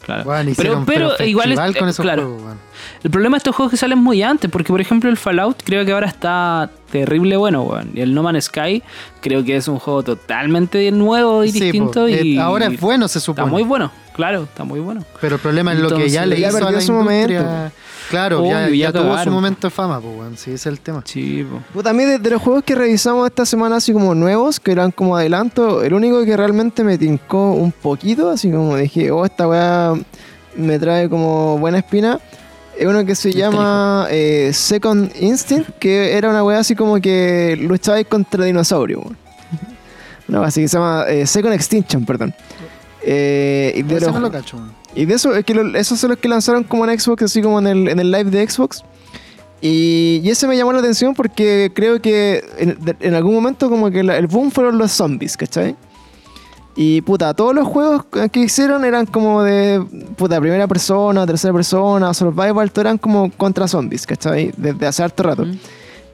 Claro. 0.05 0.23
Weón, 0.29 0.53
pero 0.57 0.83
pero, 0.85 1.13
pero 1.17 1.29
igual 1.29 1.51
es, 1.51 1.57
festival 1.59 1.77
con 1.77 1.87
eh, 1.87 1.91
esos 1.91 2.03
claro. 2.03 2.23
juegos. 2.23 2.55
El 3.03 3.11
problema 3.11 3.35
de 3.35 3.37
estos 3.37 3.55
juegos 3.55 3.71
es 3.73 3.77
que 3.79 3.81
salen 3.81 3.99
muy 3.99 4.23
antes, 4.23 4.49
porque 4.49 4.69
por 4.71 4.81
ejemplo 4.81 5.09
el 5.09 5.17
Fallout 5.17 5.61
creo 5.63 5.85
que 5.85 5.91
ahora 5.91 6.07
está 6.07 6.69
terrible 6.91 7.37
bueno, 7.37 7.61
weón. 7.63 7.91
Y 7.93 8.01
el 8.01 8.13
No 8.13 8.23
Man's 8.23 8.45
Sky 8.45 8.81
creo 9.21 9.43
que 9.43 9.55
es 9.57 9.67
un 9.67 9.77
juego 9.79 10.01
totalmente 10.03 10.91
nuevo 10.91 11.43
y 11.43 11.51
Sí, 11.51 11.59
distinto 11.59 12.01
po. 12.01 12.07
y 12.07 12.37
Eh, 12.37 12.39
ahora 12.41 12.65
es 12.67 12.79
bueno, 12.79 13.07
se 13.07 13.19
supone. 13.19 13.45
está 13.45 13.51
muy 13.51 13.63
bueno, 13.63 13.91
claro, 14.15 14.43
está 14.43 14.63
muy 14.63 14.79
bueno. 14.79 15.03
Pero 15.21 15.35
el 15.35 15.41
problema 15.41 15.73
es 15.73 15.79
lo 15.79 15.89
que 15.95 16.09
ya 16.09 16.25
le 16.25 16.39
hizo 16.39 16.57
a 16.57 16.71
la 16.71 16.81
su 16.81 16.91
industria. 16.93 17.41
momento. 17.43 17.71
Claro, 18.11 18.45
ya, 18.45 18.65
Obvio, 18.65 18.73
ya 18.75 18.91
ya 18.91 18.91
tuvo 18.91 19.17
su 19.23 19.31
momento 19.31 19.67
de 19.67 19.71
fama, 19.71 19.99
pues, 20.01 20.15
weón. 20.17 20.37
Sí, 20.37 20.51
ese 20.51 20.55
es 20.55 20.65
el 20.67 20.79
tema. 20.81 21.01
Sí, 21.05 21.47
a 21.85 21.93
mí 21.93 22.03
de, 22.03 22.19
de 22.19 22.29
los 22.29 22.41
juegos 22.41 22.63
que 22.63 22.75
revisamos 22.75 23.25
esta 23.27 23.45
semana 23.45 23.77
así 23.77 23.93
como 23.93 24.13
nuevos, 24.13 24.59
que 24.59 24.73
eran 24.73 24.91
como 24.91 25.15
adelanto, 25.15 25.81
el 25.81 25.93
único 25.93 26.23
que 26.25 26.35
realmente 26.35 26.83
me 26.83 26.97
tincó 26.97 27.53
un 27.53 27.71
poquito, 27.71 28.29
así 28.29 28.51
como 28.51 28.75
dije, 28.75 29.09
oh, 29.11 29.23
esta 29.25 29.47
weá 29.47 29.93
me 30.55 30.77
trae 30.77 31.07
como 31.09 31.57
buena 31.57 31.77
espina, 31.77 32.19
es 32.77 32.85
uno 32.85 33.05
que 33.05 33.15
se 33.15 33.31
llama 33.31 34.07
eh, 34.09 34.51
Second 34.53 35.11
Instinct, 35.17 35.69
que 35.79 36.17
era 36.17 36.29
una 36.29 36.43
weá 36.43 36.59
así 36.59 36.75
como 36.75 36.99
que 36.99 37.57
luchabais 37.61 38.07
contra 38.07 38.43
dinosaurios. 38.43 39.03
weá 40.27 40.43
así 40.45 40.61
que 40.63 40.67
se 40.67 40.77
llama 40.77 41.05
eh, 41.07 41.25
Second 41.25 41.53
Extinction, 41.53 42.05
perdón. 42.05 42.33
Eh, 43.03 43.73
y, 43.77 43.83
de 43.83 43.99
los- 44.01 44.13
no 44.13 44.19
lo 44.19 44.31
cacho, 44.31 44.57
weón. 44.57 44.80
Y 44.95 45.05
de 45.05 45.13
eso, 45.15 45.35
es 45.35 45.45
que 45.45 45.53
lo- 45.53 45.77
esos 45.77 45.99
son 45.99 46.09
los 46.11 46.19
que 46.19 46.27
lanzaron 46.27 46.63
como 46.63 46.85
en 46.87 46.99
Xbox, 46.99 47.23
así 47.23 47.41
como 47.41 47.59
en 47.59 47.67
el, 47.67 47.87
en 47.89 47.99
el 47.99 48.11
live 48.11 48.29
de 48.31 48.49
Xbox. 48.49 48.83
Y, 49.61 50.21
y 50.23 50.29
ese 50.29 50.47
me 50.47 50.57
llamó 50.57 50.73
la 50.73 50.79
atención 50.79 51.13
porque 51.13 51.71
creo 51.75 52.01
que 52.01 52.43
en, 52.57 52.77
en 52.99 53.13
algún 53.13 53.33
momento 53.35 53.69
como 53.69 53.91
que 53.91 54.03
la- 54.03 54.17
el 54.17 54.27
boom 54.27 54.49
fueron 54.51 54.77
los 54.77 54.91
zombies, 54.91 55.37
¿cachai? 55.37 55.75
Y 56.75 57.01
puta, 57.01 57.33
todos 57.33 57.53
los 57.53 57.67
juegos 57.67 58.05
que 58.31 58.39
hicieron 58.39 58.85
eran 58.85 59.05
como 59.05 59.43
de 59.43 59.83
puta, 60.17 60.39
primera 60.39 60.67
persona, 60.67 61.27
tercera 61.27 61.53
persona, 61.53 62.13
survival, 62.13 62.71
todo 62.71 62.81
eran 62.81 62.97
como 62.97 63.29
contra 63.31 63.67
zombies, 63.67 64.07
¿cachai? 64.07 64.51
Desde 64.55 64.87
hace 64.87 65.03
harto 65.03 65.23
rato. 65.23 65.45
Mm. 65.45 65.59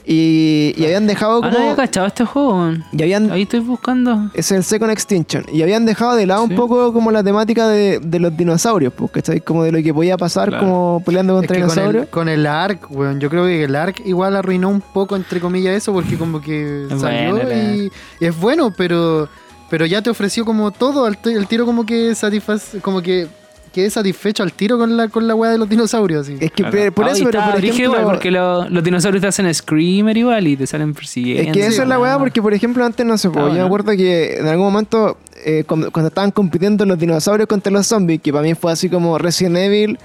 Y, 0.10 0.74
y 0.78 0.86
habían 0.86 1.05
dejado 1.05 1.41
Ah, 1.43 1.47
no 1.49 1.53
como... 1.53 1.64
había 1.72 1.76
cachado 1.76 2.08
este 2.08 2.24
juego, 2.24 2.72
y 2.93 3.01
habían, 3.01 3.30
Ahí 3.30 3.41
estoy 3.41 3.60
buscando. 3.60 4.32
es 4.34 4.49
el 4.53 4.64
Second 4.64 4.89
Extinction. 4.91 5.43
Y 5.51 5.62
habían 5.64 5.86
dejado 5.86 6.16
de 6.16 6.26
lado 6.26 6.45
Sí. 6.45 6.51
un 6.51 6.55
poco 6.55 6.93
como 6.93 7.12
la 7.12 7.22
temática 7.24 7.68
de, 7.68 7.99
de 7.99 8.20
los 8.20 8.36
dinosaurios, 8.38 8.93
pues, 8.93 9.12
¿cachai? 9.12 9.41
Como 9.41 9.66
de 9.66 9.74
lo 9.74 9.84
que 9.84 9.93
podía 9.93 10.16
pasar 10.16 10.47
Claro. 10.47 10.64
como 10.66 11.03
peleando 11.05 11.34
Es 11.34 11.39
contra 11.47 11.55
con 11.60 11.62
dinosaurios. 11.70 12.03
el, 12.05 12.10
con 12.10 12.30
el 12.30 12.47
ARC, 12.47 12.89
weón, 12.89 13.20
yo 13.20 13.30
creo 13.30 13.43
que 13.43 13.66
el 13.66 13.76
ARC 13.76 14.01
igual 14.05 14.38
arruinó 14.38 14.70
un 14.70 14.80
poco, 14.80 15.18
entre 15.18 15.41
comillas, 15.41 15.76
eso, 15.76 15.91
porque 15.91 16.18
como 16.18 16.39
que 16.39 16.86
salió 16.97 17.32
bueno, 17.36 17.51
y, 17.53 17.91
y 18.22 18.26
es 18.26 18.39
bueno, 18.39 18.72
pero 18.78 19.28
pero 19.70 19.86
ya 19.86 20.01
te 20.01 20.10
ofreció 20.10 20.45
como 20.45 20.72
todo, 20.72 21.03
al 21.05 21.18
el 21.26 21.47
tiro 21.47 21.66
como 21.66 21.86
que 21.86 22.16
satisface, 22.16 22.80
como 22.80 23.01
que 23.01 23.28
quedé 23.68 23.89
satisfecho 23.89 24.43
al 24.43 24.53
tiro 24.53 24.78
con 24.78 24.95
la 24.97 25.07
con 25.09 25.28
la 25.28 25.36
weá 25.36 25.51
de 25.51 25.57
los 25.57 25.70
dinosaurios, 25.70 26.28
así. 26.28 26.38
Es 26.39 26.51
que 26.51 26.63
Claro. 26.63 26.91
por 26.91 27.07
eso, 27.07 27.24
pero 27.26 27.39
está 27.39 27.51
por 27.53 27.63
ejemplo... 27.63 27.84
igual, 27.86 28.03
porque 28.05 28.32
lo- 28.32 28.70
los 28.70 28.84
dinosaurios 28.84 29.22
te 29.22 29.28
hacen 29.28 29.53
screamer 29.53 30.18
igual 30.18 30.47
y 30.47 30.57
te 30.57 30.65
salen 30.68 30.93
persiguiendo. 30.93 31.43
Es 31.43 31.51
que 31.53 31.65
esa 31.65 31.84
es 31.84 31.88
la 31.88 31.99
weá, 31.99 32.18
porque 32.20 32.41
por 32.41 32.53
ejemplo 32.53 32.84
antes 32.86 33.05
no 33.05 33.18
sé, 33.18 33.30
po, 33.30 33.39
Ah, 33.39 33.47
yo 33.49 33.53
me 33.53 33.61
acuerdo 33.61 33.91
que 33.91 34.38
en 34.39 34.47
algún 34.47 34.65
momento 34.65 35.18
eh, 35.45 35.63
cuando, 35.68 35.91
cuando 35.91 36.07
estaban 36.09 36.32
compitiendo 36.32 36.86
los 36.86 36.97
dinosaurios 36.97 37.47
contra 37.47 37.72
los 37.72 37.86
zombies, 37.88 38.22
que 38.22 38.32
para 38.32 38.43
mí 38.43 38.53
fue 38.55 38.72
así 38.72 38.89
como 38.89 39.18
Resident 39.18 39.57
Evil 39.57 39.99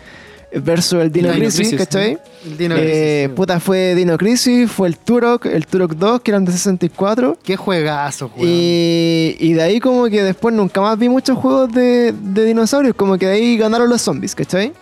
versus 0.54 1.00
el 1.00 1.10
Dino 1.12 1.28
Dino 1.28 1.38
Crisis, 1.40 1.58
Crisis, 1.60 1.78
¿cachai? 1.78 2.18
El 2.44 2.56
Dino 2.58 2.74
Eh, 2.76 3.22
Crisis, 3.24 3.36
puta, 3.36 3.60
fue 3.60 3.94
Dino 3.94 4.18
Crisis, 4.18 4.70
fue 4.70 4.88
el 4.88 4.96
Turok, 4.98 5.46
el 5.46 5.66
Turok 5.66 5.92
2, 5.94 6.20
que 6.20 6.30
eran 6.30 6.44
de 6.44 6.52
64. 6.52 7.38
Qué 7.42 7.56
juegazo, 7.56 8.30
weón. 8.36 8.48
Y, 8.50 9.36
y 9.38 9.52
de 9.54 9.62
ahí 9.62 9.80
como 9.80 10.04
que 10.06 10.22
después 10.22 10.54
nunca 10.54 10.80
más 10.80 10.98
vi 10.98 11.08
muchos 11.08 11.36
juegos 11.38 11.72
de, 11.72 12.12
de 12.12 12.44
dinosaurios, 12.44 12.94
como 12.94 13.16
que 13.18 13.26
de 13.26 13.32
ahí 13.34 13.56
ganaron 13.56 13.88
los 13.88 14.02
zombies, 14.02 14.34
¿cachai? 14.34 14.72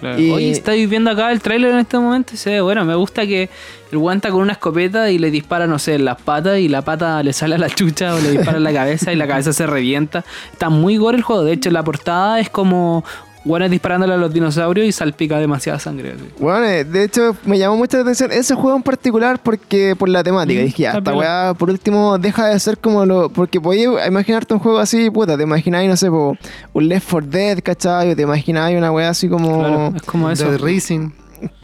Claro. 0.00 0.20
Y- 0.20 0.30
Oye, 0.30 0.50
estáis 0.50 0.88
viendo 0.90 1.10
acá 1.10 1.32
el 1.32 1.40
tráiler 1.40 1.70
en 1.72 1.78
este 1.78 1.98
momento 1.98 2.34
y 2.34 2.36
se 2.36 2.50
ve 2.50 2.60
bueno. 2.60 2.84
Me 2.84 2.94
gusta 2.94 3.26
que 3.26 3.48
el 3.90 3.96
guanta 3.98 4.30
con 4.30 4.42
una 4.42 4.52
escopeta 4.52 5.10
y 5.10 5.18
le 5.18 5.30
dispara, 5.30 5.66
no 5.66 5.78
sé, 5.78 5.94
en 5.94 6.04
las 6.04 6.20
patas 6.20 6.58
y 6.58 6.68
la 6.68 6.82
pata 6.82 7.22
le 7.22 7.32
sale 7.32 7.54
a 7.54 7.58
la 7.58 7.70
chucha 7.70 8.14
o 8.14 8.20
le 8.20 8.32
dispara 8.32 8.58
en 8.58 8.64
la 8.64 8.74
cabeza 8.74 9.10
y 9.12 9.16
la 9.16 9.26
cabeza 9.26 9.54
se 9.54 9.66
revienta. 9.66 10.22
Está 10.52 10.68
muy 10.68 10.98
gore 10.98 11.16
el 11.16 11.22
juego. 11.22 11.44
De 11.44 11.54
hecho, 11.54 11.70
la 11.70 11.82
portada 11.82 12.40
es 12.40 12.50
como 12.50 13.04
guanes 13.46 13.70
disparándole 13.70 14.14
a 14.14 14.16
los 14.16 14.32
dinosaurios 14.32 14.86
y 14.86 14.92
salpica 14.92 15.38
demasiada 15.38 15.78
sangre. 15.78 16.12
así. 16.12 16.24
Bueno, 16.38 16.66
eh, 16.66 16.84
de 16.84 17.04
hecho 17.04 17.36
me 17.44 17.58
llamó 17.58 17.76
mucho 17.76 17.96
la 17.96 18.02
atención 18.02 18.32
ese 18.32 18.54
juego 18.54 18.76
en 18.76 18.82
particular 18.82 19.40
porque 19.42 19.94
por 19.96 20.08
la 20.08 20.22
temática. 20.22 20.60
Mm, 20.60 20.64
dije, 20.64 20.82
ya, 20.82 20.92
esta 20.92 21.14
weá 21.14 21.54
por 21.54 21.70
último 21.70 22.18
deja 22.18 22.48
de 22.48 22.58
ser 22.60 22.78
como 22.78 23.06
lo... 23.06 23.28
Porque 23.30 23.60
podías 23.60 24.06
imaginarte 24.06 24.52
un 24.54 24.60
juego 24.60 24.78
así, 24.78 25.08
puta, 25.10 25.36
te 25.36 25.44
imagináis, 25.44 25.88
no 25.88 25.96
sé, 25.96 26.10
po, 26.10 26.36
un 26.72 26.88
Left 26.88 27.08
4 27.10 27.30
Dead, 27.30 27.58
¿cachai? 27.62 28.12
O 28.12 28.16
te 28.16 28.22
imagináis 28.22 28.76
una 28.76 28.90
weá 28.90 29.10
así 29.10 29.28
como... 29.28 29.58
Claro, 29.60 29.92
es 29.96 30.02
como 30.02 30.30
eso. 30.30 30.50
Dead 30.50 30.60
Racing. 30.60 31.10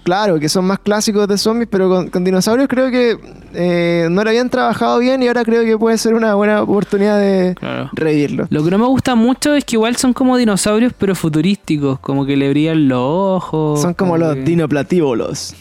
Claro, 0.05 0.41
que 0.41 0.49
son 0.49 0.65
más 0.65 0.79
clásicos 0.81 1.29
de 1.29 1.39
zombies, 1.39 1.69
pero 1.71 1.89
con, 1.89 2.09
con 2.11 2.25
dinosaurios 2.25 2.67
creo 2.69 2.91
que 2.91 3.17
eh, 3.55 4.09
no 4.11 4.25
lo 4.25 4.31
habían 4.31 4.51
trabajado 4.51 4.99
bien 4.99 5.23
y 5.23 5.29
ahora 5.29 5.45
creo 5.45 5.63
que 5.65 5.79
puede 5.79 5.97
ser 5.99 6.15
una 6.15 6.35
buena 6.35 6.61
oportunidad 6.63 7.19
de 7.21 7.55
Claro. 7.55 7.89
revivirlo. 7.93 8.47
Lo 8.51 8.65
que 8.65 8.71
no 8.73 8.79
me 8.79 8.87
gusta 8.87 9.15
mucho 9.15 9.55
es 9.55 9.65
que 9.65 9.77
igual 9.77 9.95
son 9.97 10.13
como 10.13 10.37
dinosaurios, 10.37 10.93
pero 10.99 11.15
futurísticos. 11.15 12.01
Como 12.01 12.27
que 12.27 12.37
le 12.37 12.51
brillan 12.51 12.89
los 12.89 13.01
ojos. 13.01 13.81
Son 13.81 13.95
como 13.95 14.17
los 14.19 14.35
que- 14.35 14.43
dinoplatívolos. 14.43 15.55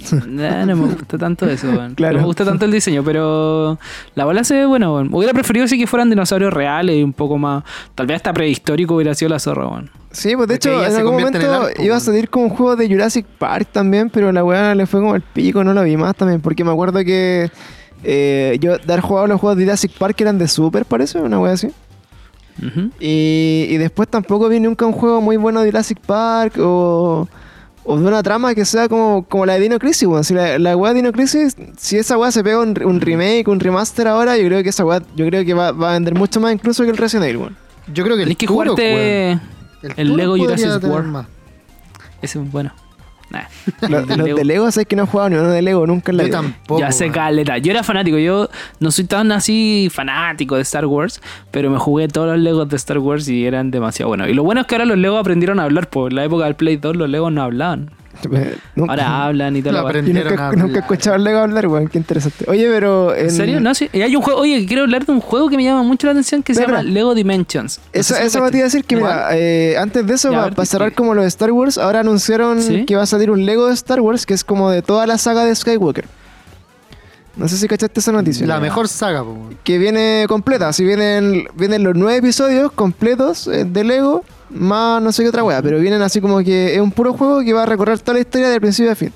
Nah, 0.26 0.64
no 0.64 0.76
me 0.76 0.94
gusta 0.94 1.18
tanto 1.18 1.48
eso, 1.48 1.68
weón. 1.68 1.94
Claro. 1.94 2.14
No 2.14 2.20
me 2.20 2.26
gusta 2.26 2.44
tanto 2.44 2.64
el 2.64 2.72
diseño, 2.72 3.02
pero 3.04 3.78
la 4.14 4.24
bola 4.24 4.44
se 4.44 4.54
ve 4.54 4.66
buena, 4.66 4.90
weón. 4.90 5.12
Hubiera 5.12 5.32
preferido 5.32 5.66
sí 5.68 5.78
que 5.78 5.86
fueran 5.86 6.10
dinosaurios 6.10 6.52
reales 6.52 6.96
y 6.96 7.02
un 7.02 7.12
poco 7.12 7.38
más. 7.38 7.64
Tal 7.94 8.06
vez 8.06 8.16
hasta 8.16 8.32
prehistórico 8.32 8.94
hubiera 8.94 9.14
sido 9.14 9.30
la 9.30 9.38
zorra, 9.38 9.66
weón. 9.66 9.90
Sí, 10.10 10.34
pues 10.34 10.48
de 10.48 10.54
Porque 10.54 10.68
hecho 10.68 10.84
en 10.84 10.96
algún 10.96 11.12
convierte 11.12 11.38
en 11.38 11.44
el 11.44 11.50
momento 11.50 11.66
arco, 11.68 11.82
iba 11.82 11.96
a 11.96 12.00
salir 12.00 12.28
como 12.30 12.46
un 12.46 12.50
juego 12.50 12.76
de 12.76 12.88
Jurassic 12.88 13.26
Park 13.26 13.68
también, 13.70 14.10
pero 14.10 14.32
la 14.32 14.42
weá 14.42 14.74
le 14.74 14.86
fue 14.86 15.00
como 15.00 15.14
el 15.14 15.22
pico, 15.22 15.62
no 15.62 15.72
lo 15.72 15.84
vi 15.84 15.96
más 15.96 16.16
también, 16.16 16.40
porque 16.40 16.64
me 16.64 16.72
acuerdo 16.72 17.04
que 17.04 17.50
eh, 18.02 18.58
yo 18.60 18.78
de 18.78 18.92
haber 18.92 19.00
jugado 19.00 19.26
los 19.28 19.40
juegos 19.40 19.56
de 19.56 19.64
Jurassic 19.64 19.92
Park 19.92 20.16
que 20.16 20.24
eran 20.24 20.38
de 20.38 20.48
Super, 20.48 20.84
parece, 20.84 21.20
una 21.20 21.38
weá 21.38 21.52
así. 21.52 21.68
Y, 22.98 23.68
y 23.70 23.76
después 23.78 24.08
tampoco 24.08 24.48
vi 24.48 24.60
nunca 24.60 24.84
un 24.84 24.92
juego 24.92 25.22
muy 25.22 25.38
bueno 25.38 25.62
de 25.62 25.70
Jurassic 25.70 25.98
Park 26.00 26.58
o, 26.58 27.26
o 27.84 27.98
de 27.98 28.06
una 28.06 28.22
trama 28.22 28.54
que 28.54 28.64
sea 28.64 28.88
como, 28.88 29.24
como 29.24 29.46
la 29.46 29.54
de 29.54 29.60
Dino 29.60 29.78
Crisis, 29.78 30.06
weón. 30.06 30.24
Si 30.24 30.34
la, 30.34 30.58
la 30.58 30.76
weá 30.76 30.92
de 30.92 30.98
Dino 30.98 31.12
Crisis, 31.12 31.56
si 31.76 31.96
esa 31.96 32.18
weá 32.18 32.30
se 32.30 32.44
pega 32.44 32.60
un, 32.60 32.74
un 32.84 33.00
remake, 33.00 33.48
un 33.48 33.60
remaster 33.60 34.06
ahora, 34.08 34.36
yo 34.36 34.44
creo 34.46 34.62
que 34.62 34.68
esa 34.68 34.84
weá, 34.84 35.02
yo 35.16 35.26
creo 35.26 35.44
que 35.44 35.54
va, 35.54 35.72
va 35.72 35.90
a 35.90 35.92
vender 35.94 36.14
mucho 36.14 36.40
más 36.40 36.52
incluso 36.52 36.84
que 36.84 36.90
el 36.90 36.96
Resident 36.96 37.26
Evil, 37.26 37.36
weón. 37.38 37.56
Yo 37.92 38.04
creo 38.04 38.16
que 38.16 38.22
el 38.22 38.28
Tenés 38.28 38.38
que 38.38 38.46
jugarte 38.46 39.32
el 39.32 39.40
Turok 39.96 40.16
Lego 40.16 40.36
Jurassic 40.36 40.84
World. 40.84 41.08
más. 41.10 41.26
Ese 42.22 42.38
es 42.40 42.52
bueno. 42.52 42.72
Nah. 43.30 43.42
Los, 43.88 44.06
De 44.08 44.16
los 44.16 44.26
Lego. 44.26 44.38
de 44.38 44.44
Lego, 44.44 44.70
sabes 44.72 44.86
que 44.88 44.96
no 44.96 45.04
he 45.04 45.06
jugado 45.06 45.30
ni 45.30 45.36
uno 45.36 45.50
de 45.50 45.62
Lego 45.62 45.86
nunca 45.86 46.10
en 46.10 46.16
la 46.16 46.22
Yo 46.24 46.28
vida. 46.28 46.40
tampoco. 46.42 46.80
ya 46.80 46.90
sé 46.92 47.10
caleta. 47.10 47.58
Yo 47.58 47.70
era 47.70 47.82
fanático, 47.84 48.18
yo 48.18 48.48
no 48.80 48.90
soy 48.90 49.04
tan 49.04 49.30
así 49.32 49.88
fanático 49.92 50.56
de 50.56 50.62
Star 50.62 50.86
Wars, 50.86 51.20
pero 51.50 51.70
me 51.70 51.78
jugué 51.78 52.08
todos 52.08 52.26
los 52.28 52.38
Legos 52.38 52.68
de 52.68 52.76
Star 52.76 52.98
Wars 52.98 53.28
y 53.28 53.46
eran 53.46 53.70
demasiado 53.70 54.08
buenos. 54.08 54.28
Y 54.28 54.34
lo 54.34 54.42
bueno 54.42 54.62
es 54.62 54.66
que 54.66 54.74
ahora 54.74 54.84
los 54.84 54.98
Legos 54.98 55.20
aprendieron 55.20 55.60
a 55.60 55.64
hablar, 55.64 55.88
pues 55.88 56.10
en 56.10 56.16
la 56.16 56.24
época 56.24 56.44
del 56.44 56.54
Play 56.56 56.76
2 56.76 56.96
los 56.96 57.08
Legos 57.08 57.32
no 57.32 57.42
hablaban. 57.42 57.90
Nunca- 58.74 58.92
Ahora 58.92 59.24
hablan 59.24 59.56
y 59.56 59.62
todo 59.62 59.72
Lo 59.72 59.80
aprendieron 59.80 60.30
nunca, 60.30 60.52
nunca 60.52 60.76
he 60.76 60.80
escuchado 60.80 61.16
al 61.16 61.24
Lego 61.24 61.38
hablar, 61.40 61.66
weón. 61.66 61.88
Qué 61.88 61.98
interesante. 61.98 62.44
Oye, 62.48 62.68
pero. 62.68 63.14
¿En 63.14 63.30
serio? 63.30 63.60
No, 63.60 63.74
sí. 63.74 63.88
Y 63.92 64.02
hay 64.02 64.14
un 64.16 64.22
juego, 64.22 64.40
oye, 64.40 64.64
quiero 64.66 64.82
hablar 64.82 65.06
de 65.06 65.12
un 65.12 65.20
juego 65.20 65.48
que 65.48 65.56
me 65.56 65.64
llama 65.64 65.82
mucho 65.82 66.06
la 66.06 66.12
atención 66.12 66.42
que 66.42 66.54
se 66.54 66.62
llama. 66.62 66.82
Lego 66.82 67.14
Dimensions. 67.14 67.78
No 67.78 68.00
Eso, 68.00 68.14
si 68.14 68.40
me 68.40 68.50
te 68.50 68.56
iba 68.58 68.64
a 68.64 68.68
decir 68.68 68.84
que, 68.84 68.96
mira, 68.96 69.28
eh, 69.32 69.76
antes 69.78 70.06
de 70.06 70.14
eso, 70.14 70.30
para 70.30 70.50
ver, 70.50 70.66
cerrar 70.66 70.92
como 70.92 71.14
lo 71.14 71.22
de 71.22 71.28
Star 71.28 71.52
Wars, 71.52 71.78
ahora 71.78 72.00
anunciaron 72.00 72.60
¿Sí? 72.62 72.84
que 72.84 72.96
va 72.96 73.02
a 73.02 73.06
salir 73.06 73.30
un 73.30 73.44
Lego 73.44 73.66
de 73.68 73.74
Star 73.74 74.00
Wars 74.00 74.26
que 74.26 74.34
es 74.34 74.44
como 74.44 74.70
de 74.70 74.82
toda 74.82 75.06
la 75.06 75.18
saga 75.18 75.44
de 75.44 75.54
Skywalker. 75.54 76.06
No 77.36 77.48
sé 77.48 77.56
si 77.56 77.68
cachaste 77.68 78.00
esa 78.00 78.12
noticia. 78.12 78.46
La 78.46 78.60
mejor 78.60 78.88
saga, 78.88 79.22
po, 79.22 79.30
weón. 79.32 79.58
Que 79.64 79.78
viene 79.78 80.26
completa, 80.28 80.68
así 80.68 80.84
vienen, 80.84 81.44
vienen 81.54 81.84
los 81.84 81.94
nueve 81.96 82.18
episodios 82.18 82.72
completos 82.72 83.46
eh, 83.46 83.64
de 83.64 83.84
Lego, 83.84 84.24
más 84.50 85.00
no 85.02 85.12
sé 85.12 85.22
qué 85.22 85.28
otra 85.28 85.44
wea, 85.44 85.62
pero 85.62 85.78
vienen 85.78 86.02
así 86.02 86.20
como 86.20 86.38
que 86.40 86.74
es 86.74 86.80
un 86.80 86.90
puro 86.92 87.12
juego 87.12 87.40
que 87.42 87.52
va 87.52 87.62
a 87.62 87.66
recorrer 87.66 87.98
toda 88.00 88.14
la 88.14 88.20
historia 88.20 88.48
de 88.48 88.60
principio 88.60 88.92
a 88.92 88.94
fin. 88.94 89.12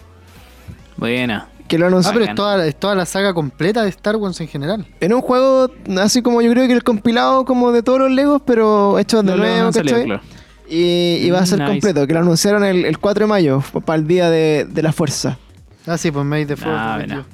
Buena. 0.96 1.48
Que 1.68 1.78
lo 1.78 1.86
Ah, 1.86 1.88
anunció. 1.88 2.12
pero 2.12 2.24
es 2.26 2.34
toda, 2.34 2.66
es 2.66 2.76
toda 2.78 2.94
la 2.94 3.06
saga 3.06 3.32
completa 3.32 3.82
de 3.82 3.88
Star 3.88 4.16
Wars 4.16 4.38
en 4.40 4.48
general. 4.48 4.86
En 5.00 5.12
un 5.14 5.20
juego 5.22 5.70
así 5.98 6.20
como 6.22 6.42
yo 6.42 6.50
creo 6.50 6.66
que 6.66 6.72
el 6.74 6.84
compilado 6.84 7.44
como 7.44 7.72
de 7.72 7.82
todos 7.82 7.98
los 8.00 8.10
Legos, 8.10 8.42
pero 8.44 8.98
hecho 8.98 9.22
de 9.22 9.32
Legos 9.36 9.40
nuevo, 9.40 9.72
salido, 9.72 9.94
¿cachai? 9.96 10.04
claro. 10.06 10.22
Y, 10.68 11.16
y 11.22 11.30
va 11.30 11.40
a 11.40 11.46
ser 11.46 11.58
Nice. 11.60 11.70
completo, 11.72 12.06
que 12.06 12.14
lo 12.14 12.20
anunciaron 12.20 12.64
el, 12.64 12.84
el 12.84 12.98
4 12.98 13.24
de 13.24 13.28
mayo, 13.28 13.62
para 13.84 13.98
el 13.98 14.06
día 14.06 14.30
de, 14.30 14.66
de 14.68 14.82
la 14.82 14.92
fuerza. 14.92 15.38
Ah, 15.86 15.98
sí, 15.98 16.10
pues 16.10 16.24
Made 16.24 16.46
the 16.46 16.56
Fourth. 16.56 16.74
Ah, 16.78 16.96
metió. 16.98 17.14
bueno. 17.16 17.28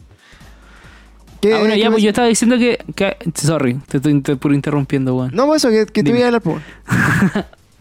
¿Qué- 1.41 1.55
Ah, 1.55 1.59
bueno, 1.61 1.75
qué 1.75 1.81
ya, 1.81 1.87
me- 1.91 1.93
pues 1.95 2.03
yo 2.03 2.09
estaba 2.11 2.27
diciendo 2.29 2.59
que, 2.59 2.79
que- 2.95 3.17
Sorry, 3.35 3.75
te 3.89 3.97
estoy 3.99 4.13
inter- 4.13 4.37
puro 4.37 4.55
interrumpiendo, 4.55 5.15
weón. 5.17 5.31
No, 5.33 5.47
pues 5.47 5.65
eso, 5.65 5.71
que, 5.71 5.87
que 5.93 6.03
te 6.03 6.13
voy 6.13 6.23
a 6.23 6.27
hablar, 6.27 6.43
pues. 6.43 6.61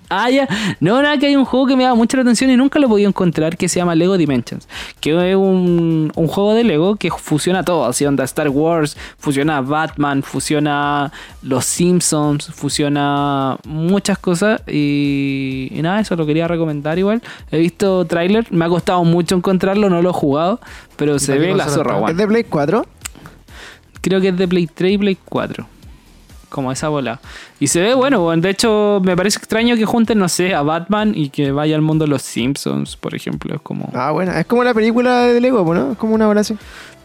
Ah, 0.09 0.29
ya. 0.29 0.47
No, 0.79 1.01
nada, 1.01 1.17
que 1.17 1.27
hay 1.27 1.35
un 1.35 1.45
juego 1.45 1.67
que 1.67 1.75
me 1.75 1.83
da 1.83 1.93
mucha 1.93 2.17
la 2.17 2.23
atención 2.23 2.49
y 2.49 2.57
nunca 2.57 2.79
lo 2.79 2.87
he 2.87 2.89
podido 2.89 3.07
encontrar 3.07 3.55
que 3.57 3.69
se 3.69 3.79
llama 3.79 3.93
Lego 3.93 4.17
Dimensions. 4.17 4.67
Que 4.99 5.31
es 5.31 5.35
un, 5.35 6.11
un 6.15 6.27
juego 6.27 6.55
de 6.55 6.63
Lego 6.63 6.95
que 6.95 7.11
fusiona 7.11 7.63
todo. 7.63 7.85
Así 7.85 8.05
onda 8.05 8.23
Star 8.23 8.49
Wars, 8.49 8.97
fusiona 9.19 9.61
Batman, 9.61 10.23
fusiona 10.23 11.11
Los 11.43 11.65
Simpsons, 11.65 12.47
fusiona 12.53 13.57
muchas 13.65 14.17
cosas. 14.17 14.61
Y, 14.67 15.69
y 15.71 15.81
nada, 15.81 15.99
eso 15.99 16.15
lo 16.15 16.25
quería 16.25 16.47
recomendar 16.47 16.97
igual. 16.97 17.21
He 17.51 17.59
visto 17.59 18.05
tráiler, 18.05 18.47
me 18.51 18.65
ha 18.65 18.69
costado 18.69 19.03
mucho 19.03 19.35
encontrarlo, 19.35 19.89
no 19.89 20.01
lo 20.01 20.09
he 20.09 20.13
jugado. 20.13 20.59
Pero 20.95 21.19
se 21.19 21.37
ve 21.37 21.53
la 21.53 21.69
zorra. 21.69 22.09
¿Es 22.09 22.17
de 22.17 22.27
Play 22.27 22.43
4? 22.45 22.85
Creo 24.01 24.21
que 24.21 24.29
es 24.29 24.37
de 24.37 24.47
Play 24.47 24.67
3 24.67 24.93
y 24.93 24.97
Play 24.97 25.17
4. 25.23 25.67
Como 26.49 26.71
esa 26.71 26.89
bola. 26.89 27.19
Y 27.59 27.67
se 27.67 27.79
ve 27.81 27.93
bueno, 27.93 28.29
de 28.35 28.49
hecho 28.49 29.01
me 29.03 29.15
parece 29.15 29.37
extraño 29.37 29.75
que 29.75 29.85
junten, 29.85 30.17
no 30.17 30.27
sé, 30.27 30.55
a 30.55 30.63
Batman 30.63 31.13
y 31.15 31.29
que 31.29 31.51
vaya 31.51 31.75
al 31.75 31.81
mundo 31.83 32.05
de 32.05 32.09
los 32.09 32.23
Simpsons, 32.23 32.95
por 32.97 33.13
ejemplo. 33.15 33.53
Es 33.55 33.61
como... 33.61 33.89
Ah, 33.93 34.11
bueno, 34.11 34.31
es 34.33 34.45
como 34.47 34.63
la 34.63 34.73
película 34.73 35.23
de 35.23 35.39
Lego, 35.39 35.73
¿no? 35.73 35.91
Es 35.91 35.97
como 35.97 36.15
una 36.15 36.25
bola 36.27 36.41
así. 36.41 36.57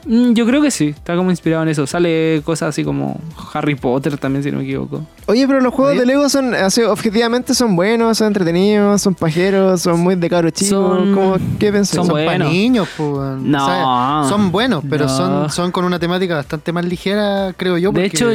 Mm, 0.07 0.35
Yo 0.35 0.45
creo 0.45 0.61
que 0.61 0.71
sí, 0.71 0.89
está 0.89 1.17
como 1.17 1.31
inspirado 1.31 1.63
en 1.63 1.71
eso. 1.71 1.87
Sale 1.87 2.43
cosas 2.45 2.71
así 2.71 2.85
como 2.85 3.19
Harry 3.55 3.75
Potter 3.75 4.19
también, 4.19 4.43
si 4.43 4.51
no 4.51 4.59
me 4.59 4.65
equivoco. 4.65 5.03
Oye, 5.27 5.47
pero 5.47 5.61
los 5.63 5.73
juegos 5.73 5.93
Oye. 5.93 6.01
de 6.01 6.07
Lego 6.07 6.29
son, 6.29 6.55
así, 6.55 6.83
objetivamente 6.83 7.55
son 7.55 7.75
buenos, 7.75 8.19
son 8.19 8.27
entretenidos, 8.29 9.01
son 9.01 9.15
pajeros, 9.15 9.81
son 9.81 10.01
muy 10.01 10.15
de 10.17 10.29
cabros 10.29 10.53
chicos. 10.53 10.71
Son- 10.99 11.15
¿Cómo- 11.15 11.37
¿Qué 11.59 11.73
pensás? 11.73 11.97
son 11.97 12.07
Son 12.07 12.17
para 12.25 12.39
niños, 12.39 12.87
pues. 12.99 13.39
No. 13.41 13.63
O 13.63 13.67
sea, 13.67 14.29
son 14.29 14.53
buenos, 14.53 14.85
pero 14.91 15.05
No. 15.07 15.11
son, 15.17 15.51
son 15.51 15.71
con 15.73 15.85
una 15.87 15.99
temática 15.99 16.35
bastante 16.37 16.71
más 16.73 16.85
ligera, 16.85 17.55
creo 17.57 17.79
yo. 17.79 17.91
De 17.91 18.05
hecho, 18.05 18.31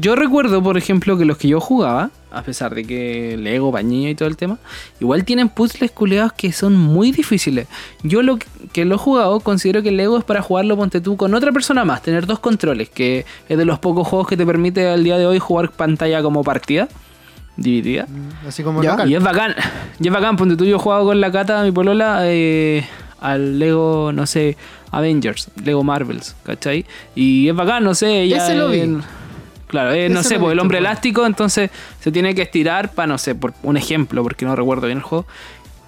Yo 0.00 0.16
recuerdo, 0.16 0.62
por 0.62 0.78
ejemplo, 0.78 1.18
que 1.18 1.24
los 1.24 1.36
que 1.36 1.48
yo 1.48 1.60
jugaba, 1.60 2.10
a 2.30 2.42
pesar 2.42 2.74
de 2.74 2.84
que 2.84 3.36
Lego, 3.38 3.70
pañillo 3.70 4.08
y 4.08 4.14
todo 4.14 4.28
el 4.28 4.36
tema, 4.38 4.58
igual 5.00 5.24
tienen 5.24 5.48
puzzles 5.50 5.90
culeados 5.90 6.32
que 6.32 6.50
son 6.52 6.74
muy 6.76 7.12
difíciles. 7.12 7.66
Yo 8.02 8.22
lo 8.22 8.38
que- 8.72 8.84
lo 8.86 8.94
he 8.94 8.98
jugado, 8.98 9.40
considero 9.40 9.82
que 9.82 9.90
el 9.90 9.98
Lego 9.98 10.16
es 10.16 10.24
para 10.24 10.40
jugarlo, 10.40 10.76
ponte 10.76 11.00
tú, 11.02 11.16
con 11.18 11.34
otra 11.34 11.52
persona 11.52 11.84
más, 11.84 12.00
tener 12.02 12.26
dos 12.26 12.38
controles, 12.38 12.88
que 12.88 13.26
es 13.48 13.58
de 13.58 13.64
los 13.66 13.78
pocos 13.80 14.08
juegos 14.08 14.28
que 14.28 14.36
te 14.36 14.46
permite 14.46 14.88
al 14.88 15.04
día 15.04 15.18
de 15.18 15.26
hoy 15.26 15.38
jugar 15.38 15.70
pantalla 15.72 16.22
como 16.22 16.42
partida, 16.42 16.88
dividida. 17.56 18.06
mm, 18.08 18.46
así 18.48 18.62
como 18.62 18.82
Ya. 18.82 18.92
local. 18.92 19.10
Y 19.10 19.14
es 19.14 19.22
bacán, 19.22 19.54
y 20.00 20.06
es 20.08 20.12
bacán, 20.12 20.36
ponte 20.36 20.56
tú, 20.56 20.64
yo 20.64 20.76
he 20.76 20.78
jugado 20.78 21.04
con 21.04 21.20
la 21.20 21.30
cata, 21.30 21.62
mi 21.62 21.70
polola, 21.70 22.20
eh, 22.24 22.86
al 23.20 23.58
Lego, 23.58 24.10
no 24.12 24.26
sé, 24.26 24.56
Avengers, 24.90 25.50
Lego 25.62 25.84
Marvels, 25.84 26.34
¿cachai? 26.44 26.86
Y 27.14 27.48
es 27.48 27.54
bacán, 27.54 27.84
no 27.84 27.94
sé, 27.94 28.22
ella 28.22 28.38
Ese 28.38 28.56
lo 28.56 28.68
vi. 28.70 28.80
en- 28.80 29.02
Claro, 29.72 29.90
eh, 29.92 30.10
no 30.10 30.22
sé, 30.22 30.38
pues 30.38 30.52
el 30.52 30.60
hombre 30.60 30.76
elástico, 30.76 31.24
entonces 31.24 31.70
se 31.98 32.12
tiene 32.12 32.34
que 32.34 32.42
estirar 32.42 32.92
para, 32.92 33.06
no 33.06 33.16
sé, 33.16 33.34
por 33.34 33.54
un 33.62 33.78
ejemplo, 33.78 34.22
porque 34.22 34.44
no 34.44 34.54
recuerdo 34.54 34.86
bien 34.86 34.98
el 34.98 35.02
juego. 35.02 35.24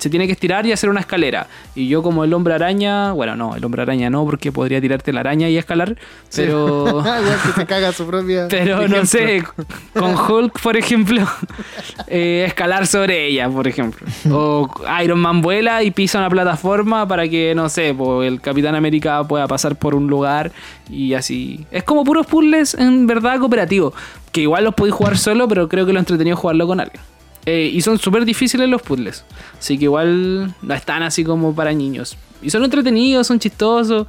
Se 0.04 0.10
tiene 0.10 0.26
que 0.26 0.32
estirar 0.32 0.66
y 0.66 0.72
hacer 0.72 0.90
una 0.90 1.00
escalera. 1.00 1.46
Y 1.74 1.88
yo 1.88 2.02
como 2.02 2.24
el 2.24 2.34
hombre 2.34 2.52
araña, 2.52 3.12
bueno, 3.12 3.36
no, 3.36 3.56
el 3.56 3.64
hombre 3.64 3.80
araña 3.80 4.10
no, 4.10 4.22
porque 4.26 4.52
podría 4.52 4.78
tirarte 4.78 5.14
la 5.14 5.20
araña 5.20 5.48
y 5.48 5.56
escalar, 5.56 5.96
Sí. 6.28 6.42
pero... 6.42 7.02
Que 7.46 7.52
se 7.60 7.64
caga 7.64 7.90
su 7.90 8.06
propia. 8.06 8.46
Pero 8.50 8.86
no 8.86 9.06
sé, 9.06 9.42
con 9.94 10.14
Hulk, 10.14 10.60
por 10.60 10.76
ejemplo, 10.76 11.26
eh, 12.06 12.44
escalar 12.46 12.86
sobre 12.86 13.28
ella, 13.28 13.48
por 13.48 13.66
ejemplo. 13.66 14.06
O 14.30 14.68
Iron 15.02 15.20
Man 15.20 15.40
vuela 15.40 15.82
y 15.82 15.90
pisa 15.90 16.18
una 16.18 16.28
plataforma 16.28 17.08
para 17.08 17.26
que, 17.26 17.54
no 17.54 17.70
sé, 17.70 17.94
pues, 17.96 18.28
el 18.28 18.42
Capitán 18.42 18.74
América 18.74 19.24
pueda 19.24 19.48
pasar 19.48 19.76
por 19.76 19.94
un 19.94 20.06
lugar 20.06 20.52
y 20.90 21.14
así. 21.14 21.64
Es 21.70 21.82
como 21.82 22.04
puros 22.04 22.26
puzzles 22.26 22.74
en 22.74 23.06
verdad 23.06 23.38
cooperativo, 23.38 23.94
que 24.32 24.42
igual 24.42 24.64
los 24.64 24.74
podéis 24.74 24.94
jugar 24.96 25.16
solo, 25.16 25.48
pero 25.48 25.66
creo 25.66 25.86
que 25.86 25.94
lo 25.94 25.98
entretenido 25.98 26.34
es 26.34 26.40
jugarlo 26.40 26.66
con 26.66 26.78
alguien. 26.80 27.00
Eh, 27.46 27.70
y 27.72 27.80
son 27.82 27.98
súper 27.98 28.24
difíciles 28.24 28.68
los 28.68 28.80
puzzles, 28.82 29.24
así 29.58 29.76
que 29.78 29.84
igual 29.84 30.54
no 30.62 30.74
están 30.74 31.02
así 31.02 31.24
como 31.24 31.54
para 31.54 31.72
niños. 31.72 32.16
Y 32.42 32.50
son 32.50 32.64
entretenidos, 32.64 33.26
son 33.26 33.38
chistosos. 33.38 34.06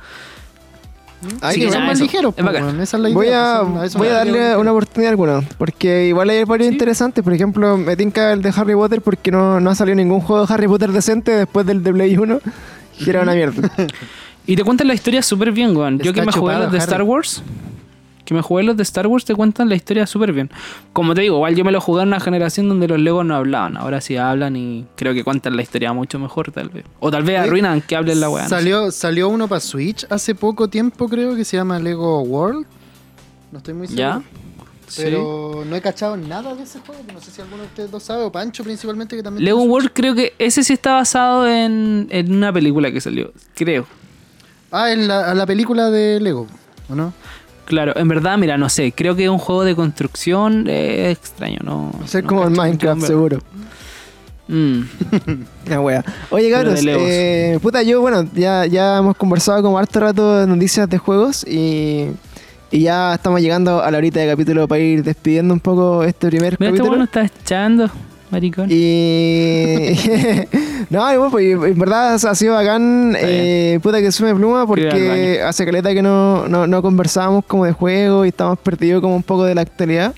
Ay, 1.41 1.55
Sí, 1.55 1.59
qué 1.61 1.65
que 1.65 1.71
son 1.71 1.79
nada, 1.81 1.91
más 1.91 1.99
ligeros, 1.99 2.29
Es 2.29 2.35
pues, 2.35 2.45
bacán. 2.45 2.63
weón, 2.65 2.81
esa 2.81 2.97
es 2.97 3.03
la 3.03 3.09
idea. 3.09 3.15
Voy 3.17 3.27
a, 3.29 3.59
pues, 3.61 3.73
son- 3.73 3.83
eso 3.85 3.97
voy 3.99 4.07
a 4.09 4.13
darle 4.13 4.57
una 4.57 4.71
oportunidad 4.71 5.07
a 5.07 5.11
alguno, 5.11 5.43
porque 5.57 6.07
igual 6.07 6.29
hay 6.29 6.43
varios 6.43 6.67
Sí. 6.67 6.73
interesantes. 6.73 7.23
Por 7.23 7.33
ejemplo, 7.33 7.77
me 7.77 7.95
tinca 7.97 8.31
el 8.33 8.41
de 8.41 8.53
Harry 8.55 8.73
Potter 8.75 9.01
porque 9.01 9.31
no, 9.31 9.59
no 9.59 9.69
ha 9.71 9.75
salido 9.75 9.95
ningún 9.95 10.21
juego 10.21 10.45
de 10.45 10.53
Harry 10.53 10.67
Potter 10.67 10.91
decente 10.91 11.31
después 11.31 11.65
del 11.65 11.81
de 11.83 11.91
Play 11.93 12.15
1. 12.17 12.39
Y 12.99 13.09
era 13.09 13.21
una 13.21 13.33
mierda. 13.33 13.69
Y 14.47 14.55
te 14.55 14.63
cuentan 14.63 14.87
la 14.87 14.93
historia 14.93 15.23
súper 15.23 15.51
bien, 15.51 15.75
weón. 15.75 15.97
Yo 15.97 16.11
Está 16.11 16.21
que 16.21 16.25
me 16.27 16.31
jugué 16.31 16.53
de 16.55 16.65
Harry. 16.65 16.77
Star 16.77 17.01
Wars. 17.01 17.41
Que 18.25 18.33
me 18.33 18.41
jugué 18.41 18.63
los 18.63 18.75
de 18.75 18.83
Star 18.83 19.07
Wars 19.07 19.23
te 19.23 19.35
cuentan 19.35 19.69
la 19.69 19.75
historia 19.75 20.05
súper 20.07 20.33
bien. 20.33 20.49
Como 20.93 21.13
te 21.13 21.21
digo, 21.21 21.35
igual 21.37 21.55
yo 21.55 21.63
me 21.63 21.71
lo 21.71 21.79
jugué 21.79 22.01
en 22.01 22.09
una 22.09 22.19
generación 22.19 22.67
donde 22.67 22.87
los 22.87 22.99
Legos 22.99 23.25
no 23.25 23.35
hablaban. 23.35 23.77
Ahora 23.77 24.01
sí 24.01 24.17
hablan 24.17 24.55
y 24.55 24.85
creo 24.95 25.13
que 25.13 25.23
cuentan 25.23 25.55
la 25.55 25.61
historia 25.61 25.93
mucho 25.93 26.19
mejor, 26.19 26.51
tal 26.51 26.69
vez. 26.69 26.85
O 26.99 27.11
tal 27.11 27.23
vez 27.23 27.39
arruinan 27.39 27.81
que 27.81 27.95
hablen 27.95 28.19
la 28.19 28.29
weá. 28.29 28.43
no 28.43 28.49
sé. 28.49 28.55
Salió, 28.55 28.91
salió 28.91 29.29
uno 29.29 29.47
para 29.47 29.61
Switch 29.61 30.05
hace 30.09 30.35
poco 30.35 30.67
tiempo, 30.67 31.07
creo, 31.07 31.35
que 31.35 31.45
se 31.45 31.55
llama 31.57 31.79
Lego 31.79 32.21
World. 32.23 32.65
No 33.51 33.59
estoy 33.59 33.73
muy 33.75 33.87
seguro. 33.87 34.03
¿Ya? 34.07 34.21
Sí. 34.87 35.01
Pero 35.03 35.63
no 35.67 35.75
he 35.75 35.81
cachado 35.81 36.15
nada 36.15 36.53
de 36.53 36.63
ese 36.63 36.79
juego. 36.79 37.01
No 37.11 37.19
sé 37.19 37.31
si 37.31 37.41
alguno 37.41 37.63
de 37.63 37.67
ustedes 37.69 37.89
dos 37.89 38.03
sabe, 38.03 38.23
o 38.23 38.31
Pancho 38.31 38.63
principalmente, 38.63 39.15
que 39.15 39.23
también. 39.23 39.43
Lego 39.43 39.63
World 39.63 39.91
creo 39.93 40.13
que 40.13 40.33
ese 40.37 40.63
sí 40.63 40.73
está 40.73 40.93
basado 40.93 41.47
en, 41.47 42.07
en 42.11 42.33
una 42.33 42.53
película 42.53 42.91
que 42.91 43.01
salió. 43.01 43.31
Creo. 43.55 43.87
Ah, 44.71 44.91
en 44.91 45.07
la, 45.07 45.33
la 45.33 45.45
película 45.45 45.89
de 45.89 46.19
Lego, 46.19 46.47
¿o 46.89 46.95
no? 46.95 47.13
Claro, 47.65 47.93
en 47.95 48.07
verdad, 48.07 48.37
mira, 48.37 48.57
no 48.57 48.69
sé. 48.69 48.91
Creo 48.91 49.15
que 49.15 49.23
es 49.25 49.29
un 49.29 49.39
juego 49.39 49.63
de 49.63 49.75
construcción 49.75 50.65
eh, 50.67 51.11
extraño, 51.11 51.59
¿no? 51.63 51.91
Va 51.99 52.05
a 52.05 52.07
ser 52.07 52.23
no 52.23 52.29
como 52.29 52.43
el 52.45 52.51
Minecraft, 52.51 53.01
seguro. 53.01 53.39
Mm. 54.47 54.81
Una 55.67 55.81
wea. 55.81 56.05
Oye, 56.29 56.51
cabros, 56.51 56.79
eh, 56.85 57.57
puta, 57.61 57.81
yo, 57.81 58.01
bueno, 58.01 58.27
ya, 58.33 58.65
ya 58.67 58.99
hemos 58.99 59.17
conversado 59.17 59.63
como 59.63 59.79
harto 59.79 59.99
rato 59.99 60.37
de 60.39 60.47
noticias 60.47 60.87
de 60.87 60.99
juegos 60.99 61.43
y, 61.47 62.11
y 62.69 62.81
ya 62.81 63.15
estamos 63.15 63.41
llegando 63.41 63.81
a 63.81 63.89
la 63.89 63.97
horita 63.97 64.19
de 64.19 64.27
capítulo 64.29 64.67
para 64.67 64.81
ir 64.81 65.03
despidiendo 65.03 65.51
un 65.53 65.59
poco 65.59 66.03
este 66.03 66.27
primer 66.27 66.57
Mira, 66.59 66.69
este 66.69 66.77
capítulo. 66.77 66.91
weón 66.91 67.03
está 67.05 67.25
echando, 67.25 67.89
maricón. 68.35 68.67
Y. 68.69 69.95
no, 70.89 71.29
pues, 71.31 71.45
en 71.53 71.79
verdad 71.79 72.15
ha 72.15 72.35
sido 72.35 72.53
bacán. 72.55 73.15
Eh, 73.19 73.79
puta 73.81 73.99
que 74.01 74.11
sume 74.11 74.35
pluma 74.35 74.65
porque 74.67 75.41
hace 75.45 75.65
caleta 75.65 75.93
que 75.93 76.01
no, 76.01 76.47
no, 76.47 76.67
no 76.67 76.81
conversábamos 76.81 77.45
como 77.45 77.65
de 77.65 77.71
juego 77.71 78.25
y 78.25 78.29
estamos 78.29 78.59
perdidos 78.59 79.01
como 79.01 79.15
un 79.15 79.23
poco 79.23 79.43
de 79.45 79.55
la 79.55 79.61
actualidad. 79.61 80.13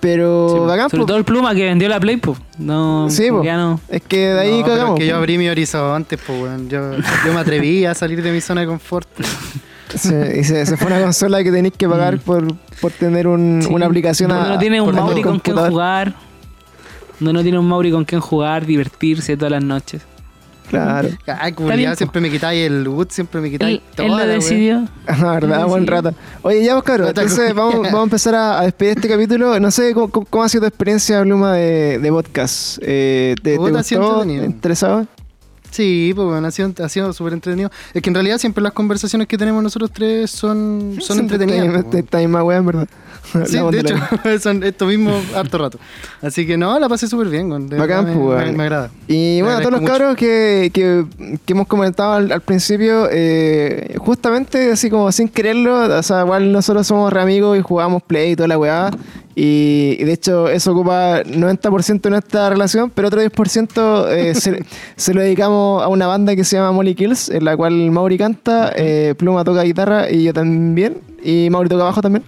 Pero 0.00 0.48
Sí, 0.50 0.56
po. 0.58 0.66
bacán, 0.66 0.90
Sobre 0.90 1.00
po. 1.02 1.06
todo 1.06 1.16
el 1.16 1.24
pluma 1.24 1.52
que 1.56 1.64
vendió 1.64 1.88
la 1.88 1.98
Play, 1.98 2.18
pues. 2.18 2.38
No, 2.58 3.10
Sí, 3.10 3.30
po. 3.30 3.42
no. 3.42 3.80
Es 3.88 4.02
que 4.02 4.28
de 4.28 4.40
ahí 4.40 4.58
No, 4.60 4.64
pero 4.64 4.76
cagamos. 4.76 4.94
es 4.94 5.00
que 5.00 5.06
yo 5.10 5.16
abrí 5.16 5.38
mi 5.38 5.48
horizonte, 5.48 6.16
pues. 6.18 6.38
Yo, 6.68 6.92
yo 7.26 7.32
me 7.34 7.40
atreví 7.40 7.84
a 7.84 7.94
salir 7.94 8.22
de 8.22 8.30
mi 8.30 8.40
zona 8.40 8.60
de 8.60 8.68
confort. 8.68 9.08
Sí, 9.92 10.14
y 10.40 10.44
se, 10.44 10.66
se 10.66 10.76
fue 10.76 10.86
una 10.88 11.00
consola 11.00 11.42
que 11.42 11.50
tenéis 11.50 11.74
que 11.76 11.88
pagar 11.88 12.16
Mm. 12.16 12.20
por, 12.20 12.54
por 12.80 12.92
tener 12.92 13.26
un- 13.26 13.60
Sí. 13.62 13.72
una 13.72 13.86
aplicación 13.86 14.30
a- 14.30 14.46
no 14.50 14.58
tiene 14.58 14.80
un 14.82 14.94
Mauri 14.94 15.22
con 15.22 15.40
quien 15.40 15.56
computador. 15.56 15.70
jugar. 15.70 16.14
Donde 17.20 17.32
no 17.32 17.42
tiene 17.42 17.58
un 17.58 17.66
Mauri 17.68 17.90
con 17.90 18.04
quien 18.04 18.20
jugar, 18.20 18.64
divertirse 18.66 19.36
todas 19.36 19.52
las 19.52 19.64
noches. 19.64 20.02
Claro. 20.68 21.08
Ay, 21.26 21.52
po. 21.52 21.66
siempre 21.96 22.20
me 22.20 22.30
quitáis 22.30 22.66
el 22.66 22.86
wood, 22.86 23.08
siempre 23.10 23.40
me 23.40 23.50
quitáis 23.50 23.78
Él, 23.78 23.82
todo. 23.96 24.06
él 24.06 24.12
lo 24.12 24.26
decidió. 24.26 24.84
La 25.06 25.32
verdad, 25.32 25.66
buen 25.66 25.84
Sí. 25.84 25.90
rata. 25.90 26.12
Oye, 26.42 26.62
ya, 26.64 26.78
pues, 26.80 26.98
Rata 26.98 27.22
entonces 27.22 27.54
vamos, 27.54 27.76
vamos 27.84 28.00
a 28.00 28.02
empezar 28.02 28.34
a, 28.34 28.60
a 28.60 28.64
despedir 28.64 28.96
este 28.98 29.08
capítulo. 29.08 29.58
No 29.60 29.70
sé 29.70 29.94
cómo, 29.94 30.42
ha 30.44 30.48
sido 30.48 30.62
tu 30.62 30.66
experiencia, 30.66 31.22
Bluma, 31.22 31.54
de, 31.54 31.98
de 31.98 32.10
podcast. 32.10 32.78
Eh, 32.82 33.34
¿Te, 33.42 33.52
te 33.52 33.56
Puta, 33.56 33.78
ha 33.78 33.82
sido 33.82 34.02
gustó? 34.24 34.30
¿Interesado? 34.30 35.06
Sí, 35.70 36.12
pues 36.14 36.26
bueno, 36.28 36.46
ha 36.46 36.50
sido, 36.50 36.72
ha 36.82 36.88
sido 36.88 37.12
súper 37.12 37.34
entretenido. 37.34 37.70
Es 37.94 38.02
que 38.02 38.10
en 38.10 38.14
realidad 38.14 38.38
siempre 38.38 38.62
las 38.62 38.72
conversaciones 38.72 39.28
que 39.28 39.36
tenemos 39.38 39.62
nosotros 39.62 39.90
tres 39.92 40.30
son, 40.30 40.96
son 41.00 41.18
entretenidas. 41.20 41.84
Esta, 41.94 42.18
misma 42.18 42.42
wea, 42.42 42.58
en 42.58 42.66
verdad. 42.66 42.88
Sí, 43.46 43.58
de 43.58 43.80
hecho, 43.80 43.94
son 44.40 44.64
esto 44.64 44.86
mismo 44.86 45.12
harto 45.36 45.58
rato. 45.58 45.78
Así 46.22 46.46
que 46.46 46.56
no, 46.56 46.78
la 46.78 46.88
pasé 46.88 47.06
súper 47.08 47.28
bien. 47.28 47.68
De 47.68 47.76
Bacán, 47.76 48.06
me, 48.06 48.14
pues, 48.14 48.46
me- 48.46 48.52
me 48.52 48.62
agrada. 48.62 48.90
Y 49.06 49.42
bueno, 49.42 49.58
a 49.58 49.60
todos 49.60 49.72
los 49.72 49.82
cabros 49.82 50.16
que, 50.16 50.70
que, 50.72 51.04
que 51.44 51.52
hemos 51.52 51.66
comentado 51.66 52.14
al, 52.14 52.32
al 52.32 52.40
principio, 52.40 53.06
eh, 53.10 53.96
justamente 53.98 54.72
así 54.72 54.88
como 54.88 55.12
sin 55.12 55.28
quererlo, 55.28 55.78
o 55.98 56.02
sea, 56.02 56.22
igual 56.22 56.50
nosotros 56.52 56.86
somos 56.86 57.12
re 57.12 57.20
amigos 57.20 57.58
y 57.58 57.60
jugamos 57.60 58.02
play 58.02 58.30
y 58.32 58.36
toda 58.36 58.48
la 58.48 58.56
weá. 58.58 58.90
Y, 59.40 59.96
y 60.00 60.04
de 60.04 60.12
hecho 60.14 60.48
eso 60.48 60.72
ocupa 60.72 61.22
90% 61.22 62.00
de 62.00 62.10
nuestra 62.10 62.50
relación, 62.50 62.90
pero 62.90 63.06
otro 63.06 63.22
10% 63.22 64.06
eh, 64.10 64.34
se, 64.34 64.64
se 64.96 65.14
lo 65.14 65.20
dedicamos 65.20 65.80
a 65.80 65.86
una 65.86 66.08
banda 66.08 66.34
que 66.34 66.42
se 66.42 66.56
llama 66.56 66.72
Molly 66.72 66.96
Kills, 66.96 67.28
en 67.28 67.44
la 67.44 67.56
cual 67.56 67.90
Mauri 67.92 68.18
canta, 68.18 68.72
eh, 68.74 69.14
Pluma 69.16 69.44
toca 69.44 69.62
guitarra 69.62 70.10
y 70.10 70.24
yo 70.24 70.32
también, 70.34 70.98
y 71.22 71.48
Mauri 71.50 71.68
toca 71.68 71.84
bajo 71.84 72.00
también. 72.02 72.24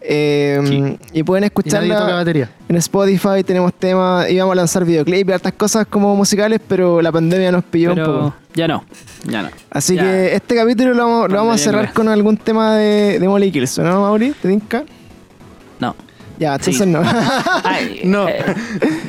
Eh, 0.00 0.60
Sí. 0.64 0.98
Y 1.12 1.22
pueden 1.22 1.44
escucharla 1.44 2.24
en 2.68 2.76
Spotify, 2.76 3.44
tenemos 3.46 3.72
temas, 3.74 4.28
íbamos 4.28 4.52
a 4.52 4.56
lanzar 4.56 4.84
videoclips 4.84 5.28
y 5.28 5.32
hartas 5.32 5.52
cosas 5.52 5.86
como 5.86 6.16
musicales, 6.16 6.60
pero 6.66 7.00
la 7.00 7.12
pandemia 7.12 7.52
nos 7.52 7.62
pilló 7.64 7.92
un 7.92 7.98
poco. 8.04 8.34
ya 8.54 8.66
no, 8.66 8.84
ya 9.28 9.42
no. 9.42 9.50
Así 9.70 9.94
Ya. 9.94 10.02
que 10.02 10.34
este 10.34 10.56
capítulo 10.56 10.92
lo 10.94 11.04
vamos, 11.06 11.30
lo 11.30 11.36
vamos 11.36 11.54
a 11.54 11.58
cerrar 11.58 11.92
con 11.92 12.08
algún 12.08 12.36
tema 12.36 12.74
de, 12.74 13.20
de 13.20 13.28
Molly 13.28 13.52
Kills, 13.52 13.78
¿no, 13.78 14.00
Mauri? 14.00 14.32
¿Te 14.42 14.48
tinca? 14.48 14.82
No. 15.78 15.94
Ya, 16.38 16.54
entonces 16.54 16.76
Sí. 16.82 16.86
no. 16.86 17.02
Ay, 17.64 18.00
No. 18.04 18.28
eh, 18.28 18.44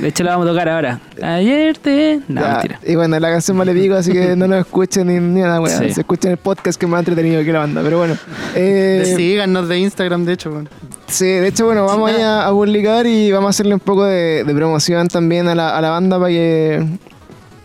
de 0.01 0.07
hecho, 0.07 0.23
la 0.23 0.31
vamos 0.31 0.47
a 0.47 0.49
tocar 0.51 0.69
ahora. 0.69 0.99
Ayer 1.21 1.77
te. 1.77 2.19
No, 2.27 2.41
Ya, 2.41 2.47
mentira. 2.53 2.79
Y 2.85 2.95
bueno, 2.95 3.19
la 3.19 3.29
canción 3.29 3.57
vale 3.57 3.73
pico, 3.73 3.93
así 3.95 4.11
que 4.11 4.35
no 4.35 4.47
nos 4.47 4.59
escuchen 4.59 5.07
ni, 5.07 5.19
ni 5.19 5.41
nada, 5.41 5.61
weá. 5.61 5.77
Sí. 5.77 5.91
Se 5.93 6.01
escuchen 6.01 6.31
el 6.31 6.37
podcast 6.37 6.79
que 6.79 6.85
es 6.85 6.89
más 6.89 6.99
entretenido 6.99 7.43
que 7.43 7.51
la 7.53 7.59
banda. 7.59 7.81
Pero 7.83 7.99
bueno. 7.99 8.15
Eh, 8.55 9.13
Síganos 9.15 9.67
de 9.67 9.77
Instagram, 9.79 10.25
de 10.25 10.33
hecho, 10.33 10.49
weón. 10.51 10.69
Sí, 11.07 11.25
de 11.25 11.47
hecho, 11.47 11.65
bueno, 11.65 11.85
vamos 11.85 12.11
ahí 12.11 12.21
a, 12.21 12.47
a 12.47 12.51
publicar 12.51 13.05
y 13.05 13.31
vamos 13.31 13.47
a 13.47 13.49
hacerle 13.51 13.73
un 13.75 13.79
poco 13.79 14.05
de, 14.05 14.43
de 14.43 14.53
promoción 14.55 15.07
también 15.07 15.47
a 15.47 15.55
la, 15.55 15.77
a 15.77 15.81
la 15.81 15.89
banda 15.91 16.17
para 16.19 16.29
que 16.31 16.85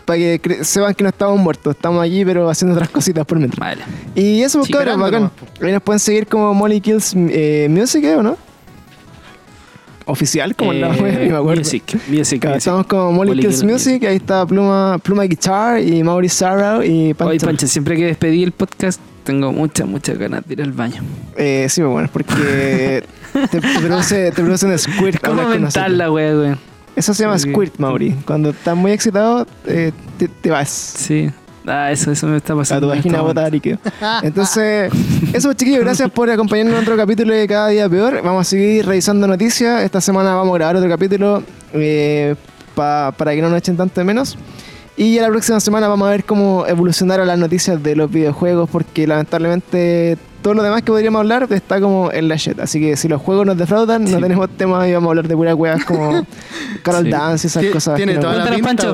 para 0.05 0.17
que 0.19 0.59
sepan 0.63 0.93
que 0.93 1.03
no 1.03 1.09
estamos 1.09 1.39
muertos, 1.39 1.75
estamos 1.75 2.03
allí 2.03 2.23
pero 2.23 2.47
haciendo 2.47 2.75
otras 2.75 2.89
cositas 2.89 3.25
por 3.25 3.39
mientras. 3.39 3.59
Vale. 3.59 3.81
Y 4.13 4.43
eso, 4.43 4.59
pues, 4.59 4.67
Sí, 4.67 4.73
cabrón, 4.73 4.99
bacán. 4.99 5.21
nomás, 5.23 5.31
Ahí 5.61 5.71
nos 5.71 5.81
pueden 5.81 5.99
seguir 5.99 6.27
como 6.27 6.53
Molly 6.53 6.79
Kills 6.79 7.15
eh, 7.15 7.67
Music, 7.71 8.03
¿eh, 8.03 8.15
¿o 8.15 8.21
no? 8.21 8.37
Oficial, 10.05 10.55
como 10.55 10.71
la 10.73 10.95
Eh, 10.95 11.19
Ni 11.23 11.29
me 11.31 11.37
acuerdo. 11.37 11.61
Music, 11.61 11.83
music, 12.07 12.39
Claro, 12.41 12.55
music. 12.55 12.67
estamos 12.67 12.85
como 12.87 13.11
Molly, 13.11 13.41
Kills 13.41 13.63
Music, 13.63 14.03
ahí 14.05 14.17
está 14.17 14.45
Pluma, 14.45 14.99
Pluma 15.01 15.23
Guitar 15.23 15.81
y 15.81 16.03
Mauri 16.03 16.29
Sarrow 16.29 16.83
y 16.83 17.13
Pancho. 17.13 17.29
Oye, 17.31 17.39
Pancho, 17.39 17.67
siempre 17.67 17.95
que 17.95 18.05
despedí 18.05 18.43
el 18.43 18.51
podcast, 18.51 18.99
tengo 19.23 19.51
muchas, 19.51 19.87
muchas 19.87 20.17
ganas 20.17 20.45
de 20.47 20.53
ir 20.53 20.61
al 20.61 20.71
baño. 20.73 21.01
Eh, 21.37 21.65
sí, 21.69 21.81
pues, 21.81 21.91
bueno, 21.91 22.09
porque 22.13 23.03
te, 23.51 23.59
te 23.59 23.61
produce, 23.61 24.31
te 24.31 24.41
produce 24.43 24.65
un 24.67 24.77
squirt 24.77 25.19
¿Cómo 25.23 25.41
con 25.41 25.51
mental 25.51 25.61
nosotros. 25.63 25.91
la 25.97 26.11
wea, 26.11 26.31
weón? 26.35 26.59
Eso 26.95 27.13
se 27.13 27.23
llama 27.23 27.37
squirt, 27.39 27.77
Mauri. 27.79 28.11
Cuando 28.25 28.51
estás 28.51 28.75
muy 28.77 28.91
excitado, 28.91 29.45
eh, 29.65 29.91
te, 30.17 30.27
te 30.29 30.49
vas 30.49 30.69
Sí. 30.69 31.29
Ah, 31.67 31.91
eso, 31.91 32.11
eso 32.11 32.27
me 32.27 32.37
está 32.37 32.53
a 32.53 32.57
pasando. 32.57 32.87
tu 32.87 32.93
en 32.93 32.97
vagina 32.99 33.15
este 33.17 33.27
bota 33.27 33.41
momento. 33.41 33.53
líquido. 33.55 33.79
Entonces, 34.23 34.91
eso 35.33 35.53
chiquillos, 35.53 35.81
gracias 35.81 36.09
por 36.11 36.29
acompañarnos 36.29 36.75
en 36.75 36.81
otro 36.81 36.95
capítulo 36.97 37.33
de 37.33 37.47
Cada 37.47 37.69
Día 37.69 37.89
Peor. 37.89 38.21
Vamos 38.23 38.41
a 38.47 38.49
seguir 38.49 38.85
revisando 38.85 39.25
noticias. 39.27 39.81
Esta 39.83 39.99
semana 40.01 40.35
vamos 40.35 40.53
a 40.53 40.57
grabar 40.57 40.75
otro 40.77 40.89
capítulo 40.89 41.43
eh, 41.73 42.35
pa- 42.75 43.11
para 43.17 43.33
que 43.33 43.41
no 43.41 43.49
nos 43.49 43.57
echen 43.57 43.77
tanto 43.77 43.99
de 43.99 44.05
menos. 44.05 44.37
Y 44.97 45.15
ya 45.15 45.23
la 45.23 45.29
próxima 45.29 45.59
semana 45.59 45.87
vamos 45.89 46.07
a 46.07 46.11
ver 46.11 46.23
cómo 46.23 46.65
evolucionaron 46.67 47.27
las 47.27 47.37
noticias 47.37 47.81
de 47.83 47.95
los 47.97 48.09
videojuegos, 48.09 48.69
porque 48.69 49.05
lamentablemente 49.07 50.17
todo 50.41 50.53
lo 50.53 50.63
demás 50.63 50.83
que 50.83 50.91
podríamos 50.91 51.19
hablar 51.19 51.47
está 51.49 51.81
como 51.81 52.11
en 52.13 52.27
la 52.29 52.35
shit. 52.37 52.59
Así 52.59 52.79
que 52.79 52.95
si 52.95 53.07
los 53.09 53.21
juegos 53.21 53.45
nos 53.45 53.57
defraudan, 53.57 54.03
no 54.03 54.09
Sí. 54.17 54.21
tenemos 54.21 54.49
temas 54.51 54.87
y 54.87 54.93
vamos 54.93 55.07
a 55.07 55.11
hablar 55.11 55.27
de 55.27 55.35
puras 55.35 55.55
weas 55.55 55.83
como 55.83 56.25
Carol 56.83 57.03
Sí. 57.05 57.09
Dance 57.11 57.47
y 57.47 57.49
esas 57.49 57.65
cosas. 57.73 57.95
Tiene 57.97 58.13
que 58.13 58.19
no- 58.19 58.31
toda 58.31 58.45
la 58.45 58.55
pinta. 58.55 58.93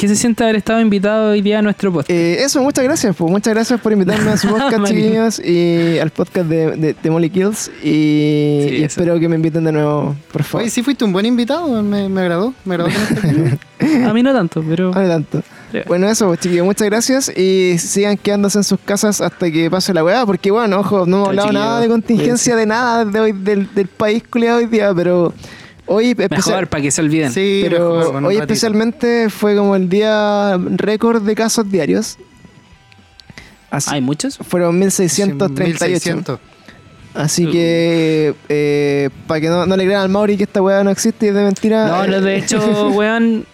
¿Qué 0.00 0.08
se 0.08 0.16
siente 0.16 0.42
haber 0.44 0.56
estado 0.56 0.80
invitado 0.80 1.32
hoy 1.32 1.42
día 1.42 1.58
a 1.58 1.62
nuestro 1.62 1.92
podcast? 1.92 2.08
Eh, 2.08 2.42
eso, 2.42 2.62
muchas 2.62 2.84
gracias, 2.84 3.14
pues. 3.14 3.30
Muchas 3.30 3.52
gracias 3.52 3.78
por 3.82 3.92
invitarme 3.92 4.30
a 4.30 4.38
su 4.38 4.48
podcast, 4.48 4.86
chiquillos, 4.86 5.38
y 5.40 5.98
al 5.98 6.08
podcast 6.08 6.46
de, 6.48 6.74
de, 6.74 6.94
de 6.94 7.10
Molly 7.10 7.28
Kills. 7.28 7.70
Y, 7.82 8.64
Sí, 8.66 8.76
y 8.78 8.82
espero 8.82 9.20
que 9.20 9.28
me 9.28 9.36
inviten 9.36 9.62
de 9.62 9.72
nuevo, 9.72 10.16
por 10.32 10.42
favor. 10.42 10.62
Oye, 10.62 10.70
sí 10.70 10.82
fuiste 10.82 11.04
un 11.04 11.12
buen 11.12 11.26
invitado, 11.26 11.82
me, 11.82 12.08
me 12.08 12.20
agradó. 12.22 12.54
Me 12.64 12.76
agradó 12.76 12.90
aquí. 12.90 13.58
A 14.06 14.14
mí 14.14 14.22
no 14.22 14.32
tanto, 14.32 14.64
pero. 14.66 14.86
No 14.86 15.06
tanto. 15.06 15.42
Sí. 15.70 15.80
Bueno, 15.86 16.08
eso, 16.08 16.28
pues, 16.28 16.40
chiquillos, 16.40 16.64
muchas 16.64 16.86
gracias. 16.88 17.28
Y 17.36 17.76
sigan 17.76 18.16
quedándose 18.16 18.56
en 18.56 18.64
sus 18.64 18.80
casas 18.80 19.20
hasta 19.20 19.50
que 19.50 19.70
pase 19.70 19.92
la 19.92 20.02
weá, 20.02 20.24
porque, 20.24 20.50
bueno, 20.50 20.80
ojo, 20.80 21.04
no 21.04 21.16
hemos 21.16 21.28
hablado 21.28 21.52
nada 21.52 21.78
de 21.78 21.88
contingencia, 21.88 22.56
de 22.56 22.64
nada 22.64 23.04
de 23.04 23.20
hoy, 23.20 23.32
del, 23.32 23.68
del 23.74 23.88
país 23.88 24.22
culiado 24.30 24.60
hoy 24.60 24.66
día, 24.66 24.94
pero 24.94 25.34
hoy, 25.92 26.10
especial- 26.10 26.30
Mejor 26.56 26.66
para 26.68 26.82
que 26.82 26.90
se 26.90 27.00
olviden. 27.00 27.32
Sí, 27.32 27.60
pero 27.64 27.78
mejor, 27.96 28.02
weón, 28.12 28.16
un 28.16 28.24
hoy 28.26 28.36
especialmente 28.36 29.28
fue 29.30 29.56
como 29.56 29.74
el 29.76 29.88
día 29.88 30.56
récord 30.76 31.22
de 31.22 31.34
casos 31.34 31.70
diarios. 31.70 32.16
Así, 33.70 33.90
¿Hay 33.94 34.00
muchos? 34.00 34.36
fueron 34.38 34.78
1638. 34.78 35.64
1600. 35.84 36.40
Así 37.14 37.46
Uh. 37.46 37.50
que, 37.52 38.34
eh, 38.48 39.10
para 39.26 39.40
que 39.40 39.48
no, 39.48 39.66
no 39.66 39.76
le 39.76 39.84
crean 39.84 40.02
al 40.02 40.08
Mauri 40.08 40.36
que 40.36 40.44
esta 40.44 40.62
weá 40.62 40.82
no 40.84 40.90
existe 40.90 41.26
y 41.26 41.28
es 41.30 41.34
de 41.34 41.42
mentira. 41.42 41.86
No, 41.88 42.06
no, 42.06 42.20
de 42.20 42.34
eh, 42.34 42.38
hecho, 42.38 42.88
weón, 42.94 43.46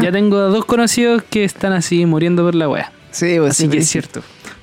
ya 0.00 0.12
tengo 0.12 0.36
dos 0.38 0.64
conocidos 0.64 1.22
que 1.28 1.44
están 1.44 1.72
así 1.72 2.06
muriendo 2.06 2.44
por 2.44 2.54
la 2.54 2.68
wea. 2.68 2.92
Sí, 3.10 3.36
pues 3.38 3.50
Así 3.52 3.64
sí, 3.64 3.68
que 3.68 3.78
es 3.78 3.88
cierto. 3.88 4.22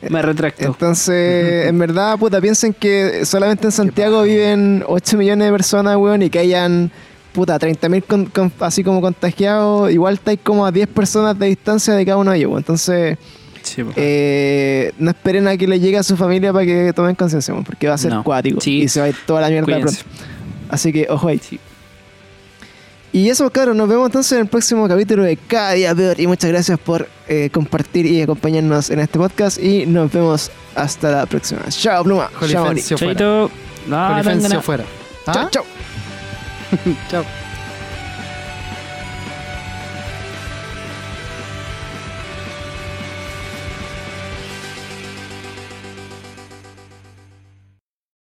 Me 0.10 0.22
retracto. 0.22 0.66
Entonces, 0.66 1.68
en 1.68 1.78
verdad, 1.78 2.18
puta, 2.18 2.42
piensen 2.42 2.74
que 2.74 3.26
solamente 3.26 3.66
en 3.68 3.72
Santiago 3.72 4.24
viven 4.24 4.84
8 4.88 5.18
millones 5.18 5.46
de 5.48 5.52
personas, 5.52 5.96
weón, 5.98 6.24
y 6.24 6.30
que 6.30 6.40
hayan, 6.40 6.92
puta, 7.34 7.60
30.000 7.60 8.04
con- 8.04 8.26
con- 8.26 8.52
así 8.62 8.84
como 8.84 9.00
contagiados, 9.02 9.92
igual 9.92 10.16
estáis 10.16 10.40
como 10.44 10.66
a 10.66 10.72
10 10.72 10.88
personas 10.88 11.38
de 11.38 11.48
distancia 11.48 11.94
de 11.94 12.06
cada 12.06 12.18
uno 12.18 12.32
de 12.32 12.38
ellos, 12.38 12.50
weón. 12.50 12.60
Entonces, 12.62 13.18
Sí, 13.64 13.84
eh, 13.96 14.92
no 14.98 15.12
esperen 15.12 15.48
a 15.48 15.56
que 15.56 15.68
le 15.68 15.80
llegue 15.80 15.98
a 15.98 16.04
su 16.04 16.18
familia 16.18 16.52
para 16.52 16.66
que 16.66 16.92
tomen 16.96 17.14
conciencia, 17.16 17.54
weón, 17.54 17.64
porque 17.64 17.88
va 17.88 17.94
a 17.94 17.98
ser 18.00 18.12
No. 18.12 18.24
cuático 18.24 18.60
Sí. 18.60 18.82
y 18.82 18.88
se 18.88 19.00
va 19.00 19.06
a 19.06 19.10
ir 19.10 19.16
toda 19.28 19.42
la 19.42 19.50
mierda 19.50 19.66
pronto. 19.68 19.92
Así 20.70 20.92
que, 20.92 21.06
ojo 21.10 21.28
ahí. 21.28 21.38
Sí. 21.38 21.60
Y 23.14 23.30
eso, 23.30 23.50
claro, 23.50 23.74
nos 23.74 23.90
vemos 23.90 24.08
entonces 24.08 24.32
en 24.34 24.40
el 24.40 24.48
próximo 24.48 24.88
capítulo 24.88 25.24
de 25.24 25.36
Cada 25.36 25.72
Día 25.74 25.94
Peor. 25.94 26.20
Y 26.20 26.28
muchas 26.28 26.50
gracias 26.50 26.80
por 26.80 27.08
eh, 27.28 27.50
compartir 27.52 28.06
y 28.06 28.22
acompañarnos 28.22 28.90
en 28.90 29.00
este 29.00 29.20
podcast. 29.20 29.62
Y 29.62 29.86
nos 29.86 30.12
vemos 30.12 30.50
hasta 30.76 31.12
la 31.12 31.26
próxima. 31.26 31.62
Chao, 31.70 32.04
Pluma. 32.04 32.30
Chao. 32.48 32.74
Chaito. 32.76 33.52
No. 33.88 33.96
Chao, 35.26 35.44
¿Ah? 35.44 35.50
chao. 35.52 35.66
Chao. 37.10 37.51